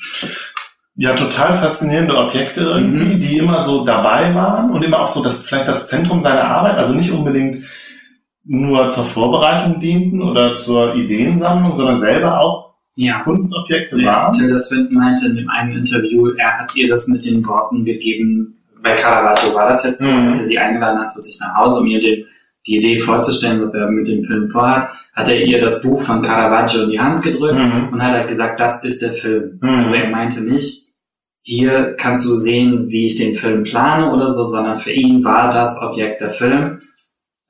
Ja, 1.04 1.16
total 1.16 1.54
faszinierende 1.58 2.16
Objekte 2.16 2.62
irgendwie, 2.62 3.16
Mhm. 3.16 3.20
die 3.20 3.38
immer 3.38 3.64
so 3.64 3.84
dabei 3.86 4.36
waren 4.36 4.70
und 4.72 4.84
immer 4.84 5.00
auch 5.02 5.08
so 5.08 5.24
das 5.24 5.48
vielleicht 5.48 5.68
das 5.68 5.88
Zentrum 5.88 6.22
seiner 6.22 6.44
Arbeit, 6.44 6.78
also 6.78 6.94
nicht 6.94 7.12
unbedingt 7.12 7.64
nur 8.44 8.90
zur 8.92 9.06
Vorbereitung 9.06 9.80
dienten 9.80 10.22
oder 10.22 10.56
zur 10.56 10.96
Ideensammlung, 10.96 11.76
sondern 11.76 12.00
selber 12.00 12.40
auch 12.40 12.72
Ja. 12.96 13.20
Kunstobjekte 13.24 13.98
Ja, 14.00 14.06
waren. 14.24 14.34
Tilda 14.34 14.60
Swinton 14.60 14.96
meinte 14.98 15.26
in 15.28 15.36
dem 15.38 15.50
einen 15.50 15.78
Interview, 15.78 16.28
er 16.38 16.60
hat 16.60 16.76
ihr 16.76 16.88
das 16.90 17.08
mit 17.08 17.24
den 17.26 17.46
Worten 17.48 17.86
gegeben, 17.86 18.58
bei 18.84 18.96
Caravaggio 18.96 19.56
war 19.56 19.70
das 19.70 19.86
jetzt 19.86 20.02
so, 20.02 20.12
Mhm. 20.12 20.26
als 20.26 20.40
er 20.40 20.46
sie 20.46 20.60
eingeladen 20.60 21.00
hat 21.00 21.12
zu 21.14 21.20
sich 21.22 21.40
nach 21.40 21.56
Hause, 21.56 21.82
um 21.82 21.88
ihr 21.88 22.00
die, 22.00 22.26
die 22.68 22.78
Idee 22.78 22.98
vorzustellen, 22.98 23.62
was 23.62 23.74
er 23.74 23.90
mit 23.90 24.08
dem 24.08 24.22
Film 24.22 24.48
vorhat, 24.48 24.90
hat 25.16 25.30
er 25.30 25.42
ihr 25.46 25.60
das 25.60 25.82
Buch 25.82 26.02
von 26.04 26.22
Caravaggio 26.22 26.84
in 26.84 26.92
die 26.92 27.00
Hand 27.00 27.22
gedrückt 27.24 27.58
Mhm. 27.58 27.90
und 27.94 28.04
hat 28.04 28.12
halt 28.14 28.28
gesagt, 28.28 28.60
das 28.60 28.84
ist 28.84 29.02
der 29.02 29.14
Film. 29.14 29.58
Mhm. 29.62 29.70
Also 29.70 29.96
er 29.96 30.10
meinte 30.10 30.44
nicht, 30.44 30.91
hier 31.44 31.96
kannst 31.98 32.26
du 32.26 32.36
sehen, 32.36 32.88
wie 32.90 33.08
ich 33.08 33.18
den 33.18 33.36
Film 33.36 33.64
plane 33.64 34.12
oder 34.14 34.28
so, 34.28 34.44
sondern 34.44 34.80
für 34.80 34.92
ihn 34.92 35.24
war 35.24 35.52
das 35.52 35.82
Objekt 35.82 36.22
der 36.22 36.30
Film. 36.32 36.82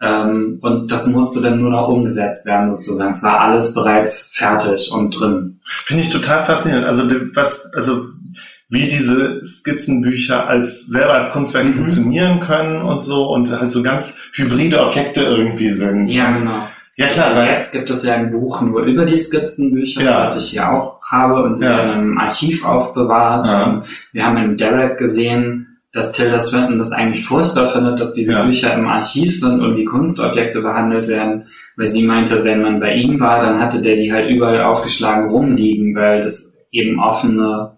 Ähm, 0.02 0.60
und 0.62 0.92
das 0.92 1.08
musste 1.08 1.42
dann 1.42 1.60
nur 1.62 1.70
noch 1.72 1.88
umgesetzt 1.90 2.46
werden 2.46 2.74
sozusagen. 2.74 3.12
Es 3.12 3.22
war 3.24 3.40
alles 3.42 3.74
bereits 3.74 4.32
fertig 4.34 4.92
und 4.92 5.12
drin. 5.12 5.60
Finde 5.86 6.04
ich 6.04 6.10
total 6.10 6.44
faszinierend. 6.46 6.88
Also 6.88 7.04
was, 7.36 7.70
also 7.76 8.06
wie 8.70 8.88
diese 8.88 9.42
Skizzenbücher 9.46 10.48
als 10.48 10.88
selber 10.88 11.14
als 11.16 11.32
Kunstwerk 11.34 11.66
Mhm. 11.66 11.74
funktionieren 11.74 12.40
können 12.40 12.82
und 12.82 13.04
so 13.04 13.28
und 13.30 13.52
halt 13.52 13.72
so 13.72 13.84
ganz 13.84 14.18
hybride 14.34 14.84
Objekte 14.86 15.22
irgendwie 15.24 15.70
sind. 15.70 16.08
Ja, 16.08 16.32
genau. 16.32 16.68
Ja 16.96 17.06
klar, 17.08 17.28
Also 17.28 17.42
jetzt 17.42 17.72
gibt 17.74 17.90
es 17.90 18.04
ja 18.06 18.16
ein 18.16 18.32
Buch 18.32 18.62
nur 18.62 18.84
über 18.84 19.06
die 19.06 19.18
Skizzenbücher, 19.18 20.02
Ja. 20.02 20.22
was 20.22 20.38
ich 20.38 20.52
hier 20.52 20.72
auch 20.72 21.01
habe 21.12 21.44
und 21.44 21.56
sie 21.56 21.66
Ja. 21.66 21.84
in 21.84 21.90
einem 21.90 22.18
Archiv 22.18 22.66
aufbewahrt. 22.66 23.48
Ja. 23.48 23.84
Wir 24.14 24.26
haben 24.26 24.38
in 24.38 24.58
Derek 24.58 24.98
gesehen, 24.98 25.68
dass 25.94 26.14
Tilda 26.14 26.40
Swinton 26.40 26.78
das 26.78 26.94
eigentlich 26.94 27.26
furchtbar 27.26 27.68
findet, 27.68 28.00
dass 28.00 28.14
diese 28.14 28.32
Ja. 28.34 28.44
Bücher 28.44 28.74
im 28.74 28.88
Archiv 28.88 29.38
sind 29.38 29.60
und 29.60 29.76
wie 29.76 29.84
Kunstobjekte 29.86 30.62
behandelt 30.62 31.08
werden, 31.10 31.48
weil 31.76 31.88
sie 31.88 32.08
meinte, 32.08 32.44
wenn 32.46 32.62
man 32.62 32.80
bei 32.80 32.94
ihm 32.96 33.20
war, 33.20 33.42
dann 33.42 33.60
hatte 33.60 33.82
der 33.82 33.98
die 33.98 34.12
halt 34.14 34.30
überall 34.30 34.62
aufgeschlagen 34.64 35.30
rumliegen, 35.30 35.94
weil 35.96 36.22
das 36.22 36.58
eben 36.72 36.98
offene 37.02 37.78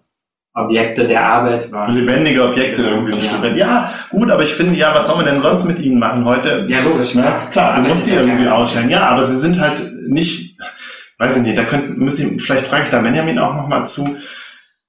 Objekte 0.56 1.08
der 1.08 1.26
Arbeit 1.26 1.72
waren. 1.72 1.96
lebendige 1.96 2.44
Objekte 2.48 2.82
Ja. 2.82 2.90
irgendwie. 2.90 3.18
Ja. 3.26 3.56
Ja, 3.56 3.90
gut, 4.10 4.30
aber 4.30 4.42
ich 4.44 4.54
finde, 4.54 4.76
ja, 4.76 4.94
was 4.94 5.08
soll 5.08 5.16
man 5.16 5.26
denn 5.26 5.40
sonst 5.40 5.66
mit 5.66 5.80
ihnen 5.80 5.98
machen 5.98 6.24
heute? 6.24 6.64
Ja, 6.68 6.78
logisch. 6.82 7.16
Na, 7.16 7.32
klar, 7.50 7.74
du 7.82 7.88
musst 7.88 8.04
sie 8.04 8.14
irgendwie 8.14 8.46
ausstellen. 8.46 8.88
Ja, 8.88 9.08
aber 9.08 9.22
sie 9.24 9.40
sind 9.40 9.58
halt 9.60 9.82
nicht, 10.06 10.56
weiß 11.18 11.36
ich 11.38 11.42
nicht, 11.42 11.58
da 11.58 11.64
könnt, 11.64 11.98
müssen, 11.98 12.38
vielleicht 12.38 12.66
frage 12.66 12.84
ich 12.84 12.90
da 12.90 13.00
Benjamin 13.00 13.38
auch 13.38 13.54
nochmal 13.54 13.86
zu, 13.86 14.16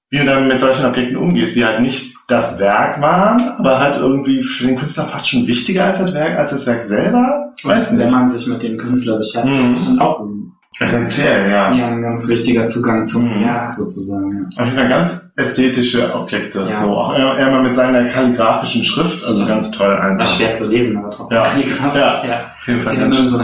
wie 0.09 0.19
du 0.19 0.25
dann 0.25 0.47
mit 0.47 0.59
solchen 0.59 0.85
Objekten 0.85 1.17
umgehst, 1.17 1.55
die 1.55 1.65
halt 1.65 1.81
nicht 1.81 2.13
das 2.27 2.57
Werk 2.59 3.01
waren, 3.01 3.39
aber 3.57 3.79
halt 3.79 3.97
irgendwie 3.97 4.41
für 4.41 4.65
den 4.67 4.75
Künstler 4.77 5.03
fast 5.05 5.29
schon 5.29 5.45
wichtiger 5.47 5.85
als 5.85 5.99
das 5.99 6.13
Werk, 6.13 6.37
als 6.39 6.51
das 6.51 6.65
Werk 6.65 6.85
selber. 6.87 7.53
Ich 7.57 7.65
weiß 7.65 7.91
Wenn 7.91 7.97
nicht. 8.05 8.11
man 8.11 8.27
sich 8.29 8.47
mit 8.47 8.63
dem 8.63 8.77
Künstler 8.77 9.17
beschäftigt, 9.17 9.89
Mhm. 9.89 9.99
auch 9.99 10.21
ein 10.21 10.51
Essentiell, 10.77 11.49
ja. 11.49 11.71
Ja, 11.71 11.87
ein 11.87 12.01
ganz 12.01 12.27
wichtiger 12.27 12.67
Zugang 12.67 13.05
zum 13.05 13.23
Mhm. 13.23 13.45
Werk 13.45 13.69
sozusagen. 13.69 14.49
Auf 14.57 14.65
jeden 14.65 14.75
Fall 14.77 14.89
ganz 14.89 15.31
ästhetische 15.37 16.13
Objekte. 16.13 16.67
Ja. 16.69 16.81
So, 16.81 16.87
auch 16.97 17.13
er, 17.17 17.37
er 17.37 17.49
mal 17.49 17.63
mit 17.63 17.73
seiner 17.75 18.05
kalligrafischen 18.07 18.83
Schrift, 18.83 19.21
also 19.23 19.35
Stimmt. 19.35 19.47
ganz 19.47 19.71
toll 19.71 19.95
einfach. 19.95 20.19
Das 20.19 20.31
ist 20.31 20.37
schwer 20.37 20.53
zu 20.53 20.67
lesen, 20.67 20.97
aber 20.97 21.11
trotzdem 21.11 21.37
Ja. 21.37 21.43
kalligrafisch. 21.45 22.29
Ja. 22.29 22.51
Ja. 22.67 22.81
Fall 22.81 22.93
Sieht 22.93 23.05
immer 23.05 23.15
so 23.23 23.37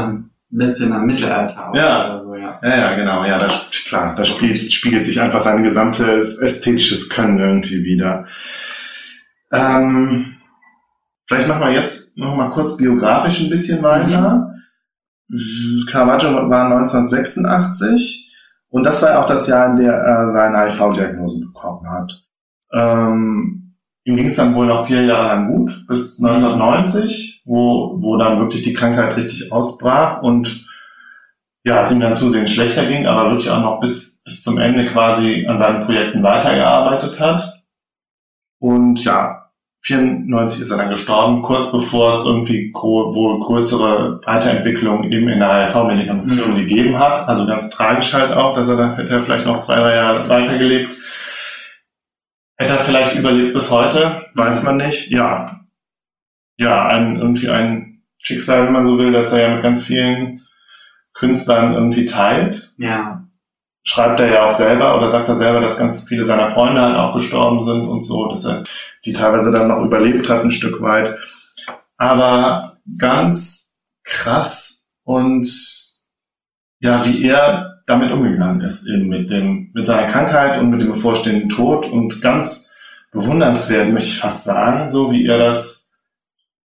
ein 0.51 0.57
bisschen 0.57 0.89
nach 0.89 1.01
Mittelalter 1.01 1.69
aus. 1.69 1.77
Ja. 1.77 2.09
Oder 2.09 2.21
so, 2.21 2.35
ja. 2.35 2.59
Ja, 2.61 2.77
ja, 2.77 2.95
genau. 2.95 3.25
Ja, 3.25 3.37
das, 3.37 3.69
klar, 3.87 4.15
da 4.15 4.25
spiegelt, 4.25 4.71
spiegelt 4.71 5.05
sich 5.05 5.21
einfach 5.21 5.41
sein 5.41 5.63
gesamtes 5.63 6.37
ästhetisches 6.39 7.09
Können 7.09 7.39
irgendwie 7.39 7.83
wieder. 7.83 8.25
Ähm, 9.51 10.37
vielleicht 11.25 11.47
machen 11.47 11.61
wir 11.61 11.71
jetzt 11.71 12.17
noch 12.17 12.35
mal 12.35 12.49
kurz 12.49 12.77
biografisch 12.77 13.41
ein 13.41 13.49
bisschen 13.49 13.81
weiter. 13.81 14.53
Caravaggio 15.89 16.49
war 16.49 16.65
1986 16.65 18.31
und 18.69 18.83
das 18.83 19.01
war 19.01 19.11
ja 19.11 19.21
auch 19.21 19.25
das 19.25 19.47
Jahr, 19.47 19.69
in 19.69 19.77
dem 19.77 19.89
er 19.89 20.29
seine 20.29 20.65
HIV-Diagnose 20.65 21.45
bekommen 21.45 21.89
hat. 21.89 22.25
Ähm, 22.73 23.75
ihm 24.03 24.15
ging 24.15 24.25
es 24.25 24.35
dann 24.35 24.55
wohl 24.55 24.67
noch 24.67 24.87
vier 24.87 25.03
Jahre 25.03 25.27
lang 25.27 25.47
gut, 25.47 25.85
bis 25.87 26.21
1990, 26.23 27.40
wo, 27.51 27.97
wo 28.01 28.15
dann 28.17 28.39
wirklich 28.39 28.61
die 28.61 28.73
Krankheit 28.73 29.17
richtig 29.17 29.51
ausbrach 29.51 30.21
und 30.21 30.65
ja, 31.63 31.81
es 31.81 31.91
ihm 31.91 31.99
dann 31.99 32.15
zusehends 32.15 32.51
schlechter 32.51 32.85
ging, 32.85 33.05
aber 33.05 33.29
wirklich 33.29 33.49
auch 33.49 33.61
noch 33.61 33.79
bis, 33.81 34.21
bis 34.23 34.41
zum 34.41 34.57
Ende 34.57 34.85
quasi 34.91 35.45
an 35.47 35.57
seinen 35.57 35.85
Projekten 35.85 36.23
weitergearbeitet 36.23 37.19
hat. 37.19 37.61
Und 38.59 39.03
ja, 39.03 39.49
94 39.83 40.61
ist 40.61 40.71
er 40.71 40.77
dann 40.77 40.89
gestorben, 40.89 41.41
kurz 41.41 41.71
bevor 41.71 42.11
es 42.11 42.25
irgendwie 42.25 42.71
wohl 42.73 43.39
größere 43.41 44.21
Weiterentwicklungen 44.25 45.11
eben 45.11 45.27
in 45.27 45.39
der 45.39 45.67
HIV-Medikation 45.67 46.53
Mhm. 46.53 46.55
gegeben 46.55 46.97
hat. 46.97 47.27
Also 47.27 47.45
ganz 47.45 47.69
tragisch 47.69 48.13
halt 48.13 48.31
auch, 48.31 48.55
dass 48.55 48.67
er 48.69 48.77
dann 48.77 48.95
hätte 48.95 49.13
er 49.13 49.21
vielleicht 49.21 49.45
noch 49.45 49.57
zwei, 49.57 49.75
drei 49.75 49.95
Jahre 49.95 50.29
weitergelebt. 50.29 50.95
Hätte 52.57 52.73
er 52.73 52.79
vielleicht 52.79 53.15
überlebt 53.17 53.53
bis 53.53 53.69
heute, 53.71 54.21
weiß 54.35 54.63
man 54.63 54.77
nicht. 54.77 55.09
Ja. 55.09 55.60
Ja, 56.61 56.87
ein, 56.87 57.17
irgendwie 57.17 57.49
ein 57.49 58.03
Schicksal, 58.19 58.65
wenn 58.65 58.73
man 58.73 58.85
so 58.85 58.97
will, 58.99 59.11
dass 59.11 59.33
er 59.33 59.41
ja 59.41 59.55
mit 59.55 59.63
ganz 59.63 59.83
vielen 59.83 60.41
Künstlern 61.13 61.73
irgendwie 61.73 62.05
teilt. 62.05 62.73
Ja. 62.77 63.27
Schreibt 63.83 64.19
er 64.19 64.31
ja 64.31 64.45
auch 64.45 64.51
selber 64.51 64.95
oder 64.95 65.09
sagt 65.09 65.27
er 65.27 65.35
selber, 65.35 65.59
dass 65.59 65.77
ganz 65.77 66.07
viele 66.07 66.23
seiner 66.23 66.51
Freunde 66.51 66.81
halt 66.81 66.95
auch 66.97 67.15
gestorben 67.15 67.65
sind 67.65 67.87
und 67.87 68.03
so, 68.03 68.27
dass 68.27 68.45
er 68.45 68.63
die 69.05 69.13
teilweise 69.13 69.51
dann 69.51 69.69
noch 69.69 69.83
überlebt 69.83 70.29
hat 70.29 70.43
ein 70.43 70.51
Stück 70.51 70.81
weit. 70.83 71.17
Aber 71.97 72.77
ganz 72.97 73.75
krass 74.03 74.87
und 75.03 75.49
ja, 76.79 77.03
wie 77.05 77.25
er 77.25 77.81
damit 77.87 78.11
umgegangen 78.11 78.61
ist, 78.61 78.87
eben 78.87 79.07
mit 79.07 79.31
dem, 79.31 79.71
mit 79.73 79.87
seiner 79.87 80.11
Krankheit 80.11 80.59
und 80.59 80.69
mit 80.69 80.81
dem 80.81 80.91
bevorstehenden 80.91 81.49
Tod 81.49 81.87
und 81.87 82.21
ganz 82.21 82.71
bewundernswert, 83.11 83.91
möchte 83.91 84.09
ich 84.09 84.19
fast 84.19 84.43
sagen, 84.43 84.91
so 84.91 85.11
wie 85.11 85.25
er 85.25 85.39
das 85.39 85.80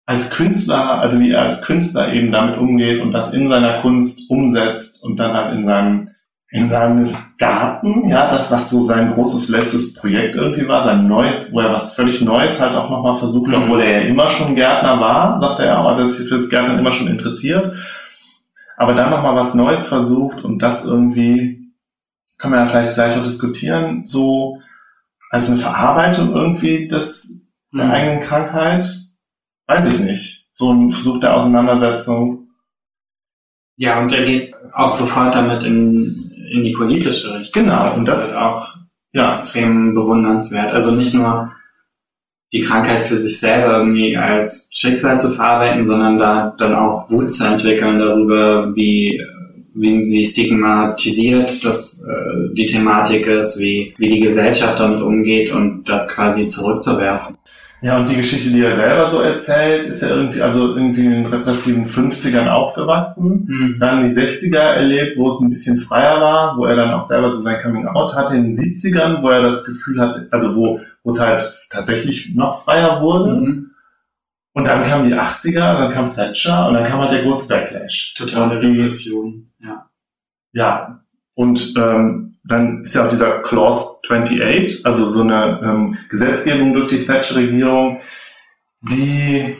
als 0.06 0.30
Künstler, 0.30 1.00
also 1.00 1.18
wie 1.20 1.32
er 1.32 1.42
als 1.42 1.62
Künstler 1.62 2.12
eben 2.12 2.30
damit 2.30 2.58
umgeht 2.58 3.00
und 3.00 3.12
das 3.12 3.32
in 3.32 3.48
seiner 3.48 3.80
Kunst 3.80 4.30
umsetzt 4.30 5.02
und 5.04 5.16
dann 5.16 5.32
halt 5.32 5.54
in 5.54 5.64
seinem, 5.64 6.08
in 6.50 6.68
seinem 6.68 7.16
Garten, 7.38 8.08
ja, 8.08 8.30
das, 8.30 8.50
was 8.52 8.70
so 8.70 8.80
sein 8.80 9.12
großes 9.14 9.48
letztes 9.48 9.94
Projekt 9.94 10.36
irgendwie 10.36 10.68
war, 10.68 10.84
sein 10.84 11.08
neues, 11.08 11.50
wo 11.52 11.60
er 11.60 11.72
was 11.72 11.94
völlig 11.94 12.20
Neues 12.20 12.60
halt 12.60 12.74
auch 12.76 12.90
nochmal 12.90 13.16
versucht, 13.16 13.48
Mhm. 13.48 13.54
obwohl 13.54 13.80
er 13.82 14.02
ja 14.02 14.08
immer 14.08 14.28
schon 14.28 14.54
Gärtner 14.54 15.00
war, 15.00 15.40
sagt 15.40 15.60
er 15.60 15.66
ja 15.66 15.78
auch, 15.78 15.88
also 15.88 16.02
er 16.02 16.08
ist 16.08 16.18
sich 16.18 16.28
für 16.28 16.36
das 16.36 16.48
Gärtnern 16.50 16.78
immer 16.78 16.92
schon 16.92 17.08
interessiert, 17.08 17.74
aber 18.76 18.92
dann 18.94 19.10
nochmal 19.10 19.36
was 19.36 19.54
Neues 19.54 19.88
versucht 19.88 20.44
und 20.44 20.58
das 20.60 20.84
irgendwie, 20.84 21.72
können 22.38 22.52
wir 22.52 22.60
ja 22.60 22.66
vielleicht 22.66 22.94
gleich 22.94 23.16
auch 23.18 23.24
diskutieren, 23.24 24.02
so 24.04 24.58
als 25.30 25.48
eine 25.48 25.58
Verarbeitung 25.58 26.32
irgendwie 26.34 26.88
des, 26.88 27.52
der 27.72 27.86
Mhm. 27.86 27.90
eigenen 27.90 28.20
Krankheit, 28.20 28.86
weiß 29.66 29.92
ich 29.92 30.00
nicht. 30.00 30.46
So 30.54 30.72
ein 30.72 30.90
Versuch 30.90 31.20
der 31.20 31.34
Auseinandersetzung. 31.34 32.48
Ja, 33.76 34.00
und 34.00 34.12
er 34.12 34.24
geht 34.24 34.54
auch 34.72 34.88
sofort 34.88 35.34
damit 35.34 35.62
in, 35.64 36.30
in 36.52 36.62
die 36.64 36.72
politische 36.72 37.38
Richtung. 37.38 37.64
Genau, 37.64 37.84
Das 37.84 37.96
und 37.98 38.02
ist 38.04 38.08
das- 38.12 38.34
halt 38.34 38.42
auch 38.42 38.76
Ja, 39.12 39.28
extrem 39.28 39.94
bewundernswert. 39.94 40.72
Also 40.72 40.92
nicht 40.92 41.14
nur 41.14 41.52
die 42.52 42.60
Krankheit 42.62 43.06
für 43.06 43.16
sich 43.16 43.38
selber 43.40 43.78
irgendwie 43.78 44.16
als 44.16 44.68
Schicksal 44.72 45.18
zu 45.18 45.32
verarbeiten, 45.32 45.84
sondern 45.86 46.18
da 46.18 46.54
dann 46.58 46.74
auch 46.74 47.10
Wut 47.10 47.32
zu 47.32 47.44
entwickeln 47.44 47.98
darüber, 47.98 48.74
wie, 48.76 49.20
wie, 49.74 50.06
wie 50.10 50.24
stigmatisiert 50.26 51.64
das 51.64 52.02
äh, 52.04 52.54
die 52.54 52.66
Thematik 52.66 53.26
ist, 53.26 53.58
wie, 53.60 53.94
wie 53.98 54.08
die 54.08 54.20
Gesellschaft 54.20 54.78
damit 54.78 55.00
umgeht 55.00 55.50
und 55.52 55.84
das 55.88 56.06
quasi 56.08 56.46
zurückzuwerfen. 56.48 57.36
Ja, 57.84 57.98
und 57.98 58.08
die 58.08 58.16
Geschichte, 58.16 58.50
die 58.50 58.62
er 58.62 58.76
selber 58.76 59.06
so 59.06 59.20
erzählt, 59.20 59.84
ist 59.84 60.00
ja 60.00 60.08
irgendwie, 60.08 60.40
also 60.40 60.74
irgendwie 60.74 61.04
in 61.04 61.10
den 61.10 61.26
repressiven 61.26 61.86
50ern 61.86 62.48
aufgewachsen. 62.48 63.46
Hm. 63.46 63.76
Dann 63.78 64.06
die 64.06 64.14
60er 64.14 64.56
erlebt, 64.56 65.18
wo 65.18 65.28
es 65.28 65.42
ein 65.42 65.50
bisschen 65.50 65.82
freier 65.82 66.18
war, 66.18 66.56
wo 66.56 66.64
er 66.64 66.76
dann 66.76 66.94
auch 66.94 67.02
selber 67.02 67.30
so 67.30 67.42
sein 67.42 67.60
Coming 67.60 67.86
Out 67.86 68.14
hatte. 68.14 68.36
In 68.36 68.44
den 68.44 68.54
70ern, 68.54 69.22
wo 69.22 69.28
er 69.28 69.42
das 69.42 69.66
Gefühl 69.66 70.00
hatte, 70.00 70.28
also 70.30 70.56
wo, 70.56 70.80
wo 71.02 71.10
es 71.10 71.20
halt 71.20 71.58
tatsächlich 71.68 72.34
noch 72.34 72.64
freier 72.64 73.02
wurde. 73.02 73.34
Mhm. 73.34 73.70
Und 74.54 74.66
dann 74.66 74.82
kamen 74.82 75.06
die 75.06 75.14
80er, 75.14 75.78
dann 75.78 75.92
kam 75.92 76.14
Thatcher 76.14 76.66
und 76.66 76.72
dann 76.72 76.84
kam 76.84 77.00
halt 77.00 77.12
der 77.12 77.22
große 77.22 77.48
Backlash. 77.48 78.14
Totale 78.16 78.60
Depression. 78.60 79.50
Ja. 79.58 79.90
Ja, 80.52 81.04
und 81.34 81.74
ähm, 81.76 82.33
dann 82.44 82.82
ist 82.82 82.94
ja 82.94 83.04
auch 83.04 83.08
dieser 83.08 83.42
Clause 83.42 84.00
28, 84.04 84.84
also 84.84 85.06
so 85.06 85.22
eine 85.22 85.60
ähm, 85.62 85.96
Gesetzgebung 86.10 86.74
durch 86.74 86.88
die 86.88 87.04
Thatcher-Regierung, 87.04 88.00
die, 88.82 89.56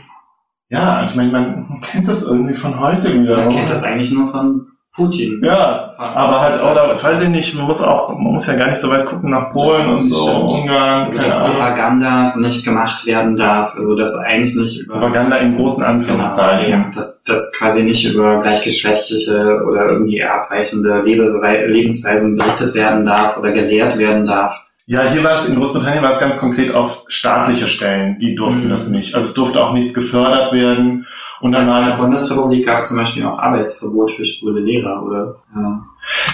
ja, 0.68 1.03
ich 1.05 1.14
meine, 1.14 1.32
man 1.32 1.80
kennt 1.80 2.09
das 2.09 2.22
irgendwie 2.22 2.55
von 2.55 2.78
heute 2.78 3.14
wieder. 3.14 3.37
Man 3.37 3.49
kennt 3.49 3.70
das 3.70 3.85
eigentlich 3.85 4.11
nur 4.11 4.30
von 4.30 4.68
Putin. 4.95 5.40
Ja, 5.42 5.92
aber 5.99 6.40
halt 6.40 6.61
auch, 6.62 6.72
da, 6.74 6.88
weiß 6.90 7.22
ich 7.24 7.28
nicht, 7.30 7.57
man 7.57 7.66
muss 7.66 7.82
auch, 7.82 8.11
man 8.11 8.32
muss 8.34 8.47
ja 8.47 8.55
gar 8.55 8.68
nicht 8.68 8.76
so 8.76 8.88
weit 8.90 9.07
gucken 9.07 9.30
nach 9.30 9.51
Polen 9.53 9.88
und 9.88 10.05
so, 10.05 10.28
Stimmt. 10.28 10.51
Ungarn, 10.62 11.03
Also, 11.03 11.20
dass. 11.22 11.51
Propaganda 11.51 12.36
nicht 12.36 12.64
gemacht 12.64 13.05
werden 13.07 13.34
darf, 13.34 13.74
also 13.74 13.97
das 13.97 14.14
eigentlich 14.18 14.55
nicht 14.55 14.80
über 14.82 14.95
Propaganda 15.01 15.36
in 15.38 15.57
großen 15.57 15.82
genau, 15.82 15.95
Anführungszeichen. 15.95 16.70
ja, 16.72 16.90
dass 16.95 17.22
das 17.24 17.53
quasi 17.59 17.82
nicht 17.82 18.05
über 18.12 18.40
gleichgeschlechtliche 18.42 19.61
oder 19.68 19.86
irgendwie 19.86 20.22
abweichende 20.22 21.03
Lebe 21.03 21.24
Lebensweisen 21.66 22.36
berichtet 22.36 22.74
werden 22.74 23.05
darf 23.05 23.36
oder 23.36 23.51
gelehrt 23.51 23.99
werden 23.99 24.24
darf. 24.26 24.55
Ja, 24.87 25.03
hier 25.05 25.24
war 25.24 25.39
es 25.41 25.49
in 25.49 25.57
Großbritannien 25.57 26.03
war 26.05 26.12
es 26.12 26.20
ganz 26.20 26.39
konkret 26.39 26.74
auf 26.74 27.05
staatliche 27.09 27.66
Stellen, 27.68 28.18
die 28.18 28.35
durften 28.35 28.66
Mhm. 28.66 28.70
das 28.70 28.91
nicht. 28.91 29.14
Also 29.14 29.28
es 29.28 29.35
durfte 29.35 29.64
auch 29.64 29.72
nichts 29.72 29.95
gefördert 29.95 30.53
werden. 30.53 31.07
Und 31.41 31.53
dann 31.53 31.62
Also 31.66 31.78
in 31.78 31.87
der 31.87 31.97
Bundesrepublik 31.97 32.66
gab 32.66 32.78
es 32.78 32.89
zum 32.89 32.99
Beispiel 32.99 33.24
auch 33.24 33.39
Arbeitsverbot 33.39 34.11
für 34.12 34.24
schwule 34.26 34.61
Lehrer, 34.61 35.03
oder? 35.03 35.37
Ja. 35.55 35.82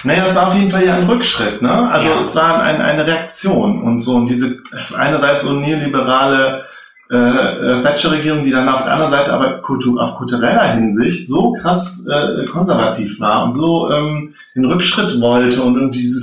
naja, 0.03 0.25
es 0.27 0.35
war 0.35 0.47
auf 0.47 0.53
jeden 0.55 0.69
Fall 0.69 0.85
ja 0.85 0.95
ein 0.95 1.07
Rückschritt, 1.07 1.61
ne? 1.61 1.89
Also 1.91 2.09
Ja. 2.09 2.21
es 2.21 2.35
war 2.35 2.61
ein, 2.61 2.81
eine 2.81 3.07
Reaktion 3.07 3.81
und 3.83 4.01
so 4.01 4.15
und 4.15 4.27
diese 4.27 4.57
einerseits 4.97 5.43
so 5.45 5.53
neoliberale 5.53 6.65
äh, 7.11 7.17
äh, 7.17 7.83
Thatcher-Regierung, 7.83 8.43
die 8.45 8.51
dann 8.51 8.69
auf 8.69 8.83
der 8.83 8.93
anderen 8.93 9.11
Seite 9.11 9.33
aber 9.33 9.61
kultur, 9.61 10.01
auf 10.01 10.15
kultureller 10.15 10.73
Hinsicht 10.75 11.27
so 11.27 11.51
krass 11.53 12.05
äh, 12.09 12.45
konservativ 12.47 13.19
war 13.19 13.43
und 13.43 13.53
so 13.53 13.89
ähm, 13.91 14.33
den 14.55 14.65
Rückschritt 14.65 15.19
wollte 15.21 15.61
und 15.61 15.75
irgendwie 15.75 15.99
diese 15.99 16.21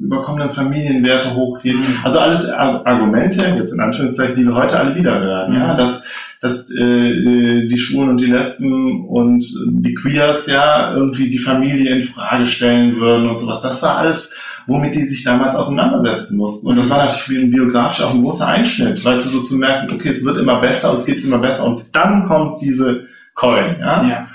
überkommenen 0.00 0.50
Familienwerte 0.50 1.34
hochhielt. 1.34 1.76
Mhm. 1.78 1.96
Also 2.04 2.20
alles 2.20 2.48
Ar- 2.48 2.86
Argumente, 2.86 3.44
jetzt 3.56 3.72
in 3.72 3.80
Anführungszeichen, 3.80 4.36
die 4.36 4.44
wir 4.46 4.54
heute 4.54 4.78
alle 4.78 4.94
wieder 4.94 5.18
hören, 5.20 5.52
Mhm. 5.52 5.58
ja, 5.58 5.74
dass, 5.76 6.04
dass 6.40 6.70
äh, 6.76 6.82
äh, 7.10 7.66
die 7.68 7.78
Schwulen 7.78 8.10
und 8.10 8.20
die 8.20 8.26
Lesben 8.26 9.04
und 9.06 9.44
die 9.70 9.94
Queers 9.94 10.46
ja 10.46 10.92
irgendwie 10.94 11.30
die 11.30 11.38
Familie 11.38 11.94
in 11.94 12.02
Frage 12.02 12.46
stellen 12.46 12.96
würden 12.96 13.28
und 13.28 13.38
sowas. 13.38 13.62
Das 13.62 13.82
war 13.82 13.98
alles, 13.98 14.34
womit 14.66 14.94
die 14.94 15.06
sich 15.06 15.24
damals 15.24 15.54
auseinandersetzen 15.54 16.36
mussten. 16.36 16.68
Und 16.68 16.76
das 16.76 16.90
war 16.90 17.04
natürlich 17.04 17.50
biografisch 17.50 18.02
auch 18.02 18.14
ein 18.14 18.22
großer 18.22 18.46
Einschnitt, 18.46 19.04
weißt 19.04 19.26
du, 19.26 19.30
so 19.30 19.42
zu 19.42 19.56
merken, 19.56 19.94
okay, 19.94 20.10
es 20.10 20.24
wird 20.24 20.38
immer 20.38 20.60
besser, 20.60 20.92
uns 20.92 21.04
geht's 21.04 21.24
immer 21.24 21.38
besser 21.38 21.64
und 21.64 21.84
dann 21.92 22.26
kommt 22.26 22.62
diese 22.62 23.06
Coin, 23.34 23.76
ja. 23.80 24.06
ja. 24.08 24.28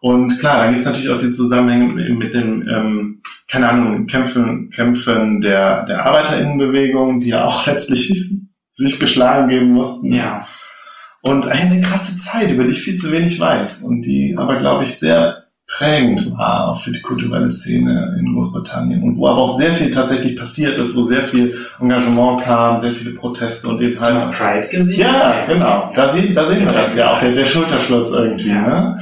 Und 0.00 0.40
klar, 0.40 0.58
dann 0.58 0.70
gibt's 0.70 0.86
natürlich 0.86 1.10
auch 1.10 1.18
die 1.18 1.30
Zusammenhänge 1.30 2.14
mit 2.14 2.34
dem, 2.34 2.68
ähm, 2.68 3.22
keine 3.48 3.68
Ahnung, 3.68 4.06
Kämpfen, 4.06 4.68
Kämpfen 4.70 5.40
der, 5.40 5.84
der 5.86 6.04
Arbeiterinnenbewegung, 6.04 7.20
die 7.20 7.28
ja 7.28 7.44
auch 7.44 7.66
letztlich 7.66 8.30
sich 8.72 8.98
geschlagen 8.98 9.48
geben 9.48 9.70
mussten. 9.70 10.12
Ja. 10.12 10.48
Und 11.20 11.46
eine 11.46 11.80
krasse 11.80 12.16
Zeit, 12.16 12.50
über 12.50 12.64
die 12.64 12.72
ich 12.72 12.82
viel 12.82 12.96
zu 12.96 13.12
wenig 13.12 13.38
weiß 13.38 13.82
und 13.82 14.02
die 14.02 14.34
aber, 14.36 14.56
glaube 14.56 14.82
ich, 14.82 14.98
sehr 14.98 15.44
prägend 15.72 16.36
war 16.36 16.68
auch 16.68 16.80
für 16.82 16.92
die 16.92 17.00
kulturelle 17.00 17.50
Szene 17.50 18.14
in 18.18 18.34
Großbritannien 18.34 19.02
und 19.02 19.16
wo 19.16 19.26
aber 19.26 19.40
auch 19.42 19.56
sehr 19.56 19.72
viel 19.72 19.90
tatsächlich 19.90 20.36
passiert 20.36 20.76
ist, 20.78 20.94
wo 20.96 21.02
sehr 21.02 21.22
viel 21.22 21.56
Engagement 21.80 22.42
kam, 22.42 22.78
sehr 22.80 22.92
viele 22.92 23.12
Proteste 23.12 23.68
und 23.68 23.80
eben 23.80 23.98
halt 23.98 24.30
Pride 24.32 24.68
gesehen? 24.68 25.00
ja, 25.00 25.46
genau. 25.46 25.90
Da 25.94 26.08
sehen, 26.08 26.34
da 26.34 26.46
sehen 26.46 26.66
wir 26.66 26.72
das 26.72 26.94
ja 26.94 27.14
auch, 27.14 27.20
der, 27.20 27.32
der 27.32 27.46
Schulterschluss 27.46 28.12
irgendwie, 28.12 28.50
Ja. 28.50 28.60
ne? 28.94 28.98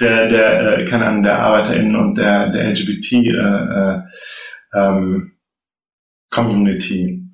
Der, 0.00 0.28
der, 0.28 0.78
äh, 0.78 0.84
keine 0.84 1.06
Ahnung, 1.06 1.22
der 1.24 1.38
ArbeiterInnen 1.40 1.96
und 1.96 2.16
der, 2.16 2.50
der 2.50 2.70
LGBT 2.70 3.12
äh, 3.12 3.28
äh, 3.28 4.00
ähm, 4.74 5.32
Community. 6.30 7.24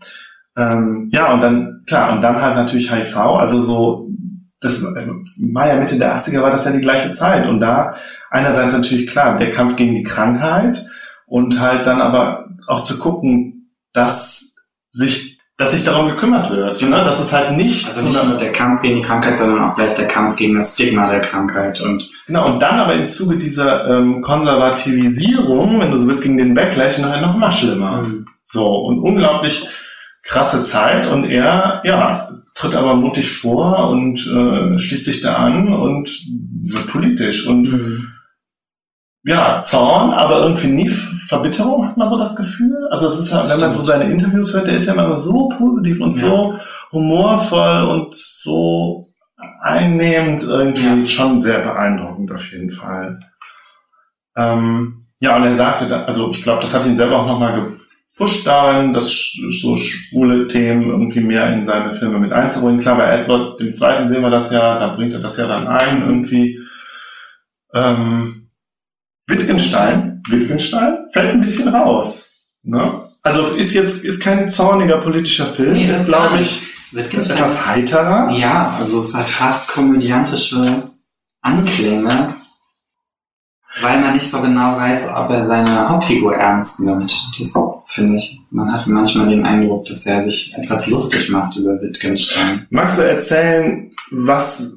Ähm, 0.57 1.09
ja, 1.13 1.33
und 1.35 1.41
dann, 1.43 1.83
klar, 1.87 2.15
und 2.15 2.23
dann 2.23 2.41
halt 2.41 2.57
natürlich 2.57 2.93
HIV, 2.93 3.17
also 3.17 3.61
so, 3.63 4.09
das 4.61 4.83
war 4.83 5.67
ja 5.69 5.77
Mitte 5.77 5.99
der 5.99 6.21
80er, 6.21 6.43
war 6.43 6.51
das 6.51 6.65
ja 6.65 6.73
die 6.73 6.81
gleiche 6.81 7.13
Zeit. 7.13 7.47
Und 7.47 7.61
da 7.61 7.97
einerseits 8.31 8.73
natürlich 8.73 9.07
klar, 9.07 9.37
der 9.37 9.51
Kampf 9.51 9.77
gegen 9.77 9.95
die 9.95 10.03
Krankheit 10.03 10.85
und 11.27 11.61
halt 11.61 11.87
dann 11.87 12.01
aber 12.01 12.49
auch 12.67 12.83
zu 12.83 12.99
gucken, 12.99 13.71
dass 13.93 14.57
sich, 14.91 15.39
dass 15.57 15.73
sich 15.73 15.85
darum 15.85 16.09
gekümmert 16.09 16.51
wird, 16.51 16.83
ne? 16.83 17.05
dass 17.05 17.21
es 17.21 17.33
halt 17.33 17.57
nicht 17.57 17.87
Also 17.87 18.09
nicht 18.09 18.25
nur 18.25 18.37
der 18.37 18.53
Kampf 18.53 18.83
gegen 18.83 18.97
die 18.97 19.03
Krankheit, 19.03 19.39
sondern 19.39 19.71
auch 19.71 19.77
gleich 19.77 19.95
der 19.95 20.09
Kampf 20.09 20.37
gegen 20.37 20.57
das 20.57 20.75
Stigma 20.75 21.09
der 21.11 21.21
Krankheit. 21.21 21.81
Und 21.81 22.11
Genau, 22.29 22.53
und 22.53 22.61
dann 22.61 22.79
aber 22.79 22.95
im 22.95 23.09
Zuge 23.09 23.39
dieser 23.39 23.89
ähm, 23.89 24.21
Konservativisierung, 24.21 25.81
wenn 25.81 25.91
du 25.91 25.97
so 25.97 26.07
willst, 26.07 26.23
gegen 26.23 26.37
den 26.37 26.55
Backlash, 26.55 26.99
nachher 26.99 27.23
noch 27.23 27.39
mal 27.39 27.53
schlimmer. 27.53 28.05
So, 28.47 28.67
und 28.67 29.01
unglaublich 29.01 29.67
krasse 30.23 30.63
Zeit 30.63 31.07
und 31.07 31.25
er, 31.25 31.81
ja, 31.85 32.29
tritt 32.59 32.75
aber 32.75 32.95
mutig 32.97 33.31
vor 33.39 33.89
und 33.91 34.27
äh, 34.27 34.79
schließt 34.79 35.05
sich 35.05 35.21
da 35.21 35.35
an 35.37 35.69
und 35.69 36.11
wird 36.63 36.89
politisch 36.89 37.47
und 37.47 38.09
ja, 39.25 39.63
Zorn, 39.63 40.13
aber 40.13 40.43
irgendwie 40.45 40.69
nie 40.69 40.89
Verbitterung, 40.89 41.87
hat 41.87 41.97
man 41.97 42.09
so 42.09 42.19
das 42.19 42.35
Gefühl. 42.35 42.89
Also 42.91 43.07
es 43.09 43.19
ist 43.21 43.33
halt, 43.33 43.49
wenn 43.51 43.61
man 43.61 43.73
so 43.73 43.83
seine 43.83 44.11
Interviews 44.11 44.55
hört, 44.55 44.67
der 44.67 44.75
ist 44.75 44.87
ja 44.87 44.95
immer 44.95 45.17
so 45.19 45.49
positiv 45.51 46.01
und 46.01 46.17
Ja. 46.17 46.23
so 46.29 46.59
humorvoll 46.93 47.83
und 47.85 48.17
so 48.17 49.09
einnehmend 49.63 50.43
irgendwie 50.43 51.01
Ja. 51.01 51.05
schon 51.05 51.43
sehr 51.43 51.61
beeindruckend 51.61 52.33
auf 52.33 52.51
jeden 52.51 52.71
Fall. 52.71 53.19
Ähm, 54.37 55.07
ja, 55.21 55.37
und 55.37 55.43
er 55.45 55.55
sagte, 55.57 55.89
da, 55.89 56.05
also 56.05 56.31
ich 56.31 56.43
glaube, 56.43 56.63
das 56.63 56.75
hat 56.75 56.87
ihn 56.87 56.97
selber 56.97 57.21
auch 57.21 57.27
nochmal 57.27 57.73
pusht 58.19 58.47
darin, 58.47 58.93
das 58.93 59.11
sch- 59.11 59.61
so 59.63 59.77
schwule 59.77 60.47
Themen 60.47 60.91
irgendwie 60.91 61.21
mehr 61.21 61.53
in 61.55 61.65
seine 61.65 61.93
Filme 61.93 62.19
mit 62.19 62.33
einzubringen. 62.33 62.81
Klar, 62.81 62.97
bei 62.97 63.09
Edward 63.09 63.59
dem 63.61 63.73
Zweiten 63.73 64.07
sehen 64.09 64.23
wir 64.23 64.31
das 64.31 64.51
ja, 64.51 64.79
da 64.79 64.89
bringt 64.89 65.13
er 65.15 65.21
das 65.21 65.37
ja 65.39 65.47
dann 65.47 65.67
ein 65.69 66.03
irgendwie. 66.07 66.59
Ähm, 67.75 68.51
Wittgenstein, 69.27 70.23
Wittgenstein 70.29 71.07
fällt 71.13 71.31
ein 71.33 71.41
bisschen 71.41 71.69
raus. 71.69 72.31
Ne? 72.63 73.01
Also 73.23 73.43
ist 73.55 73.75
jetzt 73.75 74.05
ist 74.05 74.21
kein 74.21 74.51
zorniger 74.51 74.99
politischer 74.99 75.47
Film, 75.47 75.75
Nee, 75.75 75.89
ist 75.89 76.07
glaube 76.07 76.39
ich 76.41 76.67
Wittgenstein 76.93 77.37
etwas 77.39 77.69
heiterer. 77.69 78.31
Ja, 78.33 78.75
also 78.79 79.01
es 79.01 79.15
hat 79.15 79.29
fast 79.29 79.69
komödiantische 79.71 80.83
Anklänge, 81.43 82.35
weil 83.83 84.01
man 84.01 84.15
nicht 84.15 84.29
so 84.29 84.41
genau 84.41 84.77
weiß, 84.79 85.11
ob 85.15 85.31
er 85.31 85.45
seine 85.45 85.89
Hauptfigur 85.91 86.35
ernst 86.35 86.81
nimmt. 86.81 87.15
Das 87.39 87.53
finde 87.89 88.17
ich, 88.17 88.39
man 88.51 88.71
hat 88.71 88.87
manchmal 88.87 89.31
den 89.31 89.47
Eindruck, 89.47 89.87
dass 89.87 90.07
er 90.07 90.23
sich 90.23 90.55
etwas 90.55 90.89
lustig 90.91 91.31
macht 91.31 91.57
über 91.57 91.81
Wittgenstein. 91.81 92.67
Magst 92.69 92.99
du 92.99 93.03
erzählen, 93.03 93.91
was, 94.11 94.77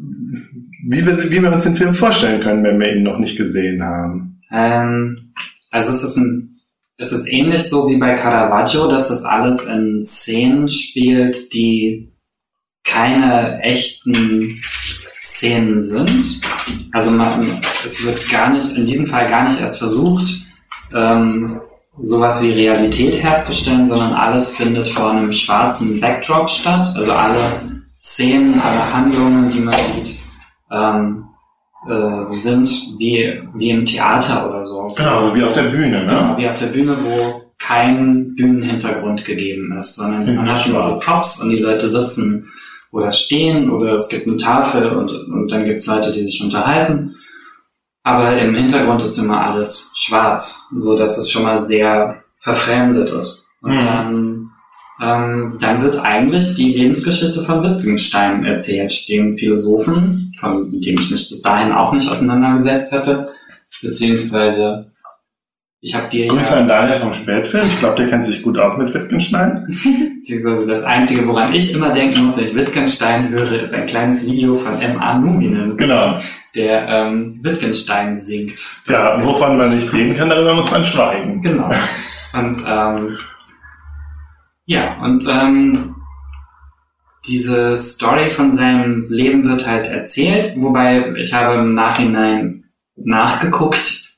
wie 0.87 1.05
wir, 1.05 1.31
wie 1.31 1.41
wir 1.41 1.51
uns 1.51 1.63
den 1.63 1.75
Film 1.75 1.93
vorstellen 1.93 2.41
können, 2.41 2.63
wenn 2.63 2.79
wir 2.79 2.95
ihn 2.95 3.03
noch 3.03 3.19
nicht 3.19 3.37
gesehen 3.37 3.83
haben? 3.83 4.39
Ähm, 4.49 5.33
also 5.71 5.91
es 5.91 6.03
ist 6.03 6.17
ein, 6.17 6.55
es 6.97 7.11
ist 7.11 7.31
ähnlich 7.31 7.63
so 7.63 7.89
wie 7.89 7.97
bei 7.97 8.15
Caravaggio, 8.15 8.89
dass 8.89 9.09
das 9.09 9.25
alles 9.25 9.65
in 9.65 10.01
Szenen 10.01 10.69
spielt, 10.69 11.53
die 11.53 12.13
keine 12.85 13.61
echten 13.61 14.61
Szenen 15.21 15.83
sind. 15.83 16.39
Also 16.93 17.11
man, 17.11 17.61
es 17.83 18.05
wird 18.05 18.29
gar 18.29 18.53
nicht, 18.53 18.77
in 18.77 18.85
diesem 18.85 19.07
Fall 19.07 19.27
gar 19.27 19.43
nicht 19.43 19.59
erst 19.59 19.79
versucht, 19.79 20.31
ähm, 20.93 21.59
sowas 21.99 22.41
wie 22.41 22.51
Realität 22.51 23.21
herzustellen, 23.21 23.85
sondern 23.85 24.13
alles 24.13 24.55
findet 24.55 24.87
vor 24.87 25.11
einem 25.11 25.31
schwarzen 25.31 25.99
Backdrop 25.99 26.49
statt. 26.49 26.87
Also 26.95 27.11
alle 27.13 27.81
Szenen, 27.99 28.59
alle 28.59 28.93
Handlungen, 28.93 29.49
die 29.51 29.59
man 29.59 29.73
sieht, 29.73 30.19
ähm, 30.71 31.25
äh, 31.89 32.31
sind 32.31 32.69
wie, 32.97 33.41
wie 33.55 33.69
im 33.69 33.85
Theater 33.85 34.49
oder 34.49 34.63
so. 34.63 34.93
Genau, 34.95 35.19
also 35.19 35.35
wie 35.35 35.43
auf 35.43 35.53
der 35.53 35.63
Bühne, 35.63 36.05
Genau, 36.07 36.27
ne? 36.27 36.37
wie 36.37 36.47
auf 36.49 36.55
der 36.55 36.67
Bühne, 36.67 36.97
wo 37.03 37.41
kein 37.59 38.35
Bühnenhintergrund 38.35 39.23
gegeben 39.23 39.77
ist, 39.79 39.95
sondern 39.95 40.35
man 40.35 40.49
hat 40.49 40.67
nur 40.67 40.81
so. 40.81 40.97
Props 40.97 41.43
und 41.43 41.51
die 41.51 41.59
Leute 41.59 41.87
sitzen 41.87 42.49
oder 42.91 43.11
stehen 43.11 43.69
oder 43.69 43.93
es 43.93 44.09
gibt 44.09 44.27
eine 44.27 44.35
Tafel 44.35 44.89
und, 44.91 45.11
und 45.11 45.51
dann 45.51 45.65
gibt 45.65 45.79
es 45.79 45.85
Leute, 45.85 46.11
die 46.11 46.23
sich 46.23 46.43
unterhalten. 46.43 47.15
Aber 48.03 48.35
im 48.37 48.55
Hintergrund 48.55 49.03
ist 49.03 49.17
immer 49.17 49.41
alles 49.45 49.91
schwarz, 49.95 50.67
so 50.75 50.97
dass 50.97 51.17
es 51.17 51.29
schon 51.29 51.43
mal 51.43 51.59
sehr 51.59 52.23
verfremdet 52.39 53.11
ist. 53.11 53.47
Und 53.61 53.75
Mhm. 53.75 53.85
dann, 53.85 54.49
ähm, 55.03 55.57
dann 55.59 55.81
wird 55.83 55.99
eigentlich 56.03 56.55
die 56.55 56.73
Lebensgeschichte 56.73 57.43
von 57.43 57.61
Wittgenstein 57.63 58.43
erzählt, 58.43 59.07
dem 59.07 59.31
Philosophen, 59.33 60.33
von 60.39 60.71
mit 60.71 60.85
dem 60.85 60.97
ich 60.99 61.11
mich 61.11 61.29
bis 61.29 61.41
dahin 61.43 61.71
auch 61.71 61.93
nicht 61.93 62.09
auseinandergesetzt 62.09 62.91
hätte, 62.91 63.29
beziehungsweise 63.81 64.87
ich 65.83 65.95
habe 65.95 66.07
dir 66.09 66.27
Grüße 66.27 66.53
ja, 66.55 66.61
an 66.61 66.67
Daniel 66.67 66.99
vom 66.99 67.13
Spätfilm. 67.13 67.67
Ich 67.67 67.79
glaube, 67.79 67.95
der 67.95 68.09
kennt 68.09 68.23
sich 68.25 68.43
gut 68.43 68.57
aus 68.59 68.77
mit 68.77 68.93
Wittgenstein. 68.93 69.65
beziehungsweise 70.19 70.67
das 70.67 70.83
Einzige, 70.83 71.27
woran 71.27 71.53
ich 71.55 71.73
immer 71.73 71.91
denken 71.91 72.25
muss, 72.25 72.37
wenn 72.37 72.47
ich 72.47 72.55
Wittgenstein 72.55 73.29
höre, 73.29 73.61
ist 73.61 73.73
ein 73.73 73.87
kleines 73.87 74.27
Video 74.27 74.55
von 74.55 74.79
M.A. 74.79 75.17
Numinen, 75.17 75.77
Genau. 75.77 76.19
Der 76.55 76.87
ähm, 76.87 77.39
Wittgenstein 77.43 78.17
singt. 78.17 78.55
Das 78.87 79.19
Ja, 79.19 79.25
wovon 79.25 79.57
man 79.57 79.73
nicht 79.73 79.91
reden 79.93 80.15
kann, 80.15 80.29
darüber 80.29 80.53
muss 80.53 80.71
man 80.71 80.83
schweigen. 80.85 81.41
Genau. 81.41 81.71
Und 82.33 82.57
ähm, 82.67 83.17
ja, 84.65 84.97
und 85.01 85.25
ähm, 85.29 85.95
diese 87.27 87.77
Story 87.77 88.29
von 88.31 88.51
seinem 88.51 89.07
Leben 89.09 89.43
wird 89.43 89.67
halt 89.67 89.87
erzählt, 89.87 90.53
wobei 90.57 91.13
ich 91.17 91.33
habe 91.33 91.61
im 91.61 91.73
Nachhinein 91.73 92.65
nachgeguckt. 92.95 94.15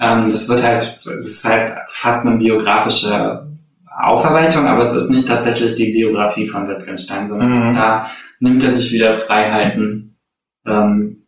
Ähm, 0.00 0.28
das 0.30 0.48
wird 0.48 0.62
halt, 0.62 0.82
es 0.82 1.06
ist 1.06 1.44
halt 1.44 1.74
fast 1.90 2.26
eine 2.26 2.36
biografische 2.36 3.46
Aufarbeitung, 4.00 4.66
aber 4.66 4.82
es 4.82 4.94
ist 4.94 5.10
nicht 5.10 5.28
tatsächlich 5.28 5.74
die 5.76 5.92
Biografie 5.92 6.48
von 6.48 6.66
Wittgenstein, 6.66 7.26
sondern 7.26 7.70
Mhm. 7.70 7.74
da 7.74 8.10
nimmt 8.40 8.64
er 8.64 8.70
sich 8.70 8.92
wieder 8.92 9.18
Freiheiten, 9.18 10.18
ähm, 10.66 11.21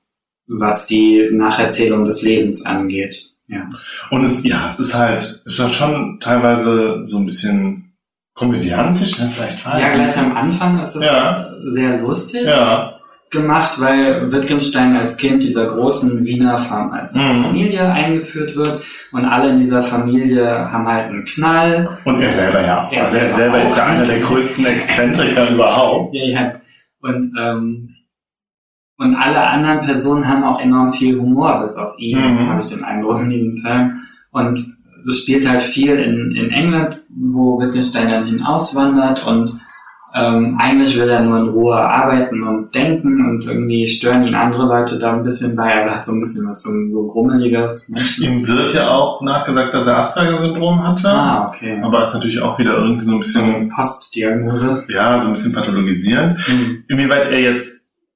was 0.47 0.86
die 0.86 1.28
Nacherzählung 1.32 2.05
des 2.05 2.22
Lebens 2.22 2.64
angeht. 2.66 3.30
Ja. 3.47 3.68
Und 4.11 4.24
es, 4.24 4.42
ja, 4.45 4.68
es 4.68 4.78
ist 4.80 4.95
halt, 4.95 5.20
es 5.22 5.45
ist 5.47 5.59
halt 5.59 5.72
schon 5.72 6.18
teilweise 6.20 7.03
so 7.05 7.18
ein 7.18 7.26
bisschen 7.26 7.92
komödiantisch, 8.34 9.12
das 9.12 9.26
ist 9.26 9.34
vielleicht 9.36 9.59
falsch. 9.61 9.82
Ja, 9.82 9.95
gleich 9.95 10.18
am 10.18 10.36
Anfang 10.36 10.80
ist 10.80 10.97
es 10.97 11.05
Ja. 11.07 11.51
sehr 11.66 11.99
lustig 12.01 12.42
Ja. 12.45 12.99
gemacht, 13.30 13.78
weil 13.80 14.32
Wittgenstein 14.32 14.97
als 14.97 15.16
Kind 15.16 15.42
dieser 15.42 15.66
großen 15.66 16.24
Wiener 16.24 16.59
Fam 16.61 16.90
Mhm. 17.12 17.42
Familie 17.45 17.82
eingeführt 17.92 18.57
wird 18.57 18.82
und 19.12 19.24
alle 19.24 19.51
in 19.51 19.59
dieser 19.59 19.82
Familie 19.82 20.47
haben 20.70 20.86
halt 20.88 21.09
einen 21.11 21.24
Knall. 21.24 21.99
Und 22.05 22.20
er 22.22 22.30
selber 22.32 22.61
ja. 22.62 22.88
Er 22.90 23.05
Also 23.05 23.16
er 23.18 23.30
selber 23.30 23.34
selber 23.59 23.62
ist 23.62 23.76
ja 23.76 23.86
einer 23.86 24.05
der 24.05 24.20
größten 24.20 24.66
Exzentriker 24.66 25.51
überhaupt. 25.51 26.14
Ja, 26.14 26.24
ja. 26.24 26.53
Und, 27.03 27.32
ähm, 27.38 27.93
und 28.99 29.16
alle 29.16 29.40
anderen 29.49 29.80
Personen 29.84 30.26
haben 30.28 30.45
auch 30.45 30.61
enorm 30.61 30.90
viel 30.92 31.18
Humor, 31.18 31.61
bis 31.61 31.76
auf 31.76 31.99
ihn, 31.99 32.18
Mhm. 32.18 32.49
habe 32.49 32.61
ich 32.62 32.70
den 32.70 32.84
Eindruck 32.84 33.20
in 33.20 33.30
diesem 33.30 33.55
Film. 33.59 34.01
Und 34.30 34.59
das 35.07 35.18
spielt 35.18 35.49
halt 35.49 35.62
viel 35.62 35.97
in, 35.97 36.30
in 36.36 36.51
England, 36.51 37.05
wo 37.14 37.59
Wittgenstein 37.61 38.09
dann 38.11 38.26
hinauswandert 38.26 39.26
und 39.26 39.61
ähm, 40.16 40.57
eigentlich 40.61 40.97
will 40.97 41.09
er 41.09 41.22
nur 41.24 41.38
in 41.40 41.49
Ruhe 41.49 41.74
arbeiten 41.76 42.40
und 42.45 42.72
denken 42.72 43.28
und 43.28 43.45
irgendwie 43.49 43.84
stören 43.88 44.24
ihn 44.24 44.36
andere 44.36 44.64
Leute 44.66 44.97
da 44.97 45.12
ein 45.12 45.24
bisschen 45.24 45.57
bei. 45.57 45.74
Also 45.74 45.90
hat 45.90 46.07
so 46.07 46.12
ein 46.12 46.20
bisschen 46.20 46.49
was 46.49 46.62
so, 46.62 46.70
so 46.86 47.09
grummeliges. 47.09 48.18
Ihm 48.20 48.47
wird 48.47 48.74
ja 48.74 48.90
auch 48.92 49.20
nachgesagt, 49.22 49.74
dass 49.74 49.88
er 49.88 49.99
Asperger-Syndrom 49.99 50.84
hatte. 50.86 51.09
Ah, 51.09 51.49
okay. 51.49 51.80
Aber 51.82 52.05
ist 52.05 52.14
natürlich 52.14 52.40
auch 52.40 52.57
wieder 52.61 52.78
irgendwie 52.78 53.05
so 53.07 53.12
ein 53.12 53.18
bisschen, 53.18 53.68
Postdiagnose. 53.70 54.84
ja, 54.88 55.18
so 55.18 55.26
ein 55.26 55.32
bisschen 55.34 55.53
pathologisierend. 55.53 56.38
Hm. 56.47 56.84
Inwieweit 56.88 57.26
er 57.32 57.40
jetzt, 57.40 57.72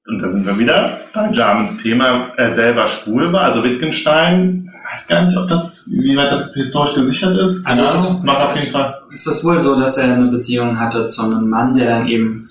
und 0.09 0.21
da 0.21 0.27
sind 0.27 0.45
wir 0.45 0.57
wieder 0.57 0.99
bei 1.13 1.29
Jarmans 1.31 1.77
Thema, 1.77 2.31
er 2.37 2.49
selber 2.49 2.87
schwul 2.87 3.31
war, 3.33 3.41
also 3.43 3.63
Wittgenstein, 3.63 4.71
weiß 4.91 5.07
gar 5.07 5.25
nicht, 5.25 5.37
ob 5.37 5.47
das, 5.47 5.87
wie 5.91 6.15
weit 6.17 6.31
das 6.31 6.53
historisch 6.53 6.95
gesichert 6.95 7.37
ist. 7.37 7.65
Also 7.65 7.83
es 7.83 7.93
ist- 7.95 8.23
es 8.23 8.41
auf 8.43 8.55
jeden 8.55 8.71
Fall. 8.71 9.01
ist 9.11 9.27
es 9.27 9.45
wohl 9.45 9.59
so, 9.61 9.79
dass 9.79 9.97
er 9.97 10.13
eine 10.15 10.27
Beziehung 10.31 10.79
hatte 10.79 11.07
zu 11.07 11.23
einem 11.23 11.49
Mann, 11.49 11.75
der 11.75 11.87
dann 11.87 12.07
eben 12.07 12.45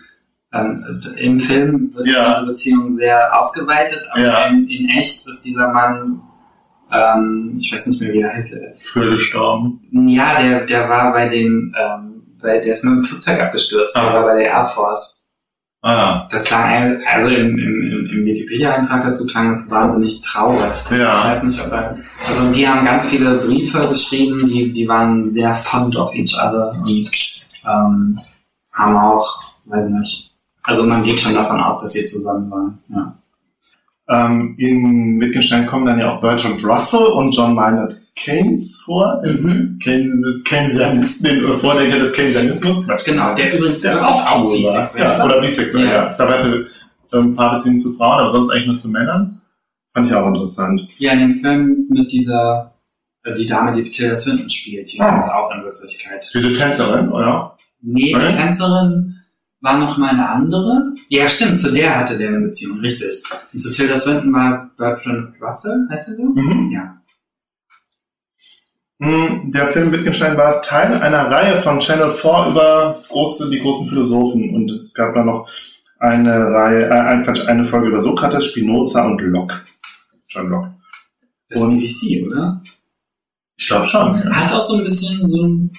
ähm, 0.52 0.82
im 1.16 1.38
Film 1.38 1.92
wird 1.94 2.06
Ja. 2.06 2.24
diese 2.26 2.46
Beziehung 2.46 2.90
sehr 2.90 3.38
ausgeweitet, 3.38 4.00
aber 4.12 4.22
Ja. 4.22 4.46
in, 4.46 4.66
in 4.68 4.88
echt 4.88 5.28
ist 5.28 5.40
dieser 5.44 5.72
Mann, 5.74 6.22
ähm, 6.90 7.56
ich 7.58 7.70
weiß 7.72 7.86
nicht 7.88 8.00
mehr, 8.00 8.12
wie 8.14 8.20
er 8.22 8.32
heißt. 8.32 8.54
Früher 8.84 9.10
gestorben. 9.10 9.80
Ja, 10.08 10.40
der, 10.40 10.64
der 10.64 10.88
war 10.88 11.12
bei 11.12 11.28
den, 11.28 11.74
ähm, 11.78 12.22
bei, 12.40 12.58
der 12.60 12.72
ist 12.72 12.82
mit 12.84 12.94
dem 12.94 13.00
Flugzeug 13.02 13.40
abgestürzt, 13.40 13.94
der 13.96 14.04
Ah. 14.04 14.14
war 14.14 14.22
bei 14.22 14.36
der 14.42 14.46
Air 14.52 14.66
Force. 14.74 15.17
Ah, 15.82 16.26
Das 16.30 16.44
klang, 16.44 17.00
also 17.06 17.28
im, 17.28 17.56
im, 17.56 18.08
im- 18.12 18.24
Wikipedia-Eintrag 18.26 19.04
dazu 19.04 19.26
klang 19.26 19.50
es 19.50 19.70
wahnsinnig 19.70 20.20
traurig. 20.22 20.72
Ja. 20.90 21.18
Ich 21.20 21.24
weiß 21.30 21.42
nicht, 21.44 21.64
ob 21.64 21.72
er, 21.72 21.96
also 22.26 22.50
die 22.52 22.68
haben 22.68 22.84
ganz 22.84 23.06
viele 23.08 23.38
Briefe 23.38 23.88
geschrieben, 23.88 24.44
die, 24.44 24.70
die 24.72 24.86
waren 24.88 25.28
sehr 25.30 25.54
fond 25.54 25.96
of 25.96 26.12
each 26.14 26.34
other 26.36 26.72
und 26.72 27.10
ähm, 27.64 28.20
haben 28.72 28.96
auch, 28.96 29.52
weiß 29.66 29.88
ich 29.88 29.94
nicht, 29.94 30.30
also 30.64 30.84
man 30.84 31.02
geht 31.04 31.20
schon 31.20 31.34
davon 31.34 31.60
aus, 31.60 31.80
dass 31.80 31.92
sie 31.92 32.04
zusammen 32.04 32.50
waren. 32.50 32.78
Ja. 32.88 33.14
Ähm, 34.10 34.54
in 34.58 35.20
Wittgenstein 35.20 35.66
kommen 35.66 35.86
dann 35.86 35.98
ja 36.00 36.10
auch 36.12 36.20
Bertrand 36.20 36.64
Russell 36.64 37.06
und 37.06 37.32
John 37.36 37.54
Maynard 37.54 37.94
Keynes 38.16 38.80
vor. 38.84 39.22
Mhm. 39.24 39.78
Keyn- 39.82 40.42
Keynesianisten, 40.44 41.24
den 41.40 41.42
Vordenker 41.58 41.98
des 41.98 42.12
Keynesianismus. 42.12 42.86
Genau, 43.04 43.34
der 43.34 43.56
übrigens 43.58 43.82
Der 43.82 44.00
auch 44.06 44.44
war. 44.44 44.50
bisexuell 44.50 45.04
Ja, 45.18 45.24
oder 45.24 45.40
bisexuell, 45.40 45.84
Ja. 45.86 45.92
ja. 45.92 46.10
Ich 46.10 46.16
glaube, 46.16 46.32
er 46.32 46.38
hatte 46.38 46.66
ähm, 47.14 47.24
ein 47.32 47.36
paar 47.36 47.54
Beziehungen 47.56 47.80
zu 47.80 47.92
Frauen, 47.92 48.20
aber 48.20 48.32
sonst 48.32 48.50
eigentlich 48.50 48.66
nur 48.66 48.78
zu 48.78 48.88
Männern. 48.88 49.40
Fand 49.94 50.06
ich 50.06 50.14
auch 50.14 50.26
interessant. 50.26 50.82
Ja, 50.98 51.12
in 51.12 51.20
dem 51.20 51.32
Film 51.40 51.86
mit 51.90 52.10
dieser, 52.12 52.74
äh, 53.24 53.34
die 53.34 53.46
Dame, 53.46 53.72
die 53.82 53.90
Tilda 53.90 54.16
Swinton 54.16 54.48
spielt, 54.48 54.92
die 54.92 55.00
Ah. 55.00 55.16
ist 55.16 55.30
auch 55.30 55.50
in 55.54 55.64
Wirklichkeit. 55.64 56.30
Diese 56.34 56.52
Tänzerin, 56.52 57.08
oder? 57.10 57.56
Nee, 57.82 58.14
die 58.14 58.34
Tänzerin 58.34 59.16
war 59.60 59.78
noch 59.78 59.96
mal 59.98 60.10
eine 60.10 60.28
andere. 60.28 60.94
Ja, 61.08 61.28
stimmt, 61.28 61.58
zu 61.60 61.72
der 61.72 61.98
hatte 61.98 62.16
der 62.16 62.28
eine 62.28 62.40
Beziehung, 62.40 62.78
richtig. 62.80 63.22
Und 63.52 63.58
zu 63.58 63.72
Tilda 63.72 63.96
Swinton 63.96 64.32
war 64.32 64.70
Bertrand 64.76 65.34
Russell, 65.40 65.86
heißt 65.90 66.08
du 66.10 66.12
so? 66.14 66.22
Mhm. 66.24 66.70
Ja. 66.70 66.94
Mm, 68.98 69.52
Der 69.52 69.68
Film 69.68 69.92
Wittgenstein 69.92 70.36
war 70.36 70.60
Teil 70.62 70.94
einer 71.00 71.30
Reihe 71.30 71.56
von 71.56 71.78
Channel 71.80 72.10
4 72.10 72.46
über 72.50 73.00
große, 73.08 73.48
die 73.50 73.60
großen 73.60 73.88
Philosophen. 73.88 74.54
Und 74.54 74.70
es 74.82 74.92
gab 74.94 75.14
dann 75.14 75.26
noch 75.26 75.48
eine 76.00 76.46
Reihe, 76.52 76.86
äh, 76.86 76.90
ein- 76.90 77.22
Quatsch, 77.22 77.46
eine 77.46 77.64
Folge 77.64 77.88
über 77.88 78.00
Sokrates, 78.00 78.44
Spinoza 78.46 79.06
und 79.06 79.20
Locke. 79.20 79.56
John 80.28 80.48
Locke. 80.48 80.74
Das 81.48 81.58
ist 81.60 81.64
Und- 81.64 81.78
BBC, 81.78 82.26
oder? 82.26 82.62
Ich 83.56 83.66
glaube 83.68 83.86
schon. 83.86 84.14
Ja. 84.14 84.30
Hat 84.30 84.52
auch 84.52 84.60
so 84.60 84.76
ein 84.78 84.84
bisschen 84.84 85.26
so 85.26 85.42
ein, 85.44 85.72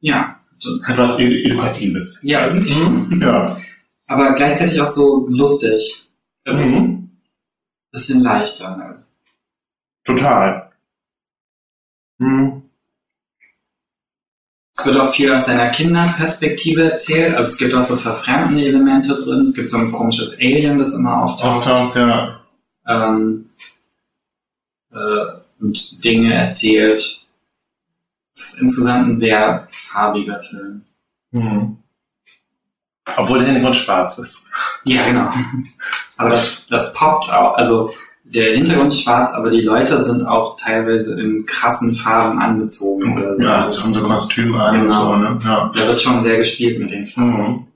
Ja. 0.00 0.38
Etwas 0.88 1.18
Edukatives. 1.18 2.18
Ja, 2.22 2.46
irgendwie 2.46 2.72
schon. 2.72 3.08
Mhm. 3.08 3.22
Ja. 3.22 3.56
Aber 4.06 4.34
gleichzeitig 4.34 4.80
auch 4.80 4.86
so 4.86 5.26
lustig. 5.28 6.06
Also 6.44 6.60
Mhm. 6.60 7.10
bisschen 7.92 8.20
leichter. 8.20 8.76
halt. 8.76 8.98
Total. 10.04 10.70
Mhm. 12.18 12.62
Es 14.78 14.84
wird 14.84 14.98
auch 14.98 15.12
viel 15.12 15.32
aus 15.32 15.46
seiner 15.46 15.70
Kinderperspektive 15.70 16.90
erzählt. 16.92 17.34
Also 17.34 17.50
es 17.50 17.58
gibt 17.58 17.74
auch 17.74 17.86
so 17.86 17.96
verfremdende 17.96 18.66
Elemente 18.66 19.14
drin. 19.14 19.40
Es 19.40 19.54
gibt 19.54 19.70
so 19.70 19.78
ein 19.78 19.90
komisches 19.90 20.38
Alien, 20.38 20.78
das 20.78 20.94
immer 20.94 21.22
auftaucht. 21.24 21.66
Auftaucht, 21.66 21.96
ja. 21.96 22.40
Ähm, 22.86 23.48
äh, 24.92 25.26
und 25.60 26.04
Dinge 26.04 26.34
erzählt. 26.34 27.25
Es 28.36 28.52
ist 28.54 28.60
insgesamt 28.62 29.08
ein 29.08 29.16
sehr 29.16 29.66
farbiger 29.72 30.40
Film. 30.42 30.82
Mhm. 31.30 31.78
Obwohl 33.16 33.38
der 33.38 33.46
Hintergrund 33.46 33.76
schwarz 33.76 34.18
ist. 34.18 34.44
Ja, 34.84 35.06
genau. 35.06 35.30
Aber 36.16 36.30
das, 36.30 36.66
das 36.68 36.92
poppt 36.92 37.32
auch. 37.32 37.54
Also 37.54 37.92
der 38.24 38.56
Hintergrund 38.56 38.92
ist 38.92 39.02
schwarz, 39.02 39.32
aber 39.32 39.50
die 39.50 39.60
Leute 39.60 40.02
sind 40.02 40.26
auch 40.26 40.56
teilweise 40.56 41.20
in 41.20 41.46
krassen 41.46 41.94
Farben 41.94 42.40
angezogen 42.40 43.16
oder 43.16 43.34
so. 43.34 43.42
Ja, 43.42 43.54
also 43.54 43.66
das 43.66 43.78
es 43.78 43.84
haben 43.84 43.92
so 43.92 44.08
Kostüm 44.08 44.54
an 44.56 44.74
und 44.74 44.82
Genau. 44.88 45.00
so, 45.04 45.16
ne? 45.16 45.40
Ja. 45.44 45.70
da 45.74 45.86
wird 45.86 46.00
schon 46.00 46.22
sehr 46.22 46.36
gespielt 46.38 46.78
mit 46.80 46.90
den 46.90 47.06
Farben. 47.06 47.30
Mhm. 47.52 47.66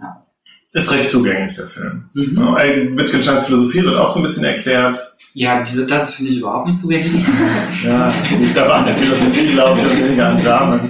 Ja. 0.00 0.26
Ist 0.72 0.90
recht 0.92 1.08
zugänglich, 1.10 1.54
der 1.54 1.68
Film. 1.68 2.10
Mhm. 2.14 2.56
Ey, 2.56 2.96
Wittgensteins 2.98 3.46
Philosophie 3.46 3.82
wird 3.84 3.96
auch 3.96 4.08
so 4.12 4.18
ein 4.18 4.24
bisschen 4.24 4.44
erklärt. 4.44 5.11
Ja, 5.34 5.62
diese, 5.62 5.86
das 5.86 6.14
finde 6.14 6.32
ich 6.32 6.38
überhaupt 6.38 6.68
nicht 6.68 6.80
zugänglich. 6.80 7.24
Ja, 7.84 8.12
das 8.20 8.38
liegt 8.38 8.56
aber 8.58 8.74
an 8.74 8.86
der 8.86 8.94
Philosophie, 8.94 9.46
glaube 9.52 9.80
ich, 9.80 9.86
und 9.86 10.04
weniger 10.04 10.28
an 10.28 10.44
Damen. 10.44 10.80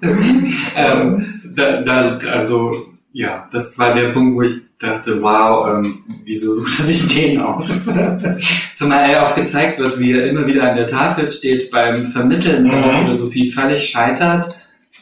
ähm, 0.76 1.40
da, 1.54 1.82
da, 1.82 2.18
also, 2.32 2.86
ja, 3.12 3.48
das 3.52 3.78
war 3.78 3.92
der 3.92 4.10
Punkt, 4.10 4.36
wo 4.36 4.42
ich 4.42 4.52
dachte, 4.78 5.20
wow, 5.20 5.68
ähm, 5.68 6.04
wieso 6.24 6.52
sucht 6.52 6.78
er 6.78 6.84
sich 6.86 7.14
den 7.14 7.40
aus? 7.40 7.66
Zumal 8.76 9.10
er 9.10 9.26
auch 9.26 9.34
gezeigt 9.34 9.78
wird, 9.78 9.98
wie 9.98 10.12
er 10.12 10.28
immer 10.30 10.46
wieder 10.46 10.70
an 10.70 10.76
der 10.76 10.86
Tafel 10.86 11.30
steht, 11.30 11.70
beim 11.70 12.06
Vermitteln 12.06 12.66
seiner 12.66 12.92
Mhm. 12.92 12.98
Philosophie 13.02 13.50
völlig 13.50 13.88
scheitert. 13.88 14.56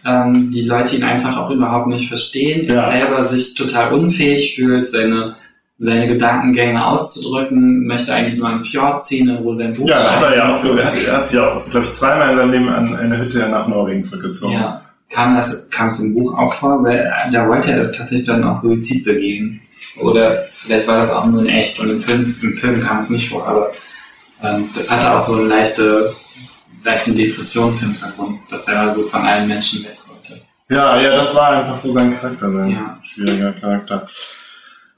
Ähm, 0.06 0.50
die 0.50 0.62
Leute 0.62 0.96
ihn 0.96 1.02
einfach 1.02 1.36
auch 1.36 1.50
überhaupt 1.50 1.88
nicht 1.88 2.08
verstehen. 2.08 2.66
Ja. 2.66 2.82
Er 2.82 2.90
selber 2.90 3.24
sich 3.24 3.54
total 3.54 3.94
unfähig 3.94 4.54
fühlt, 4.54 4.88
seine, 4.88 5.36
seine 5.78 6.06
Gedankengänge 6.06 6.86
auszudrücken, 6.86 7.86
möchte 7.86 8.14
eigentlich 8.14 8.38
nur 8.38 8.48
einen 8.48 8.64
Fjord 8.64 9.04
ziehen, 9.04 9.38
wo 9.42 9.52
sein 9.54 9.74
Buch 9.74 9.88
Ja, 9.88 9.96
hat 10.16 10.22
er 10.22 10.36
ja 10.36 10.52
auch 10.52 10.56
so. 10.56 10.76
Er 10.76 10.86
hat, 10.86 10.96
er 11.04 11.16
hat 11.16 11.26
sich 11.26 11.40
auch, 11.40 11.68
glaube 11.68 11.86
ich, 11.86 11.92
zweimal 11.92 12.30
in 12.30 12.36
seinem 12.36 12.50
Leben 12.52 12.68
an 12.68 12.94
eine 12.96 13.18
Hütte 13.18 13.48
nach 13.48 13.66
Norwegen 13.66 14.04
zurückgezogen. 14.04 14.54
Ja, 14.54 14.82
kam 15.10 15.34
das, 15.34 15.68
kam 15.70 15.88
es 15.88 16.00
im 16.00 16.14
Buch 16.14 16.36
auch 16.38 16.54
vor, 16.54 16.82
weil 16.84 17.12
da 17.32 17.48
wollte 17.48 17.72
er 17.72 17.90
tatsächlich 17.92 18.26
dann 18.26 18.44
auch 18.44 18.52
Suizid 18.54 19.04
begehen. 19.04 19.60
Oder 20.00 20.46
vielleicht 20.54 20.86
war 20.86 20.98
das 20.98 21.12
auch 21.12 21.26
nur 21.26 21.42
in 21.42 21.48
echt 21.48 21.78
und 21.80 21.90
im 21.90 21.98
Film, 21.98 22.34
im 22.40 22.52
Film 22.52 22.80
kam 22.80 22.98
es 23.00 23.10
nicht 23.10 23.28
vor, 23.30 23.46
aber 23.46 23.70
ähm, 24.42 24.68
das 24.74 24.90
hatte 24.90 25.12
auch 25.12 25.20
so 25.20 25.36
einen 25.36 25.48
leichte, 25.48 26.12
leichten 26.84 27.14
Depressionshintergrund, 27.14 28.38
dass 28.50 28.66
er 28.68 28.90
so 28.90 29.08
von 29.08 29.22
allen 29.22 29.46
Menschen 29.48 29.84
weg 29.84 29.96
wollte. 30.08 30.40
ja, 30.68 31.00
ja, 31.00 31.16
das 31.16 31.34
war 31.34 31.50
einfach 31.50 31.78
so 31.78 31.92
sein 31.92 32.16
Charakter, 32.18 32.50
sein 32.50 32.70
Ja. 32.70 32.98
schwieriger 33.02 33.52
Charakter. 33.52 34.06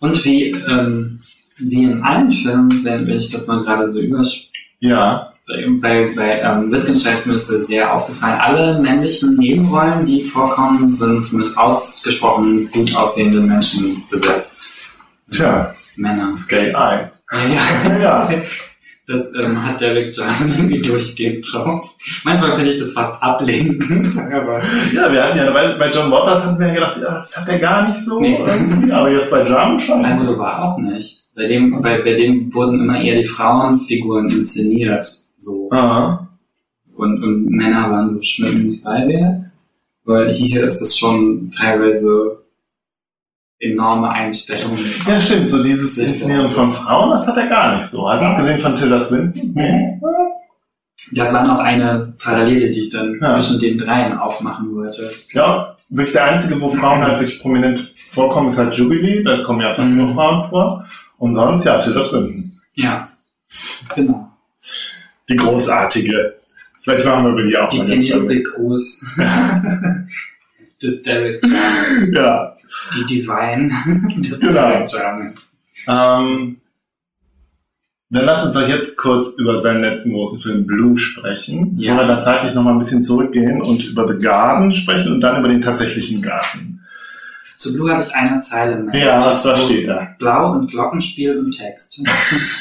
Und 0.01 0.25
wie, 0.25 0.51
ähm, 0.51 1.21
wie 1.57 1.85
in 1.85 2.03
allen 2.03 2.33
Filmen, 2.33 2.85
wenn 2.85 3.09
ich 3.09 3.31
das 3.31 3.47
mal 3.47 3.63
gerade 3.63 3.89
so 3.89 4.01
überspiele, 4.01 4.53
Ja, 4.81 5.33
bei, 5.81 6.13
bei 6.15 6.41
ähm, 6.41 6.73
Wittgenstein 6.73 7.17
ist 7.17 7.27
mir 7.27 7.39
sehr 7.39 7.95
aufgefallen. 7.95 8.41
Alle 8.41 8.81
männlichen 8.81 9.37
Nebenrollen, 9.37 10.05
die 10.05 10.25
vorkommen, 10.25 10.91
sind 10.91 11.33
mit 11.33 11.57
ausgesprochen 11.57 12.69
gut 12.73 12.95
aussehenden 12.97 13.47
Menschen 13.47 14.03
besetzt. 14.11 14.59
tja, 15.31 15.75
Männer. 15.95 16.35
Gay 16.49 16.71
Eye. 16.71 17.11
Ja, 17.33 18.01
Ja. 18.01 18.29
das 19.09 19.33
ähm, 19.35 19.65
hat 19.65 19.81
Derek 19.81 20.17
Jarman 20.17 20.51
irgendwie 20.59 20.83
durchgehend 20.83 21.47
drauf. 21.53 21.95
Manchmal 22.25 22.57
finde 22.57 22.73
ich 22.73 22.79
das 22.79 22.93
fast 22.93 23.23
ablenkend, 23.23 24.19
aber 24.33 24.61
Ja, 24.93 25.13
wir 25.13 25.23
hatten 25.25 25.39
ja, 25.39 25.51
bei, 25.53 25.75
bei 25.79 25.91
John 25.91 26.11
Waters 26.11 26.43
hatten 26.45 26.59
wir 26.59 26.67
ja 26.69 26.75
gedacht, 26.75 26.97
ja, 26.97 27.15
das 27.15 27.37
hat 27.37 27.49
er 27.49 27.59
gar 27.59 27.89
nicht 27.89 27.99
so 28.01 28.21
Nee. 28.21 28.39
irgendwie, 28.45 28.91
aber 28.93 29.11
jetzt 29.11 29.31
bei 29.31 29.45
Drum 29.45 29.79
schon. 29.79 30.05
Almodovar 30.05 30.39
war 30.39 30.73
auch 30.75 30.79
nicht. 30.79 31.25
Bei 31.37 31.47
dem, 31.47 31.81
bei, 31.83 31.99
bei 32.03 32.15
dem 32.15 32.53
wurden 32.53 32.81
immer 32.81 33.01
eher 33.01 33.21
die 33.21 33.29
Frauenfiguren 33.29 34.31
inszeniert. 34.31 35.07
So. 35.37 35.69
Aha. 35.71 36.27
und, 36.97 37.23
und 37.23 37.47
Männer 37.51 37.91
waren 37.91 38.15
so 38.15 38.23
schmückendes 38.23 38.83
Beiwerk, 38.83 39.51
weil 40.05 40.33
hier 40.33 40.65
ist 40.65 40.81
es 40.81 40.97
schon 40.99 41.51
teilweise 41.51 42.39
enorme 43.59 44.09
Einstellungen. 44.11 44.79
Ja, 45.07 45.19
stimmt, 45.21 45.49
so 45.49 45.63
dieses. 45.63 45.97
Inszenieren 45.99 46.49
von 46.49 46.73
Frauen, 46.73 47.11
das 47.11 47.27
hat 47.27 47.37
er 47.37 47.47
gar 47.49 47.77
nicht 47.77 47.87
so. 47.89 48.07
Also 48.07 48.25
abgesehen 48.27 48.61
von 48.61 48.77
Tilda 48.77 49.01
Swinton. 49.01 49.53
Mhm. 49.55 50.01
Das 51.13 51.33
war 51.33 51.47
noch 51.47 51.59
eine 51.59 52.15
Parallele, 52.19 52.71
die 52.71 52.81
ich 52.81 52.91
dann 52.91 53.19
Ja. 53.23 53.27
zwischen 53.41 53.61
den 53.61 53.79
dreien 53.79 54.19
aufmachen 54.19 54.75
wollte. 54.75 55.11
Ja, 55.31 55.77
wirklich 55.89 56.13
der 56.13 56.25
einzige, 56.25 56.61
wo 56.61 56.71
Frauen 56.71 57.01
halt 57.03 57.21
wirklich 57.21 57.41
prominent 57.41 57.95
vorkommen, 58.11 58.49
ist 58.49 58.59
halt 58.59 58.75
Jubilee. 58.75 59.23
Da 59.23 59.43
kommen 59.45 59.61
ja 59.61 59.73
fast 59.75 59.91
Mhm. 59.91 59.97
nur 59.99 60.15
Frauen 60.15 60.49
vor. 60.51 60.85
Und 61.19 61.35
sonst, 61.35 61.65
ja, 61.65 61.79
Tilda 61.79 62.03
Swinton. 62.03 62.61
Ja, 62.75 63.09
genau. 63.95 64.29
Die 65.29 65.37
großartige. 65.37 66.35
Vielleicht 66.83 67.05
machen 67.05 67.25
wir 67.25 67.31
über 67.33 67.43
die 67.43 67.57
auch 67.57 67.69
Die 67.69 67.79
mal 67.79 67.87
Folge. 67.87 68.03
Penelope 68.07 68.43
Cruz. 68.43 69.05
das 70.81 71.03
Derek 71.03 71.43
Jarman. 71.43 72.13
Ja. 72.13 72.57
Die 72.95 73.07
Divine. 73.07 73.71
Das 74.19 74.41
Genau. 74.41 74.53
Derek 74.53 74.89
Jarman. 74.93 75.35
Ähm, 75.89 76.57
dann 78.09 78.25
lass 78.25 78.45
uns 78.45 78.55
doch 78.55 78.69
jetzt 78.69 78.97
kurz 78.97 79.37
über 79.39 79.59
seinen 79.59 79.81
letzten 79.81 80.13
großen 80.13 80.39
Film 80.41 80.65
Blue 80.67 80.97
sprechen. 80.97 81.77
Ja. 81.77 81.97
Wollen 81.97 82.07
wir 82.07 82.15
dann 82.15 82.21
zeitlich 82.21 82.55
nochmal 82.55 82.75
ein 82.75 82.79
bisschen 82.79 83.03
zurückgehen 83.03 83.61
und 83.61 83.85
über 83.85 84.07
The 84.07 84.19
Garden 84.19 84.71
sprechen 84.73 85.13
und 85.13 85.21
dann 85.21 85.41
über 85.41 85.49
den 85.49 85.61
tatsächlichen 85.61 86.23
Garten. 86.23 86.81
Zu 87.57 87.75
Blue 87.75 87.91
habe 87.91 88.03
ich 88.03 88.15
eine 88.15 88.39
Zeile 88.39 88.77
mehr. 88.77 88.99
Ja, 88.99 89.17
was 89.17 89.43
da 89.43 89.57
steht 89.57 89.89
da? 89.89 90.15
Blau 90.19 90.53
und 90.53 90.71
Glockenspiel 90.71 91.39
und 91.39 91.53
Text. 91.53 92.03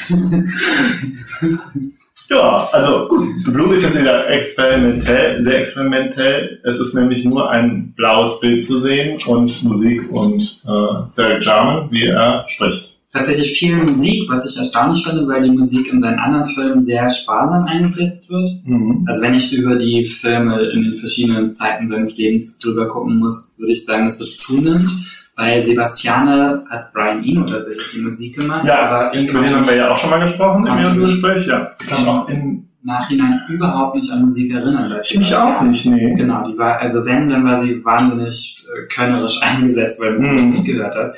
Ja, 2.28 2.68
also 2.72 3.08
Blue 3.44 3.74
ist 3.74 3.84
jetzt 3.84 3.98
wieder 3.98 4.28
experimentell, 4.28 5.42
sehr 5.42 5.60
experimentell. 5.60 6.60
Es 6.64 6.80
ist 6.80 6.94
nämlich 6.94 7.24
nur 7.24 7.50
ein 7.50 7.92
blaues 7.94 8.40
Bild 8.40 8.64
zu 8.64 8.80
sehen 8.80 9.20
und 9.26 9.62
Musik 9.62 10.10
und 10.10 10.62
äh, 10.66 11.16
Derek 11.16 11.44
Jarman, 11.44 11.90
wie 11.90 12.06
er 12.06 12.44
spricht. 12.48 12.96
Tatsächlich 13.12 13.58
viel 13.58 13.76
Musik, 13.76 14.28
was 14.28 14.50
ich 14.50 14.58
erstaunlich 14.58 15.02
finde, 15.04 15.26
weil 15.26 15.42
die 15.42 15.50
Musik 15.50 15.90
in 15.90 16.02
seinen 16.02 16.18
anderen 16.18 16.46
Filmen 16.48 16.82
sehr 16.82 17.08
sparsam 17.08 17.64
eingesetzt 17.64 18.28
wird. 18.28 18.50
Mhm. 18.64 19.04
Also 19.06 19.22
wenn 19.22 19.34
ich 19.34 19.52
über 19.52 19.76
die 19.76 20.04
Filme 20.04 20.60
in 20.74 20.82
den 20.82 20.96
verschiedenen 20.96 21.54
Zeiten 21.54 21.88
seines 21.88 22.18
Lebens 22.18 22.58
drüber 22.58 22.88
gucken 22.88 23.18
muss, 23.18 23.54
würde 23.56 23.72
ich 23.72 23.84
sagen, 23.84 24.04
dass 24.04 24.20
es 24.20 24.36
zunimmt. 24.36 24.90
Bei 25.36 25.60
Sebastiane 25.60 26.64
hat 26.70 26.92
Brian 26.94 27.22
Eno 27.22 27.44
tatsächlich 27.44 27.88
die 27.92 28.00
Musik 28.00 28.36
gemacht, 28.36 28.64
Ja, 28.64 28.88
aber 28.88 29.14
ich 29.14 29.28
über 29.28 29.40
den 29.40 29.54
haben 29.54 29.66
wir 29.66 29.76
ja 29.76 29.92
auch 29.92 29.96
schon 29.96 30.08
mal 30.10 30.20
gesprochen 30.22 30.66
im 30.66 30.72
Konnte 30.72 30.94
mich- 30.94 31.10
Gespräch. 31.12 31.46
Ja, 31.46 31.72
ich 31.82 31.88
kann 31.90 32.08
auch 32.08 32.26
im 32.28 32.68
Nachhinein 32.82 33.40
überhaupt 33.50 33.96
nicht 33.96 34.10
an 34.10 34.22
Musik 34.22 34.54
erinnern. 34.54 34.96
ich 35.04 35.18
mich 35.18 35.36
auch 35.36 35.60
nicht, 35.60 35.84
nee. 35.86 36.14
Genau, 36.14 36.42
die 36.42 36.56
war, 36.56 36.78
also 36.78 37.04
wenn, 37.04 37.28
dann 37.28 37.44
war 37.44 37.58
sie 37.58 37.84
wahnsinnig 37.84 38.64
äh, 38.64 38.86
könnerisch 38.86 39.42
eingesetzt, 39.42 40.00
weil 40.00 40.12
man 40.12 40.22
sie 40.22 40.30
Mhm. 40.30 40.50
nicht 40.50 40.64
gehört 40.64 40.96
hat. 40.96 41.14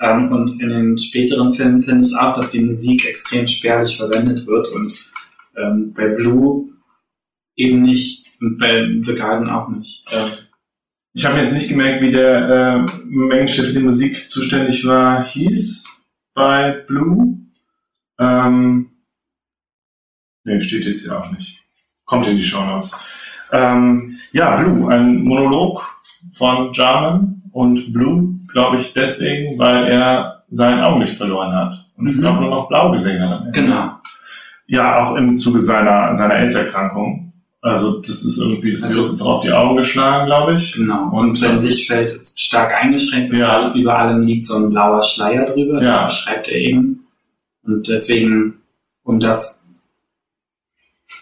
Ähm, 0.00 0.32
und 0.32 0.60
in 0.62 0.68
den 0.70 0.96
späteren 0.96 1.52
Filmen 1.54 1.82
finde 1.82 2.02
ich 2.06 2.16
auch, 2.18 2.34
dass 2.34 2.50
die 2.50 2.64
Musik 2.64 3.04
extrem 3.06 3.46
spärlich 3.46 3.96
verwendet 3.98 4.46
wird 4.46 4.68
und 4.68 5.10
ähm, 5.56 5.92
bei 5.92 6.06
Blue 6.08 6.68
eben 7.56 7.82
nicht 7.82 8.24
und 8.40 8.56
bei 8.58 8.86
The 9.02 9.14
Garden 9.14 9.50
auch 9.50 9.68
nicht. 9.68 10.06
Ähm, 10.12 10.28
Ich 11.18 11.26
habe 11.26 11.38
jetzt 11.40 11.52
nicht 11.52 11.68
gemerkt, 11.68 12.00
wie 12.00 12.12
der 12.12 12.48
äh, 12.48 12.92
Mensch, 13.04 13.56
der 13.56 13.64
für 13.64 13.72
die 13.72 13.80
Musik 13.84 14.30
zuständig 14.30 14.86
war, 14.86 15.24
hieß 15.24 15.84
bei 16.32 16.70
Blue. 16.86 17.38
Ähm, 18.20 18.90
nee, 20.44 20.60
steht 20.60 20.84
jetzt 20.84 21.02
hier 21.02 21.18
auch 21.18 21.28
nicht. 21.32 21.60
Kommt 22.04 22.28
in 22.28 22.36
die 22.36 22.44
Show 22.44 22.64
Notes. 22.64 22.94
Ähm, 23.50 24.16
ja, 24.30 24.58
Blue, 24.62 24.88
ein 24.94 25.24
Monolog 25.24 25.82
von 26.30 26.72
Jarman 26.72 27.42
und 27.50 27.92
Blue, 27.92 28.38
glaube 28.52 28.76
ich, 28.76 28.92
deswegen, 28.92 29.58
weil 29.58 29.88
er 29.88 30.44
sein 30.50 30.78
Augenlicht 30.80 31.16
verloren 31.16 31.52
hat. 31.52 31.74
Und 31.96 32.06
ich 32.10 32.14
Mhm. 32.14 32.20
glaube 32.20 32.42
nur 32.42 32.50
noch 32.50 32.68
blau 32.68 32.92
gesehen 32.92 33.20
hat. 33.28 33.52
genau. 33.52 33.90
Ja, 34.68 35.00
auch 35.02 35.16
im 35.16 35.36
Zuge 35.36 35.62
seiner, 35.62 36.14
seiner 36.14 36.34
AIDS-Erkrankung. 36.36 37.27
Also 37.68 37.98
das 37.98 38.24
ist 38.24 38.38
irgendwie, 38.38 38.72
das 38.72 38.82
Also- 38.84 39.02
Virus 39.02 39.12
ist 39.14 39.22
auf 39.22 39.40
die 39.42 39.52
Augen 39.52 39.76
geschlagen, 39.76 40.26
glaube 40.26 40.54
ich. 40.54 40.72
Genau. 40.74 41.04
Und- 41.10 41.30
Und 41.30 41.38
sein 41.38 41.60
Sichtfeld 41.60 42.06
ist 42.06 42.40
stark 42.40 42.72
eingeschränkt. 42.74 43.32
Ja. 43.34 43.72
Über 43.74 43.98
allem 43.98 44.22
liegt 44.22 44.44
so 44.46 44.56
ein 44.56 44.70
blauer 44.70 45.02
Schleier 45.02 45.44
drüber. 45.44 45.82
Ja. 45.82 46.04
Das 46.04 46.14
beschreibt 46.24 46.48
er 46.48 46.56
eben. 46.56 47.06
Und 47.62 47.88
deswegen, 47.88 48.54
um 49.04 49.20
das 49.20 49.56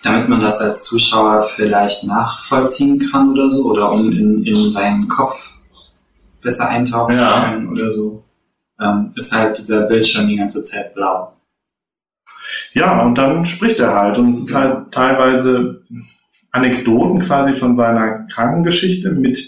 Damit 0.02 0.28
man 0.28 0.40
das 0.40 0.60
als 0.60 0.84
Zuschauer 0.84 1.42
vielleicht 1.56 2.04
nachvollziehen 2.04 3.10
kann 3.10 3.32
oder 3.32 3.50
so, 3.50 3.64
oder 3.72 3.90
um 3.90 4.12
in, 4.12 4.44
in 4.44 4.54
seinen 4.70 5.08
Kopf 5.08 5.50
besser 6.40 6.68
eintauchen 6.68 7.16
Ja. 7.16 7.34
zu 7.34 7.40
können 7.50 7.68
oder 7.68 7.90
so, 7.90 8.22
ähm, 8.80 9.12
ist 9.16 9.34
halt 9.34 9.58
dieser 9.58 9.82
Bildschirm 9.88 10.28
die 10.28 10.36
ganze 10.36 10.62
Zeit 10.62 10.94
blau. 10.94 11.32
Ja, 12.72 13.02
und 13.04 13.18
dann 13.18 13.44
spricht 13.46 13.80
er 13.80 13.94
halt. 13.94 14.18
Und 14.18 14.28
es 14.28 14.42
ist 14.42 14.54
halt 14.54 14.92
teilweise 14.92 15.82
Anekdoten 16.56 17.20
quasi 17.20 17.52
von 17.52 17.74
seiner 17.74 18.26
Krankengeschichte 18.32 19.12
mit 19.12 19.38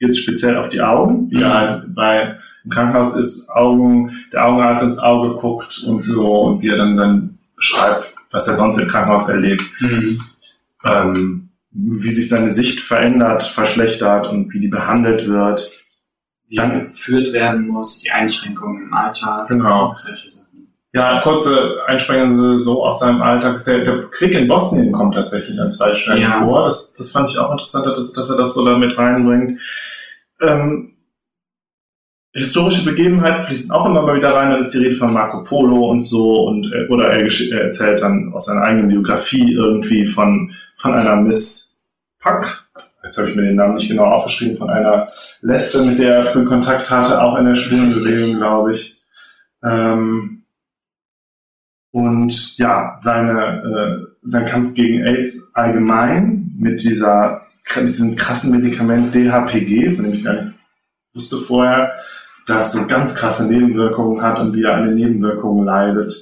jetzt 0.00 0.20
speziell 0.20 0.56
auf 0.56 0.68
die 0.68 0.80
Augen, 0.82 1.30
wie 1.30 1.36
Mhm. 1.36 1.42
er 1.42 1.54
halt 1.54 1.94
bei 1.94 2.36
im 2.64 2.70
Krankenhaus 2.70 3.16
ist, 3.16 3.48
Augen, 3.50 4.12
der 4.32 4.46
Augenarzt 4.46 4.82
ins 4.84 4.98
Auge 4.98 5.34
guckt 5.40 5.82
und 5.86 6.00
so 6.00 6.42
und 6.42 6.62
wie 6.62 6.68
er 6.68 6.76
dann 6.76 6.96
dann 6.96 7.38
beschreibt, 7.56 8.14
was 8.30 8.46
er 8.46 8.56
sonst 8.56 8.78
im 8.78 8.88
Krankenhaus 8.88 9.28
erlebt, 9.28 9.62
ähm, 10.84 11.48
wie 11.72 12.10
sich 12.10 12.28
seine 12.28 12.48
Sicht 12.48 12.80
verändert, 12.80 13.42
verschlechtert 13.42 14.26
und 14.28 14.52
wie 14.52 14.60
die 14.60 14.68
behandelt 14.68 15.26
wird. 15.28 15.70
Wie 16.48 16.56
Dann- 16.56 16.86
geführt 16.86 17.32
werden 17.32 17.68
muss, 17.68 17.98
die 17.98 18.10
Einschränkungen 18.10 18.84
im 18.84 18.94
Alltag, 18.94 19.48
Genau. 19.48 19.94
Ja, 20.94 21.20
kurze 21.20 21.82
Einsprengende 21.86 22.62
so 22.62 22.84
aus 22.84 23.00
seinem 23.00 23.20
Alltag. 23.20 23.62
Der, 23.66 23.84
der 23.84 24.08
Krieg 24.10 24.32
in 24.32 24.48
Bosnien 24.48 24.90
kommt 24.92 25.14
tatsächlich 25.14 25.60
an 25.60 25.70
zwei 25.70 25.94
Stellen 25.94 26.22
Ja. 26.22 26.40
vor. 26.42 26.64
Das, 26.66 26.94
das 26.94 27.10
fand 27.10 27.30
ich 27.30 27.38
auch 27.38 27.50
interessant, 27.52 27.86
dass, 27.86 28.12
dass 28.12 28.30
er 28.30 28.36
das 28.36 28.54
so 28.54 28.64
da 28.64 28.78
mit 28.78 28.96
reinbringt. 28.96 29.60
Ähm, 30.40 30.94
historische 32.32 32.84
Begebenheiten 32.84 33.42
fließen 33.42 33.70
auch 33.70 33.84
immer 33.84 34.02
mal 34.02 34.16
wieder 34.16 34.34
rein. 34.34 34.50
Dann 34.50 34.60
ist 34.60 34.72
die 34.72 34.78
Rede 34.78 34.96
von 34.96 35.12
Marco 35.12 35.42
Polo 35.42 35.90
und 35.90 36.00
so. 36.00 36.46
Und, 36.46 36.72
äh, 36.72 36.88
oder 36.90 37.10
er, 37.10 37.20
er 37.26 37.60
erzählt 37.64 38.00
dann 38.00 38.32
aus 38.32 38.46
seiner 38.46 38.62
eigenen 38.62 38.88
Biografie 38.88 39.52
irgendwie 39.52 40.06
von, 40.06 40.52
von 40.76 40.94
einer 40.94 41.16
Miss 41.16 41.78
Puck. 42.20 42.64
Jetzt 43.04 43.18
habe 43.18 43.28
ich 43.30 43.36
mir 43.36 43.42
den 43.42 43.56
Namen 43.56 43.74
nicht 43.74 43.88
genau 43.88 44.04
aufgeschrieben, 44.04 44.56
von 44.56 44.70
einer 44.70 45.08
Lesbe, 45.40 45.82
mit 45.82 45.98
der 45.98 46.16
er 46.16 46.24
früh 46.24 46.44
Kontakt 46.44 46.90
hatte, 46.90 47.22
auch 47.22 47.38
in 47.38 47.44
der 47.46 47.54
Schwulenbewegung, 47.54 48.36
glaube 48.36 48.72
ich. 48.72 49.00
Ähm, 49.62 50.42
und 51.98 52.58
ja, 52.58 52.94
seine, 52.98 53.62
äh, 53.62 54.06
sein 54.22 54.46
Kampf 54.46 54.74
gegen 54.74 55.04
AIDS 55.04 55.50
allgemein 55.54 56.52
mit 56.58 56.82
dieser 56.82 57.42
mit 57.76 57.88
diesem 57.88 58.16
krassen 58.16 58.50
Medikament 58.50 59.14
DHPG, 59.14 59.94
von 59.94 60.04
dem 60.04 60.12
ich 60.14 60.24
gar 60.24 60.34
nichts 60.34 60.62
wusste 61.14 61.38
vorher, 61.38 61.92
das 62.46 62.72
so 62.72 62.86
ganz 62.86 63.14
krasse 63.14 63.44
Nebenwirkungen 63.46 64.22
hat 64.22 64.40
und 64.40 64.54
wie 64.54 64.62
er 64.62 64.76
an 64.76 64.86
den 64.86 64.94
Nebenwirkungen 64.94 65.66
leidet. 65.66 66.12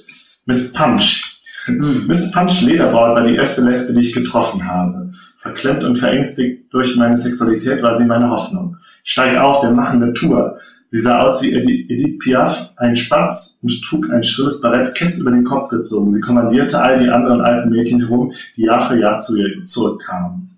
Miss 0.45 0.73
Punch. 0.73 1.39
Mhm. 1.67 2.05
Miss 2.07 2.31
Punch 2.31 2.61
Lederbraut 2.63 3.15
war 3.15 3.25
die 3.25 3.35
erste 3.35 3.61
Lesbe, 3.61 3.93
die 3.93 4.01
ich 4.01 4.13
getroffen 4.13 4.67
habe. 4.67 5.11
Verklemmt 5.39 5.83
und 5.83 5.95
verängstigt 5.95 6.73
durch 6.73 6.97
meine 6.97 7.17
Sexualität 7.17 7.81
war 7.81 7.95
sie 7.95 8.05
meine 8.05 8.29
Hoffnung. 8.29 8.75
Steig 9.03 9.37
auf, 9.37 9.63
wir 9.63 9.71
machen 9.71 10.03
eine 10.03 10.13
Tour. 10.13 10.59
Sie 10.89 11.01
sah 11.01 11.21
aus 11.21 11.41
wie 11.43 11.53
Edith, 11.53 12.19
Piaf, 12.19 12.71
ein 12.77 12.95
Spatz 12.95 13.59
und 13.61 13.81
trug 13.83 14.09
ein 14.09 14.23
schrilles 14.23 14.61
Barett 14.61 14.95
Kess 14.95 15.19
über 15.19 15.31
den 15.31 15.43
Kopf 15.43 15.69
gezogen. 15.69 16.13
Sie 16.13 16.21
kommandierte 16.21 16.81
all 16.81 17.03
die 17.03 17.09
anderen 17.09 17.41
alten 17.41 17.69
Mädchen 17.69 17.99
herum, 17.99 18.31
die 18.55 18.63
Jahr 18.63 18.87
für 18.87 18.99
Jahr 18.99 19.19
zu 19.19 19.37
ihr 19.37 19.65
zurückkamen. 19.65 20.57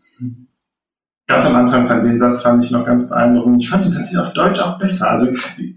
Ganz 1.29 1.45
am 1.45 1.55
Anfang 1.55 1.87
fand 1.87 2.05
den 2.05 2.17
Satz 2.17 2.41
fand 2.41 2.63
ich 2.63 2.71
noch 2.71 2.85
ganz 2.85 3.09
beeindruckend. 3.09 3.61
Ich 3.61 3.69
fand 3.69 3.85
ihn 3.85 3.93
tatsächlich 3.93 4.19
auf 4.19 4.33
Deutsch 4.33 4.59
auch 4.59 4.79
besser. 4.79 5.11
Also 5.11 5.27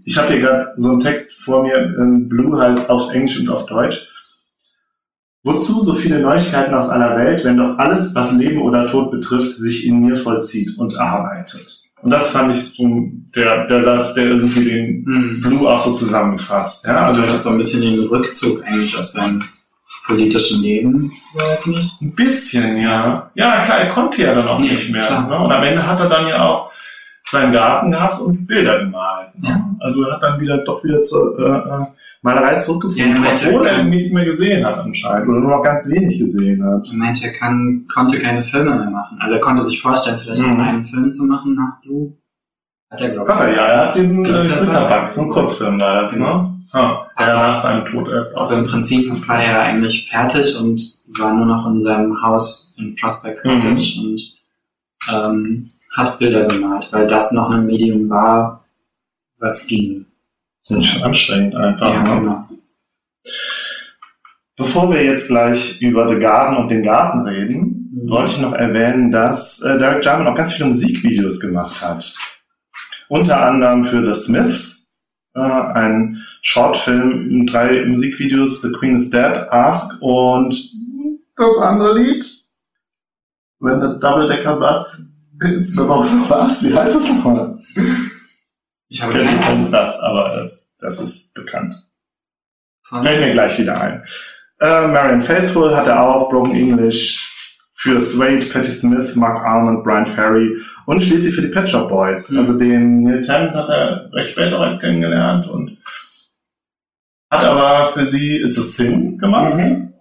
ich 0.03 0.17
habe 0.17 0.29
hier 0.29 0.39
gerade 0.39 0.73
so 0.77 0.89
einen 0.89 0.99
Text 0.99 1.33
vor 1.33 1.61
mir, 1.61 1.75
ähm, 1.99 2.27
Blue 2.27 2.59
halt 2.59 2.89
auf 2.89 3.11
Englisch 3.11 3.39
und 3.39 3.49
auf 3.49 3.67
Deutsch. 3.67 4.09
Wozu 5.43 5.83
so 5.83 5.93
viele 5.93 6.19
Neuigkeiten 6.19 6.73
aus 6.73 6.89
aller 6.89 7.17
Welt, 7.17 7.43
wenn 7.43 7.57
doch 7.57 7.77
alles, 7.77 8.15
was 8.15 8.33
Leben 8.33 8.63
oder 8.63 8.87
Tod 8.87 9.11
betrifft, 9.11 9.53
sich 9.53 9.85
in 9.85 9.99
mir 9.99 10.15
vollzieht 10.15 10.77
und 10.79 10.97
arbeitet? 10.97 11.82
Und 12.03 12.11
das 12.11 12.29
fand 12.31 12.53
ich 12.53 12.61
so 12.75 13.07
der, 13.35 13.65
der 13.67 13.81
Satz, 13.81 14.13
der 14.13 14.25
irgendwie 14.25 14.65
den 14.65 15.03
Mhm. 15.05 15.41
Blue 15.41 15.69
auch 15.69 15.79
so 15.79 15.93
zusammenfasst. 15.93 16.85
Ja, 16.85 16.93
Ja, 16.93 17.05
also 17.07 17.23
hat 17.25 17.41
so 17.41 17.49
ein 17.51 17.57
bisschen 17.57 17.81
den 17.81 17.99
Rückzug 18.07 18.63
eigentlich 18.65 18.97
aus 18.97 19.13
seinem 19.13 19.41
politischen 20.05 20.61
Leben, 20.61 21.11
weiß 21.33 21.67
nicht. 21.67 22.01
ein 22.01 22.11
bisschen, 22.13 22.81
ja. 22.81 23.31
Ja, 23.35 23.63
klar, 23.63 23.77
er 23.79 23.87
konnte 23.89 24.21
ja 24.21 24.35
dann 24.35 24.47
auch 24.49 24.59
Nee, 24.59 24.71
nicht 24.71 24.91
mehr. 24.91 25.07
klar. 25.07 25.27
Ne? 25.29 25.37
Und 25.45 25.51
am 25.51 25.63
Ende 25.63 25.87
hat 25.87 25.97
er 26.01 26.09
dann 26.09 26.27
ja 26.27 26.43
auch 26.43 26.71
seinen 27.29 27.51
Garten 27.53 27.91
gehabt 27.91 28.19
und 28.19 28.45
Bilder 28.45 28.79
gemalt. 28.79 29.29
Ne? 29.39 29.75
Also 29.79 30.03
er 30.03 30.13
hat 30.15 30.23
dann 30.23 30.39
wieder 30.39 30.57
doch 30.59 30.83
wieder 30.83 31.01
zur 31.01 31.37
äh, 31.39 31.43
äh, 31.83 31.85
Malerei 32.21 32.55
zurückgefunden, 32.57 33.15
Ja, 33.15 33.21
meinte, 33.21 33.47
obwohl 33.49 33.65
er 33.65 33.75
kann- 33.77 33.89
nichts 33.89 34.13
mehr 34.13 34.25
gesehen 34.25 34.65
hat 34.65 34.77
anscheinend 34.77 35.27
oder 35.29 35.39
nur 35.39 35.49
noch 35.57 35.63
ganz 35.63 35.89
wenig 35.89 36.19
gesehen 36.19 36.63
hat. 36.63 36.87
Er 36.87 36.93
meinte, 36.95 37.25
er 37.27 37.33
kann, 37.33 37.85
konnte 37.93 38.19
keine 38.19 38.43
Filme 38.43 38.75
mehr 38.75 38.89
machen. 38.89 39.17
Also 39.19 39.35
er 39.35 39.41
konnte 39.41 39.65
sich 39.65 39.81
vorstellen, 39.81 40.19
vielleicht 40.21 40.41
Mhm. 40.41 40.57
noch 40.57 40.63
einen 40.63 40.85
Film 40.85 41.11
zu 41.11 41.25
machen 41.25 41.55
nach 41.55 41.81
Blue. 41.81 42.13
Hat 42.91 43.01
er, 43.01 43.09
glaube 43.09 43.31
ich. 43.31 43.39
Er 43.39 43.55
ja, 43.55 43.65
er 43.65 43.87
hat 43.87 43.95
diesen 43.95 44.23
äh, 44.23 44.27
Glitterpack. 44.29 44.59
Glitterpack, 44.61 45.13
so 45.13 45.21
einen 45.21 45.31
Kurzfilm 45.31 45.79
da 45.79 46.01
jetzt, 46.03 46.19
ne? 46.19 46.49
Ah, 46.73 47.05
Hat 47.15 47.27
ja, 47.27 47.33
er. 47.33 47.35
nach 47.51 47.63
seinem 47.63 47.85
Tod 47.85 48.09
erst. 48.09 48.37
Aber 48.37 48.53
im 48.53 48.65
Prinzip 48.65 49.27
war 49.27 49.41
er 49.43 49.61
eigentlich 49.61 50.09
fertig 50.09 50.55
und 50.59 50.81
war 51.19 51.33
nur 51.33 51.45
noch 51.45 51.67
in 51.71 51.81
seinem 51.81 52.21
Haus 52.21 52.73
in 52.77 52.95
Prospect 52.95 53.43
Mhm. 53.45 53.49
Cottage 53.61 53.99
und 54.01 54.21
ähm, 55.11 55.69
hat 55.95 56.19
Bilder 56.19 56.45
gemalt, 56.47 56.87
weil 56.91 57.07
das 57.07 57.31
noch 57.31 57.49
ein 57.49 57.65
Medium 57.65 58.09
war, 58.09 58.65
was 59.37 59.67
ging. 59.67 60.05
Ist 60.67 61.03
anstrengend 61.03 61.55
einfach. 61.55 61.93
ja, 61.93 62.03
ne? 62.03 62.19
genau. 62.19 62.45
Bevor 64.55 64.91
wir 64.91 65.03
jetzt 65.03 65.27
gleich 65.27 65.81
über 65.81 66.07
The 66.07 66.19
Garden 66.19 66.57
und 66.57 66.69
den 66.69 66.83
Garten 66.83 67.21
reden, 67.21 67.83
Mhm. 67.93 68.09
wollte 68.09 68.31
ich 68.31 68.41
noch 68.41 68.53
erwähnen, 68.53 69.11
dass 69.11 69.61
äh, 69.61 69.77
Derek 69.77 70.03
Jarman 70.03 70.27
auch 70.27 70.35
ganz 70.35 70.53
viele 70.53 70.69
Musikvideos 70.69 71.39
gemacht 71.39 71.81
hat. 71.81 72.15
Unter 73.07 73.45
anderem 73.45 73.85
für 73.85 74.03
The 74.03 74.19
Smiths, 74.19 74.95
äh, 75.35 75.39
ein 75.41 76.17
Shortfilm 76.41 77.45
drei 77.45 77.85
Musikvideos, 77.85 78.61
The 78.61 78.71
Queen 78.71 78.95
is 78.95 79.09
Dead, 79.09 79.47
Ask 79.51 80.01
und 80.01 80.55
das 81.35 81.57
andere 81.59 81.99
Lied, 81.99 82.25
When 83.59 83.79
the 83.81 83.99
Double 83.99 84.27
Decker 84.27 84.57
Bus 84.57 85.02
Rose 85.41 86.21
of 86.21 86.31
Us. 86.31 86.63
Wie 86.63 86.73
heißt 86.73 86.95
das 86.95 87.09
nochmal? 87.09 87.57
Ich 88.89 89.01
habe 89.01 89.13
Okay, 89.13 89.23
du 89.23 89.29
keine 89.29 89.41
kennst 89.41 89.73
das, 89.73 89.99
aber 89.99 90.35
das, 90.35 90.77
das 90.79 90.99
ist 90.99 91.33
bekannt. 91.33 91.75
Fällt 92.87 93.21
mir 93.21 93.33
gleich 93.33 93.57
wieder 93.57 93.79
ein. 93.81 94.03
Äh, 94.59 94.87
Marian 94.87 95.21
Faithful 95.21 95.75
hatte 95.75 95.99
auch 95.99 96.29
Broken 96.29 96.55
English 96.55 97.29
für 97.73 97.99
Suede, 97.99 98.45
Patti 98.45 98.71
Smith, 98.71 99.15
Mark 99.15 99.43
Armand, 99.43 99.83
Brian 99.83 100.05
Ferry 100.05 100.57
und 100.85 101.01
schließlich 101.01 101.35
für 101.35 101.41
die 101.41 101.47
Pet 101.47 101.67
Shop 101.67 101.89
Boys. 101.89 102.29
Mhm. 102.29 102.39
Also 102.39 102.57
den 102.57 103.03
Neil 103.03 103.21
Tennant 103.21 103.55
hat 103.55 103.69
er 103.69 104.09
recht 104.13 104.29
spät 104.29 104.53
auch 104.53 104.61
erst 104.61 104.79
kennengelernt 104.79 105.47
und 105.47 105.77
hat 107.29 107.43
aber 107.43 107.87
für 107.87 108.05
sie 108.05 108.37
It's 108.41 108.59
a 108.59 108.61
Sin 108.61 109.17
gemacht. 109.17 109.55
Mhm. 109.55 109.93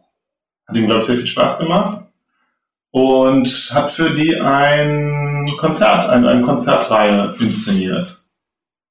Hat 0.68 0.76
ihm, 0.76 0.86
glaube 0.86 1.00
ich, 1.00 1.06
sehr 1.06 1.16
viel 1.16 1.26
Spaß 1.26 1.58
gemacht. 1.58 2.04
Und 2.92 3.48
hat 3.74 3.90
für 3.90 4.14
die 4.14 4.38
ein 4.38 5.46
Konzert, 5.58 6.08
eine, 6.10 6.28
eine 6.28 6.42
Konzertreihe 6.42 7.34
inszeniert. 7.40 8.22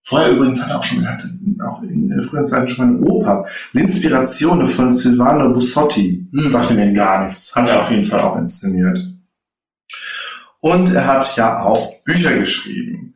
Vorher 0.03 0.31
übrigens 0.31 0.59
hat 0.61 0.71
er 0.71 0.79
auch 0.79 0.83
schon, 0.83 1.03
er 1.03 1.13
hatte 1.13 1.29
auch 1.63 1.83
in 1.83 2.09
der 2.09 2.23
frühen 2.23 2.47
Zeit 2.47 2.69
schon 2.71 2.87
mal 2.87 2.95
eine 2.97 3.05
Oper. 3.07 3.45
L'Inspirazione 3.73 4.65
von 4.65 4.91
Silvano 4.91 5.53
Bussotti. 5.53 6.27
Hm. 6.33 6.49
Sagte 6.49 6.73
mir 6.73 6.91
gar 6.93 7.27
nichts. 7.27 7.55
Hat 7.55 7.69
er 7.69 7.81
auf 7.81 7.91
jeden 7.91 8.05
Fall 8.05 8.21
auch 8.21 8.35
inszeniert. 8.37 8.99
Und 10.61 10.93
er 10.93 11.05
hat 11.05 11.35
ja 11.37 11.59
auch 11.59 12.01
Bücher 12.03 12.35
geschrieben. 12.35 13.13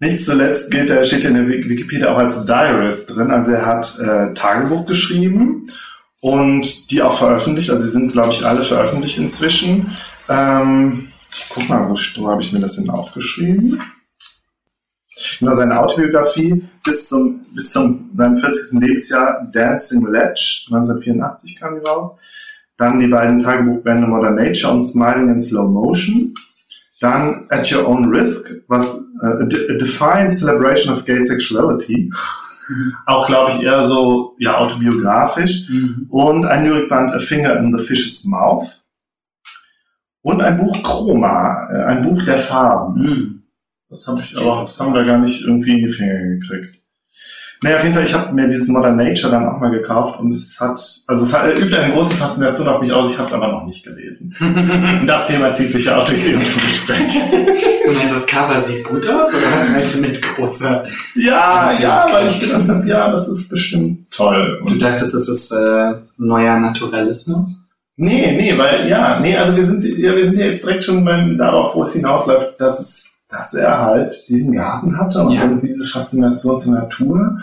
Nicht 0.00 0.20
zuletzt 0.22 0.70
gilt 0.70 0.90
er, 0.90 1.04
steht 1.04 1.24
in 1.24 1.34
der 1.34 1.48
Wik- 1.48 1.68
Wikipedia 1.70 2.12
auch 2.12 2.18
als 2.18 2.44
Diarist 2.44 3.16
drin. 3.16 3.30
Also 3.30 3.52
er 3.52 3.64
hat 3.64 3.98
äh, 3.98 4.34
Tagebuch 4.34 4.84
geschrieben 4.86 5.68
und 6.20 6.90
die 6.90 7.00
auch 7.00 7.16
veröffentlicht. 7.16 7.70
Also 7.70 7.84
sie 7.84 7.92
sind, 7.92 8.12
glaube 8.12 8.30
ich, 8.30 8.44
alle 8.44 8.62
veröffentlicht 8.62 9.16
inzwischen. 9.18 9.90
Ähm, 10.28 11.08
ich 11.32 11.46
guck 11.48 11.68
mal, 11.68 11.88
wo, 11.88 11.94
wo 11.94 12.30
habe 12.30 12.42
ich 12.42 12.52
mir 12.52 12.60
das 12.60 12.76
denn 12.76 12.90
aufgeschrieben? 12.90 13.80
Genau, 15.40 15.52
seine 15.52 15.80
Autobiografie 15.80 16.62
bis 16.84 17.08
zum, 17.08 17.44
bis 17.54 17.72
zum 17.72 18.10
seinem 18.12 18.36
40. 18.36 18.80
Lebensjahr 18.80 19.48
Dancing 19.52 20.06
Ledge, 20.06 20.64
1984 20.68 21.56
kam 21.56 21.74
die 21.74 21.86
raus. 21.86 22.18
Dann 22.76 23.00
die 23.00 23.08
beiden 23.08 23.40
Tagebuchbände 23.40 24.06
Modern 24.06 24.36
Nature 24.36 24.72
und 24.72 24.82
Smiling 24.84 25.30
in 25.30 25.38
Slow 25.40 25.68
Motion. 25.68 26.34
Dann 27.00 27.46
At 27.50 27.72
Your 27.72 27.88
Own 27.88 28.10
Risk, 28.10 28.52
was 28.68 29.04
äh, 29.22 29.26
a, 29.26 29.44
de- 29.44 29.70
a 29.74 29.78
Defiant 29.78 30.32
Celebration 30.32 30.92
of 30.92 31.04
Gay 31.04 31.18
Sexuality. 31.20 32.10
Mhm. 32.68 32.94
Auch, 33.06 33.26
glaube 33.26 33.52
ich, 33.52 33.62
eher 33.62 33.86
so 33.86 34.36
ja, 34.38 34.58
autobiografisch. 34.58 35.68
Mhm. 35.68 36.06
Und 36.10 36.44
ein 36.46 36.64
Lyrikband 36.66 37.12
A 37.12 37.18
Finger 37.18 37.56
in 37.58 37.76
the 37.76 37.82
Fish's 37.84 38.24
Mouth. 38.24 38.77
Und 40.28 40.42
ein 40.42 40.58
Buch 40.58 40.82
Chroma, 40.82 41.70
äh, 41.72 41.84
ein 41.84 42.02
Buch 42.02 42.22
der 42.22 42.36
Farben. 42.36 43.00
Mhm. 43.00 43.42
Das, 43.88 44.06
hab 44.06 44.20
ich 44.20 44.34
klingt 44.34 44.46
aber, 44.46 44.60
das 44.60 44.78
haben 44.78 44.92
wir 44.92 45.02
gar 45.02 45.16
nicht 45.16 45.42
irgendwie 45.42 45.80
in 45.80 45.86
die 45.86 45.88
Finger 45.88 46.18
gekriegt. 46.18 46.82
Naja, 47.62 47.76
auf 47.76 47.82
jeden 47.82 47.94
Fall, 47.94 48.04
ich 48.04 48.12
habe 48.12 48.34
mir 48.34 48.46
dieses 48.46 48.68
Modern 48.68 48.96
Nature 48.96 49.32
dann 49.32 49.48
auch 49.48 49.58
mal 49.58 49.70
gekauft 49.70 50.20
und 50.20 50.30
es 50.30 50.60
hat, 50.60 50.78
also 51.06 51.24
es 51.24 51.34
hat, 51.34 51.58
übt 51.58 51.74
eine 51.74 51.94
große 51.94 52.14
Faszination 52.14 52.68
auf 52.68 52.80
mich 52.82 52.92
aus, 52.92 53.12
ich 53.12 53.18
habe 53.18 53.26
es 53.26 53.32
aber 53.32 53.48
noch 53.48 53.64
nicht 53.64 53.82
gelesen. 53.82 54.34
Und 55.00 55.06
das 55.06 55.26
Thema 55.26 55.52
zieht 55.52 55.72
sich 55.72 55.86
ja 55.86 55.96
auch 55.96 56.04
durch 56.04 56.28
Ihren 56.28 56.40
Gespräch. 56.40 57.18
Du 57.86 57.92
meinst, 57.92 58.14
das 58.14 58.26
Cover 58.26 58.60
sieht 58.60 58.84
gut 58.84 59.08
aus 59.08 59.32
oder 59.32 59.52
was 59.52 59.70
meinst 59.70 59.96
du 59.96 60.00
mit 60.02 60.22
großer? 60.22 60.84
Ja, 61.16 61.72
ja, 61.80 62.06
weil 62.12 62.28
ich 62.28 62.38
gedacht 62.38 62.68
habe, 62.68 62.86
ja, 62.86 63.10
das 63.10 63.26
ist 63.28 63.48
bestimmt 63.48 64.10
toll. 64.10 64.60
Du 64.60 64.74
Und 64.74 64.82
dachtest, 64.82 65.14
das 65.14 65.28
ist 65.28 65.50
äh, 65.52 65.94
neuer 66.18 66.60
Naturalismus? 66.60 67.67
Nee, 67.98 68.32
nee, 68.32 68.56
weil, 68.56 68.88
ja, 68.88 69.20
nee, 69.20 69.36
also 69.36 69.54
wir 69.54 69.66
sind, 69.66 69.84
ja, 69.84 70.16
wir 70.16 70.24
sind 70.24 70.38
ja 70.38 70.46
jetzt 70.46 70.64
direkt 70.64 70.84
schon 70.84 71.04
beim, 71.04 71.36
darauf, 71.36 71.74
wo 71.74 71.82
es 71.82 71.92
hinausläuft, 71.92 72.58
dass 72.60 72.80
es 72.80 73.04
dass 73.30 73.52
er 73.52 73.78
halt 73.80 74.26
diesen 74.28 74.52
Garten 74.52 74.98
hatte 74.98 75.20
und 75.22 75.32
Ja. 75.32 75.42
irgendwie 75.42 75.66
diese 75.68 75.84
Faszination 75.84 76.58
zur 76.58 76.76
Natur. 76.76 77.38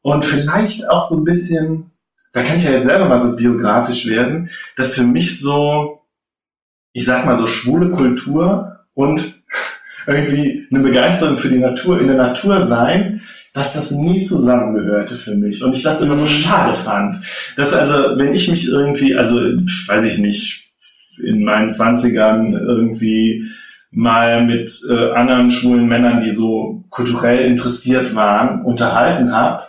Und 0.00 0.24
vielleicht 0.24 0.88
auch 0.88 1.02
so 1.02 1.18
ein 1.18 1.24
bisschen, 1.24 1.90
da 2.32 2.42
kann 2.42 2.56
ich 2.56 2.64
ja 2.64 2.70
jetzt 2.70 2.86
selber 2.86 3.06
mal 3.06 3.20
so 3.20 3.36
biografisch 3.36 4.06
werden, 4.06 4.48
dass 4.76 4.94
für 4.94 5.02
mich 5.02 5.40
so, 5.40 6.00
ich 6.94 7.04
sag 7.04 7.26
mal 7.26 7.36
so 7.36 7.46
schwule 7.46 7.90
Kultur 7.90 8.78
und 8.94 9.42
irgendwie 10.06 10.66
eine 10.70 10.80
Begeisterung 10.80 11.36
für 11.36 11.50
die 11.50 11.58
Natur, 11.58 12.00
in 12.00 12.06
der 12.06 12.16
Natur 12.16 12.64
sein, 12.66 13.20
dass 13.54 13.74
das 13.74 13.90
nie 13.90 14.22
zusammengehörte 14.22 15.16
für 15.16 15.34
mich. 15.34 15.62
Und 15.62 15.74
ich 15.74 15.82
das 15.82 16.02
immer 16.02 16.16
so 16.16 16.26
schade 16.26 16.74
fand. 16.74 17.24
Dass 17.56 17.72
also, 17.72 18.16
wenn 18.16 18.34
ich 18.34 18.48
mich 18.50 18.68
irgendwie, 18.68 19.16
also, 19.16 19.36
weiß 19.36 20.04
ich 20.04 20.18
nicht, 20.18 20.64
in 21.22 21.42
meinen 21.44 21.70
Zwanzigern 21.70 22.52
irgendwie 22.52 23.44
mal 23.90 24.44
mit 24.44 24.70
äh, 24.90 25.12
anderen 25.12 25.50
schwulen 25.50 25.88
Männern, 25.88 26.22
die 26.22 26.30
so 26.30 26.84
kulturell 26.90 27.46
interessiert 27.46 28.14
waren, 28.14 28.62
unterhalten 28.64 29.32
habe, 29.32 29.64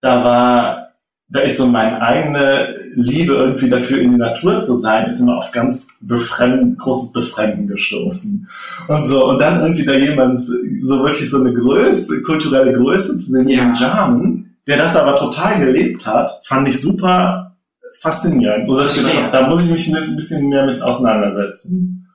da 0.00 0.24
war, 0.24 0.88
da 1.28 1.40
ist 1.40 1.58
so 1.58 1.66
meine 1.66 2.00
eigene 2.02 2.85
Liebe 2.98 3.34
irgendwie 3.34 3.68
dafür 3.68 4.00
in 4.00 4.12
die 4.12 4.16
Natur 4.16 4.60
zu 4.60 4.78
sein, 4.78 5.08
ist 5.08 5.20
immer 5.20 5.36
auf 5.36 5.52
ganz 5.52 5.88
befremd, 6.00 6.78
großes 6.78 7.12
Befremden 7.12 7.66
gestoßen. 7.66 8.48
Und 8.88 9.02
so, 9.02 9.28
und 9.28 9.38
dann 9.40 9.60
irgendwie 9.60 9.84
da 9.84 9.94
jemand 9.94 10.38
so 10.38 11.04
wirklich 11.04 11.28
so 11.30 11.40
eine 11.40 11.52
Größe, 11.52 12.22
kulturelle 12.22 12.72
Größe 12.72 13.16
zu 13.18 13.32
sehen, 13.32 13.46
wie 13.48 13.54
Ja. 13.54 13.74
Jarmen, 13.78 14.56
der 14.66 14.78
das 14.78 14.96
aber 14.96 15.14
total 15.14 15.64
gelebt 15.64 16.06
hat, 16.06 16.40
fand 16.44 16.66
ich 16.68 16.80
super 16.80 17.56
faszinierend. 18.00 18.68
Und 18.68 18.76
das 18.78 18.98
Verstehe. 18.98 19.30
da 19.30 19.46
muss 19.48 19.62
ich 19.64 19.70
mich 19.70 19.94
ein 19.94 20.16
bisschen 20.16 20.48
mehr 20.48 20.66
mit 20.66 20.80
auseinandersetzen. 20.82 22.08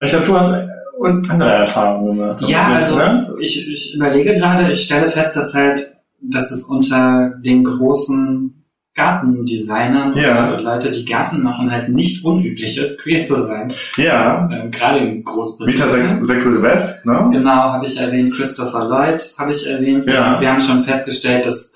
Ich 0.00 0.10
glaube, 0.10 0.26
du 0.26 0.38
hast 0.38 0.52
äh, 0.52 0.68
und 0.98 1.28
andere 1.30 1.50
Erfahrungen 1.50 2.10
gemacht. 2.16 2.48
Ja, 2.48 2.68
also 2.74 2.96
Ne? 2.96 3.34
ich, 3.40 3.68
ich 3.70 3.94
überlege 3.96 4.34
gerade, 4.34 4.70
ich 4.70 4.80
stelle 4.82 5.08
fest, 5.08 5.34
dass 5.36 5.54
halt, 5.54 5.80
dass 6.20 6.50
es 6.50 6.64
unter 6.64 7.34
den 7.40 7.64
großen 7.64 8.54
Gartendesignern 8.98 10.16
Ja. 10.16 10.48
oder 10.48 10.60
Leute, 10.60 10.90
die 10.90 11.04
Garten 11.04 11.42
machen, 11.42 11.70
halt 11.70 11.88
nicht 11.88 12.24
unüblich 12.24 12.78
ist, 12.78 13.02
queer 13.02 13.24
zu 13.24 13.36
sein. 13.36 13.72
Ja, 13.96 14.48
Ähm, 14.52 14.70
gerade 14.70 14.98
in 14.98 15.18
Vita 15.18 15.30
Großbritannien. 15.32 16.24
Secular 16.24 16.62
West, 16.62 17.06
ne? 17.06 17.28
Genau, 17.32 17.50
habe 17.72 17.86
ich 17.86 17.98
erwähnt. 18.00 18.34
Christopher 18.34 18.84
Lloyd 18.88 19.22
habe 19.38 19.50
ich 19.52 19.66
erwähnt. 19.68 20.06
Ja. 20.06 20.40
Wir 20.40 20.50
haben 20.50 20.60
schon 20.60 20.84
festgestellt, 20.84 21.46
dass 21.46 21.74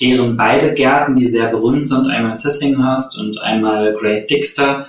deren 0.00 0.36
beide 0.36 0.74
Gärten, 0.74 1.14
die 1.16 1.24
sehr 1.24 1.48
berühmt 1.50 1.86
sind, 1.86 2.08
einmal 2.08 2.34
Sissinghurst 2.34 3.18
und 3.20 3.40
einmal 3.42 3.94
Great 4.00 4.28
Dixter, 4.30 4.86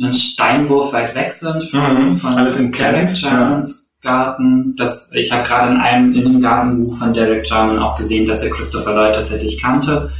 einen 0.00 0.12
Steinwurf 0.14 0.92
weit 0.92 1.14
weg 1.14 1.32
sind 1.32 1.64
von, 1.70 2.08
Mhm. 2.10 2.16
von 2.16 2.34
Alles 2.34 2.58
in 2.58 2.72
Derek 2.72 3.06
Kent, 3.06 3.22
Jarmans 3.22 3.96
Garten. 4.02 4.74
Das, 4.76 5.10
ich 5.14 5.32
habe 5.32 5.46
gerade 5.46 5.72
in 5.72 5.80
einem 5.80 6.12
in 6.14 6.24
dem 6.24 6.40
Gartenbuch 6.42 6.98
von 6.98 7.12
Derek 7.14 7.48
Jarman 7.48 7.78
auch 7.78 7.96
gesehen, 7.96 8.26
dass 8.26 8.42
er 8.44 8.50
Christopher 8.50 8.92
Lloyd 8.94 9.14
tatsächlich 9.14 9.62
kannte. 9.62 10.10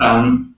Ähm, 0.00 0.54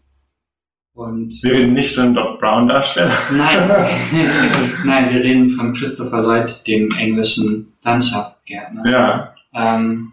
und 0.94 1.42
Wir 1.42 1.54
reden 1.54 1.72
nicht 1.72 1.96
von 1.96 2.14
Doc 2.14 2.38
Brown 2.38 2.68
Darsteller. 2.68 3.10
Nein, 3.32 3.68
nein, 4.84 5.12
wir 5.12 5.24
reden 5.24 5.50
von 5.50 5.74
Christopher 5.74 6.22
Lloyd, 6.22 6.66
dem 6.68 6.90
englischen 6.92 7.72
Landschaftsgärtner. 7.82 8.88
Ja. 8.88 9.34
Ähm, 9.54 10.12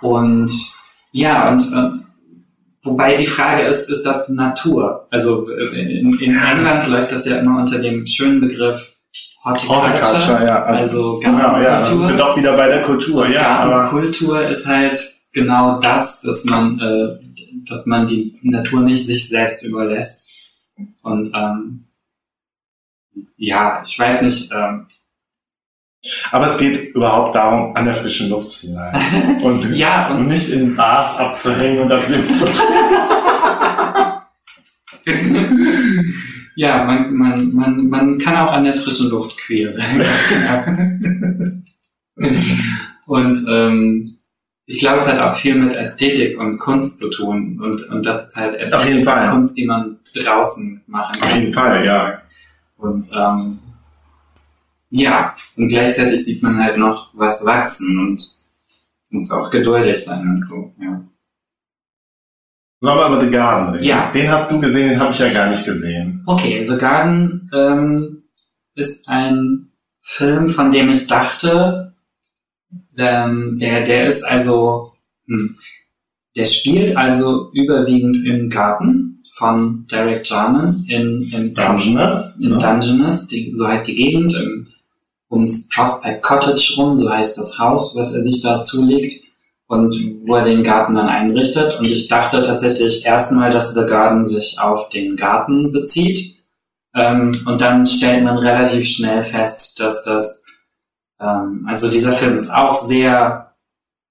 und 0.00 0.52
ja, 1.10 1.50
und 1.50 1.60
äh, 1.60 2.04
wobei 2.82 3.16
die 3.16 3.26
Frage 3.26 3.62
ist, 3.62 3.90
ist 3.90 4.04
das 4.04 4.28
Natur? 4.28 5.08
Also 5.10 5.50
äh, 5.50 5.98
in, 6.00 6.16
in 6.18 6.38
England 6.38 6.86
läuft 6.86 7.12
das 7.12 7.26
ja 7.26 7.38
immer 7.38 7.60
unter 7.60 7.80
dem 7.80 8.06
schönen 8.06 8.40
Begriff 8.40 8.92
Horticulture. 9.44 9.92
Horticulture, 9.92 10.46
ja. 10.46 10.64
Also 10.64 11.18
genau, 11.18 11.60
ja. 11.60 11.84
Sind 11.84 11.98
wir 11.98 12.06
Gartenkultur. 12.06 12.16
doch 12.16 12.36
wieder 12.36 12.56
bei 12.56 12.68
der 12.68 12.82
Kultur, 12.82 13.28
ja. 13.28 13.58
Aber, 13.58 13.80
Gartenkultur 13.80 14.40
ist 14.42 14.66
halt 14.66 15.00
genau 15.32 15.80
das, 15.80 16.20
dass 16.20 16.44
man, 16.44 16.78
äh, 16.78 17.31
dass 17.68 17.86
man 17.86 18.06
die 18.06 18.38
Natur 18.42 18.80
nicht 18.80 19.06
sich 19.06 19.28
selbst 19.28 19.64
überlässt. 19.64 20.30
Und 21.02 21.30
ähm, 21.34 21.84
ja, 23.36 23.82
ich 23.84 23.98
weiß 23.98 24.22
nicht, 24.22 24.52
ähm, 24.54 24.86
aber 26.32 26.48
es 26.48 26.58
geht 26.58 26.94
überhaupt 26.94 27.36
darum, 27.36 27.76
an 27.76 27.84
der 27.84 27.94
frischen 27.94 28.28
Luft 28.30 28.50
zu 28.50 28.72
sein. 28.72 29.40
Und, 29.42 29.74
ja, 29.76 30.10
und 30.10 30.20
und 30.20 30.28
nicht 30.28 30.50
in 30.50 30.74
Bars 30.74 31.16
abzuhängen 31.18 31.82
und 31.82 31.92
auf 31.92 32.04
Sinn 32.04 32.22
zu 32.34 32.44
tun. 32.46 32.66
ja, 36.56 36.84
man, 36.84 37.14
man, 37.14 37.52
man, 37.54 37.88
man 37.88 38.18
kann 38.18 38.36
auch 38.36 38.52
an 38.52 38.64
der 38.64 38.74
frischen 38.74 39.10
Luft 39.10 39.36
queer 39.38 39.68
sein. 39.68 40.04
und 43.06 43.38
ähm, 43.48 44.11
ich 44.66 44.80
glaube, 44.80 44.96
es 44.96 45.06
hat 45.06 45.20
auch 45.20 45.36
viel 45.36 45.54
mit 45.54 45.74
Ästhetik 45.74 46.38
und 46.38 46.58
Kunst 46.58 46.98
zu 46.98 47.10
tun. 47.10 47.60
Und, 47.60 47.88
und 47.88 48.06
das 48.06 48.28
ist 48.28 48.36
halt 48.36 48.54
Ästhetik 48.54 48.74
Auf 48.74 48.88
jeden 48.88 49.02
Fall. 49.02 49.26
und 49.26 49.30
Kunst, 49.30 49.56
die 49.56 49.66
man 49.66 49.98
draußen 50.14 50.82
machen 50.86 51.20
kann. 51.20 51.30
Auf 51.30 51.36
jeden 51.36 51.52
Fall, 51.52 51.84
ja. 51.84 52.22
Und 52.76 53.10
ähm, 53.14 53.58
ja, 54.90 55.34
und 55.56 55.68
gleichzeitig 55.68 56.24
sieht 56.24 56.42
man 56.42 56.62
halt 56.62 56.76
noch 56.76 57.10
was 57.14 57.46
wachsen 57.46 57.98
und 57.98 58.22
muss 59.10 59.30
auch 59.30 59.50
geduldig 59.50 60.04
sein 60.04 60.20
und 60.20 60.40
so. 60.42 60.72
Ja. 60.78 61.02
Wir 62.80 63.06
über 63.06 63.20
The 63.20 63.30
Garden 63.30 63.74
reden? 63.74 63.84
Ja. 63.84 64.10
Den 64.10 64.30
hast 64.30 64.50
du 64.50 64.60
gesehen, 64.60 64.90
den 64.90 65.00
habe 65.00 65.12
ich 65.12 65.18
ja 65.18 65.32
gar 65.32 65.48
nicht 65.48 65.64
gesehen. 65.64 66.22
Okay, 66.26 66.66
The 66.68 66.76
Garden 66.76 67.48
ähm, 67.54 68.24
ist 68.74 69.08
ein 69.08 69.70
Film, 70.00 70.48
von 70.48 70.72
dem 70.72 70.90
ich 70.90 71.06
dachte, 71.06 71.91
ähm, 72.96 73.58
der, 73.58 73.82
der 73.82 74.06
ist 74.06 74.22
also, 74.22 74.92
hm, 75.26 75.56
der 76.36 76.46
spielt 76.46 76.96
also 76.96 77.50
überwiegend 77.52 78.24
im 78.26 78.48
Garten 78.48 79.22
von 79.34 79.86
Derek 79.90 80.28
Jarman 80.28 80.84
in, 80.88 81.22
in 81.32 81.54
Dungeness. 81.54 82.38
in 82.40 82.50
ne? 82.50 82.58
Dungeness, 82.58 83.26
die, 83.28 83.52
so 83.52 83.66
heißt 83.66 83.86
die 83.86 83.94
Gegend, 83.94 84.34
im, 84.34 84.68
ums 85.30 85.68
Prospect 85.70 86.22
Cottage 86.22 86.74
rum, 86.76 86.96
so 86.96 87.10
heißt 87.10 87.38
das 87.38 87.58
Haus, 87.58 87.96
was 87.96 88.14
er 88.14 88.22
sich 88.22 88.42
da 88.42 88.62
zulegt 88.62 89.24
und 89.66 89.96
wo 90.26 90.36
er 90.36 90.44
den 90.44 90.62
Garten 90.62 90.94
dann 90.94 91.08
einrichtet. 91.08 91.78
Und 91.78 91.86
ich 91.86 92.06
dachte 92.08 92.42
tatsächlich 92.42 93.06
erstmal, 93.06 93.50
dass 93.50 93.74
The 93.74 93.86
Garden 93.86 94.24
sich 94.24 94.58
auf 94.60 94.90
den 94.90 95.16
Garten 95.16 95.72
bezieht. 95.72 96.42
Ähm, 96.94 97.32
und 97.46 97.60
dann 97.62 97.86
stellt 97.86 98.22
man 98.22 98.36
relativ 98.36 98.86
schnell 98.86 99.22
fest, 99.22 99.80
dass 99.80 100.02
das, 100.02 100.41
ähm, 101.22 101.64
also 101.68 101.90
dieser 101.90 102.12
Film 102.12 102.34
ist 102.36 102.52
auch 102.52 102.74
sehr 102.74 103.52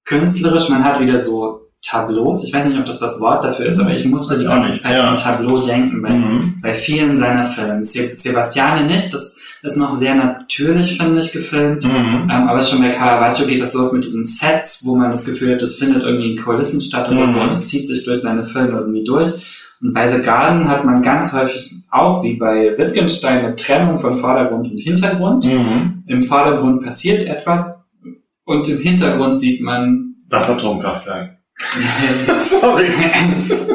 künstlerisch. 0.05 0.69
Man 0.69 0.83
hat 0.83 0.99
wieder 0.99 1.19
so 1.19 1.59
Tableaus. 1.83 2.43
Ich 2.43 2.53
weiß 2.53 2.65
nicht, 2.65 2.77
ob 2.77 2.85
das 2.85 2.99
das 2.99 3.19
Wort 3.19 3.43
dafür 3.43 3.65
ist, 3.65 3.79
aber 3.79 3.91
ich 3.91 4.05
musste 4.05 4.37
die 4.37 4.45
ganze 4.45 4.77
Zeit 4.77 4.97
ja. 4.97 5.09
an 5.09 5.17
Tableau 5.17 5.55
denken 5.65 6.01
bei 6.01 6.09
Mhm. 6.09 6.59
bei 6.61 6.73
vielen 6.73 7.15
seiner 7.15 7.43
Filme. 7.43 7.83
Se 7.83 8.11
Sebastiane 8.15 8.85
nicht, 8.87 9.13
das 9.13 9.37
ist 9.63 9.77
noch 9.77 9.95
sehr 9.95 10.15
natürlich, 10.15 10.97
finde 10.97 11.19
ich, 11.19 11.31
gefilmt. 11.31 11.83
Mhm. 11.83 12.29
Ähm, 12.31 12.47
aber 12.49 12.61
schon 12.61 12.81
bei 12.81 12.89
Caravaggio 12.91 13.45
geht 13.47 13.61
das 13.61 13.73
los 13.73 13.91
mit 13.93 14.03
diesen 14.03 14.23
Sets, 14.23 14.83
wo 14.85 14.95
man 14.95 15.11
das 15.11 15.25
Gefühl 15.25 15.53
hat, 15.53 15.61
das 15.61 15.75
findet 15.75 16.03
irgendwie 16.03 16.35
in 16.35 16.43
Kulissen 16.43 16.81
statt 16.81 17.09
oder 17.09 17.21
Mhm. 17.21 17.27
so 17.27 17.39
und 17.41 17.51
es 17.51 17.65
zieht 17.65 17.87
sich 17.87 18.03
durch 18.05 18.21
seine 18.21 18.45
Filme 18.45 18.77
irgendwie 18.77 19.03
durch. 19.03 19.29
Und 19.81 19.93
bei 19.93 20.07
The 20.09 20.21
Garden 20.23 20.67
hat 20.67 20.85
man 20.85 21.01
ganz 21.01 21.33
häufig 21.33 21.83
auch, 21.89 22.23
wie 22.23 22.35
bei 22.35 22.75
Wittgenstein, 22.77 23.39
eine 23.39 23.55
Trennung 23.55 23.99
von 23.99 24.17
Vordergrund 24.19 24.69
und 24.71 24.77
Hintergrund. 24.77 25.45
Mhm. 25.45 26.03
Im 26.07 26.21
Vordergrund 26.21 26.83
passiert 26.83 27.25
etwas 27.27 27.85
und 28.45 28.67
im 28.69 28.79
Hintergrund 28.79 29.39
sieht 29.39 29.61
man 29.61 30.15
Das 30.29 30.49
Atomkraftwerk. 30.49 31.37
Sorry. 32.61 32.87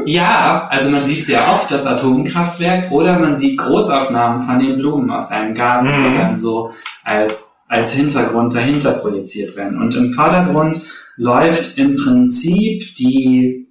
ja, 0.06 0.66
also 0.70 0.90
man 0.90 1.04
sieht 1.04 1.26
sehr 1.26 1.40
oft 1.52 1.70
das 1.70 1.86
Atomkraftwerk 1.86 2.90
oder 2.90 3.18
man 3.18 3.36
sieht 3.36 3.58
Großaufnahmen 3.58 4.40
von 4.40 4.58
den 4.58 4.76
Blumen 4.78 5.10
aus 5.10 5.28
seinem 5.28 5.54
Garten, 5.54 5.86
die 5.86 6.10
Mhm. 6.10 6.18
dann 6.18 6.36
so 6.36 6.72
als, 7.04 7.58
als 7.68 7.92
Hintergrund 7.92 8.54
dahinter 8.54 8.92
projiziert 8.92 9.56
werden. 9.56 9.80
Und 9.80 9.94
im 9.94 10.08
Vordergrund 10.10 10.82
läuft 11.16 11.78
im 11.78 11.96
Prinzip 11.96 12.94
die 12.96 13.65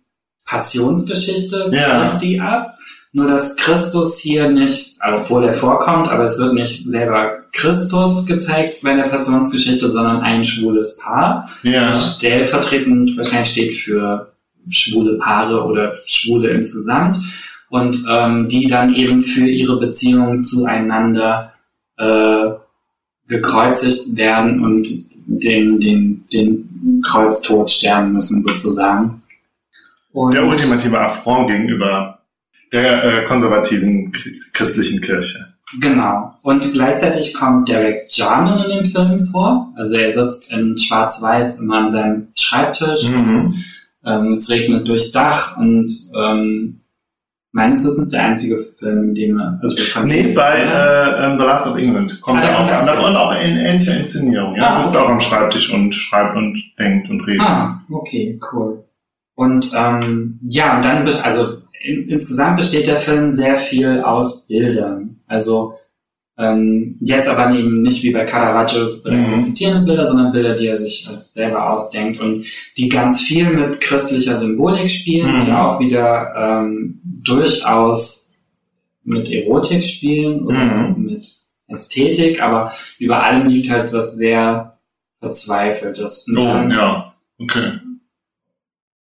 Passionsgeschichte 0.45 1.69
Ja. 1.71 1.99
Christi 1.99 2.39
ab, 2.39 2.71
Nur 3.11 3.27
dass 3.27 3.55
Christus 3.55 4.17
hier 4.17 4.49
nicht, 4.49 4.97
obwohl 5.01 5.45
er 5.45 5.53
vorkommt, 5.53 6.11
aber 6.11 6.25
es 6.25 6.37
wird 6.37 6.53
nicht 6.53 6.83
selber 6.89 7.37
Christus 7.53 8.25
gezeigt 8.25 8.81
bei 8.83 8.93
der 8.93 9.07
Passionsgeschichte, 9.07 9.89
sondern 9.89 10.19
ein 10.19 10.43
schwules 10.43 10.97
Paar. 10.97 11.49
Ja. 11.63 11.85
Das 11.87 12.17
stellvertretend 12.17 13.15
wahrscheinlich 13.15 13.49
steht 13.51 13.77
für 13.77 14.33
schwule 14.69 15.17
Paare 15.17 15.63
oder 15.63 15.93
Schwule 16.05 16.49
insgesamt. 16.49 17.17
Und 17.69 18.03
ähm, 18.09 18.49
die 18.49 18.67
dann 18.67 18.93
eben 18.93 19.21
für 19.23 19.47
ihre 19.47 19.79
Beziehungen 19.79 20.41
zueinander 20.41 21.53
äh, 21.97 22.49
gekreuzigt 23.29 24.17
werden 24.17 24.63
und 24.63 24.87
den, 25.27 25.79
den, 25.79 26.25
den 26.31 27.01
Kreuztod 27.03 27.71
sterben 27.71 28.13
müssen 28.13 28.41
sozusagen. 28.41 29.23
Und 30.15 30.33
Der 30.33 30.45
ultimative 30.47 30.99
Affront 30.99 31.47
gegenüber 31.49 32.19
der 32.71 33.03
äh, 33.03 33.23
konservativen 33.25 34.11
christlichen 34.53 35.01
Kirche. 35.01 35.39
Genau. 35.81 36.31
Und 36.41 36.71
gleichzeitig 36.73 37.33
kommt 37.33 37.67
Derek 37.69 38.05
Jarman 38.09 38.63
in 38.63 38.77
dem 38.77 38.85
Film 38.85 39.19
vor. 39.27 39.73
Also 39.75 39.97
er 39.97 40.11
sitzt 40.11 40.53
in 40.53 40.77
Schwarz-Weiß 40.77 41.59
immer 41.61 41.79
an 41.79 41.89
seinem 41.89 42.27
Schreibtisch. 42.35 43.09
Mhm. 43.09 43.55
Ähm, 44.05 44.31
es 44.33 44.49
regnet 44.49 44.87
durchs 44.87 45.11
Dach 45.11 45.57
und 45.57 45.91
ähm, 46.15 46.81
meines 47.51 47.83
Wissens 47.85 48.09
der 48.09 48.23
einzige 48.23 48.67
Film, 48.79 49.09
in 49.09 49.15
dem 49.15 49.39
er, 49.39 49.59
also 49.61 49.75
Nee, 50.03 50.27
bei 50.33 50.59
äh, 50.59 51.25
ähm, 51.25 51.39
The 51.39 51.45
Last 51.45 51.67
of 51.67 51.75
England 51.77 52.21
kommt 52.21 52.39
Ah, 52.43 52.47
er 52.47 52.55
kommt 52.55 52.69
auch. 52.69 52.73
Und 52.73 52.77
auch. 52.83 52.85
das 52.95 53.03
und 53.03 53.15
auch 53.15 53.31
in 53.33 53.57
ähnlicher 53.57 53.97
Inszenierung. 53.97 54.55
Ja, 54.55 54.69
Ah, 54.71 54.81
sitzt 54.83 54.95
okay. 54.95 55.05
auch 55.05 55.09
am 55.09 55.19
Schreibtisch 55.19 55.73
und 55.73 55.93
schreibt 55.93 56.35
und 56.37 56.61
denkt 56.79 57.09
und 57.09 57.21
redet. 57.21 57.41
Ah, 57.41 57.81
okay, 57.89 58.39
cool. 58.53 58.84
Und 59.35 59.71
ähm, 59.75 60.39
ja, 60.47 60.75
und 60.77 60.85
dann, 60.85 61.07
also 61.23 61.57
in, 61.83 62.09
insgesamt 62.09 62.57
besteht 62.57 62.87
der 62.87 62.97
Film 62.97 63.29
sehr 63.31 63.57
viel 63.57 64.01
aus 64.01 64.47
Bildern. 64.47 65.17
Also 65.27 65.75
ähm, 66.37 66.97
jetzt 66.99 67.29
aber 67.29 67.51
eben 67.55 67.81
nicht 67.81 68.03
wie 68.03 68.11
bei 68.11 68.25
Caravaggio 68.25 68.97
bereits 69.03 69.29
Mhm. 69.29 69.35
existierende 69.35 69.85
Bilder, 69.85 70.05
sondern 70.05 70.31
Bilder, 70.33 70.53
die 70.55 70.67
er 70.67 70.75
sich 70.75 71.07
halt 71.07 71.31
selber 71.33 71.69
ausdenkt 71.71 72.19
und 72.19 72.45
die 72.77 72.89
ganz 72.89 73.21
viel 73.21 73.49
mit 73.49 73.79
christlicher 73.79 74.35
Symbolik 74.35 74.89
spielen, 74.89 75.33
Mhm. 75.37 75.45
die 75.45 75.51
auch 75.51 75.79
wieder 75.79 76.33
ähm, 76.37 76.99
durchaus 77.03 78.33
mit 79.03 79.31
Erotik 79.31 79.83
spielen 79.83 80.45
oder 80.45 80.65
Mhm. 80.65 81.03
mit 81.05 81.27
Ästhetik, 81.67 82.41
aber 82.41 82.73
über 82.99 83.23
allem 83.23 83.47
liegt 83.47 83.69
halt 83.69 83.93
was 83.93 84.15
sehr 84.17 84.77
Verzweifeltes. 85.19 86.27
Und 86.27 86.37
Oh, 86.37 86.41
dann- 86.43 86.71
ja. 86.71 87.13
Okay. 87.41 87.71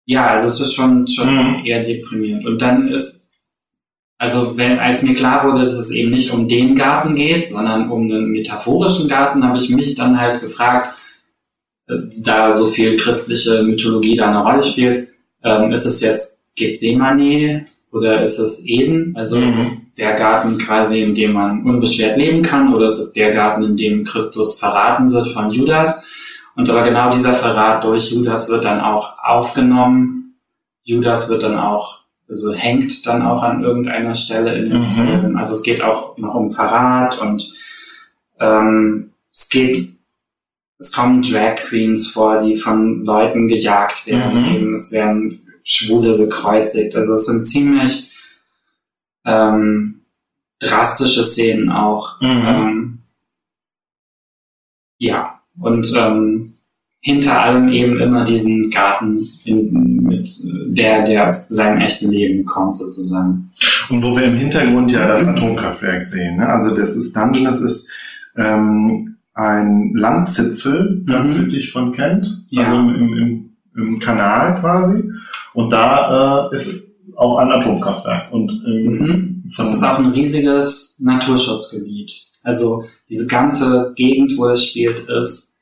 Ja, 0.06 0.26
also 0.28 0.48
es 0.48 0.60
ist 0.60 0.74
schon, 0.74 1.06
schon 1.06 1.34
Mhm. 1.60 1.64
eher 1.64 1.84
deprimierend. 1.84 2.44
Und 2.46 2.60
dann 2.60 2.88
ist, 2.88 3.28
also 4.18 4.56
wenn, 4.56 4.78
als 4.78 5.02
mir 5.02 5.14
klar 5.14 5.44
wurde, 5.46 5.60
dass 5.60 5.78
es 5.78 5.90
eben 5.90 6.10
nicht 6.10 6.32
um 6.32 6.48
den 6.48 6.74
Garten 6.74 7.14
geht, 7.14 7.46
sondern 7.46 7.90
um 7.90 8.02
einen 8.02 8.30
metaphorischen 8.30 9.08
Garten, 9.08 9.44
habe 9.44 9.58
ich 9.58 9.68
mich 9.70 9.94
dann 9.94 10.20
halt 10.20 10.40
gefragt, 10.40 10.94
äh, 11.88 11.94
da 12.18 12.50
so 12.50 12.68
viel 12.68 12.96
christliche 12.96 13.62
Mythologie 13.62 14.16
da 14.16 14.28
eine 14.28 14.42
Rolle 14.42 14.62
spielt, 14.62 15.08
ähm, 15.44 15.72
ist 15.72 15.86
es 15.86 16.00
jetzt 16.00 16.44
Gethsemane 16.56 17.66
oder 17.90 18.22
ist 18.22 18.38
es 18.38 18.66
Eden? 18.66 19.14
Also 19.16 19.40
ist 19.40 19.54
Mhm. 19.56 19.60
es 19.60 19.94
der 19.94 20.14
Garten 20.14 20.56
quasi, 20.58 21.02
in 21.02 21.14
dem 21.14 21.32
man 21.32 21.64
unbeschwert 21.64 22.16
leben 22.16 22.42
kann 22.42 22.72
oder 22.74 22.86
ist 22.86 22.98
es 22.98 23.12
der 23.12 23.32
Garten, 23.32 23.62
in 23.62 23.76
dem 23.76 24.04
Christus 24.04 24.58
verraten 24.58 25.12
wird 25.12 25.28
von 25.32 25.50
Judas? 25.50 26.04
Und 26.54 26.68
aber 26.68 26.82
genau 26.82 27.10
dieser 27.10 27.32
Verrat 27.32 27.84
durch 27.84 28.10
Judas 28.10 28.48
wird 28.48 28.64
dann 28.64 28.80
auch 28.80 29.18
aufgenommen. 29.22 30.36
Judas 30.84 31.28
wird 31.30 31.42
dann 31.42 31.58
auch, 31.58 32.00
also 32.28 32.52
hängt 32.52 33.06
dann 33.06 33.22
auch 33.22 33.42
an 33.42 33.62
irgendeiner 33.62 34.14
Stelle 34.14 34.56
in 34.56 34.70
dem 34.70 34.80
Mhm. 34.80 34.94
Film. 34.94 35.36
Also 35.36 35.54
es 35.54 35.62
geht 35.62 35.82
auch 35.82 36.16
noch 36.18 36.34
um 36.34 36.50
Verrat 36.50 37.18
und 37.20 37.52
ähm, 38.40 39.12
es 39.32 39.48
geht, 39.48 39.78
es 40.78 40.92
kommen 40.92 41.22
Drag 41.22 41.56
Queens 41.56 42.10
vor, 42.10 42.38
die 42.38 42.56
von 42.56 43.04
Leuten 43.04 43.48
gejagt 43.48 44.06
werden. 44.06 44.42
Mhm. 44.42 44.54
Eben, 44.54 44.72
es 44.72 44.92
werden 44.92 45.46
Schwule 45.64 46.16
gekreuzigt. 46.18 46.96
Also 46.96 47.14
es 47.14 47.26
sind 47.26 47.46
ziemlich 47.46 48.10
ähm, 49.24 50.02
drastische 50.58 51.22
Szenen 51.24 51.70
auch. 51.70 52.20
Mhm. 52.20 52.46
Ähm, 52.46 52.98
ja, 54.98 55.41
und 55.58 55.92
ähm, 55.96 56.54
hinter 57.00 57.40
allem 57.42 57.68
eben 57.70 57.98
immer 58.00 58.22
diesen 58.24 58.70
Garten, 58.70 59.28
in, 59.44 59.72
mit, 60.02 60.28
der, 60.68 61.02
der 61.02 61.26
aus 61.26 61.48
seinem 61.48 61.80
echten 61.80 62.10
Leben 62.12 62.44
kommt, 62.44 62.76
sozusagen. 62.76 63.50
Und 63.90 64.02
wo 64.04 64.14
wir 64.16 64.24
im 64.24 64.36
Hintergrund 64.36 64.92
ja 64.92 65.08
das 65.08 65.24
Atomkraftwerk 65.24 66.02
sehen. 66.02 66.36
Ne? 66.36 66.48
Also 66.48 66.74
das 66.74 66.94
ist 66.94 67.16
Dungeon, 67.16 67.44
das 67.44 67.60
ist 67.60 67.90
ähm, 68.36 69.16
ein 69.34 69.92
Landzipfel, 69.94 71.02
ganz 71.06 71.32
Mhm. 71.32 71.42
südlich 71.42 71.72
von 71.72 71.92
Kent, 71.92 72.44
Ja. 72.50 72.62
also 72.64 72.76
im, 72.76 73.16
im, 73.18 73.50
im 73.76 73.98
Kanal 73.98 74.60
quasi. 74.60 75.02
Und 75.54 75.70
da 75.70 76.50
äh, 76.50 76.54
ist 76.54 76.84
auch 77.16 77.38
ein 77.38 77.50
Atomkraftwerk. 77.50 78.32
Und 78.32 78.50
ähm, 78.64 78.98
Mhm. 78.98 79.52
Das 79.56 79.72
ist 79.74 79.82
auch 79.82 79.98
ein 79.98 80.12
riesiges 80.12 80.98
Naturschutzgebiet. 81.02 82.28
Also 82.42 82.84
diese 83.08 83.26
ganze 83.26 83.92
Gegend, 83.96 84.32
wo 84.36 84.46
es 84.48 84.64
spielt, 84.66 85.00
ist, 85.08 85.60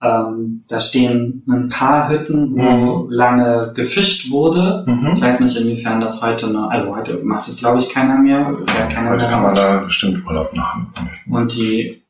ähm, 0.00 0.64
da 0.68 0.78
stehen 0.78 1.42
ein 1.48 1.68
paar 1.70 2.08
Hütten, 2.08 2.54
wo 2.54 3.08
lange 3.10 3.72
gefischt 3.74 4.30
wurde. 4.30 4.84
Ich 4.86 4.92
Mhm. 5.18 5.20
weiß 5.20 5.40
nicht, 5.40 5.56
inwiefern 5.56 6.00
das 6.00 6.22
heute 6.22 6.48
noch, 6.52 6.70
also 6.70 6.94
heute 6.94 7.18
macht 7.24 7.48
es 7.48 7.58
glaube 7.58 7.78
ich 7.78 7.88
keiner 7.88 8.16
mehr. 8.18 8.44
keiner 8.88 9.10
Heute 9.10 9.24
mehr 9.24 9.28
kann 9.30 9.42
man 9.42 9.54
da 9.54 9.78
bestimmt 9.78 10.24
Urlaub 10.26 10.52
machen. 10.52 10.92
Und 11.28 11.56
die, 11.56 12.02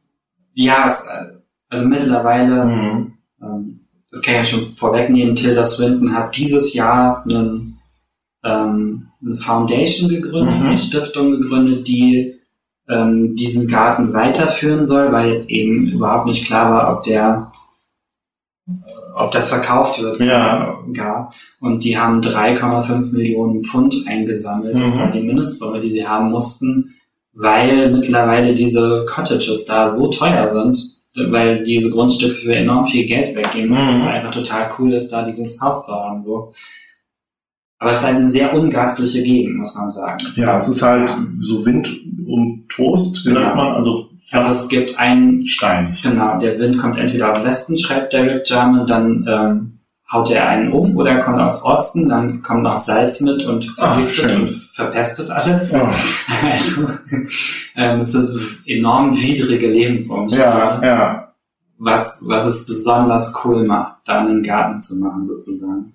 ja, 0.52 0.84
es, 0.84 1.08
also 1.70 1.88
mittlerweile, 1.88 2.64
Mhm. 2.66 3.12
ähm, 3.42 3.80
das 4.10 4.20
kann 4.22 4.34
ich 4.34 4.38
ja 4.38 4.44
schon 4.44 4.68
vorwegnehmen, 4.74 5.34
Tilda 5.34 5.64
Swinton 5.64 6.12
hat 6.12 6.36
dieses 6.36 6.74
Jahr 6.74 7.24
einen, 7.24 7.78
ähm, 8.44 9.06
eine 9.24 9.36
Foundation 9.36 10.10
gegründet, 10.10 10.60
Mhm. 10.60 10.66
eine 10.66 10.78
Stiftung 10.78 11.30
gegründet, 11.30 11.88
die 11.88 12.34
ähm, 12.90 13.34
diesen 13.36 13.68
Garten 13.68 14.12
weiterführen 14.14 14.86
soll, 14.86 15.12
weil 15.12 15.30
jetzt 15.30 15.50
eben 15.50 15.86
überhaupt 15.88 16.26
nicht 16.26 16.46
klar 16.46 16.70
war, 16.72 16.96
ob 16.96 17.02
der 17.04 17.52
ob 19.16 19.30
das 19.32 19.48
verkauft 19.48 20.00
wird 20.00 20.20
Ja. 20.20 20.78
gar. 20.92 21.32
Und 21.60 21.82
die 21.84 21.98
haben 21.98 22.20
3,5 22.20 23.12
Millionen 23.12 23.64
Pfund 23.64 24.04
eingesammelt. 24.06 24.78
Das 24.78 24.94
Mhm. 24.94 24.98
war 25.00 25.10
die 25.10 25.22
Mindestsumme, 25.22 25.80
die 25.80 25.88
sie 25.88 26.06
haben 26.06 26.30
mussten, 26.30 26.94
weil 27.32 27.90
mittlerweile 27.90 28.54
diese 28.54 29.06
Cottages 29.08 29.64
da 29.64 29.88
so 29.90 30.08
teuer 30.08 30.46
sind, 30.48 30.78
weil 31.30 31.62
diese 31.64 31.90
Grundstücke 31.90 32.34
für 32.42 32.54
enorm 32.54 32.84
viel 32.84 33.06
Geld 33.06 33.34
weggehen. 33.34 33.70
Mhm. 33.70 33.76
jetzt 33.76 34.06
einfach 34.06 34.30
total 34.32 34.70
cool 34.78 34.92
ist, 34.92 35.08
da 35.12 35.22
dieses 35.24 35.60
Haus 35.60 35.84
zu 35.86 35.92
haben. 35.92 36.22
So. 36.22 36.52
Aber 37.80 37.90
es 37.90 37.98
ist 37.98 38.04
eine 38.04 38.28
sehr 38.28 38.54
ungastliche 38.54 39.22
Gegend, 39.22 39.56
muss 39.58 39.74
man 39.76 39.90
sagen. 39.90 40.18
Ja, 40.36 40.56
es 40.56 40.68
ist 40.68 40.82
halt 40.82 41.14
so 41.40 41.64
Wind 41.64 41.88
um 42.26 42.64
Toast, 42.68 43.24
wie 43.24 43.28
Genau. 43.28 43.54
man, 43.54 43.74
also 43.74 44.08
Also 44.32 44.50
es 44.50 44.68
gibt 44.68 44.98
ein 44.98 45.46
steinig. 45.46 46.02
Genau, 46.02 46.38
der 46.38 46.58
Wind 46.58 46.78
kommt 46.78 46.98
entweder 46.98 47.28
aus 47.28 47.44
Westen, 47.44 47.78
schreibt 47.78 48.12
Derek 48.12 48.42
Jarman, 48.48 48.84
dann 48.86 49.24
ähm, 49.28 49.72
haut 50.12 50.30
er 50.30 50.48
einen 50.48 50.72
um, 50.72 50.96
oder 50.96 51.12
er 51.12 51.20
kommt 51.20 51.38
aus 51.38 51.62
Osten, 51.64 52.08
dann 52.08 52.42
kommt 52.42 52.62
noch 52.64 52.76
Salz 52.76 53.20
mit 53.20 53.44
und 53.44 53.72
Ah, 53.78 53.94
vergiftet 53.94 54.30
schön. 54.30 54.40
und 54.42 54.50
verpestet 54.74 55.30
alles. 55.30 55.70
Ja, 55.72 55.88
Also 56.52 56.88
ähm, 57.76 58.00
es 58.00 58.12
sind 58.12 58.30
enorm 58.66 59.14
widrige 59.20 59.68
Lebensumstände, 59.68 60.44
ja, 60.46 60.82
ja. 60.84 61.32
was, 61.78 62.22
was 62.26 62.46
es 62.46 62.66
besonders 62.66 63.34
cool 63.44 63.64
macht, 63.66 63.94
da 64.04 64.20
einen 64.20 64.42
Garten 64.42 64.78
zu 64.78 64.96
machen 65.00 65.26
sozusagen. 65.26 65.92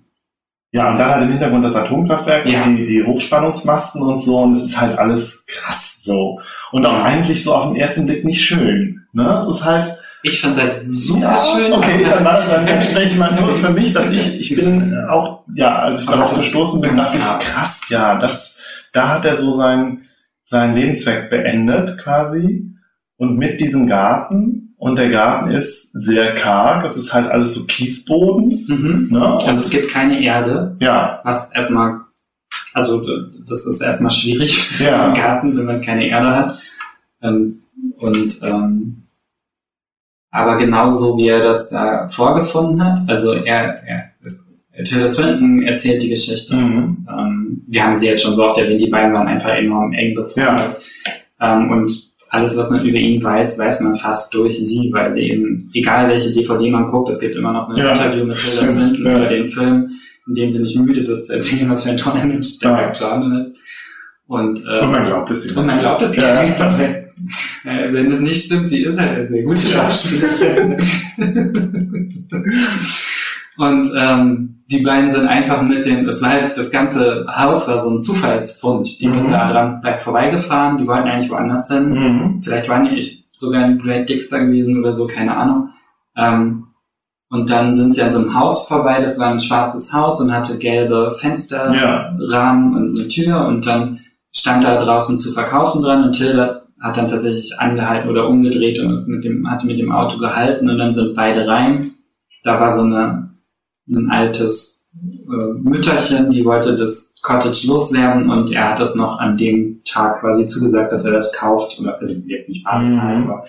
Ja, 0.74 0.90
und 0.90 0.98
dann 0.98 1.08
halt 1.08 1.22
im 1.22 1.28
Hintergrund 1.28 1.64
das 1.64 1.76
Atomkraftwerk 1.76 2.46
Ja. 2.46 2.62
und 2.62 2.76
die, 2.76 2.84
die 2.84 3.04
Hochspannungsmasten 3.04 4.02
und 4.02 4.18
so. 4.18 4.40
Und 4.40 4.54
es 4.54 4.64
ist 4.64 4.80
halt 4.80 4.98
alles 4.98 5.46
krass 5.46 6.00
so. 6.02 6.40
Und 6.72 6.84
auch 6.84 7.04
eigentlich 7.04 7.44
so 7.44 7.54
auf 7.54 7.68
den 7.68 7.76
ersten 7.76 8.06
Blick 8.06 8.24
nicht 8.24 8.42
schön. 8.42 9.06
Ne? 9.12 9.40
Es 9.40 9.56
ist 9.56 9.64
halt. 9.64 9.86
Ich 10.24 10.40
finde 10.40 10.56
es 10.56 10.62
halt 10.62 10.84
super 10.84 11.20
ja, 11.20 11.38
schön. 11.38 11.72
Okay, 11.72 12.04
dann, 12.04 12.24
dann 12.24 12.82
spreche 12.82 13.10
ich 13.10 13.16
mal 13.16 13.32
nur 13.40 13.54
für 13.54 13.70
mich, 13.70 13.92
dass 13.92 14.10
ich, 14.10 14.40
ich 14.40 14.56
bin 14.56 14.92
auch, 15.08 15.44
ja, 15.54 15.78
als 15.78 16.00
ich 16.00 16.06
darauf 16.08 16.36
gestoßen 16.36 16.80
bin, 16.80 16.96
dachte 16.96 17.18
ich, 17.18 17.46
krass, 17.46 17.82
ja, 17.88 18.18
das, 18.18 18.56
da 18.92 19.10
hat 19.10 19.24
er 19.24 19.36
so 19.36 19.54
sein, 19.54 20.08
seinen 20.42 20.74
Lebenszweck 20.74 21.30
beendet 21.30 21.98
quasi. 21.98 22.68
Und 23.16 23.38
mit 23.38 23.60
diesem 23.60 23.86
Garten. 23.86 24.63
Und 24.84 24.96
der 24.96 25.08
Garten 25.08 25.50
ist 25.50 25.92
sehr 25.94 26.34
karg. 26.34 26.84
Es 26.84 26.98
ist 26.98 27.14
halt 27.14 27.30
alles 27.30 27.54
so 27.54 27.64
Kiesboden. 27.66 28.66
Mhm. 28.68 29.08
Ne? 29.12 29.26
Also 29.26 29.52
es 29.52 29.70
gibt 29.70 29.90
keine 29.90 30.22
Erde, 30.22 30.76
ja, 30.78 31.22
was 31.24 31.50
erstmal, 31.52 32.00
also 32.74 33.02
das 33.48 33.64
ist 33.64 33.80
erstmal 33.80 34.10
schwierig 34.10 34.78
Ja. 34.78 35.06
einen 35.06 35.14
Garten, 35.14 35.56
wenn 35.56 35.64
man 35.64 35.80
keine 35.80 36.06
Erde 36.06 36.36
hat. 36.36 36.60
Ähm, 37.22 37.60
und 37.96 38.38
ähm, 38.42 39.04
aber 40.30 40.58
genauso 40.58 41.16
wie 41.16 41.28
er 41.28 41.42
das 41.42 41.70
da 41.70 42.06
vorgefunden 42.08 42.84
hat, 42.84 42.98
also 43.06 43.32
er, 43.32 43.82
er, 43.86 44.10
ist, 44.22 44.52
Tilda 44.84 45.08
Swinton 45.08 45.62
erzählt 45.62 46.02
die 46.02 46.10
Geschichte. 46.10 46.56
Mhm. 46.56 47.08
Ähm, 47.08 47.64
wir 47.68 47.82
haben 47.82 47.94
sie 47.94 48.08
jetzt 48.08 48.22
schon 48.22 48.34
so 48.34 48.44
oft 48.44 48.58
erwähnt, 48.58 48.82
die 48.82 48.90
beiden 48.90 49.14
waren 49.14 49.28
einfach 49.28 49.48
enorm 49.48 49.94
eng 49.94 50.14
befreundet. 50.14 50.76
Ähm, 51.40 51.70
und 51.70 52.13
alles, 52.34 52.56
was 52.56 52.70
man 52.70 52.84
über 52.84 52.98
ihn 52.98 53.22
weiß, 53.22 53.58
weiß 53.58 53.80
man 53.82 53.96
fast 53.98 54.32
durch 54.34 54.58
sie, 54.58 54.90
weil 54.92 55.10
sie 55.10 55.30
eben, 55.30 55.70
egal 55.74 56.08
welche 56.08 56.32
DVD 56.32 56.70
man 56.70 56.90
guckt, 56.90 57.08
es 57.08 57.20
gibt 57.20 57.36
immer 57.36 57.52
noch 57.52 57.68
ein 57.68 57.76
Ja. 57.76 57.90
Interview 57.92 58.24
mit 58.26 58.34
Stimmt, 58.36 58.72
Swinton 58.72 59.04
ja. 59.06 59.16
über 59.18 59.26
den 59.26 59.48
Film, 59.48 59.90
in 60.28 60.34
dem 60.34 60.50
sie 60.50 60.60
nicht 60.62 60.78
müde 60.78 61.06
wird 61.06 61.22
zu 61.24 61.34
erzählen, 61.34 61.70
was 61.70 61.84
für 61.84 61.90
ein 61.90 61.96
toller 61.96 62.24
Mensch 62.24 62.58
der 62.58 62.70
Ja. 62.70 62.92
Jordan 62.92 63.36
ist. 63.38 63.56
Und, 64.26 64.58
äh, 64.66 64.80
Und 64.80 64.90
man 64.92 65.04
glaubt 65.04 65.30
es 65.30 65.46
ihr. 65.46 65.56
und 65.56 65.66
man 65.66 65.78
glaubt 65.78 66.02
es 66.02 66.16
Ja. 66.16 66.42
ja. 66.44 66.78
wenn, 66.78 66.94
äh, 67.72 67.92
wenn 67.92 68.10
es 68.10 68.20
nicht 68.20 68.44
stimmt, 68.46 68.70
sie 68.70 68.84
ist 68.84 68.98
halt 68.98 69.10
eine 69.18 69.28
sehr 69.28 69.42
gute 69.42 69.60
Schauspielerin. 69.60 70.76
Und 73.56 73.88
ähm, 73.96 74.50
die 74.70 74.82
beiden 74.82 75.10
sind 75.10 75.28
einfach 75.28 75.62
mit 75.62 75.84
dem, 75.84 76.08
es 76.08 76.20
war 76.22 76.30
halt, 76.30 76.58
das 76.58 76.70
ganze 76.70 77.24
Haus 77.28 77.68
war 77.68 77.78
so 77.80 77.90
ein 77.90 78.00
Zufallsfund. 78.02 79.00
Die 79.00 79.08
sind 79.08 79.24
Mhm. 79.24 79.28
da 79.30 79.46
dran 79.46 79.80
gleich 79.80 80.00
vorbeigefahren, 80.02 80.78
die 80.78 80.86
wollten 80.86 81.08
eigentlich 81.08 81.30
woanders 81.30 81.68
hin. 81.70 81.90
Mhm. 81.90 82.42
Vielleicht 82.42 82.68
waren 82.68 82.84
die 82.84 82.96
ich 82.96 83.26
sogar 83.32 83.64
in 83.66 83.78
Great 83.78 84.08
Dixter 84.08 84.40
gewesen 84.40 84.78
oder 84.78 84.92
so, 84.92 85.06
keine 85.06 85.36
Ahnung. 85.36 85.68
Ähm, 86.16 86.64
und 87.30 87.50
dann 87.50 87.74
sind 87.74 87.94
sie 87.94 88.02
an 88.02 88.10
so 88.10 88.20
einem 88.20 88.38
Haus 88.38 88.66
vorbei, 88.68 89.00
das 89.00 89.18
war 89.18 89.28
ein 89.30 89.40
schwarzes 89.40 89.92
Haus 89.92 90.20
und 90.20 90.32
hatte 90.32 90.58
gelbe 90.58 91.12
Fensterrahmen 91.20 91.74
Ja. 92.30 92.78
und 92.78 92.96
eine 92.98 93.08
Tür 93.08 93.46
und 93.46 93.66
dann 93.66 94.00
stand 94.32 94.64
da 94.64 94.76
draußen 94.76 95.18
zu 95.18 95.32
verkaufen 95.32 95.82
dran 95.82 96.04
und 96.04 96.12
Tilda 96.12 96.62
hat 96.80 96.96
dann 96.96 97.08
tatsächlich 97.08 97.58
angehalten 97.58 98.10
oder 98.10 98.28
umgedreht 98.28 98.78
und 98.80 98.92
ist 98.92 99.08
mit 99.08 99.24
dem, 99.24 99.48
hatte 99.50 99.66
mit 99.66 99.78
dem 99.78 99.90
Auto 99.92 100.18
gehalten 100.18 100.68
und 100.68 100.76
dann 100.78 100.92
sind 100.92 101.14
beide 101.14 101.46
rein. 101.46 101.92
Da 102.42 102.60
war 102.60 102.70
so 102.70 102.82
eine, 102.82 103.23
ein 103.88 104.10
altes 104.10 104.88
äh, 104.94 105.52
Mütterchen, 105.60 106.30
die 106.30 106.44
wollte 106.44 106.76
das 106.76 107.18
Cottage 107.22 107.66
loswerden 107.66 108.30
und 108.30 108.52
er 108.52 108.70
hat 108.70 108.80
es 108.80 108.94
noch 108.94 109.18
an 109.18 109.36
dem 109.36 109.82
Tag 109.84 110.20
quasi 110.20 110.46
zugesagt, 110.46 110.92
dass 110.92 111.04
er 111.04 111.12
das 111.12 111.32
kauft 111.34 111.78
oder 111.80 111.98
also 111.98 112.22
jetzt 112.26 112.48
nicht 112.48 112.64
bar 112.64 112.84
bezahlt, 112.84 113.18
Mhm. 113.18 113.24
aber 113.24 113.44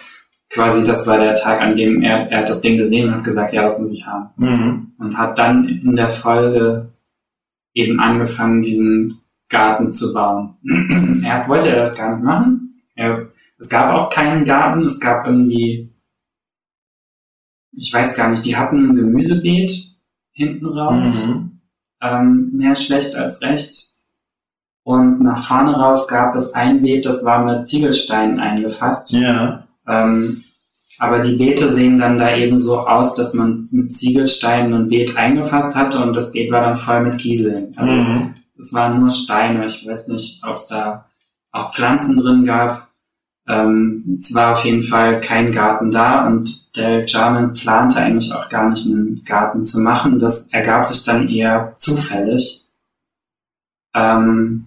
quasi 0.50 0.86
das 0.86 1.06
war 1.08 1.20
der 1.20 1.36
Tag, 1.36 1.62
an 1.62 1.76
dem 1.76 2.02
er, 2.02 2.30
er 2.32 2.40
hat 2.40 2.50
das 2.50 2.62
Ding 2.62 2.78
gesehen 2.78 3.08
und 3.10 3.16
hat 3.16 3.24
gesagt, 3.24 3.54
ja, 3.54 3.62
das 3.62 3.80
muss 3.80 3.92
ich 3.92 4.06
haben 4.06 4.30
Mhm. 4.38 4.92
und 4.98 5.18
hat 5.18 5.38
dann 5.38 5.68
in 5.68 5.96
der 5.96 6.10
Folge 6.10 6.94
eben 7.74 8.00
angefangen, 8.00 8.62
diesen 8.62 9.20
Garten 9.50 9.90
zu 9.90 10.14
bauen. 10.14 10.56
Erst 11.24 11.48
wollte 11.48 11.70
er 11.70 11.78
das 11.78 11.96
gar 11.96 12.16
nicht 12.16 12.24
machen. 12.26 12.82
Er, 12.96 13.28
es 13.60 13.70
gab 13.70 13.94
auch 13.94 14.10
keinen 14.10 14.46
Garten, 14.46 14.84
es 14.84 15.00
gab 15.00 15.28
irgendwie, 15.28 15.94
ich 17.74 17.94
weiß 17.94 18.16
gar 18.18 18.30
nicht, 18.30 18.46
die 18.46 18.56
hatten 18.58 18.90
ein 18.90 18.96
Gemüsebeet 18.96 19.95
hinten 20.36 20.66
raus, 20.68 21.06
Mhm. 21.26 21.60
ähm, 22.02 22.52
mehr 22.54 22.76
schlecht 22.76 23.16
als 23.16 23.42
recht. 23.42 23.74
Und 24.84 25.22
nach 25.24 25.40
vorne 25.44 25.76
raus 25.76 26.08
gab 26.08 26.36
es 26.36 26.54
ein 26.54 26.84
Beet, 26.84 27.06
das 27.06 27.26
war 27.26 27.44
mit 27.44 27.66
Ziegelsteinen 27.66 28.40
eingefasst. 28.40 29.12
Ja. 29.14 29.66
Ähm, 29.88 30.44
aber 31.00 31.20
die 31.22 31.36
Beete 31.38 31.70
sehen 31.70 31.98
dann 32.00 32.20
da 32.20 32.36
eben 32.36 32.60
so 32.60 32.80
aus, 32.88 33.16
dass 33.16 33.34
man 33.34 33.68
mit 33.72 33.92
Ziegelsteinen 33.94 34.74
ein 34.74 34.90
Beet 34.90 35.18
eingefasst 35.18 35.76
hatte 35.76 36.00
und 36.04 36.16
das 36.16 36.32
Beet 36.32 36.52
war 36.52 36.62
dann 36.62 36.78
voll 36.78 37.02
mit 37.02 37.18
Kieseln. 37.18 37.74
Also 37.76 37.94
Mhm. 37.96 38.36
es 38.58 38.74
waren 38.74 39.00
nur 39.00 39.10
Steine. 39.10 39.66
Ich 39.66 39.88
weiß 39.88 40.10
nicht, 40.10 40.44
ob 40.46 40.54
es 40.56 40.68
da 40.68 41.06
auch 41.52 41.74
Pflanzen 41.74 42.18
drin 42.18 42.44
gab. 42.46 42.85
Ähm, 43.48 44.16
es 44.18 44.34
war 44.34 44.54
auf 44.54 44.66
jeden 44.66 44.84
Fall 44.84 45.22
kein 45.22 45.52
Garten 45.52 45.92
da 45.92 46.26
und 46.26 46.76
der 46.76 47.06
Jarman 47.06 47.54
plante 47.54 48.00
eigentlich 48.00 48.34
auch 48.34 48.50
gar 48.50 48.70
nicht 48.70 48.88
einen 48.88 49.24
Garten 49.24 49.64
zu 49.64 49.82
machen. 49.82 50.20
Das 50.20 50.50
ergab 50.52 50.86
sich 50.88 51.06
dann 51.06 51.30
eher 51.30 51.74
zufällig. 51.78 52.66
Ähm, 53.94 54.66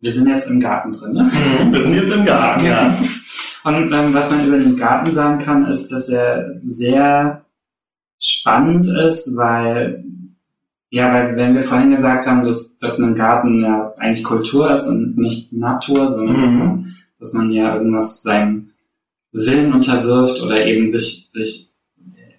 wir 0.00 0.12
sind 0.12 0.28
jetzt 0.28 0.50
im 0.50 0.60
Garten 0.60 0.92
drin, 0.92 1.12
ne? 1.12 1.24
Mhm. 1.24 1.72
Wir 1.72 1.82
sind 1.82 1.94
jetzt 1.94 2.14
im 2.14 2.24
Garten, 2.24 2.64
ja. 2.64 2.96
Und 3.64 3.92
ähm, 3.92 4.14
was 4.14 4.30
man 4.30 4.46
über 4.46 4.58
den 4.58 4.76
Garten 4.76 5.10
sagen 5.10 5.38
kann, 5.38 5.66
ist, 5.66 5.90
dass 5.92 6.08
er 6.08 6.60
sehr 6.62 7.44
spannend 8.20 8.86
ist, 8.86 9.36
weil, 9.36 10.04
ja, 10.90 11.12
weil 11.12 11.36
wenn 11.36 11.54
wir 11.54 11.62
vorhin 11.62 11.90
gesagt 11.90 12.26
haben, 12.26 12.44
dass, 12.44 12.78
dass 12.78 12.98
ein 12.98 13.14
Garten 13.14 13.60
ja 13.62 13.92
eigentlich 13.98 14.24
Kultur 14.24 14.70
ist 14.70 14.88
und 14.88 15.16
nicht 15.18 15.52
Natur, 15.52 16.08
sondern 16.08 16.40
dass, 16.40 16.50
Mhm. 16.50 16.58
man, 16.58 16.96
dass 17.18 17.32
man 17.34 17.50
ja 17.52 17.74
irgendwas 17.74 18.22
seinem 18.22 18.70
Willen 19.32 19.72
unterwirft 19.72 20.42
oder 20.42 20.64
eben 20.66 20.86
sich, 20.86 21.28
sich 21.30 21.70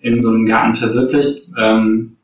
in 0.01 0.17
so 0.19 0.29
einem 0.29 0.45
Garten 0.45 0.75
verwirklicht. 0.75 1.51
Ähm, 1.59 2.17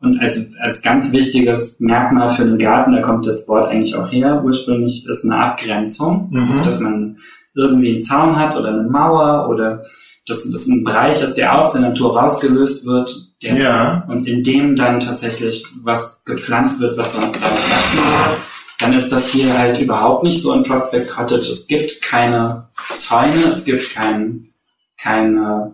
und 0.00 0.20
als, 0.20 0.54
als 0.60 0.82
ganz 0.82 1.12
wichtiges 1.12 1.80
Merkmal 1.80 2.30
für 2.30 2.42
einen 2.42 2.58
Garten, 2.58 2.92
da 2.92 3.02
kommt 3.02 3.26
das 3.26 3.48
Wort 3.48 3.66
eigentlich 3.68 3.96
auch 3.96 4.10
her, 4.10 4.42
ursprünglich 4.44 5.06
ist 5.08 5.24
eine 5.24 5.36
Abgrenzung, 5.36 6.28
Mhm. 6.30 6.44
also 6.44 6.64
dass 6.64 6.80
man 6.80 7.16
irgendwie 7.54 7.92
einen 7.92 8.02
Zaun 8.02 8.36
hat 8.36 8.56
oder 8.56 8.68
eine 8.68 8.88
Mauer 8.88 9.48
oder 9.48 9.82
dass 10.26 10.44
das 10.50 10.66
ein 10.68 10.84
Bereich 10.84 11.22
ist, 11.22 11.34
der 11.34 11.58
aus 11.58 11.72
der 11.72 11.82
Natur 11.82 12.18
rausgelöst 12.18 12.86
wird, 12.86 13.25
der 13.42 13.56
Ja. 13.56 14.04
und 14.08 14.26
in 14.26 14.42
dem 14.42 14.76
dann 14.76 15.00
tatsächlich 15.00 15.64
was 15.82 16.24
gepflanzt 16.24 16.80
wird, 16.80 16.96
was 16.96 17.14
sonst 17.14 17.42
da 17.42 17.50
nicht 17.50 17.70
wachsen 17.70 17.98
würde, 17.98 18.36
dann 18.78 18.92
ist 18.92 19.10
das 19.12 19.30
hier 19.30 19.56
halt 19.58 19.80
überhaupt 19.80 20.22
nicht 20.22 20.40
so 20.40 20.52
in 20.52 20.62
Prospect 20.62 21.08
Cottage. 21.08 21.40
Es 21.50 21.66
gibt 21.66 22.02
keine 22.02 22.68
Zäune, 22.94 23.48
es 23.50 23.64
gibt 23.64 23.94
kein, 23.94 24.48
keine 24.98 25.72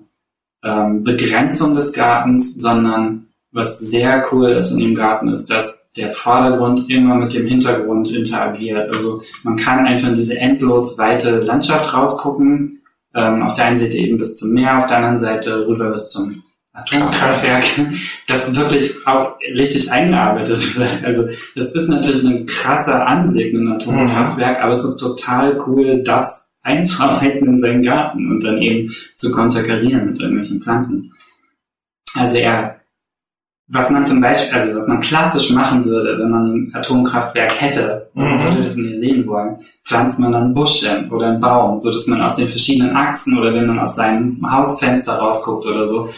ähm, 0.64 1.02
Begrenzung 1.02 1.74
des 1.74 1.92
Gartens, 1.92 2.60
sondern 2.60 3.26
was 3.50 3.78
sehr 3.80 4.24
cool 4.32 4.50
ist 4.50 4.70
in 4.72 4.78
dem 4.80 4.94
Garten 4.94 5.28
ist, 5.28 5.50
dass 5.50 5.90
der 5.92 6.12
Vordergrund 6.12 6.88
immer 6.88 7.16
mit 7.16 7.34
dem 7.34 7.46
Hintergrund 7.46 8.10
interagiert. 8.10 8.88
Also 8.88 9.22
man 9.42 9.56
kann 9.56 9.84
einfach 9.86 10.08
in 10.08 10.14
diese 10.14 10.38
endlos 10.38 10.96
weite 10.96 11.40
Landschaft 11.40 11.92
rausgucken. 11.92 12.80
Ähm, 13.14 13.42
auf 13.42 13.52
der 13.52 13.66
einen 13.66 13.76
Seite 13.76 13.98
eben 13.98 14.16
bis 14.16 14.36
zum 14.36 14.52
Meer, 14.52 14.78
auf 14.78 14.86
der 14.86 14.96
anderen 14.96 15.18
Seite 15.18 15.66
rüber 15.66 15.90
bis 15.90 16.08
zum 16.08 16.41
Atomkraftwerk, 16.74 17.64
das 18.28 18.56
wirklich 18.56 19.06
auch 19.06 19.36
richtig 19.54 19.92
eingearbeitet 19.92 20.78
wird. 20.78 21.04
Also 21.04 21.24
das 21.54 21.72
ist 21.72 21.88
natürlich 21.88 22.24
ein 22.24 22.46
krasser 22.46 23.06
Anblick, 23.06 23.52
ein 23.54 23.72
Atomkraftwerk, 23.72 24.62
aber 24.62 24.72
es 24.72 24.84
ist 24.84 24.96
total 24.96 25.58
cool, 25.66 26.02
das 26.02 26.56
einzuarbeiten 26.62 27.46
in 27.46 27.58
seinen 27.58 27.82
Garten 27.82 28.30
und 28.30 28.42
dann 28.44 28.58
eben 28.58 28.90
zu 29.16 29.32
konterkarieren 29.32 30.06
mit 30.06 30.20
irgendwelchen 30.20 30.60
Pflanzen. 30.60 31.12
Also 32.18 32.38
er, 32.38 32.76
was 33.68 33.90
man 33.90 34.06
zum 34.06 34.20
Beispiel, 34.20 34.54
also 34.54 34.74
was 34.76 34.86
man 34.86 35.00
klassisch 35.00 35.50
machen 35.50 35.84
würde, 35.84 36.18
wenn 36.18 36.30
man 36.30 36.46
ein 36.46 36.74
Atomkraftwerk 36.74 37.60
hätte, 37.60 38.10
Mhm. 38.14 38.44
würde 38.44 38.56
das 38.58 38.76
nicht 38.76 38.96
sehen 38.96 39.26
wollen, 39.26 39.56
pflanzt 39.84 40.20
man 40.20 40.32
dann 40.32 40.44
einen 40.44 40.54
Busch 40.54 40.80
hin 40.80 41.10
oder 41.10 41.28
einen 41.28 41.40
Baum, 41.40 41.80
so 41.80 41.90
dass 41.90 42.06
man 42.06 42.20
aus 42.22 42.36
den 42.36 42.48
verschiedenen 42.48 42.94
Achsen 42.94 43.38
oder 43.38 43.52
wenn 43.54 43.66
man 43.66 43.78
aus 43.78 43.96
seinem 43.96 44.38
Hausfenster 44.50 45.14
rausguckt 45.14 45.66
oder 45.66 45.84
so, 45.84 46.10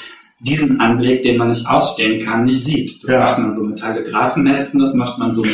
diesen 0.47 0.79
Anblick, 0.79 1.23
den 1.23 1.39
man 1.39 1.49
nicht 1.49 1.67
ausstehen 1.69 2.21
kann, 2.25 2.45
nicht 2.45 2.63
sieht. 2.63 3.03
Das 3.03 3.11
Ja. 3.11 3.21
macht 3.21 3.39
man 3.39 3.51
so 3.53 3.65
mit 3.65 3.77
Telegrafenmästen, 3.81 4.79
das 4.79 4.95
macht 4.95 5.19
man 5.19 5.33
so 5.33 5.43
mit 5.43 5.53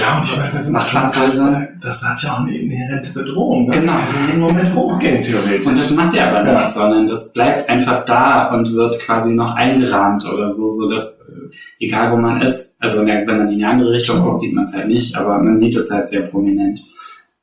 meine, 1.53 1.69
das, 1.81 2.03
hat 2.05 2.23
ja 2.23 2.33
auch 2.35 2.41
eine 2.41 2.59
inhärente 2.59 3.13
Bedrohung. 3.13 3.69
Ne? 3.69 3.79
Genau. 3.81 3.93
Das 3.93 4.03
kann 4.15 4.27
jeden 4.27 4.41
Moment 4.41 4.75
hochgehen, 4.75 5.23
theoretisch. 5.23 5.67
Und 5.67 5.79
das 5.79 5.91
macht 5.93 6.15
er 6.15 6.29
aber 6.29 6.43
nicht, 6.43 6.61
Ja. 6.61 6.69
sondern 6.69 7.07
das 7.07 7.33
bleibt 7.33 7.69
einfach 7.69 8.05
da 8.05 8.53
und 8.53 8.73
wird 8.75 8.99
quasi 9.01 9.35
noch 9.35 9.55
eingerahmt 9.55 10.25
oder 10.35 10.49
so, 10.49 10.69
so 10.69 10.91
dass 10.91 11.21
äh, 11.21 11.85
egal 11.87 12.11
wo 12.13 12.17
man 12.17 12.43
ist, 12.43 12.77
also 12.81 13.07
wenn 13.07 13.25
man 13.25 13.49
in 13.53 13.59
die 13.59 13.65
andere 13.65 13.93
Richtung 13.93 14.23
guckt, 14.25 14.41
sieht 14.41 14.55
man 14.57 14.65
es 14.65 14.75
halt 14.75 14.89
nicht, 14.89 15.17
aber 15.17 15.39
man 15.39 15.57
sieht 15.57 15.77
es 15.77 15.89
halt 15.91 16.09
sehr 16.09 16.23
prominent. 16.23 16.81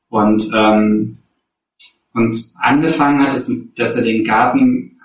Und 0.09 0.51
ähm, 0.53 1.17
und 2.13 2.35
angefangen 2.61 3.21
hat 3.21 3.33
es, 3.33 3.49
dass 3.77 3.95
er 3.95 4.03
den 4.03 4.23
Garten 4.23 4.96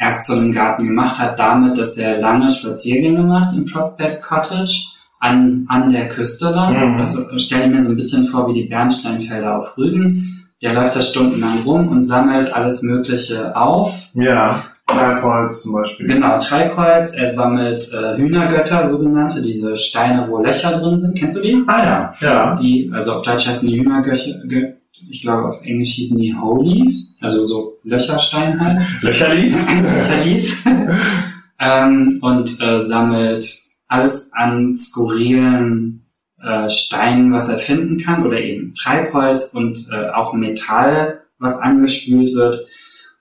erst 0.00 0.24
zu 0.26 0.32
einem 0.32 0.50
Garten 0.50 0.86
gemacht 0.86 1.18
hat, 1.20 1.38
damit, 1.38 1.76
dass 1.78 1.96
er 1.98 2.20
lange 2.20 2.48
Spaziergänge 2.50 3.22
macht 3.22 3.54
im 3.54 3.66
Prospect 3.66 4.22
Cottage 4.22 4.86
an, 5.20 5.66
an 5.68 5.92
der 5.92 6.08
Küste 6.08 6.50
lang. 6.50 6.94
Mhm. 6.94 6.98
Das 6.98 7.28
stelle 7.36 7.66
ich 7.66 7.70
mir 7.70 7.80
so 7.80 7.90
ein 7.92 7.96
bisschen 7.96 8.24
vor 8.26 8.48
wie 8.48 8.54
die 8.54 8.68
Bernsteinfelder 8.68 9.58
auf 9.58 9.76
Rügen. 9.76 10.48
Der 10.62 10.72
läuft 10.74 10.96
da 10.96 11.02
stundenlang 11.02 11.62
rum 11.64 11.88
und 11.88 12.02
sammelt 12.04 12.52
alles 12.52 12.82
Mögliche 12.82 13.54
auf. 13.54 13.94
ja, 14.14 14.64
Treibholz 14.86 15.62
zum 15.62 15.74
Beispiel. 15.74 16.06
Genau, 16.08 16.36
Treibholz, 16.38 17.12
er 17.16 17.32
sammelt 17.32 17.92
äh, 17.94 18.16
Hühnergötter, 18.16 18.88
sogenannte, 18.88 19.40
diese 19.40 19.78
Steine, 19.78 20.26
wo 20.28 20.42
Löcher 20.42 20.72
drin 20.80 20.98
sind. 20.98 21.16
Kennst 21.16 21.38
du 21.38 21.42
die? 21.42 21.62
Ah 21.68 21.84
ja, 21.84 22.14
ja. 22.20 22.52
Die, 22.54 22.90
also 22.92 23.12
auf 23.14 23.22
Deutsch 23.22 23.46
heißen 23.46 23.68
die 23.68 23.78
Hühnergötter, 23.78 24.30
Gö- 24.48 24.72
ich 25.08 25.22
glaube 25.22 25.48
auf 25.48 25.62
Englisch 25.62 25.92
hießen 25.92 26.18
die 26.18 26.34
Holies, 26.34 27.16
also 27.20 27.44
so 27.44 27.78
Löcherstein 27.84 28.60
halt. 28.60 28.82
Löcherlis. 29.02 29.64
Verlies. 29.64 30.64
ähm, 31.60 32.18
und 32.22 32.60
äh, 32.60 32.80
sammelt 32.80 33.46
alles 33.88 34.32
an 34.34 34.74
skurrilen 34.74 36.06
äh, 36.42 36.68
Steinen, 36.68 37.32
was 37.32 37.48
er 37.48 37.58
finden 37.58 37.98
kann, 37.98 38.26
oder 38.26 38.40
eben 38.40 38.74
Treibholz 38.74 39.52
und 39.54 39.88
äh, 39.92 40.10
auch 40.10 40.32
Metall, 40.32 41.22
was 41.38 41.60
angespült 41.60 42.34
wird. 42.34 42.66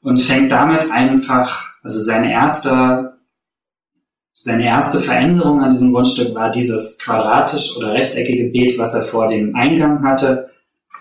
Und 0.01 0.21
fängt 0.21 0.51
damit 0.51 0.89
einfach, 0.91 1.73
also 1.83 1.99
sein 1.99 2.23
erster 2.23 3.19
seine 4.41 4.65
erste 4.65 5.01
Veränderung 5.01 5.59
an 5.59 5.71
diesem 5.71 5.91
Grundstück 5.91 6.33
war 6.33 6.49
dieses 6.49 6.97
quadratisch 6.97 7.75
oder 7.75 7.93
rechteckige 7.93 8.49
Beet, 8.49 8.77
was 8.77 8.95
er 8.95 9.03
vor 9.03 9.27
dem 9.27 9.53
Eingang 9.53 10.01
hatte. 10.03 10.48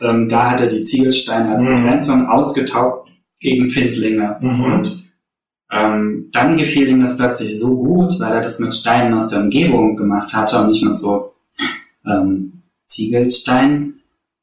Ähm, 0.01 0.29
da 0.29 0.51
hat 0.51 0.61
er 0.61 0.69
die 0.69 0.83
Ziegelsteine 0.85 1.51
als 1.51 1.63
Mhm. 1.63 1.77
Begrenzung 1.77 2.27
ausgetaucht 2.29 3.09
gegen 3.41 3.69
Findlinge. 3.69 4.37
Mhm. 4.41 4.65
Und 4.65 5.05
ähm, 5.71 6.29
dann 6.33 6.57
gefiel 6.57 6.89
ihm 6.89 7.01
das 7.01 7.17
plötzlich 7.17 7.59
so 7.59 7.77
gut, 7.79 8.19
weil 8.21 8.33
er 8.33 8.43
das 8.43 8.59
mit 8.59 8.75
Steinen 8.75 9.15
aus 9.15 9.29
der 9.29 9.41
Umgebung 9.41 9.97
gemacht 9.97 10.33
hatte 10.35 10.61
und 10.61 10.69
nicht 10.69 10.85
mit 10.85 10.97
so 10.97 11.33
ähm, 12.07 12.63
Ziegelsteinen, 12.87 14.01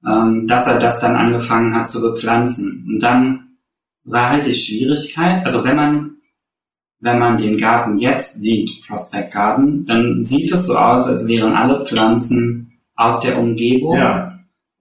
ähm, 0.08 0.48
dass 0.48 0.68
er 0.68 0.80
das 0.80 1.00
dann 1.00 1.16
angefangen 1.16 1.76
hat 1.76 1.90
zu 1.90 2.02
bepflanzen. 2.02 2.86
Und 2.88 3.02
dann 3.02 3.48
war 4.04 4.30
halt 4.30 4.46
die 4.46 4.54
Schwierigkeit, 4.54 5.44
also 5.46 5.64
wenn 5.64 5.76
man 5.76 6.12
wenn 7.02 7.20
man 7.20 7.38
den 7.38 7.58
Garten 7.58 8.00
jetzt 8.00 8.42
sieht, 8.42 8.82
Prospect 8.88 9.32
Garden, 9.32 9.86
dann 9.86 10.22
sieht 10.22 10.52
es 10.52 10.66
so 10.66 10.76
aus, 10.76 11.08
als 11.08 11.28
wären 11.28 11.54
alle 11.54 11.86
Pflanzen 11.86 12.72
aus 12.96 13.20
der 13.20 13.38
Umgebung 13.38 13.96
Ja. 13.98 14.35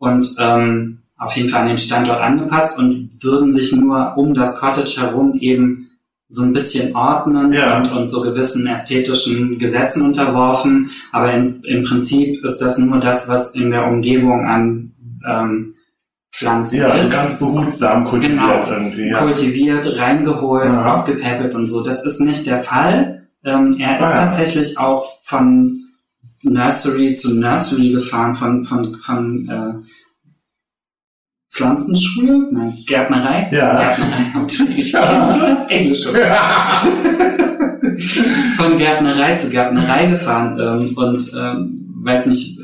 Und 0.04 0.36
ähm, 0.40 0.98
auf 1.18 1.36
jeden 1.36 1.48
Fall 1.48 1.62
an 1.62 1.68
den 1.68 1.78
Standort 1.78 2.20
angepasst 2.20 2.78
und 2.78 3.10
würden 3.22 3.52
sich 3.52 3.72
nur 3.74 4.14
um 4.16 4.34
das 4.34 4.58
Cottage 4.60 5.00
herum 5.00 5.34
eben 5.38 5.88
so 6.26 6.42
ein 6.42 6.52
bisschen 6.52 6.94
ordnen 6.96 7.52
Ja. 7.52 7.78
und, 7.78 7.92
und 7.92 8.06
so 8.08 8.22
gewissen 8.22 8.66
ästhetischen 8.66 9.58
Gesetzen 9.58 10.04
unterworfen. 10.04 10.90
Aber 11.12 11.32
in, 11.32 11.44
im 11.64 11.82
Prinzip 11.84 12.42
ist 12.44 12.58
das 12.58 12.78
nur 12.78 12.98
das, 12.98 13.28
was 13.28 13.54
in 13.54 13.70
der 13.70 13.86
Umgebung 13.86 14.46
an 14.46 14.92
ähm, 15.28 15.74
Pflanzen 16.32 16.80
Ja, 16.80 16.88
also 16.88 17.04
ist 17.04 17.12
ganz 17.12 17.38
behutsam 17.38 18.04
kultiviert 18.06 18.40
Genau. 18.64 18.66
irgendwie. 18.76 19.08
Ja. 19.08 19.18
kultiviert, 19.20 19.98
reingeholt, 19.98 20.74
Ja. 20.74 20.94
aufgepäppelt 20.94 21.54
und 21.54 21.66
so. 21.68 21.82
Das 21.84 22.04
ist 22.04 22.20
nicht 22.20 22.46
der 22.46 22.62
Fall. 22.64 23.28
Ähm, 23.44 23.76
er 23.78 24.00
ist 24.00 24.08
Ah, 24.08 24.14
ja. 24.14 24.24
tatsächlich 24.24 24.78
auch 24.78 25.06
von 25.22 25.83
Nursery 26.44 27.12
zu 27.14 27.38
Nursery 27.40 27.90
gefahren, 27.90 28.34
von, 28.34 28.64
von, 28.64 28.96
von 28.96 29.48
äh, 29.48 29.74
Pflanzenschule, 31.52 32.48
nein, 32.52 32.74
Gärtnerei. 32.86 33.48
Ja. 33.52 33.76
Gärtnerei. 33.94 34.24
Entschuldigung, 34.40 34.78
ich 34.80 34.92
Ja. 34.92 35.02
kenne 35.06 35.38
nur 35.38 35.46
das 35.48 35.66
Englische. 35.68 36.12
von 38.56 38.76
Gärtnerei 38.76 39.36
zu 39.36 39.50
Gärtnerei 39.50 40.06
gefahren 40.06 40.58
ähm, 40.60 40.96
und 40.96 41.32
ähm, 41.38 41.94
weiß 42.02 42.26
nicht, 42.26 42.58
äh, 42.58 42.62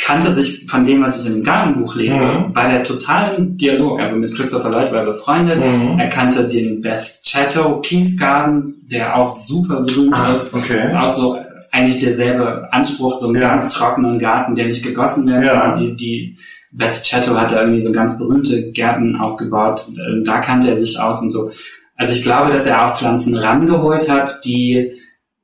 kannte 0.00 0.32
sich 0.34 0.66
von 0.68 0.84
dem, 0.86 1.02
was 1.02 1.20
ich 1.20 1.26
in 1.28 1.34
dem 1.36 1.44
Gartenbuch 1.44 1.94
lese, 1.94 2.16
Mhm. 2.16 2.52
bei 2.54 2.68
der 2.70 2.82
totalen 2.82 3.56
Dialog, 3.56 4.00
also 4.00 4.16
mit 4.16 4.34
Christopher 4.34 4.70
Lloyd 4.70 4.90
war 4.90 5.00
er 5.00 5.06
befreundet, 5.06 5.58
Mhm. 5.58 5.98
er 6.00 6.08
kannte 6.08 6.48
den 6.48 6.80
Beth 6.80 7.20
Chatto 7.24 7.80
Keys 7.82 8.18
Garden, 8.18 8.74
der 8.90 9.14
auch 9.16 9.28
super 9.28 9.82
berühmt 9.82 10.18
Ah, 10.18 10.32
ist, 10.32 10.52
okay. 10.54 10.88
auch 10.96 11.08
so 11.10 11.38
eigentlich 11.72 12.00
derselbe 12.00 12.72
Anspruch, 12.72 13.18
so 13.18 13.28
einen 13.28 13.40
Ja. 13.42 13.48
ganz 13.50 13.70
trockenen 13.74 14.18
Garten, 14.18 14.54
der 14.54 14.66
nicht 14.66 14.84
gegossen 14.84 15.26
werden 15.26 15.44
Ja. 15.46 15.60
kann. 15.60 15.74
Die, 15.76 15.96
die 15.96 16.38
Beth 16.72 17.02
Chatto 17.04 17.34
hat 17.34 17.52
da 17.52 17.60
irgendwie 17.60 17.80
so 17.80 17.92
ganz 17.92 18.18
berühmte 18.18 18.70
Gärten 18.72 19.16
aufgebaut. 19.16 19.86
Ähm, 19.88 20.22
Da 20.24 20.38
kannte 20.40 20.68
er 20.68 20.76
sich 20.76 20.98
aus 21.00 21.22
und 21.22 21.30
so. 21.30 21.50
Also 21.96 22.12
ich 22.12 22.22
glaube, 22.22 22.50
dass 22.52 22.66
er 22.66 22.86
auch 22.90 22.96
Pflanzen 22.96 23.34
rangeholt 23.36 24.08
hat, 24.10 24.44
die 24.44 24.92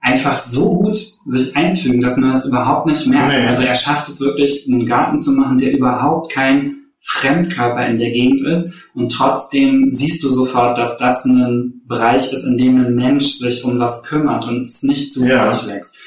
einfach 0.01 0.35
so 0.39 0.75
gut 0.77 0.97
sich 1.27 1.57
einfügen, 1.57 2.01
dass 2.01 2.17
man 2.19 2.31
das 2.33 2.47
überhaupt 2.47 2.87
nicht 2.87 3.07
merkt. 3.07 3.33
Nee. 3.33 3.47
Also 3.47 3.63
er 3.63 3.75
schafft 3.75 4.09
es 4.09 4.21
wirklich, 4.21 4.69
einen 4.71 4.85
Garten 4.87 5.19
zu 5.19 5.33
machen, 5.33 5.57
der 5.59 5.73
überhaupt 5.73 6.31
kein 6.31 6.77
Fremdkörper 7.01 7.87
in 7.87 7.99
der 7.99 8.11
Gegend 8.11 8.43
ist. 8.47 8.75
Und 8.95 9.11
trotzdem 9.13 9.89
siehst 9.89 10.23
du 10.23 10.31
sofort, 10.31 10.77
dass 10.79 10.97
das 10.99 11.25
ein 11.25 11.83
Bereich 11.87 12.33
ist, 12.33 12.45
in 12.45 12.57
dem 12.59 12.77
ein 12.85 12.95
Mensch 12.95 13.25
sich 13.39 13.65
um 13.65 13.79
was 13.79 14.03
kümmert 14.05 14.47
und 14.47 14.67
es 14.67 14.83
nicht 14.83 15.15
Ja. 15.17 15.51
zufällig 15.51 15.75
wächst. 15.77 15.99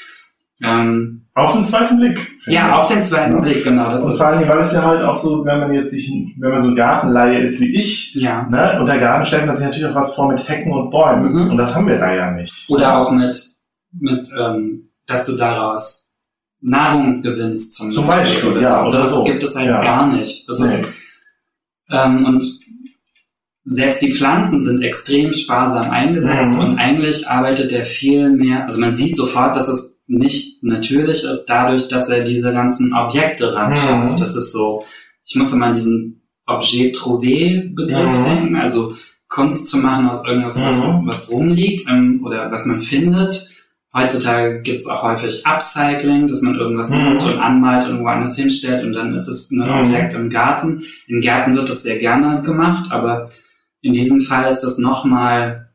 Ähm, 0.63 1.25
Auf 1.35 1.53
den 1.53 1.63
zweiten 1.63 1.97
Blick. 1.99 2.19
ja, 2.47 2.67
ich. 2.75 2.81
auf 2.81 2.87
den 2.91 3.03
zweiten 3.03 3.33
Ja. 3.35 3.39
Blick, 3.41 3.63
genau. 3.63 3.91
Das 3.91 4.03
Und 4.03 4.17
vor 4.17 4.25
allem, 4.27 4.47
weil 4.49 4.59
es 4.59 4.73
ja 4.73 4.81
halt 4.83 5.03
auch 5.03 5.15
so, 5.15 5.45
wenn 5.45 5.59
man 5.59 5.73
jetzt 5.73 5.91
sich, 5.91 6.11
wenn 6.39 6.51
man 6.51 6.61
so 6.61 6.69
ein 6.69 6.75
Gartenleihe 6.75 7.41
ist 7.43 7.61
wie 7.61 7.75
ich, 7.75 8.15
ja. 8.15 8.43
ne, 8.49 8.77
unter 8.79 8.97
Garten 8.97 9.23
stellt 9.25 9.45
man 9.45 9.55
sich 9.55 9.65
natürlich 9.67 9.87
auch 9.91 9.95
was 9.95 10.15
vor 10.15 10.29
mit 10.31 10.47
Hecken 10.49 10.71
und 10.71 10.89
Bäumen. 10.89 11.31
Mhm. 11.31 11.51
Und 11.51 11.57
das 11.57 11.75
haben 11.75 11.87
wir 11.87 11.99
da 11.99 12.11
ja 12.13 12.31
nicht. 12.31 12.67
Oder 12.69 12.97
auch 12.97 13.11
mit, 13.11 13.39
mit 13.91 14.27
ähm, 14.39 14.89
dass 15.05 15.25
du 15.25 15.33
daraus 15.37 16.19
Nahrung 16.59 17.21
gewinnst 17.21 17.75
zum, 17.75 17.91
Zum 17.91 18.07
Beispiel, 18.07 18.49
oder 18.53 18.61
ja, 18.61 18.81
so. 18.81 18.87
oder 18.87 18.99
das 19.01 19.13
so. 19.13 19.23
gibt 19.23 19.43
es 19.43 19.55
halt 19.55 19.67
Ja. 19.67 19.79
gar 19.79 20.07
nicht. 20.07 20.49
Das 20.49 20.59
Nee. 20.59 20.65
ist, 20.65 20.93
ähm, 21.91 22.25
und 22.25 22.43
selbst 23.65 24.01
die 24.01 24.13
Pflanzen 24.13 24.61
sind 24.61 24.81
extrem 24.81 25.33
sparsam 25.33 25.91
eingesetzt 25.91 26.53
Mhm. 26.53 26.59
und 26.59 26.77
eigentlich 26.79 27.27
arbeitet 27.29 27.71
er 27.73 27.85
viel 27.85 28.29
mehr, 28.29 28.63
also 28.63 28.81
man 28.81 28.95
sieht 28.95 29.15
sofort, 29.15 29.55
dass 29.55 29.67
es 29.67 29.96
nicht 30.07 30.63
natürlich 30.63 31.23
ist, 31.23 31.45
dadurch, 31.45 31.89
dass 31.89 32.09
er 32.09 32.23
diese 32.23 32.53
ganzen 32.53 32.93
Objekte 32.93 33.53
ran 33.53 33.71
Mhm. 33.71 33.75
schafft. 33.75 34.21
Das 34.21 34.35
ist 34.35 34.51
so, 34.53 34.85
ich 35.25 35.35
muss 35.35 35.51
immer 35.53 35.67
an 35.67 35.73
diesen 35.73 36.21
Objet 36.45 36.95
trouvé 36.95 37.73
Begriff 37.75 38.19
Mhm. 38.19 38.23
denken, 38.23 38.55
also 38.55 38.95
Kunst 39.27 39.67
zu 39.67 39.77
machen 39.77 40.07
aus 40.07 40.25
irgendwas, 40.25 40.63
was, 40.63 40.87
Mhm. 40.87 41.05
was 41.05 41.29
rumliegt 41.29 41.89
ähm, 41.89 42.21
oder 42.25 42.49
was 42.51 42.65
man 42.65 42.79
findet. 42.79 43.51
Heutzutage 43.93 44.61
gibt 44.61 44.79
es 44.79 44.87
auch 44.87 45.03
häufig 45.03 45.45
Upcycling, 45.45 46.27
dass 46.27 46.41
man 46.41 46.55
irgendwas 46.55 46.89
Mhm. 46.89 46.97
nimmt 47.03 47.25
und 47.25 47.39
anmalt 47.39 47.85
und 47.89 48.01
woanders 48.03 48.37
hinstellt 48.37 48.85
und 48.85 48.93
dann 48.93 49.13
ist 49.13 49.27
es 49.27 49.51
ein 49.51 49.59
Mhm. 49.67 49.87
Objekt 49.87 50.13
im 50.13 50.29
Garten. 50.29 50.83
In 51.07 51.19
Gärten 51.19 51.55
wird 51.55 51.67
das 51.67 51.83
sehr 51.83 51.97
gerne 51.97 52.41
gemacht, 52.43 52.91
aber 52.91 53.31
in 53.81 53.91
diesem 53.91 54.21
Fall 54.21 54.47
ist 54.47 54.61
das 54.61 54.77
nochmal, 54.77 55.69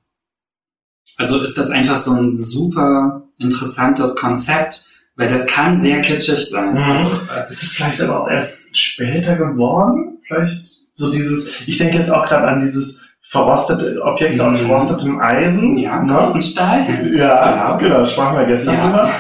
also 1.19 1.39
ist 1.41 1.59
das 1.59 1.69
einfach 1.71 1.97
so 1.97 2.13
ein 2.15 2.35
super 2.37 3.29
interessantes 3.43 4.15
Konzept, 4.17 4.87
weil 5.17 5.29
das 5.29 5.47
kann 5.47 5.81
sehr 5.81 6.01
kitschig 6.01 6.49
sein. 6.51 6.73
Mhm. 6.75 6.79
Also, 6.83 7.09
äh, 7.09 7.51
Ist 7.51 7.63
es 7.63 7.73
vielleicht 7.73 8.01
aber 8.01 8.23
auch 8.23 8.29
erst 8.29 8.55
später 8.73 9.37
geworden? 9.37 10.19
Vielleicht 10.27 10.67
so 10.95 11.11
dieses, 11.11 11.67
ich 11.67 11.79
denke 11.79 11.99
jetzt 11.99 12.11
auch 12.11 12.25
gerade 12.27 12.49
an 12.49 12.61
dieses 12.61 13.03
verrostete 13.23 14.01
Objekt 14.03 14.41
aus 14.41 14.61
Mhm. 14.61 14.67
verrostetem 14.67 15.21
Eisen. 15.21 15.75
ja, 15.77 16.03
ne? 16.03 16.13
Korkenstahl. 16.13 16.81
Ja, 17.17 17.77
Genau. 17.77 17.95
genau, 17.95 18.07
sprachen 18.07 18.39
wir 18.39 18.47
gestern 18.47 18.75
Ja. 18.75 18.87
drüber. 18.87 19.11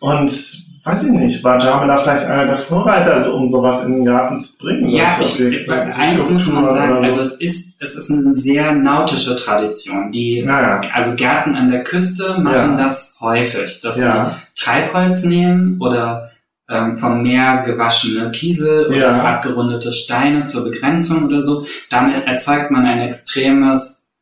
Und 0.00 0.67
weiß 0.88 1.04
ich 1.04 1.12
nicht, 1.12 1.44
war 1.44 1.58
Jama 1.62 1.86
da 1.86 1.96
vielleicht 1.96 2.24
einer 2.26 2.46
der 2.46 2.56
Vorreiter, 2.56 3.14
also, 3.14 3.34
um 3.34 3.46
sowas 3.48 3.84
in 3.84 3.92
den 3.96 4.04
Garten 4.04 4.36
zu 4.38 4.56
bringen? 4.58 4.88
Ja, 4.88 5.18
ich, 5.20 5.38
ich, 5.40 5.70
eins 5.70 6.30
muss 6.30 6.50
man 6.52 6.70
sagen, 6.70 6.94
also 7.02 7.20
es 7.20 7.34
ist, 7.34 7.82
es 7.82 7.94
ist 7.94 8.10
eine 8.10 8.34
sehr 8.34 8.72
nautische 8.72 9.36
Tradition. 9.36 10.10
Die, 10.10 10.42
Naja, 10.42 10.80
also 10.94 11.14
Gärten 11.16 11.54
an 11.54 11.70
der 11.70 11.84
Küste 11.84 12.38
machen 12.40 12.76
Ja. 12.78 12.84
das 12.84 13.16
häufig, 13.20 13.80
dass 13.80 14.00
ja, 14.00 14.38
sie 14.54 14.64
Treibholz 14.64 15.24
nehmen 15.24 15.78
oder 15.80 16.30
ähm, 16.70 16.94
vom 16.94 17.22
Meer 17.22 17.62
gewaschene 17.64 18.30
Kiesel 18.30 18.86
oder 18.88 18.96
Ja. 18.98 19.24
abgerundete 19.24 19.92
Steine 19.92 20.44
zur 20.44 20.64
Begrenzung 20.64 21.24
oder 21.26 21.40
so. 21.42 21.66
Damit 21.90 22.26
erzeugt 22.26 22.70
man 22.70 22.84
ein 22.86 23.00
extremes 23.00 24.16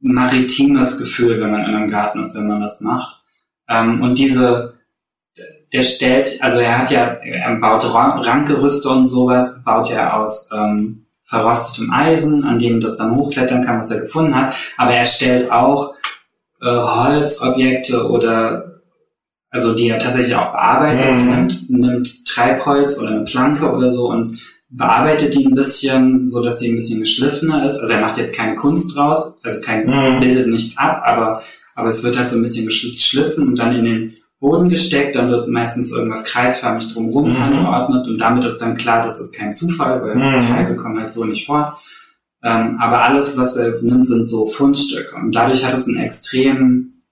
maritimes 0.00 0.98
Gefühl, 0.98 1.40
wenn 1.40 1.50
man 1.52 1.64
in 1.64 1.74
einem 1.74 1.88
Garten 1.88 2.18
ist, 2.18 2.34
wenn 2.34 2.48
man 2.48 2.60
das 2.60 2.80
macht. 2.80 3.22
Ähm, 3.68 4.02
und 4.02 4.18
diese, 4.18 4.74
der 5.72 5.82
stellt, 5.82 6.38
also 6.42 6.60
er 6.60 6.78
hat 6.78 6.90
ja, 6.90 7.04
er 7.22 7.56
baut 7.56 7.84
Ra- 7.94 8.20
Rankgerüste 8.20 8.88
und 8.90 9.04
sowas, 9.06 9.62
baut 9.64 9.90
er 9.90 10.16
aus 10.18 10.50
ähm, 10.54 11.06
verrostetem 11.24 11.90
Eisen, 11.90 12.44
an 12.44 12.58
dem 12.58 12.80
das 12.80 12.96
dann 12.96 13.16
hochklettern 13.16 13.64
kann, 13.64 13.78
was 13.78 13.90
er 13.90 14.02
gefunden 14.02 14.34
hat. 14.34 14.54
Aber 14.76 14.92
er 14.92 15.04
stellt 15.04 15.50
auch 15.50 15.94
äh, 16.60 16.66
Holzobjekte 16.66 18.08
oder 18.08 18.80
also 19.50 19.74
die 19.74 19.88
er 19.88 19.98
tatsächlich 19.98 20.34
auch 20.34 20.52
bearbeitet. 20.52 21.14
Mhm. 21.14 21.28
Nimmt, 21.30 21.70
nimmt 21.70 22.26
Treibholz 22.26 22.98
oder 23.00 23.10
eine 23.10 23.24
Planke 23.24 23.70
oder 23.70 23.88
so 23.88 24.08
und 24.10 24.38
bearbeitet 24.70 25.34
die 25.34 25.44
ein 25.46 25.54
bisschen, 25.54 26.26
so 26.26 26.42
dass 26.42 26.58
sie 26.58 26.70
ein 26.70 26.76
bisschen 26.76 27.00
geschliffener 27.00 27.64
ist. 27.66 27.78
Also 27.78 27.92
er 27.92 28.00
macht 28.00 28.16
jetzt 28.16 28.34
keine 28.36 28.56
Kunst 28.56 28.96
draus, 28.96 29.40
also 29.44 29.60
kein, 29.62 29.86
Mhm. 29.86 30.20
bildet 30.20 30.48
nichts 30.48 30.78
ab, 30.78 31.02
aber, 31.04 31.42
aber 31.74 31.88
es 31.88 32.02
wird 32.04 32.18
halt 32.18 32.30
so 32.30 32.36
ein 32.36 32.42
bisschen 32.42 32.66
geschl- 32.66 32.94
geschliffen 32.94 33.48
und 33.48 33.58
dann 33.58 33.74
in 33.76 33.84
den 33.84 34.16
Boden 34.42 34.68
gesteckt, 34.68 35.14
dann 35.16 35.30
wird 35.30 35.48
meistens 35.48 35.92
irgendwas 35.92 36.24
kreisförmig 36.24 36.92
drumherum 36.92 37.30
Mhm. 37.30 37.36
angeordnet 37.36 38.06
und 38.08 38.18
damit 38.18 38.44
ist 38.44 38.58
dann 38.58 38.74
klar, 38.74 39.00
das 39.02 39.18
ist 39.20 39.34
kein 39.34 39.54
Zufall, 39.54 40.02
weil 40.02 40.16
Mhm. 40.16 40.46
Kreise 40.52 40.76
kommen 40.76 40.98
halt 40.98 41.10
so 41.10 41.24
nicht 41.24 41.46
vor. 41.46 41.80
Ähm, 42.44 42.76
aber 42.80 43.02
alles, 43.04 43.38
was 43.38 43.56
er 43.56 43.80
nimmt, 43.82 44.06
sind 44.08 44.26
so 44.26 44.46
Fundstücke 44.46 45.14
und 45.16 45.32
dadurch 45.34 45.64
hat 45.64 45.72
es 45.72 45.86
einen 45.86 45.98
extremen 45.98 47.04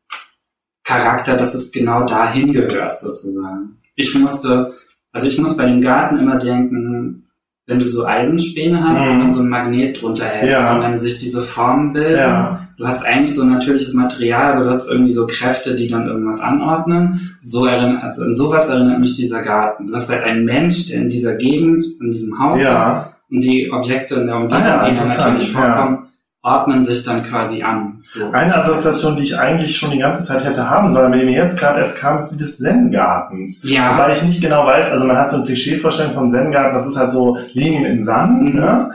Charakter, 0.85 1.37
dass 1.37 1.55
es 1.55 1.71
genau 1.73 2.05
dahin 2.05 2.53
gehört, 2.53 2.99
sozusagen. 2.99 3.77
Ich 3.95 4.15
musste, 4.17 4.75
also 5.13 5.29
ich 5.29 5.39
muss 5.39 5.57
bei 5.57 5.67
dem 5.67 5.81
Garten 5.81 6.17
immer 6.19 6.37
denken, 6.39 7.29
wenn 7.67 7.79
du 7.79 7.85
so 7.85 8.05
Eisenspäne 8.07 8.83
hast 8.83 9.03
Mhm. 9.05 9.11
und 9.13 9.19
dann 9.21 9.33
so 9.33 9.43
ein 9.43 9.49
Magnet 9.49 10.03
drunter 10.03 10.25
hältst 10.25 10.61
Ja. 10.63 10.75
und 10.75 10.81
dann 10.83 10.99
sich 10.99 11.21
diese 11.21 11.43
Formen 11.43 11.93
bilden. 11.93 12.19
ja, 12.19 12.67
Du 12.81 12.87
hast 12.87 13.05
eigentlich 13.05 13.35
so 13.35 13.43
ein 13.43 13.51
natürliches 13.51 13.93
Material, 13.93 14.55
aber 14.55 14.65
du 14.65 14.71
hast 14.71 14.89
irgendwie 14.91 15.11
so 15.11 15.27
Kräfte, 15.27 15.75
die 15.75 15.87
dann 15.87 16.07
irgendwas 16.07 16.41
anordnen. 16.41 17.37
So 17.43 17.67
erinnert, 17.67 18.03
also 18.03 18.23
an 18.25 18.35
sowas 18.35 18.71
erinnert 18.71 19.01
mich 19.01 19.17
dieser 19.17 19.43
Garten. 19.43 19.89
Du 19.89 19.95
hast 19.95 20.09
halt 20.09 20.23
einen 20.25 20.47
Mensch, 20.47 20.89
der 20.89 21.03
in 21.03 21.11
dieser 21.11 21.35
Gegend, 21.35 21.85
in 22.01 22.11
diesem 22.11 22.39
Haus 22.39 22.57
ist 22.59 22.65
ja, 22.65 23.13
und 23.31 23.45
die 23.45 23.71
Objekte 23.71 24.15
in 24.21 24.27
der 24.29 24.37
Umgebung, 24.37 24.65
Ah 24.65 24.67
ja, 24.67 24.79
die 24.89 24.97
dann 24.97 25.05
interessant, 25.07 25.33
natürlich 25.35 25.53
ja. 25.55 25.61
vorkommen, 25.61 25.99
ordnen 26.43 26.83
sich 26.83 27.05
dann 27.05 27.23
quasi 27.23 27.63
an. 27.63 28.01
So. 28.07 28.31
Eine 28.31 28.57
Assoziation, 28.57 29.15
die 29.15 29.25
ich 29.25 29.39
eigentlich 29.39 29.77
schon 29.77 29.91
die 29.91 29.99
ganze 29.99 30.25
Zeit 30.25 30.43
hätte 30.43 30.71
haben 30.71 30.91
sollen, 30.91 31.13
wenn 31.13 31.27
mir 31.27 31.33
jetzt 31.37 31.59
gerade 31.59 31.81
erst 31.81 31.99
kam, 31.99 32.17
ist 32.17 32.31
die 32.31 32.39
des 32.39 32.57
Zen-Gartens. 32.57 33.61
Ja. 33.65 33.93
Wobei 33.93 34.15
ich 34.15 34.23
nicht 34.23 34.41
genau 34.41 34.65
weiß, 34.65 34.91
also 34.91 35.05
man 35.05 35.19
hat 35.19 35.31
so 35.31 35.37
ein 35.37 35.45
Klischeevorstellung 35.45 36.15
vom 36.15 36.31
Zen-Garten, 36.31 36.75
das 36.75 36.87
ist 36.87 36.97
halt 36.97 37.13
so 37.13 37.37
Linien 37.53 37.85
im 37.85 38.01
Sand, 38.01 38.55
Mhm. 38.55 38.59
ne? 38.61 38.91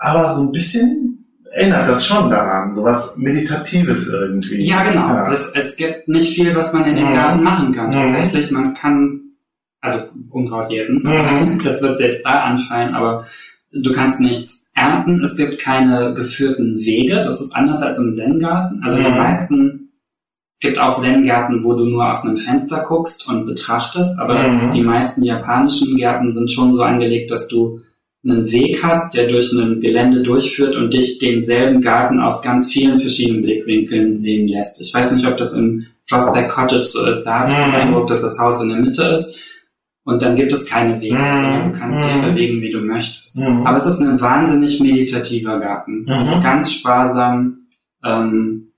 aber 0.00 0.34
so 0.34 0.42
ein 0.42 0.52
bisschen 0.52 1.07
erinnert 1.58 1.88
das 1.88 2.06
schon 2.06 2.30
daran, 2.30 2.72
so 2.72 2.84
was 2.84 3.16
Meditatives 3.16 4.08
irgendwie. 4.08 4.64
Ja, 4.66 4.82
genau. 4.84 5.08
Ja. 5.08 5.26
Es, 5.26 5.52
es 5.54 5.76
gibt 5.76 6.08
nicht 6.08 6.34
viel, 6.34 6.54
was 6.54 6.72
man 6.72 6.84
in 6.86 6.96
dem 6.96 7.08
Mhm. 7.10 7.14
Garten 7.14 7.42
machen 7.42 7.72
kann. 7.72 7.88
Mhm. 7.88 7.92
Tatsächlich, 7.92 8.50
man 8.52 8.74
kann, 8.74 9.20
also 9.80 9.98
Unkraut 10.30 10.70
jäten, 10.70 11.02
Mhm. 11.02 11.60
das 11.64 11.82
wird 11.82 11.98
selbst 11.98 12.24
da 12.24 12.42
anfallen, 12.44 12.94
aber 12.94 13.26
du 13.72 13.92
kannst 13.92 14.20
nichts 14.20 14.70
ernten. 14.74 15.22
Es 15.22 15.36
gibt 15.36 15.58
keine 15.58 16.14
geführten 16.14 16.78
Wege. 16.78 17.16
Das 17.16 17.40
ist 17.40 17.54
anders 17.54 17.82
als 17.82 17.98
im 17.98 18.12
Zen-Garten. 18.12 18.80
Also 18.84 18.98
die 18.98 19.04
Mhm. 19.08 19.16
meisten, 19.16 19.90
es 20.54 20.60
gibt 20.60 20.78
auch 20.78 20.90
Zen-Gärten, 21.00 21.64
wo 21.64 21.74
du 21.74 21.84
nur 21.84 22.08
aus 22.08 22.24
einem 22.24 22.38
Fenster 22.38 22.84
guckst 22.86 23.28
und 23.28 23.46
betrachtest, 23.46 24.18
aber 24.20 24.48
Mhm. 24.48 24.72
die 24.72 24.82
meisten 24.82 25.22
japanischen 25.24 25.96
Gärten 25.96 26.30
sind 26.32 26.50
schon 26.52 26.72
so 26.72 26.82
angelegt, 26.82 27.30
dass 27.30 27.48
du 27.48 27.80
einen 28.24 28.50
Weg 28.50 28.82
hast, 28.82 29.14
der 29.14 29.28
durch 29.28 29.52
ein 29.52 29.80
Gelände 29.80 30.22
durchführt 30.22 30.74
und 30.76 30.92
dich 30.92 31.18
denselben 31.18 31.80
Garten 31.80 32.20
aus 32.20 32.42
ganz 32.42 32.70
vielen 32.70 32.98
verschiedenen 33.00 33.42
Blickwinkeln 33.42 34.18
sehen 34.18 34.48
lässt. 34.48 34.80
Ich 34.80 34.92
weiß 34.92 35.12
nicht, 35.12 35.26
ob 35.26 35.36
das 35.36 35.52
im 35.54 35.86
Prospect 36.10 36.50
Cottage 36.50 36.84
so 36.84 37.06
ist. 37.06 37.24
Da 37.24 37.40
habe 37.40 37.50
ich 37.52 37.56
den 37.56 37.68
Mhm. 37.68 37.74
Eindruck, 37.74 38.06
dass 38.08 38.22
das 38.22 38.38
Haus 38.38 38.60
in 38.62 38.70
der 38.70 38.78
Mitte 38.78 39.04
ist 39.04 39.40
und 40.04 40.20
dann 40.22 40.34
gibt 40.34 40.52
es 40.52 40.66
keine 40.66 41.00
Wege, 41.00 41.14
Mhm. 41.14 41.32
sondern 41.32 41.72
du 41.72 41.78
kannst 41.78 42.02
dich 42.02 42.14
Mhm. 42.16 42.22
bewegen, 42.22 42.60
wie 42.62 42.70
du 42.72 42.80
möchtest. 42.80 43.40
Aber 43.40 43.76
es 43.76 43.86
ist 43.86 44.00
ein 44.00 44.20
wahnsinnig 44.20 44.80
meditativer 44.80 45.60
Garten. 45.60 46.06
Es 46.10 46.28
ist 46.30 46.42
ganz 46.42 46.72
sparsam, 46.72 47.66
ähm, 48.04 48.72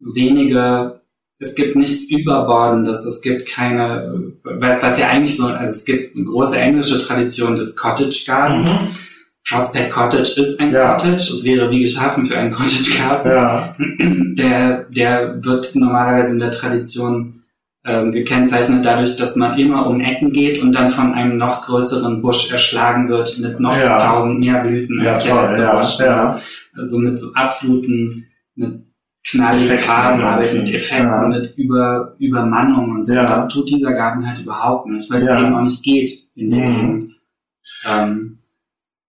wenige, 0.00 1.00
es 1.38 1.54
gibt 1.54 1.76
nichts 1.76 2.10
Überbordendes, 2.10 3.04
es 3.04 3.20
gibt 3.20 3.48
keine, 3.48 4.32
äh, 4.44 4.76
was 4.80 4.98
ja 4.98 5.08
eigentlich 5.08 5.36
so, 5.36 5.46
also 5.46 5.72
es 5.72 5.84
gibt 5.84 6.16
eine 6.16 6.24
große 6.24 6.56
englische 6.56 6.98
Tradition 6.98 7.56
des 7.56 7.76
Cottage 7.76 8.24
Gardens. 8.26 8.70
Mhm. 8.70 8.96
Prospect 9.48 9.92
Cottage 9.92 10.40
ist 10.40 10.58
ein 10.58 10.72
Ja. 10.72 10.94
Cottage, 10.96 11.16
es 11.16 11.44
wäre 11.44 11.70
wie 11.70 11.80
geschaffen 11.80 12.26
für 12.26 12.36
einen 12.36 12.50
Cottage 12.54 12.98
Garten. 13.00 13.28
Ja. 13.28 13.76
Der, 14.34 14.84
der 14.90 15.44
wird 15.44 15.70
normalerweise 15.76 16.32
in 16.32 16.40
der 16.40 16.50
Tradition 16.50 17.42
ähm, 17.86 18.10
gekennzeichnet 18.10 18.84
dadurch, 18.84 19.14
dass 19.14 19.36
man 19.36 19.56
immer 19.58 19.86
um 19.86 20.00
Ecken 20.00 20.32
geht 20.32 20.60
und 20.60 20.72
dann 20.72 20.90
von 20.90 21.12
einem 21.14 21.36
noch 21.36 21.62
größeren 21.62 22.20
Busch 22.20 22.50
erschlagen 22.50 23.08
wird 23.08 23.38
mit 23.38 23.60
noch 23.60 23.76
Ja. 23.76 23.98
tausend 23.98 24.40
mehr 24.40 24.64
Blüten 24.64 25.06
als 25.06 25.22
der 25.22 25.42
letzte 25.42 25.70
Busch. 25.70 26.08
Also 26.76 26.98
mit 26.98 27.20
so 27.20 27.28
absoluten, 27.34 28.26
mit 28.56 28.80
Effekten 29.34 29.78
Farben, 29.78 30.22
arbeiten, 30.22 30.58
mit. 30.58 30.72
Effekten, 30.74 31.06
Ja. 31.06 31.28
mit 31.28 31.54
Über, 31.56 32.14
Übermannung 32.18 32.90
und 32.92 33.04
so. 33.04 33.14
Ja. 33.14 33.26
Das 33.26 33.48
tut 33.48 33.68
dieser 33.70 33.92
Garten 33.92 34.26
halt 34.26 34.38
überhaupt 34.40 34.86
nicht, 34.86 35.10
weil 35.10 35.20
es 35.22 35.28
Ja. 35.28 35.40
eben 35.40 35.54
auch 35.54 35.62
nicht 35.62 35.82
geht 35.82 36.10
in 36.36 36.50
der 36.50 36.60
Mhm. 36.68 36.74
Gegend. 37.00 37.12
Ähm, 37.88 38.38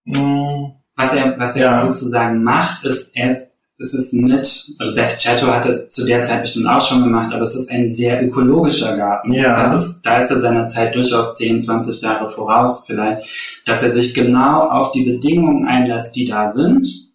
Mhm. 0.06 0.72
was 0.96 1.14
er, 1.14 1.38
was 1.38 1.56
er 1.56 1.86
sozusagen 1.86 2.44
macht, 2.44 2.84
ist, 2.86 3.16
er 3.16 3.30
ist, 3.30 3.58
es 3.80 3.94
ist 3.94 4.14
mit, 4.14 4.40
also 4.80 4.96
Beth 4.96 5.20
Chatto 5.22 5.48
hat 5.54 5.68
es 5.68 5.92
zu 5.92 6.04
der 6.04 6.24
Zeit 6.24 6.42
bestimmt 6.42 6.66
auch 6.68 6.82
schon 6.82 7.04
gemacht, 7.04 7.32
aber 7.32 7.44
es 7.44 7.56
ist 7.56 7.70
ein 7.70 7.88
sehr 7.88 8.26
ökologischer 8.26 8.98
Garten. 8.98 9.34
Ja. 9.34 9.54
Das 9.56 9.76
ist, 9.76 10.02
da 10.02 10.18
ist 10.18 10.32
er 10.32 10.40
seiner 10.40 10.66
Zeit 10.66 10.96
durchaus 10.96 11.36
10, 11.36 11.60
20 11.62 12.02
Jahre 12.02 12.32
voraus 12.32 12.86
vielleicht, 12.88 13.20
dass 13.68 13.84
er 13.84 13.92
sich 13.94 14.16
genau 14.16 14.62
auf 14.68 14.92
die 14.94 15.04
Bedingungen 15.04 15.68
einlässt, 15.68 16.16
die 16.16 16.26
da 16.26 16.48
sind 16.48 17.07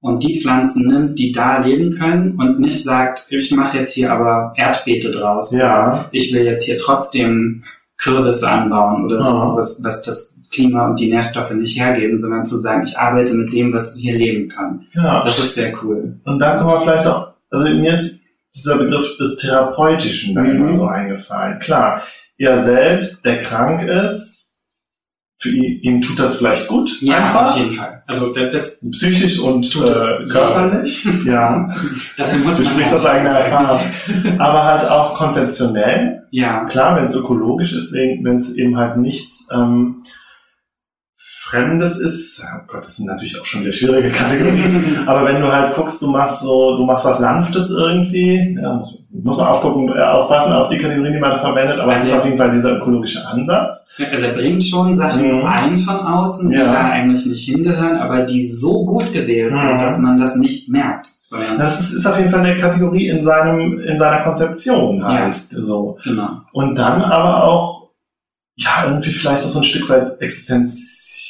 und 0.00 0.22
die 0.22 0.40
Pflanzen 0.40 0.86
nimmt, 0.86 1.18
die 1.18 1.32
da 1.32 1.58
leben 1.58 1.90
können 1.90 2.36
und 2.38 2.60
nicht 2.60 2.82
sagt, 2.84 3.26
ich 3.30 3.50
mache 3.52 3.78
jetzt 3.78 3.94
hier 3.94 4.12
aber 4.12 4.52
Erdbeete 4.56 5.10
draus. 5.10 5.52
Ja. 5.52 6.08
Ich 6.12 6.32
will 6.32 6.44
jetzt 6.44 6.64
hier 6.64 6.78
trotzdem 6.78 7.64
Kürbisse 8.00 8.48
anbauen 8.48 9.04
oder 9.04 9.20
so, 9.20 9.34
Ja. 9.34 9.56
was, 9.56 9.82
was 9.82 10.02
das 10.02 10.40
Klima 10.52 10.86
und 10.88 11.00
die 11.00 11.10
Nährstoffe 11.10 11.50
nicht 11.50 11.78
hergeben, 11.78 12.16
sondern 12.16 12.46
zu 12.46 12.56
sagen, 12.56 12.84
ich 12.86 12.96
arbeite 12.98 13.34
mit 13.34 13.52
dem, 13.52 13.72
was 13.72 13.96
hier 13.96 14.16
leben 14.16 14.48
kann. 14.48 14.86
ja. 14.92 15.20
Das 15.22 15.38
ist 15.38 15.54
sehr 15.56 15.72
cool. 15.82 16.20
Und 16.24 16.38
da 16.38 16.56
kommen 16.56 16.70
wir 16.70 16.78
vielleicht 16.80 17.06
auch, 17.06 17.32
also 17.50 17.68
mir 17.68 17.92
ist 17.92 18.22
dieser 18.54 18.78
Begriff 18.78 19.16
des 19.18 19.36
Therapeutischen 19.36 20.34
dann 20.34 20.44
Mhm. 20.44 20.56
immer 20.56 20.72
so 20.72 20.86
eingefallen. 20.86 21.58
Klar, 21.58 22.02
er 22.38 22.62
selbst, 22.62 23.24
der 23.26 23.40
krank 23.42 23.82
ist, 23.82 24.37
für 25.40 25.50
ihn, 25.50 25.80
ihm 25.82 26.02
tut 26.02 26.18
das 26.18 26.38
vielleicht 26.38 26.66
gut, 26.66 26.90
Ja, 27.00 27.18
einfach. 27.18 27.50
auf 27.52 27.56
jeden 27.58 27.72
Fall. 27.72 28.02
Also 28.08 28.32
das, 28.32 28.80
Psychisch 28.90 29.38
und 29.38 29.66
äh, 29.76 30.24
körperlich, 30.28 31.06
ja. 31.24 31.72
dafür 32.16 32.38
muss 32.40 32.56
Du 32.56 32.64
man 32.64 32.72
sprichst 32.72 32.94
aus 32.94 33.06
eigener. 33.06 33.30
Erfahrung. 33.30 33.80
Aber 34.38 34.64
halt 34.64 34.84
auch 34.84 35.14
konzeptionell. 35.14 36.26
Ja, 36.30 36.64
Klar, 36.64 36.96
wenn 36.96 37.04
es 37.04 37.14
ökologisch 37.14 37.72
ist, 37.72 37.92
wenn 37.94 38.36
es 38.36 38.52
eben 38.54 38.76
halt 38.76 38.96
nichts 38.96 39.48
ähm, 39.52 40.02
Fremdes 41.50 41.98
ist, 41.98 42.44
oh 42.44 42.60
Gott, 42.66 42.84
das 42.86 42.96
sind 42.96 43.06
natürlich 43.06 43.40
auch 43.40 43.46
schon 43.46 43.62
wieder 43.62 43.72
schwierige 43.72 44.10
Kategorien. 44.12 45.04
Aber 45.06 45.24
wenn 45.26 45.40
du 45.40 45.50
halt 45.50 45.74
guckst, 45.74 46.02
du 46.02 46.10
machst 46.10 46.42
so, 46.42 46.76
du 46.76 46.84
machst 46.84 47.06
was 47.06 47.18
Sanftes 47.18 47.70
irgendwie, 47.70 48.58
ja, 48.60 48.74
muss, 48.74 49.06
muss 49.10 49.38
man 49.38 49.46
aufgucken, 49.46 49.88
äh, 49.88 50.00
aufpassen 50.02 50.52
auf 50.52 50.68
die 50.68 50.76
Kategorien, 50.78 51.14
die 51.14 51.20
man 51.20 51.38
verwendet, 51.38 51.78
aber 51.80 51.92
es 51.94 52.00
ist 52.04 52.06
Also- 52.10 52.18
auf 52.18 52.24
jeden 52.26 52.36
Fall 52.36 52.50
dieser 52.50 52.76
ökologische 52.76 53.26
Ansatz. 53.26 53.88
also 54.12 54.26
er 54.26 54.32
bringt 54.34 54.62
schon 54.64 54.94
Sachen 54.94 55.38
Mhm. 55.40 55.46
ein 55.46 55.78
von 55.78 55.96
außen, 55.96 56.50
die 56.50 56.56
Ja. 56.58 56.64
da 56.72 56.90
eigentlich 56.90 57.24
nicht 57.26 57.44
hingehören, 57.48 57.96
aber 57.96 58.22
die 58.22 58.46
so 58.46 58.84
gut 58.84 59.12
gewählt 59.12 59.56
sind, 59.56 59.74
Mhm. 59.74 59.78
dass 59.78 59.98
man 59.98 60.18
das 60.18 60.36
nicht 60.36 60.68
merkt. 60.70 61.08
Sondern, 61.24 61.58
Das 61.58 61.80
ist, 61.80 61.92
ist 61.94 62.06
auf 62.06 62.18
jeden 62.18 62.30
Fall 62.30 62.40
eine 62.40 62.56
Kategorie 62.56 63.08
in 63.08 63.22
seinem, 63.22 63.78
in 63.80 63.98
seiner 63.98 64.22
Konzeption 64.22 65.04
halt, 65.04 65.36
so. 65.50 65.98
genau. 66.04 66.28
Und 66.52 66.78
dann 66.78 67.02
aber 67.02 67.44
auch, 67.44 67.88
ja, 68.56 68.84
irgendwie 68.86 69.10
vielleicht 69.12 69.42
auch 69.44 69.48
so 69.50 69.58
ein 69.60 69.64
Stück 69.64 69.88
weit 69.90 70.20
existenziell, 70.20 71.27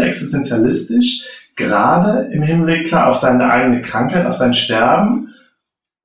existenzialistisch, 0.00 1.24
gerade 1.56 2.28
im 2.32 2.42
Hinblick, 2.42 2.86
klar, 2.88 3.08
auf 3.10 3.16
seine 3.16 3.50
eigene 3.50 3.80
Krankheit, 3.82 4.26
auf 4.26 4.34
sein 4.34 4.54
Sterben. 4.54 5.28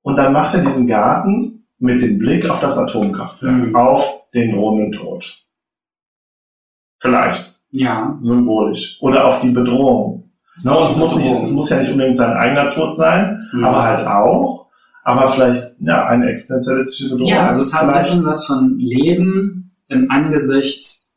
Und 0.02 0.16
dann 0.16 0.32
macht 0.32 0.54
er 0.54 0.62
diesen 0.64 0.86
Garten 0.86 1.64
mit 1.78 2.00
dem 2.02 2.18
Blick 2.18 2.48
auf 2.48 2.60
das 2.60 2.76
Atomkraftwerk, 2.78 3.52
Mhm. 3.68 3.76
auf 3.76 4.24
den 4.34 4.52
drohenden 4.52 4.92
Tod. 4.92 5.44
Vielleicht, 7.00 7.56
Ja, 7.70 8.16
symbolisch. 8.18 8.96
Oder 9.02 9.26
auf 9.26 9.40
die 9.40 9.50
Bedrohung. 9.50 10.30
Ne, 10.64 10.72
Auf 10.72 10.84
und 10.86 10.90
es, 10.90 10.96
muss 10.96 11.16
nicht, 11.16 11.30
es 11.42 11.52
muss 11.52 11.68
ja 11.70 11.78
nicht 11.78 11.90
unbedingt 11.92 12.16
sein 12.16 12.32
eigener 12.36 12.70
Tod 12.70 12.96
sein, 12.96 13.46
Mhm. 13.52 13.64
aber 13.64 13.82
halt 13.82 14.06
auch. 14.06 14.66
Aber 15.04 15.28
vielleicht, 15.28 15.62
ja, 15.80 16.06
eine 16.06 16.30
existenzialistische 16.30 17.10
Bedrohung. 17.10 17.28
Ja, 17.30 17.46
also 17.46 17.60
es 17.60 17.72
hat 17.74 17.88
ein 17.88 17.92
bisschen 17.94 18.24
was 18.24 18.44
von 18.46 18.78
Leben 18.78 19.76
im 19.88 20.10
Angesicht 20.10 21.07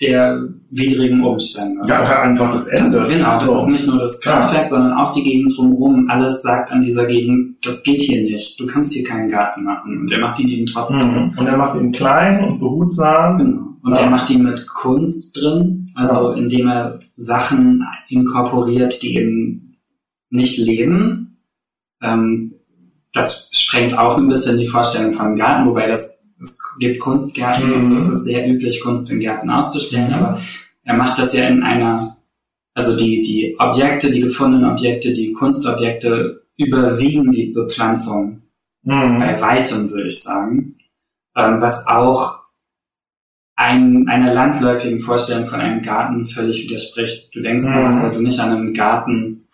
der 0.00 0.48
widrigen 0.70 1.24
Umstände. 1.24 1.80
Ja, 1.88 2.00
oder 2.02 2.22
einfach 2.22 2.50
das 2.52 2.68
Ende. 2.68 2.98
Das, 2.98 3.12
genau, 3.12 3.32
das 3.32 3.44
So. 3.46 3.56
ist 3.56 3.66
nicht 3.68 3.86
nur 3.88 3.98
das. 3.98 4.20
Kraftwerk, 4.20 4.68
sondern 4.68 4.92
auch 4.92 5.10
die 5.12 5.22
Gegend 5.24 5.52
drumherum. 5.56 6.08
Alles 6.08 6.42
sagt 6.42 6.70
an 6.70 6.80
dieser 6.80 7.06
Gegend, 7.06 7.56
das 7.66 7.82
geht 7.82 8.00
hier 8.02 8.22
nicht. 8.22 8.60
Du 8.60 8.66
kannst 8.66 8.92
hier 8.94 9.02
keinen 9.04 9.28
Garten 9.28 9.64
machen. 9.64 9.98
Und 10.00 10.12
er 10.12 10.18
macht 10.20 10.38
ihn 10.38 10.48
eben 10.48 10.66
trotzdem. 10.66 11.10
Mhm. 11.24 11.32
Und 11.36 11.46
er 11.46 11.56
macht 11.56 11.80
ihn 11.80 11.90
klein 11.92 12.44
und 12.44 12.60
behutsam. 12.60 13.38
Genau. 13.38 13.62
Und 13.82 13.96
Ja. 13.96 14.04
er 14.04 14.10
macht 14.10 14.30
ihn 14.30 14.42
mit 14.44 14.66
Kunst 14.68 15.36
drin, 15.40 15.88
also 15.94 16.32
indem 16.32 16.68
er 16.68 17.00
Sachen 17.16 17.82
inkorporiert, 18.08 19.02
die 19.02 19.16
eben 19.16 19.76
nicht 20.30 20.58
leben. 20.58 21.38
Ähm, 22.02 22.48
das 23.12 23.50
sprengt 23.52 23.96
auch 23.98 24.16
ein 24.18 24.28
bisschen 24.28 24.58
die 24.58 24.66
Vorstellung 24.68 25.14
von 25.14 25.34
Garten, 25.36 25.68
wobei 25.68 25.86
das, 25.86 26.17
gibt 26.78 27.00
Kunstgärten 27.00 27.68
Mhm. 27.68 27.74
und 27.74 27.90
so, 27.90 27.96
es 27.98 28.08
ist 28.08 28.24
sehr 28.24 28.48
üblich, 28.48 28.80
Kunst 28.80 29.10
in 29.10 29.20
Gärten 29.20 29.50
auszustellen, 29.50 30.08
Mhm. 30.08 30.14
aber 30.14 30.40
er 30.84 30.94
macht 30.94 31.18
das 31.18 31.34
ja 31.34 31.46
in 31.48 31.62
einer, 31.62 32.16
also 32.74 32.96
die, 32.96 33.20
die 33.22 33.56
Objekte, 33.58 34.10
die 34.10 34.20
gefundenen 34.20 34.70
Objekte, 34.70 35.12
die 35.12 35.32
Kunstobjekte 35.32 36.42
überwiegen 36.56 37.30
die 37.30 37.46
Bepflanzung 37.46 38.42
Mhm. 38.82 39.18
bei 39.18 39.40
weitem, 39.40 39.90
würde 39.90 40.08
ich 40.08 40.22
sagen. 40.22 40.76
Ähm, 41.36 41.60
was 41.60 41.86
auch 41.86 42.38
ein, 43.56 44.06
einer 44.08 44.32
landläufigen 44.32 45.00
Vorstellung 45.00 45.46
von 45.46 45.60
einem 45.60 45.82
Garten 45.82 46.26
völlig 46.26 46.62
widerspricht. 46.68 47.34
Du 47.34 47.40
denkst 47.42 47.64
Mhm. 47.64 47.74
normalerweise 47.74 48.22
nicht 48.22 48.38
an 48.38 48.56
einen 48.56 48.72
Garten 48.72 49.48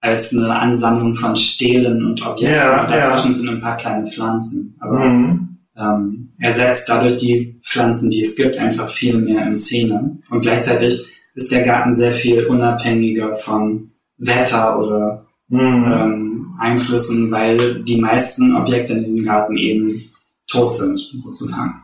als 0.00 0.34
eine 0.36 0.52
Ansammlung 0.58 1.14
von 1.14 1.36
Stelen 1.36 2.04
und 2.04 2.26
Objekten. 2.26 2.56
Ja, 2.56 2.82
und 2.82 2.90
dazwischen 2.90 3.34
sind 3.34 3.48
ein 3.50 3.60
paar 3.60 3.76
kleine 3.76 4.10
Pflanzen. 4.10 4.76
Aber 4.80 4.98
Mhm. 4.98 5.49
Ähm, 5.80 6.30
er 6.38 6.50
setzt 6.50 6.88
dadurch 6.88 7.18
die 7.18 7.58
Pflanzen, 7.64 8.10
die 8.10 8.20
es 8.20 8.36
gibt, 8.36 8.56
einfach 8.58 8.90
viel 8.90 9.18
mehr 9.18 9.46
in 9.46 9.56
Szene. 9.56 10.18
Und 10.30 10.40
gleichzeitig 10.42 11.06
ist 11.34 11.52
der 11.52 11.62
Garten 11.62 11.92
sehr 11.94 12.12
viel 12.12 12.46
unabhängiger 12.46 13.34
von 13.34 13.90
Wetter 14.18 14.78
oder 14.78 15.26
Mhm. 15.48 15.60
ähm, 15.92 16.46
Einflüssen, 16.60 17.30
weil 17.32 17.82
die 17.82 17.96
meisten 18.00 18.54
Objekte 18.54 18.92
in 18.92 19.02
diesem 19.04 19.24
Garten 19.24 19.56
eben 19.56 20.00
tot 20.46 20.76
sind, 20.76 21.00
sozusagen. 21.18 21.74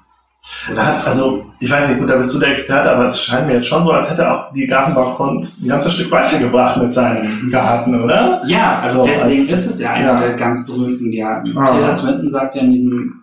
Oder 0.70 1.04
also, 1.04 1.46
ich 1.58 1.68
weiß 1.68 1.88
nicht, 1.88 1.98
gut, 1.98 2.08
da 2.08 2.16
bist 2.16 2.32
du 2.32 2.38
der 2.38 2.50
Experte, 2.50 2.88
aber 2.92 3.06
es 3.06 3.20
scheint 3.20 3.48
mir 3.48 3.54
jetzt 3.54 3.66
schon 3.66 3.84
so, 3.84 3.90
als 3.90 4.08
hätte 4.08 4.30
auch 4.30 4.52
die 4.52 4.66
Gartenbaukunst 4.68 5.64
ein 5.64 5.68
ganzes 5.68 5.94
Stück 5.94 6.12
weitergebracht 6.12 6.80
mit 6.80 6.92
seinem 6.92 7.50
Garten, 7.50 8.00
oder? 8.00 8.42
Ja, 8.46 8.78
also, 8.78 9.00
Also 9.00 9.12
deswegen 9.12 9.40
als- 9.40 9.50
ist 9.52 9.70
es 9.70 9.80
ja 9.80 9.92
einer 9.94 10.12
ja. 10.12 10.20
der 10.20 10.34
ganz 10.34 10.64
berühmten 10.64 11.10
Gärten. 11.10 11.56
Ah. 11.58 11.66
Tilda 11.72 11.90
Swinton 11.90 12.30
sagt 12.30 12.54
ja 12.54 12.62
in 12.62 12.72
diesem, 12.72 13.22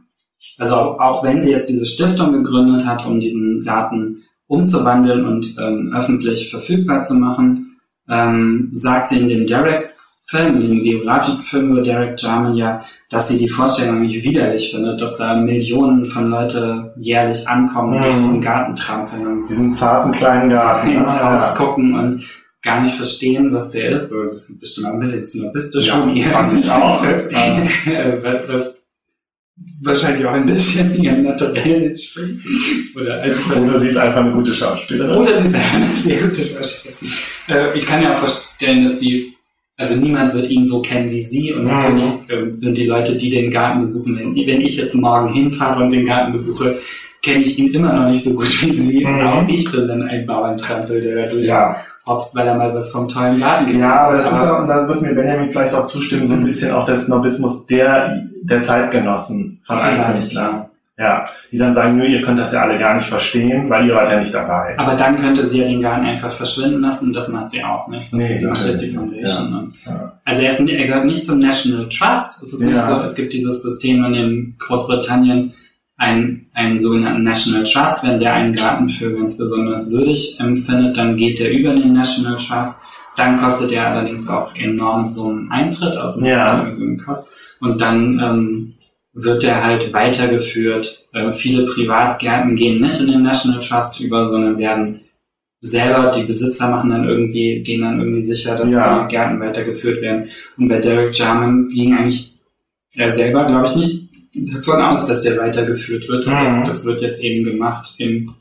also 0.58 0.76
auch, 0.76 1.00
auch 1.00 1.24
wenn 1.24 1.42
sie 1.42 1.52
jetzt 1.52 1.70
diese 1.70 1.86
Stiftung 1.86 2.32
gegründet 2.32 2.86
hat, 2.86 3.06
um 3.06 3.20
diesen 3.20 3.64
Garten 3.64 4.24
umzuwandeln 4.48 5.26
und 5.26 5.56
ähm, 5.60 5.94
öffentlich 5.96 6.52
verfügbar 6.52 7.02
zu 7.02 7.16
machen, 7.16 7.78
ähm, 8.10 8.70
sagt 8.74 9.08
sie 9.10 9.20
in 9.22 9.30
dem 9.30 9.48
Derek-Film, 9.48 10.56
in 10.56 10.60
diesem 10.60 10.84
biografischen 10.84 11.44
Film 11.46 11.72
über 11.72 11.82
Derek 11.82 12.22
Jarman 12.22 12.56
ja, 12.56 12.84
dass 13.10 13.30
sie 13.30 13.38
die 13.38 13.48
Vorstellung 13.50 14.02
nicht 14.02 14.24
widerlich 14.24 14.72
findet, 14.72 15.00
dass 15.02 15.18
da 15.18 15.36
Millionen 15.36 16.06
von 16.06 16.30
Leute 16.30 16.94
jährlich 16.98 17.48
ankommen 17.48 17.94
und 17.94 18.00
Mhm. 18.00 18.04
durch 18.04 18.16
diesen 18.16 18.42
Garten 18.42 18.76
trampeln 18.76 19.26
und 19.28 19.50
Diesen 19.50 19.72
zarten 19.74 20.12
kleinen 20.12 20.50
Garten. 20.50 20.90
ins 20.92 21.10
Ah, 21.10 21.32
Haus 21.34 21.42
ja. 21.42 21.56
gucken 21.66 21.94
und 21.98 22.24
gar 22.62 22.82
nicht 22.82 22.96
verstehen, 22.96 23.54
was 23.54 23.72
der 23.72 23.92
ist. 23.92 24.10
Das 24.12 24.50
ist 24.50 24.60
bestimmt 24.60 24.88
ein 24.88 25.00
bisschen 25.00 25.26
snobistisch 25.26 25.88
Ja, 25.88 25.98
von 26.00 26.16
ihr. 26.16 26.26
fand 26.26 26.60
ich 26.60 26.70
auch. 26.72 27.04
Äh, 27.88 28.44
was 28.48 28.78
wahrscheinlich 29.82 30.26
auch 30.26 30.32
ein 30.34 30.46
bisschen 30.46 31.02
ihrem 31.02 31.24
Naturell 31.24 31.84
entspricht. 31.88 32.36
Oder 32.96 33.22
als 33.22 33.50
Oder 33.52 33.80
sie 33.80 33.88
ist 33.88 33.98
einfach 33.98 34.22
eine 34.22 34.32
gute 34.32 34.54
Schauspielerin. 34.54 35.16
oder 35.18 35.38
sie 35.38 35.48
ist 35.48 35.56
einfach 35.56 35.76
eine 35.76 35.96
sehr 35.96 36.22
gute 36.22 36.44
Schauspielerin. 36.44 37.08
Äh, 37.48 37.78
ich 37.78 37.86
kann 37.86 38.00
mir 38.02 38.14
auch 38.14 38.18
vorstellen, 38.20 38.84
dass 38.86 38.98
die, 38.98 39.34
also 39.78 39.96
niemand 39.96 40.34
wird 40.34 40.50
ihn 40.50 40.66
so 40.66 40.82
kennen 40.82 41.12
wie 41.12 41.22
sie 41.22 41.54
und 41.54 41.64
Mhm. 41.64 41.68
natürlich 41.70 42.10
ähm, 42.30 42.56
sind 42.56 42.78
die 42.78 42.86
Leute, 42.88 43.16
die 43.18 43.30
den 43.30 43.50
Garten 43.52 43.82
besuchen, 43.82 44.16
wenn, 44.18 44.36
wenn 44.36 44.62
ich 44.62 44.78
jetzt 44.78 44.96
morgen 44.96 45.34
hinfahre 45.34 45.84
und 45.84 45.92
den 45.94 46.06
Garten 46.06 46.32
besuche, 46.32 46.80
kenne 47.24 47.44
ich 47.44 47.58
ihn 47.58 47.74
immer 47.74 47.94
noch 47.94 48.10
nicht 48.10 48.24
so 48.24 48.36
gut 48.36 48.48
wie 48.64 48.72
sie. 48.72 49.06
Und 49.06 49.16
Mhm. 49.18 49.22
auch 49.22 49.48
ich 49.48 49.72
bin 49.72 49.88
dann 49.88 50.04
ein 50.04 50.26
Bauerntrampel, 50.26 51.00
der 51.02 51.16
dadurch 51.28 51.48
Ja, 51.48 51.78
hopst, 52.06 52.36
weil 52.36 52.48
er 52.48 52.56
mal 52.56 52.74
was 52.76 52.92
vom 52.92 53.08
tollen 53.08 53.40
Garten 53.40 53.66
gelesen 53.66 53.82
ja, 53.84 54.08
aber 54.08 54.18
das 54.18 54.32
hat. 54.32 54.44
ist 54.44 54.50
auch, 54.52 54.60
und 54.62 54.68
da 54.68 54.88
wird 54.88 55.02
mir 55.02 55.14
Benjamin 55.16 55.52
vielleicht 55.52 55.74
auch 55.74 55.86
zustimmen, 55.86 56.28
so 56.28 56.34
ein 56.36 56.44
bisschen 56.44 56.74
auch 56.74 56.86
der 56.86 56.98
Snobismus 56.98 57.66
der, 57.68 58.24
der 58.44 58.62
Zeitgenossen 58.62 59.62
von 59.64 59.78
einem 59.78 60.12
Künstler. 60.12 60.70
Ja, 60.96 61.26
die 61.52 61.58
dann 61.58 61.74
sagen, 61.74 61.98
nö, 61.98 62.06
ihr 62.06 62.22
könnt 62.22 62.40
das 62.40 62.54
ja 62.54 62.62
alle 62.62 62.78
gar 62.78 62.94
nicht 62.94 63.08
verstehen, 63.08 63.68
weil 63.68 63.88
ihr 63.88 63.96
wart 63.96 64.12
ja 64.12 64.20
nicht 64.20 64.32
dabei. 64.34 64.76
Aber 64.78 64.94
dann 64.94 65.16
könnte 65.16 65.44
sie 65.48 65.60
ja 65.60 65.66
den 65.68 65.82
Garten 65.82 66.06
einfach 66.06 66.38
verschwinden 66.38 66.82
lassen 66.82 67.08
und 67.08 67.14
das 67.14 67.30
macht 67.30 67.50
sie 67.50 67.64
auch 67.64 67.88
nicht. 67.88 68.08
So, 68.12 68.18
Nee, 68.18 68.38
sie 68.38 68.46
macht 68.46 68.64
jetzt 68.64 68.82
die 68.84 68.86
nicht. 68.88 68.96
Foundation. 68.98 69.54
Und 69.56 69.74
Ja. 69.88 70.12
Also 70.24 70.42
er, 70.44 70.50
ist, 70.52 70.60
er 70.60 70.86
gehört 70.88 71.06
nicht 71.06 71.26
zum 71.26 71.40
National 71.40 71.90
Trust. 71.90 72.44
Es 72.44 72.54
ist 72.54 72.62
nicht 72.64 72.76
Ja. 72.78 72.86
so, 72.98 73.02
es 73.02 73.16
gibt 73.16 73.34
dieses 73.34 73.64
System 73.64 74.04
in 74.14 74.56
Großbritannien, 74.60 75.56
einen, 75.98 76.48
einen 76.54 76.80
sogenannten 76.80 77.24
National 77.24 77.64
Trust. 77.64 78.04
Wenn 78.04 78.20
der 78.20 78.34
einen 78.34 78.54
Garten 78.54 78.90
für 78.90 79.12
ganz 79.14 79.38
besonders 79.38 79.92
würdig 79.92 80.38
empfindet, 80.40 80.98
dann 80.98 81.16
geht 81.16 81.40
der 81.40 81.52
über 81.52 81.74
den 81.76 81.94
National 81.94 82.38
Trust. 82.38 82.82
Dann 83.16 83.38
kostet 83.38 83.72
er 83.72 83.88
allerdings 83.88 84.28
auch 84.28 84.56
enormes 84.56 85.16
Summen 85.16 85.52
Eintritt, 85.52 85.96
also 85.96 86.26
Ja. 86.26 86.66
so 86.68 86.84
einen 86.84 86.98
Kost. 86.98 87.32
Und 87.60 87.80
dann 87.80 88.20
ähm, 88.20 88.74
wird 89.14 89.44
der 89.44 89.64
halt 89.64 89.94
weitergeführt. 89.94 91.06
Äh, 91.14 91.32
viele 91.32 91.66
Privatgärten 91.66 92.56
gehen 92.56 92.82
nicht 92.82 93.00
in 93.00 93.08
den 93.12 93.22
National 93.22 93.60
Trust 93.60 94.00
über, 94.02 94.28
sondern 94.28 94.58
werden 94.58 95.02
selber, 95.62 96.12
die 96.12 96.24
Besitzer 96.24 96.72
machen 96.72 96.90
dann 96.90 97.08
irgendwie, 97.08 97.62
gehen 97.64 97.82
dann 97.82 98.00
irgendwie 98.00 98.22
sicher, 98.22 98.58
dass 98.58 98.72
Ja. 98.72 99.04
die 99.06 99.14
Gärten 99.16 99.40
weitergeführt 99.40 100.02
werden. 100.02 100.30
Und 100.58 100.68
bei 100.68 100.80
Derek 100.80 101.18
Jarman 101.18 101.70
ging 101.70 101.96
eigentlich 101.96 102.34
er 102.96 103.10
selber, 103.10 103.46
glaube 103.46 103.66
ich, 103.68 103.76
nicht 103.76 104.03
davon 104.34 104.82
aus, 104.82 105.08
dass 105.08 105.22
der 105.22 105.38
weitergeführt 105.38 106.08
wird. 106.08 106.28
Mhm. 106.28 106.64
Das 106.66 106.86
wird 106.86 107.02
jetzt 107.02 107.24
eben 107.24 107.44
gemacht, 107.44 107.94
im, 107.98 108.34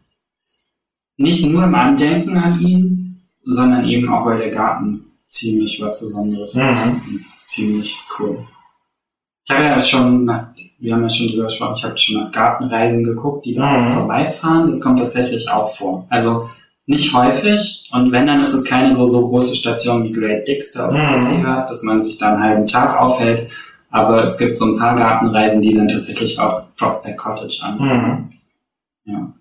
nicht 1.16 1.44
nur 1.47 1.64
im 1.64 1.74
Andenken 1.74 2.36
an 2.36 2.60
ihn, 2.60 3.23
sondern 3.44 3.86
eben 3.89 4.09
auch, 4.09 4.24
weil 4.27 4.39
der 4.39 4.51
Garten 4.51 5.06
ziemlich 5.28 5.81
was 5.81 6.01
Besonderes 6.01 6.51
ist. 6.55 6.56
Mhm. 6.56 7.24
Ziemlich 7.44 7.98
cool. 8.19 8.47
Ich 9.44 9.51
habe 9.55 9.64
ja 9.64 9.81
schon 9.81 10.24
nach, 10.24 10.48
wir 10.78 10.94
haben 10.94 11.02
ja 11.02 11.10
schon 11.10 11.28
drüber 11.28 11.44
gesprochen, 11.44 11.74
ich 11.77 11.85
habe 11.85 11.98
schon 11.98 12.23
nach 12.23 12.31
Gartenreisen 12.32 13.05
geguckt, 13.05 13.44
die 13.44 13.55
da 13.55 13.81
Mhm. 13.81 13.94
vorbeifahren. 13.94 14.66
Das 14.69 14.81
kommt 14.81 15.01
tatsächlich 15.01 15.48
auch 15.51 15.77
vor. 15.77 16.06
Also 16.10 16.48
nicht 16.86 17.12
häufig 17.14 17.89
und 17.93 18.10
wenn, 18.12 18.27
dann 18.27 18.40
ist 18.40 18.52
es 18.55 18.64
keine 18.64 18.94
so 19.06 19.28
große 19.28 19.55
Station 19.56 20.05
wie 20.05 20.12
Great 20.12 20.47
Dixter 20.48 20.89
oder 20.89 20.98
Mhm. 20.98 21.19
Sissyhurst, 21.20 21.70
dass 21.70 21.82
man 21.82 22.02
sich 22.02 22.19
da 22.19 22.35
einen 22.35 22.43
halben 22.43 22.66
Tag 22.66 22.98
aufhält. 23.01 23.51
Aber 23.93 24.23
es 24.23 24.39
gibt 24.39 24.56
so 24.56 24.64
ein 24.66 24.78
paar 24.78 24.94
Gartenreisen, 24.97 25.60
die 25.62 25.74
dann 25.74 25.86
tatsächlich 25.86 26.39
auch 26.40 26.74
Prospect 26.77 27.19
Cottage 27.19 27.60
an. 27.62 27.78
Mhm. 27.78 28.32
Ja. 29.05 29.32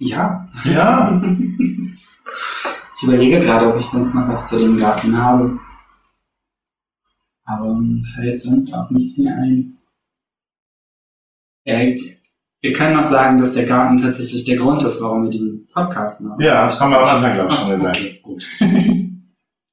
Ja, 0.00 0.48
Ja, 0.64 1.22
ich 2.96 3.02
überlege 3.02 3.40
gerade, 3.40 3.66
ob 3.72 3.78
ich 3.78 3.86
sonst 3.86 4.14
noch 4.14 4.28
was 4.28 4.46
zu 4.48 4.58
dem 4.58 4.78
Garten 4.78 5.16
habe. 5.16 5.58
Aber 7.44 7.74
mir 7.74 8.04
fällt 8.14 8.40
sonst 8.40 8.72
auch 8.72 8.88
nichts 8.90 9.18
mehr 9.18 9.34
ein. 9.36 9.74
Wir 12.60 12.72
können 12.72 12.96
noch 12.96 13.02
sagen, 13.04 13.38
dass 13.38 13.52
der 13.52 13.66
Garten 13.66 13.98
tatsächlich 13.98 14.44
der 14.44 14.56
Grund 14.56 14.82
ist, 14.82 15.02
warum 15.02 15.24
wir 15.24 15.30
diesen 15.30 15.66
Podcast 15.68 16.20
machen. 16.22 16.40
ja, 16.40 16.64
das 16.66 16.80
haben 16.80 16.90
wir 16.92 17.00
am 17.00 17.16
Anfang, 17.16 17.34
glaube 17.34 17.52
ich, 17.52 17.58
schon 17.58 17.70
Ah, 17.72 17.74
gesagt. 17.76 17.96
okay, 17.98 18.20
gut. 18.22 18.46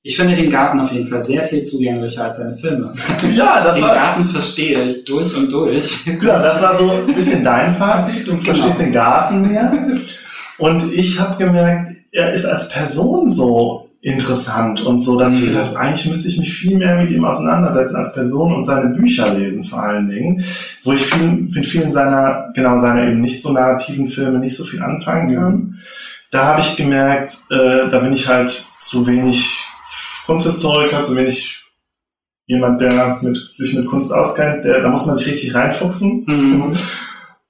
Ich 0.07 0.15
finde 0.17 0.35
den 0.35 0.51
Garten 0.51 0.79
auf 0.79 0.91
jeden 0.91 1.07
Fall 1.07 1.23
sehr 1.23 1.43
viel 1.47 1.63
zugänglicher 1.63 2.25
als 2.25 2.37
seine 2.37 2.55
Filme. 2.57 2.93
Ja, 3.35 3.63
das 3.63 3.73
Den 3.75 3.85
war, 3.85 3.95
Garten 3.95 4.23
verstehe 4.25 4.85
ich 4.85 5.03
durch 5.03 5.35
und 5.35 5.51
durch. 5.51 6.05
ja, 6.05 6.39
das 6.39 6.61
war 6.61 6.75
so 6.75 6.91
ein 7.07 7.13
bisschen 7.15 7.43
dein 7.43 7.73
Fazit. 7.73 8.27
Du 8.27 8.31
Genau. 8.33 8.43
verstehst 8.43 8.81
den 8.81 8.93
Garten 8.93 9.41
mehr. 9.51 9.73
Und 10.59 10.93
ich 10.93 11.19
habe 11.19 11.43
gemerkt, 11.43 11.95
er 12.11 12.33
ist 12.33 12.45
als 12.45 12.69
Person 12.69 13.31
so 13.31 13.89
interessant 14.01 14.85
und 14.85 14.99
so, 14.99 15.17
dass 15.17 15.33
ich 15.33 15.41
Mhm. 15.49 15.53
gedacht, 15.53 15.75
eigentlich 15.75 16.07
müsste 16.07 16.27
ich 16.27 16.37
mich 16.37 16.53
viel 16.53 16.77
mehr 16.77 16.97
mit 17.01 17.09
ihm 17.09 17.25
auseinandersetzen 17.25 17.95
als 17.95 18.13
Person 18.13 18.53
und 18.53 18.63
seine 18.63 18.93
Bücher 18.95 19.33
lesen 19.33 19.65
vor 19.65 19.81
allen 19.81 20.07
Dingen, 20.07 20.43
wo 20.83 20.91
ich 20.93 21.01
viel, 21.03 21.47
mit 21.51 21.65
vielen 21.65 21.91
seiner, 21.91 22.51
genau 22.53 22.77
seiner 22.77 23.07
eben 23.07 23.21
nicht 23.21 23.41
so 23.41 23.51
narrativen 23.51 24.07
Filme 24.07 24.37
nicht 24.37 24.55
so 24.55 24.65
viel 24.65 24.83
anfangen 24.83 25.35
kann. 25.35 25.79
Da 26.29 26.45
habe 26.45 26.59
ich 26.61 26.75
gemerkt, 26.77 27.37
äh, 27.49 27.89
da 27.89 27.99
bin 27.99 28.13
ich 28.13 28.27
halt 28.27 28.49
zu 28.77 29.07
wenig 29.07 29.64
Kunsthistoriker, 30.25 31.03
zu 31.03 31.15
wenig 31.15 31.63
jemand, 32.47 32.81
der 32.81 33.19
mit, 33.21 33.37
sich 33.57 33.73
mit 33.73 33.87
Kunst 33.87 34.13
auskennt, 34.13 34.65
der, 34.65 34.81
da 34.81 34.89
muss 34.89 35.05
man 35.05 35.17
sich 35.17 35.31
richtig 35.31 35.55
reinfuchsen. 35.55 36.25
Mhm. 36.27 36.73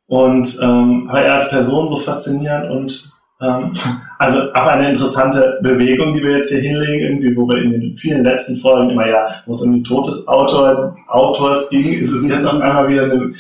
Und 0.08 0.60
ähm, 0.62 1.10
aber 1.10 1.22
er 1.22 1.36
als 1.36 1.50
Person 1.50 1.90
so 1.90 1.98
faszinierend 1.98 2.70
und 2.70 3.12
ähm, 3.42 3.72
also 4.20 4.54
auch 4.54 4.68
eine 4.68 4.90
interessante 4.90 5.60
Bewegung, 5.62 6.14
die 6.14 6.24
wir 6.24 6.38
jetzt 6.38 6.50
hier 6.50 6.62
hinlegen, 6.62 7.06
irgendwie, 7.06 7.36
wo 7.36 7.48
wir 7.48 7.58
in 7.58 7.72
den 7.72 7.98
vielen 7.98 8.24
letzten 8.24 8.58
Folgen 8.58 8.92
immer 8.92 9.08
ja, 9.08 9.26
wo 9.46 9.52
es 9.52 9.62
um 9.62 9.74
den 9.74 9.84
Tod 9.84 10.08
des 10.08 10.28
Autor, 10.28 10.96
Autors 11.08 11.70
ging, 11.70 12.00
ist 12.00 12.12
es 12.12 12.28
jetzt 12.28 12.46
auf 12.46 12.62
einmal 12.62 12.88
wieder 12.88 13.04
eine, 13.04 13.34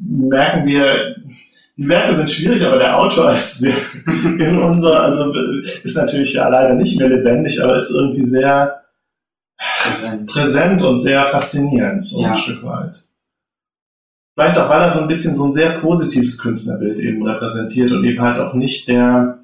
merken 0.00 0.66
wir, 0.66 1.16
Werke 1.78 2.16
sind 2.16 2.30
schwierig, 2.30 2.62
aber 2.64 2.78
der 2.78 2.98
Autor 2.98 3.30
ist 3.32 3.58
sehr, 3.58 3.74
in 4.24 4.58
unserer, 4.58 5.02
also 5.02 5.32
ist 5.84 5.96
natürlich 5.96 6.32
ja 6.34 6.48
leider 6.48 6.74
nicht 6.74 6.98
mehr 6.98 7.08
lebendig, 7.08 7.62
aber 7.62 7.76
ist 7.78 7.90
irgendwie 7.90 8.24
sehr 8.26 8.82
Präsent. 9.82 10.26
präsent 10.30 10.82
und 10.82 10.98
sehr 10.98 11.24
faszinierend, 11.26 12.04
so 12.04 12.22
Ja. 12.22 12.32
ein 12.32 12.38
Stück 12.38 12.62
weit. 12.64 13.04
Vielleicht 14.34 14.58
auch, 14.58 14.68
weil 14.68 14.82
er 14.82 14.90
so 14.90 15.00
ein 15.00 15.08
bisschen 15.08 15.34
so 15.34 15.46
ein 15.46 15.52
sehr 15.52 15.70
positives 15.80 16.38
Künstlerbild 16.38 16.98
eben 17.00 17.26
repräsentiert 17.26 17.90
und 17.90 18.04
eben 18.04 18.20
halt 18.22 18.38
auch 18.38 18.54
nicht 18.54 18.86
der, 18.86 19.38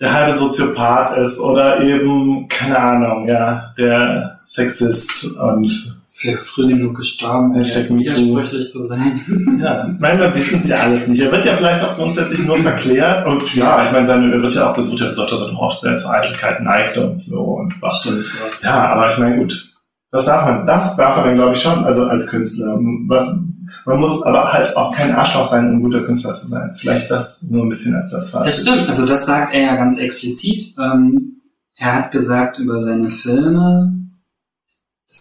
der 0.00 0.12
halbe 0.12 0.32
Soziopath 0.36 1.16
ist 1.18 1.38
oder 1.38 1.80
eben, 1.80 2.48
keine 2.48 2.76
Ahnung, 2.78 3.28
ja, 3.28 3.72
der 3.78 4.40
Sexist 4.46 5.36
und 5.38 5.93
Für 6.16 6.38
früh 6.38 6.68
genug 6.68 6.96
gestorben, 6.96 7.54
Hashtag 7.54 7.76
jetzt 7.76 7.90
MeToo. 7.90 8.16
widersprüchlich 8.16 8.70
zu 8.70 8.82
sein. 8.82 9.20
ja, 9.60 9.90
manchmal 9.98 10.32
wissen 10.36 10.60
es 10.60 10.68
ja 10.68 10.76
alles 10.76 11.08
nicht. 11.08 11.20
Er 11.20 11.32
wird 11.32 11.44
ja 11.44 11.54
vielleicht 11.56 11.82
auch 11.82 11.96
grundsätzlich 11.96 12.46
nur 12.46 12.56
verklärt 12.58 13.26
und 13.26 13.52
ja, 13.56 13.82
ich 13.82 13.90
meine, 13.90 14.06
seine, 14.06 14.32
er 14.32 14.40
wird 14.40 14.54
ja 14.54 14.70
auch, 14.70 14.78
wird 14.78 15.00
ja 15.00 15.08
gesagt, 15.08 15.32
dass 15.32 15.40
er 15.40 15.48
doch 15.48 15.58
auch 15.58 15.80
sehr 15.80 15.96
zur 15.96 16.12
Eitelkeit 16.12 16.62
neigte 16.62 17.04
und 17.04 17.20
so 17.20 17.40
und 17.40 17.74
was. 17.82 18.00
Stimmt. 18.00 18.26
Ja, 18.62 18.92
aber 18.92 19.08
ich 19.10 19.18
meine, 19.18 19.38
gut. 19.38 19.70
Das 20.12 20.26
darf 20.26 20.44
man, 20.44 20.64
das 20.64 20.96
darf 20.96 21.16
man 21.16 21.24
dann, 21.26 21.34
glaube 21.34 21.54
ich, 21.54 21.60
schon, 21.60 21.84
also 21.84 22.04
als 22.04 22.28
Künstler. 22.28 22.78
Was, 23.08 23.36
man 23.84 23.98
muss 23.98 24.22
aber 24.22 24.52
halt 24.52 24.76
auch 24.76 24.94
kein 24.94 25.10
Arschloch 25.10 25.50
sein, 25.50 25.68
um 25.72 25.82
guter 25.82 26.02
Künstler 26.02 26.34
zu 26.34 26.46
sein. 26.46 26.76
Vielleicht 26.76 27.10
das 27.10 27.42
nur 27.42 27.64
ein 27.64 27.68
bisschen 27.68 27.96
als 27.96 28.12
das 28.12 28.30
Fazit. 28.30 28.46
Das 28.46 28.62
stimmt, 28.62 28.86
also 28.86 29.04
das 29.04 29.26
sagt 29.26 29.52
er 29.52 29.62
ja 29.62 29.74
ganz 29.74 29.98
explizit. 29.98 30.76
Ähm, 30.78 31.40
er 31.76 31.92
hat 31.92 32.12
gesagt 32.12 32.60
über 32.60 32.80
seine 32.80 33.10
Filme, 33.10 34.03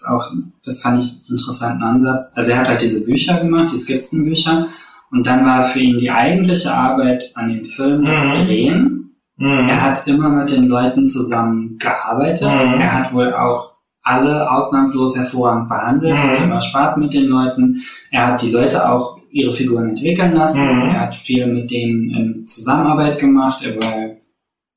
das 0.01 0.09
auch, 0.09 0.31
das 0.65 0.79
fand 0.81 1.03
ich 1.03 1.11
einen 1.27 1.37
interessanten 1.37 1.83
Ansatz. 1.83 2.33
Also 2.35 2.51
er 2.51 2.59
hat 2.59 2.69
halt 2.69 2.81
diese 2.81 3.05
Bücher 3.05 3.39
gemacht, 3.39 3.71
die 3.71 3.77
Skizzenbücher, 3.77 4.67
und 5.11 5.27
dann 5.27 5.45
war 5.45 5.63
für 5.63 5.79
ihn 5.79 5.97
die 5.99 6.09
eigentliche 6.09 6.73
Arbeit 6.73 7.31
an 7.35 7.49
dem 7.49 7.65
Film 7.65 8.03
das 8.03 8.17
Mhm. 8.23 8.33
Drehen. 8.33 9.15
Mhm. 9.37 9.69
Er 9.69 9.81
hat 9.81 10.07
immer 10.07 10.29
mit 10.29 10.51
den 10.51 10.65
Leuten 10.67 11.07
zusammen 11.07 11.77
gearbeitet. 11.77 12.47
Mhm. 12.47 12.81
Er 12.81 12.93
hat 12.93 13.13
wohl 13.13 13.33
auch 13.33 13.73
alle 14.01 14.49
ausnahmslos 14.51 15.15
hervorragend 15.17 15.69
behandelt, 15.69 16.15
Mhm. 16.15 16.23
hat 16.23 16.41
immer 16.41 16.61
Spaß 16.61 16.97
mit 16.97 17.13
den 17.13 17.27
Leuten. 17.27 17.83
Er 18.11 18.27
hat 18.27 18.41
die 18.41 18.51
Leute 18.51 18.89
auch 18.89 19.19
ihre 19.29 19.53
Figuren 19.53 19.89
entwickeln 19.89 20.33
lassen. 20.33 20.65
Mhm. 20.65 20.81
Er 20.89 21.01
hat 21.01 21.15
viel 21.15 21.45
mit 21.47 21.69
denen 21.71 22.09
in 22.09 22.47
Zusammenarbeit 22.47 23.19
gemacht. 23.19 23.61
Er 23.63 23.75
war 23.75 24.15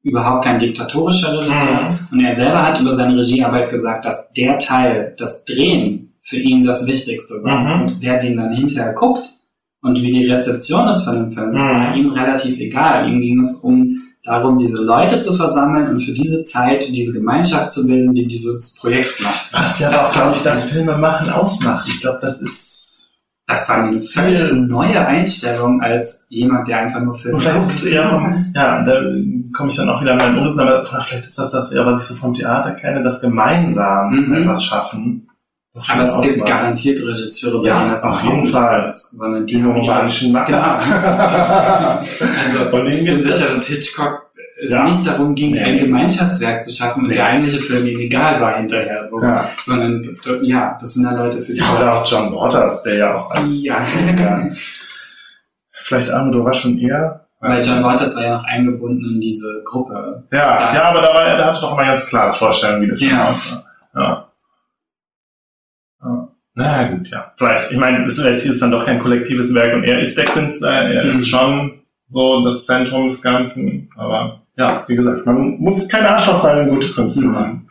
überhaupt 0.06 0.44
kein 0.44 0.58
diktatorischer 0.58 1.38
Regisseur. 1.38 1.90
Mhm. 1.90 1.98
Und 2.12 2.24
er 2.24 2.32
selber 2.32 2.62
hat 2.62 2.80
über 2.80 2.92
seine 2.92 3.16
Regiearbeit 3.16 3.70
gesagt, 3.70 4.04
dass 4.04 4.32
der 4.32 4.58
Teil, 4.58 5.14
das 5.18 5.44
Drehen, 5.44 6.12
für 6.22 6.36
ihn 6.36 6.64
das 6.64 6.86
Wichtigste 6.86 7.42
war. 7.42 7.60
Mhm. 7.60 7.82
Und 7.82 7.96
wer 8.00 8.18
den 8.18 8.36
dann 8.36 8.52
hinterher 8.52 8.92
guckt 8.92 9.26
und 9.82 9.96
wie 10.00 10.12
die 10.12 10.26
Rezeption 10.26 10.88
ist 10.88 11.02
von 11.02 11.14
dem 11.16 11.32
Film, 11.32 11.54
ist 11.54 11.64
Mhm. 11.64 11.68
war 11.68 11.96
ihm 11.96 12.10
relativ 12.10 12.58
egal. 12.58 13.08
Ihm 13.08 13.20
ging 13.20 13.40
es 13.40 13.56
um 13.60 14.02
darum, 14.24 14.58
diese 14.58 14.82
Leute 14.82 15.20
zu 15.20 15.34
versammeln 15.36 15.88
und 15.88 16.04
für 16.04 16.12
diese 16.12 16.42
Zeit 16.44 16.88
diese 16.94 17.12
Gemeinschaft 17.18 17.70
zu 17.72 17.86
bilden, 17.86 18.12
die 18.14 18.26
dieses 18.26 18.76
Projekt 18.80 19.20
macht. 19.20 19.52
Was 19.52 19.78
ja 19.80 19.90
Das 19.90 20.12
glaube 20.12 20.32
ich, 20.34 20.42
das 20.42 20.64
Filme 20.70 20.96
machen 20.96 21.30
ausmacht. 21.30 21.88
Ich 21.88 22.00
glaube, 22.00 22.18
das 22.20 22.40
ist. 22.40 22.95
Das 23.48 23.68
war 23.68 23.76
eine 23.84 24.00
völlig 24.00 24.42
neue 24.52 25.06
Einstellung 25.06 25.80
als 25.80 26.26
jemand, 26.30 26.66
der 26.66 26.78
einfach 26.80 27.00
nur 27.00 27.14
Filme 27.14 27.38
guckt. 27.38 27.52
vom, 27.54 28.44
ja, 28.54 28.82
da 28.82 28.92
komme 29.56 29.70
ich 29.70 29.76
dann 29.76 29.88
auch 29.88 30.00
wieder 30.02 30.12
an 30.12 30.18
meinen 30.18 30.38
Unwissen, 30.38 30.60
aber 30.60 30.84
vielleicht 30.84 31.12
ist 31.20 31.38
das 31.38 31.52
das 31.52 31.70
eher, 31.70 31.86
was 31.86 32.02
ich 32.02 32.08
so 32.08 32.14
vom 32.16 32.34
Theater 32.34 32.72
kenne, 32.72 33.04
das 33.04 33.20
gemeinsam 33.20 34.10
Mhm. 34.10 34.34
etwas 34.42 34.64
schaffen. 34.64 35.28
Aber 35.88 36.02
es 36.02 36.20
gibt 36.22 36.44
garantiert 36.46 36.98
Regisseure, 37.06 37.60
bei 37.60 37.68
Ja, 37.68 37.78
denen 37.80 37.90
das 37.90 38.02
auf 38.02 38.24
jeden 38.24 38.46
Fall. 38.48 38.88
ist, 38.88 39.10
sondern 39.18 39.46
die 39.46 39.56
haben 39.62 39.70
ihre- 39.70 39.78
romanischen 39.80 40.32
Macker. 40.32 40.80
Also 42.44 42.70
Und 42.72 42.86
ich 42.88 43.04
bin 43.04 43.20
sicher, 43.22 43.44
das- 43.50 43.54
dass 43.54 43.66
Hitchcock 43.66 44.25
es 44.62 44.70
Ja. 44.70 44.84
nicht 44.84 45.06
darum 45.06 45.34
ging, 45.34 45.52
Nee. 45.52 45.60
ein 45.64 45.78
Gemeinschaftswerk 45.78 46.60
zu 46.60 46.72
schaffen 46.72 47.02
und 47.02 47.08
Nee. 47.08 47.14
der 47.16 47.26
eigentliche 47.26 47.60
Film 47.62 47.86
ihm 47.86 47.98
egal 48.00 48.40
war 48.40 48.56
hinterher, 48.56 49.06
so. 49.06 49.20
ja. 49.22 49.50
sondern 49.62 50.02
ja, 50.42 50.76
das 50.80 50.94
sind 50.94 51.04
ja 51.04 51.12
Leute 51.12 51.42
für 51.42 51.52
die 51.52 51.58
ja, 51.60 51.76
oder 51.76 51.94
auch 52.00 52.06
John 52.10 52.32
Waters, 52.34 52.82
der 52.82 52.94
ja 52.96 53.14
auch 53.16 53.30
als 53.30 53.64
Ja. 53.64 53.80
ja. 54.18 54.48
Vielleicht 55.72 56.10
Almodovar 56.10 56.54
schon 56.54 56.78
eher. 56.78 57.26
Weil 57.40 57.62
John 57.62 57.84
Waters 57.84 58.16
war 58.16 58.24
ja 58.24 58.36
noch 58.38 58.44
eingebunden 58.44 59.04
in 59.14 59.20
diese 59.20 59.62
Gruppe. 59.64 60.24
Ja, 60.32 60.56
Da- 60.56 60.74
ja, 60.74 60.82
aber 60.84 61.02
da, 61.02 61.08
war, 61.14 61.22
er- 61.26 61.36
da 61.36 61.46
hatte 61.48 61.60
doch 61.60 61.76
mal 61.76 61.84
ganz 61.86 62.06
klare 62.08 62.32
Vorstellungen, 62.32 62.90
wie 62.90 62.96
Film 62.96 63.10
Ja. 63.10 63.28
aussah. 63.30 63.64
Ja. 63.94 64.30
ja. 66.02 66.28
Na 66.54 66.88
gut, 66.90 67.08
ja. 67.10 67.32
Vielleicht, 67.36 67.70
ich 67.70 67.76
meine, 67.76 68.04
das 68.06 68.16
ist 68.18 68.44
jetzt 68.46 68.62
dann 68.62 68.70
doch 68.70 68.86
kein 68.86 68.98
kollektives 68.98 69.54
Werk 69.54 69.74
und 69.74 69.84
er 69.84 70.00
ist 70.00 70.16
der 70.16 70.24
Künstler, 70.24 70.88
er 70.88 71.04
Mhm. 71.04 71.10
ist 71.10 71.28
schon 71.28 71.80
so 72.06 72.42
das 72.44 72.64
Zentrum 72.66 73.08
des 73.08 73.20
Ganzen. 73.22 73.90
Aber 73.96 74.40
ja, 74.56 74.84
wie 74.88 74.96
gesagt, 74.96 75.26
man 75.26 75.58
muss 75.58 75.88
kein 75.88 76.04
Arschloch 76.04 76.36
sein, 76.36 76.68
um 76.68 76.74
gute 76.76 76.92
Kunst 76.92 77.20
zu 77.20 77.26
machen. 77.26 77.68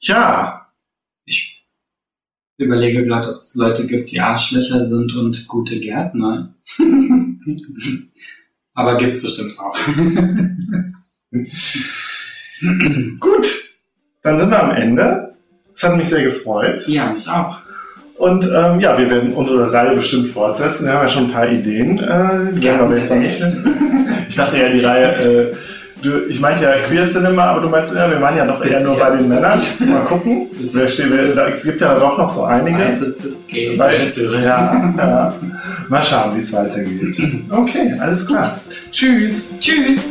ja, 0.00 0.66
Ich 1.24 1.64
überlege 2.58 3.04
gerade, 3.04 3.28
ob 3.28 3.34
es 3.36 3.54
Leute 3.54 3.86
gibt, 3.86 4.10
die 4.10 4.20
Arschlöcher 4.20 4.84
sind 4.84 5.14
und 5.14 5.46
gute 5.46 5.78
Gärtner. 5.78 6.54
Aber 8.74 8.96
gibt's 8.96 9.22
bestimmt 9.22 9.58
auch. 9.58 9.76
gut. 13.20 13.46
Dann 14.22 14.38
sind 14.38 14.50
wir 14.50 14.62
am 14.62 14.70
Ende. 14.72 15.36
Es 15.74 15.82
hat 15.82 15.96
mich 15.96 16.08
sehr 16.08 16.24
gefreut. 16.24 16.86
ja, 16.88 17.12
mich 17.12 17.28
auch. 17.28 17.60
Und 18.18 18.44
ähm, 18.46 18.80
ja, 18.80 18.98
wir 18.98 19.08
werden 19.10 19.32
unsere 19.32 19.72
Reihe 19.72 19.94
bestimmt 19.94 20.26
fortsetzen. 20.28 20.86
Wir 20.86 20.92
haben 20.94 21.04
ja 21.04 21.08
schon 21.08 21.24
ein 21.26 21.30
paar 21.32 21.48
Ideen. 21.48 21.98
Äh, 21.98 22.52
die 22.52 22.64
werden 22.64 22.80
aber 22.80 22.96
jetzt 22.96 23.10
noch 23.10 23.18
nicht. 23.18 23.40
Ich 24.28 24.34
dachte 24.36 24.58
ja, 24.58 24.68
die 24.70 24.80
Reihe, 24.80 25.06
äh, 25.52 25.54
du, 26.02 26.24
ich 26.28 26.40
meinte 26.40 26.64
ja 26.64 26.72
Queer 26.88 27.08
Cinema, 27.08 27.44
aber 27.44 27.60
du 27.60 27.68
meinst 27.68 27.94
ja, 27.94 28.10
wir 28.10 28.20
waren 28.20 28.36
ja 28.36 28.44
noch 28.44 28.64
eher 28.64 28.82
nur 28.82 28.98
bei 28.98 29.16
den 29.16 29.28
Männern. 29.28 29.60
Mal 29.88 30.00
gucken. 30.00 30.48
Wer 30.60 30.88
steht, 30.88 31.10
wer, 31.12 31.26
da, 31.32 31.48
es 31.48 31.62
gibt 31.62 31.80
ja 31.80 31.94
doch 31.96 32.18
noch 32.18 32.28
so 32.30 32.42
einige. 32.42 32.76
Weil- 33.78 33.94
ja, 34.44 34.94
ja. 34.98 35.34
Mal 35.88 36.02
schauen, 36.04 36.34
wie 36.34 36.38
es 36.38 36.52
weitergeht. 36.52 37.16
Okay, 37.50 37.94
alles 38.00 38.26
klar. 38.26 38.58
Tschüss. 38.90 39.54
Tschüss. 39.60 40.08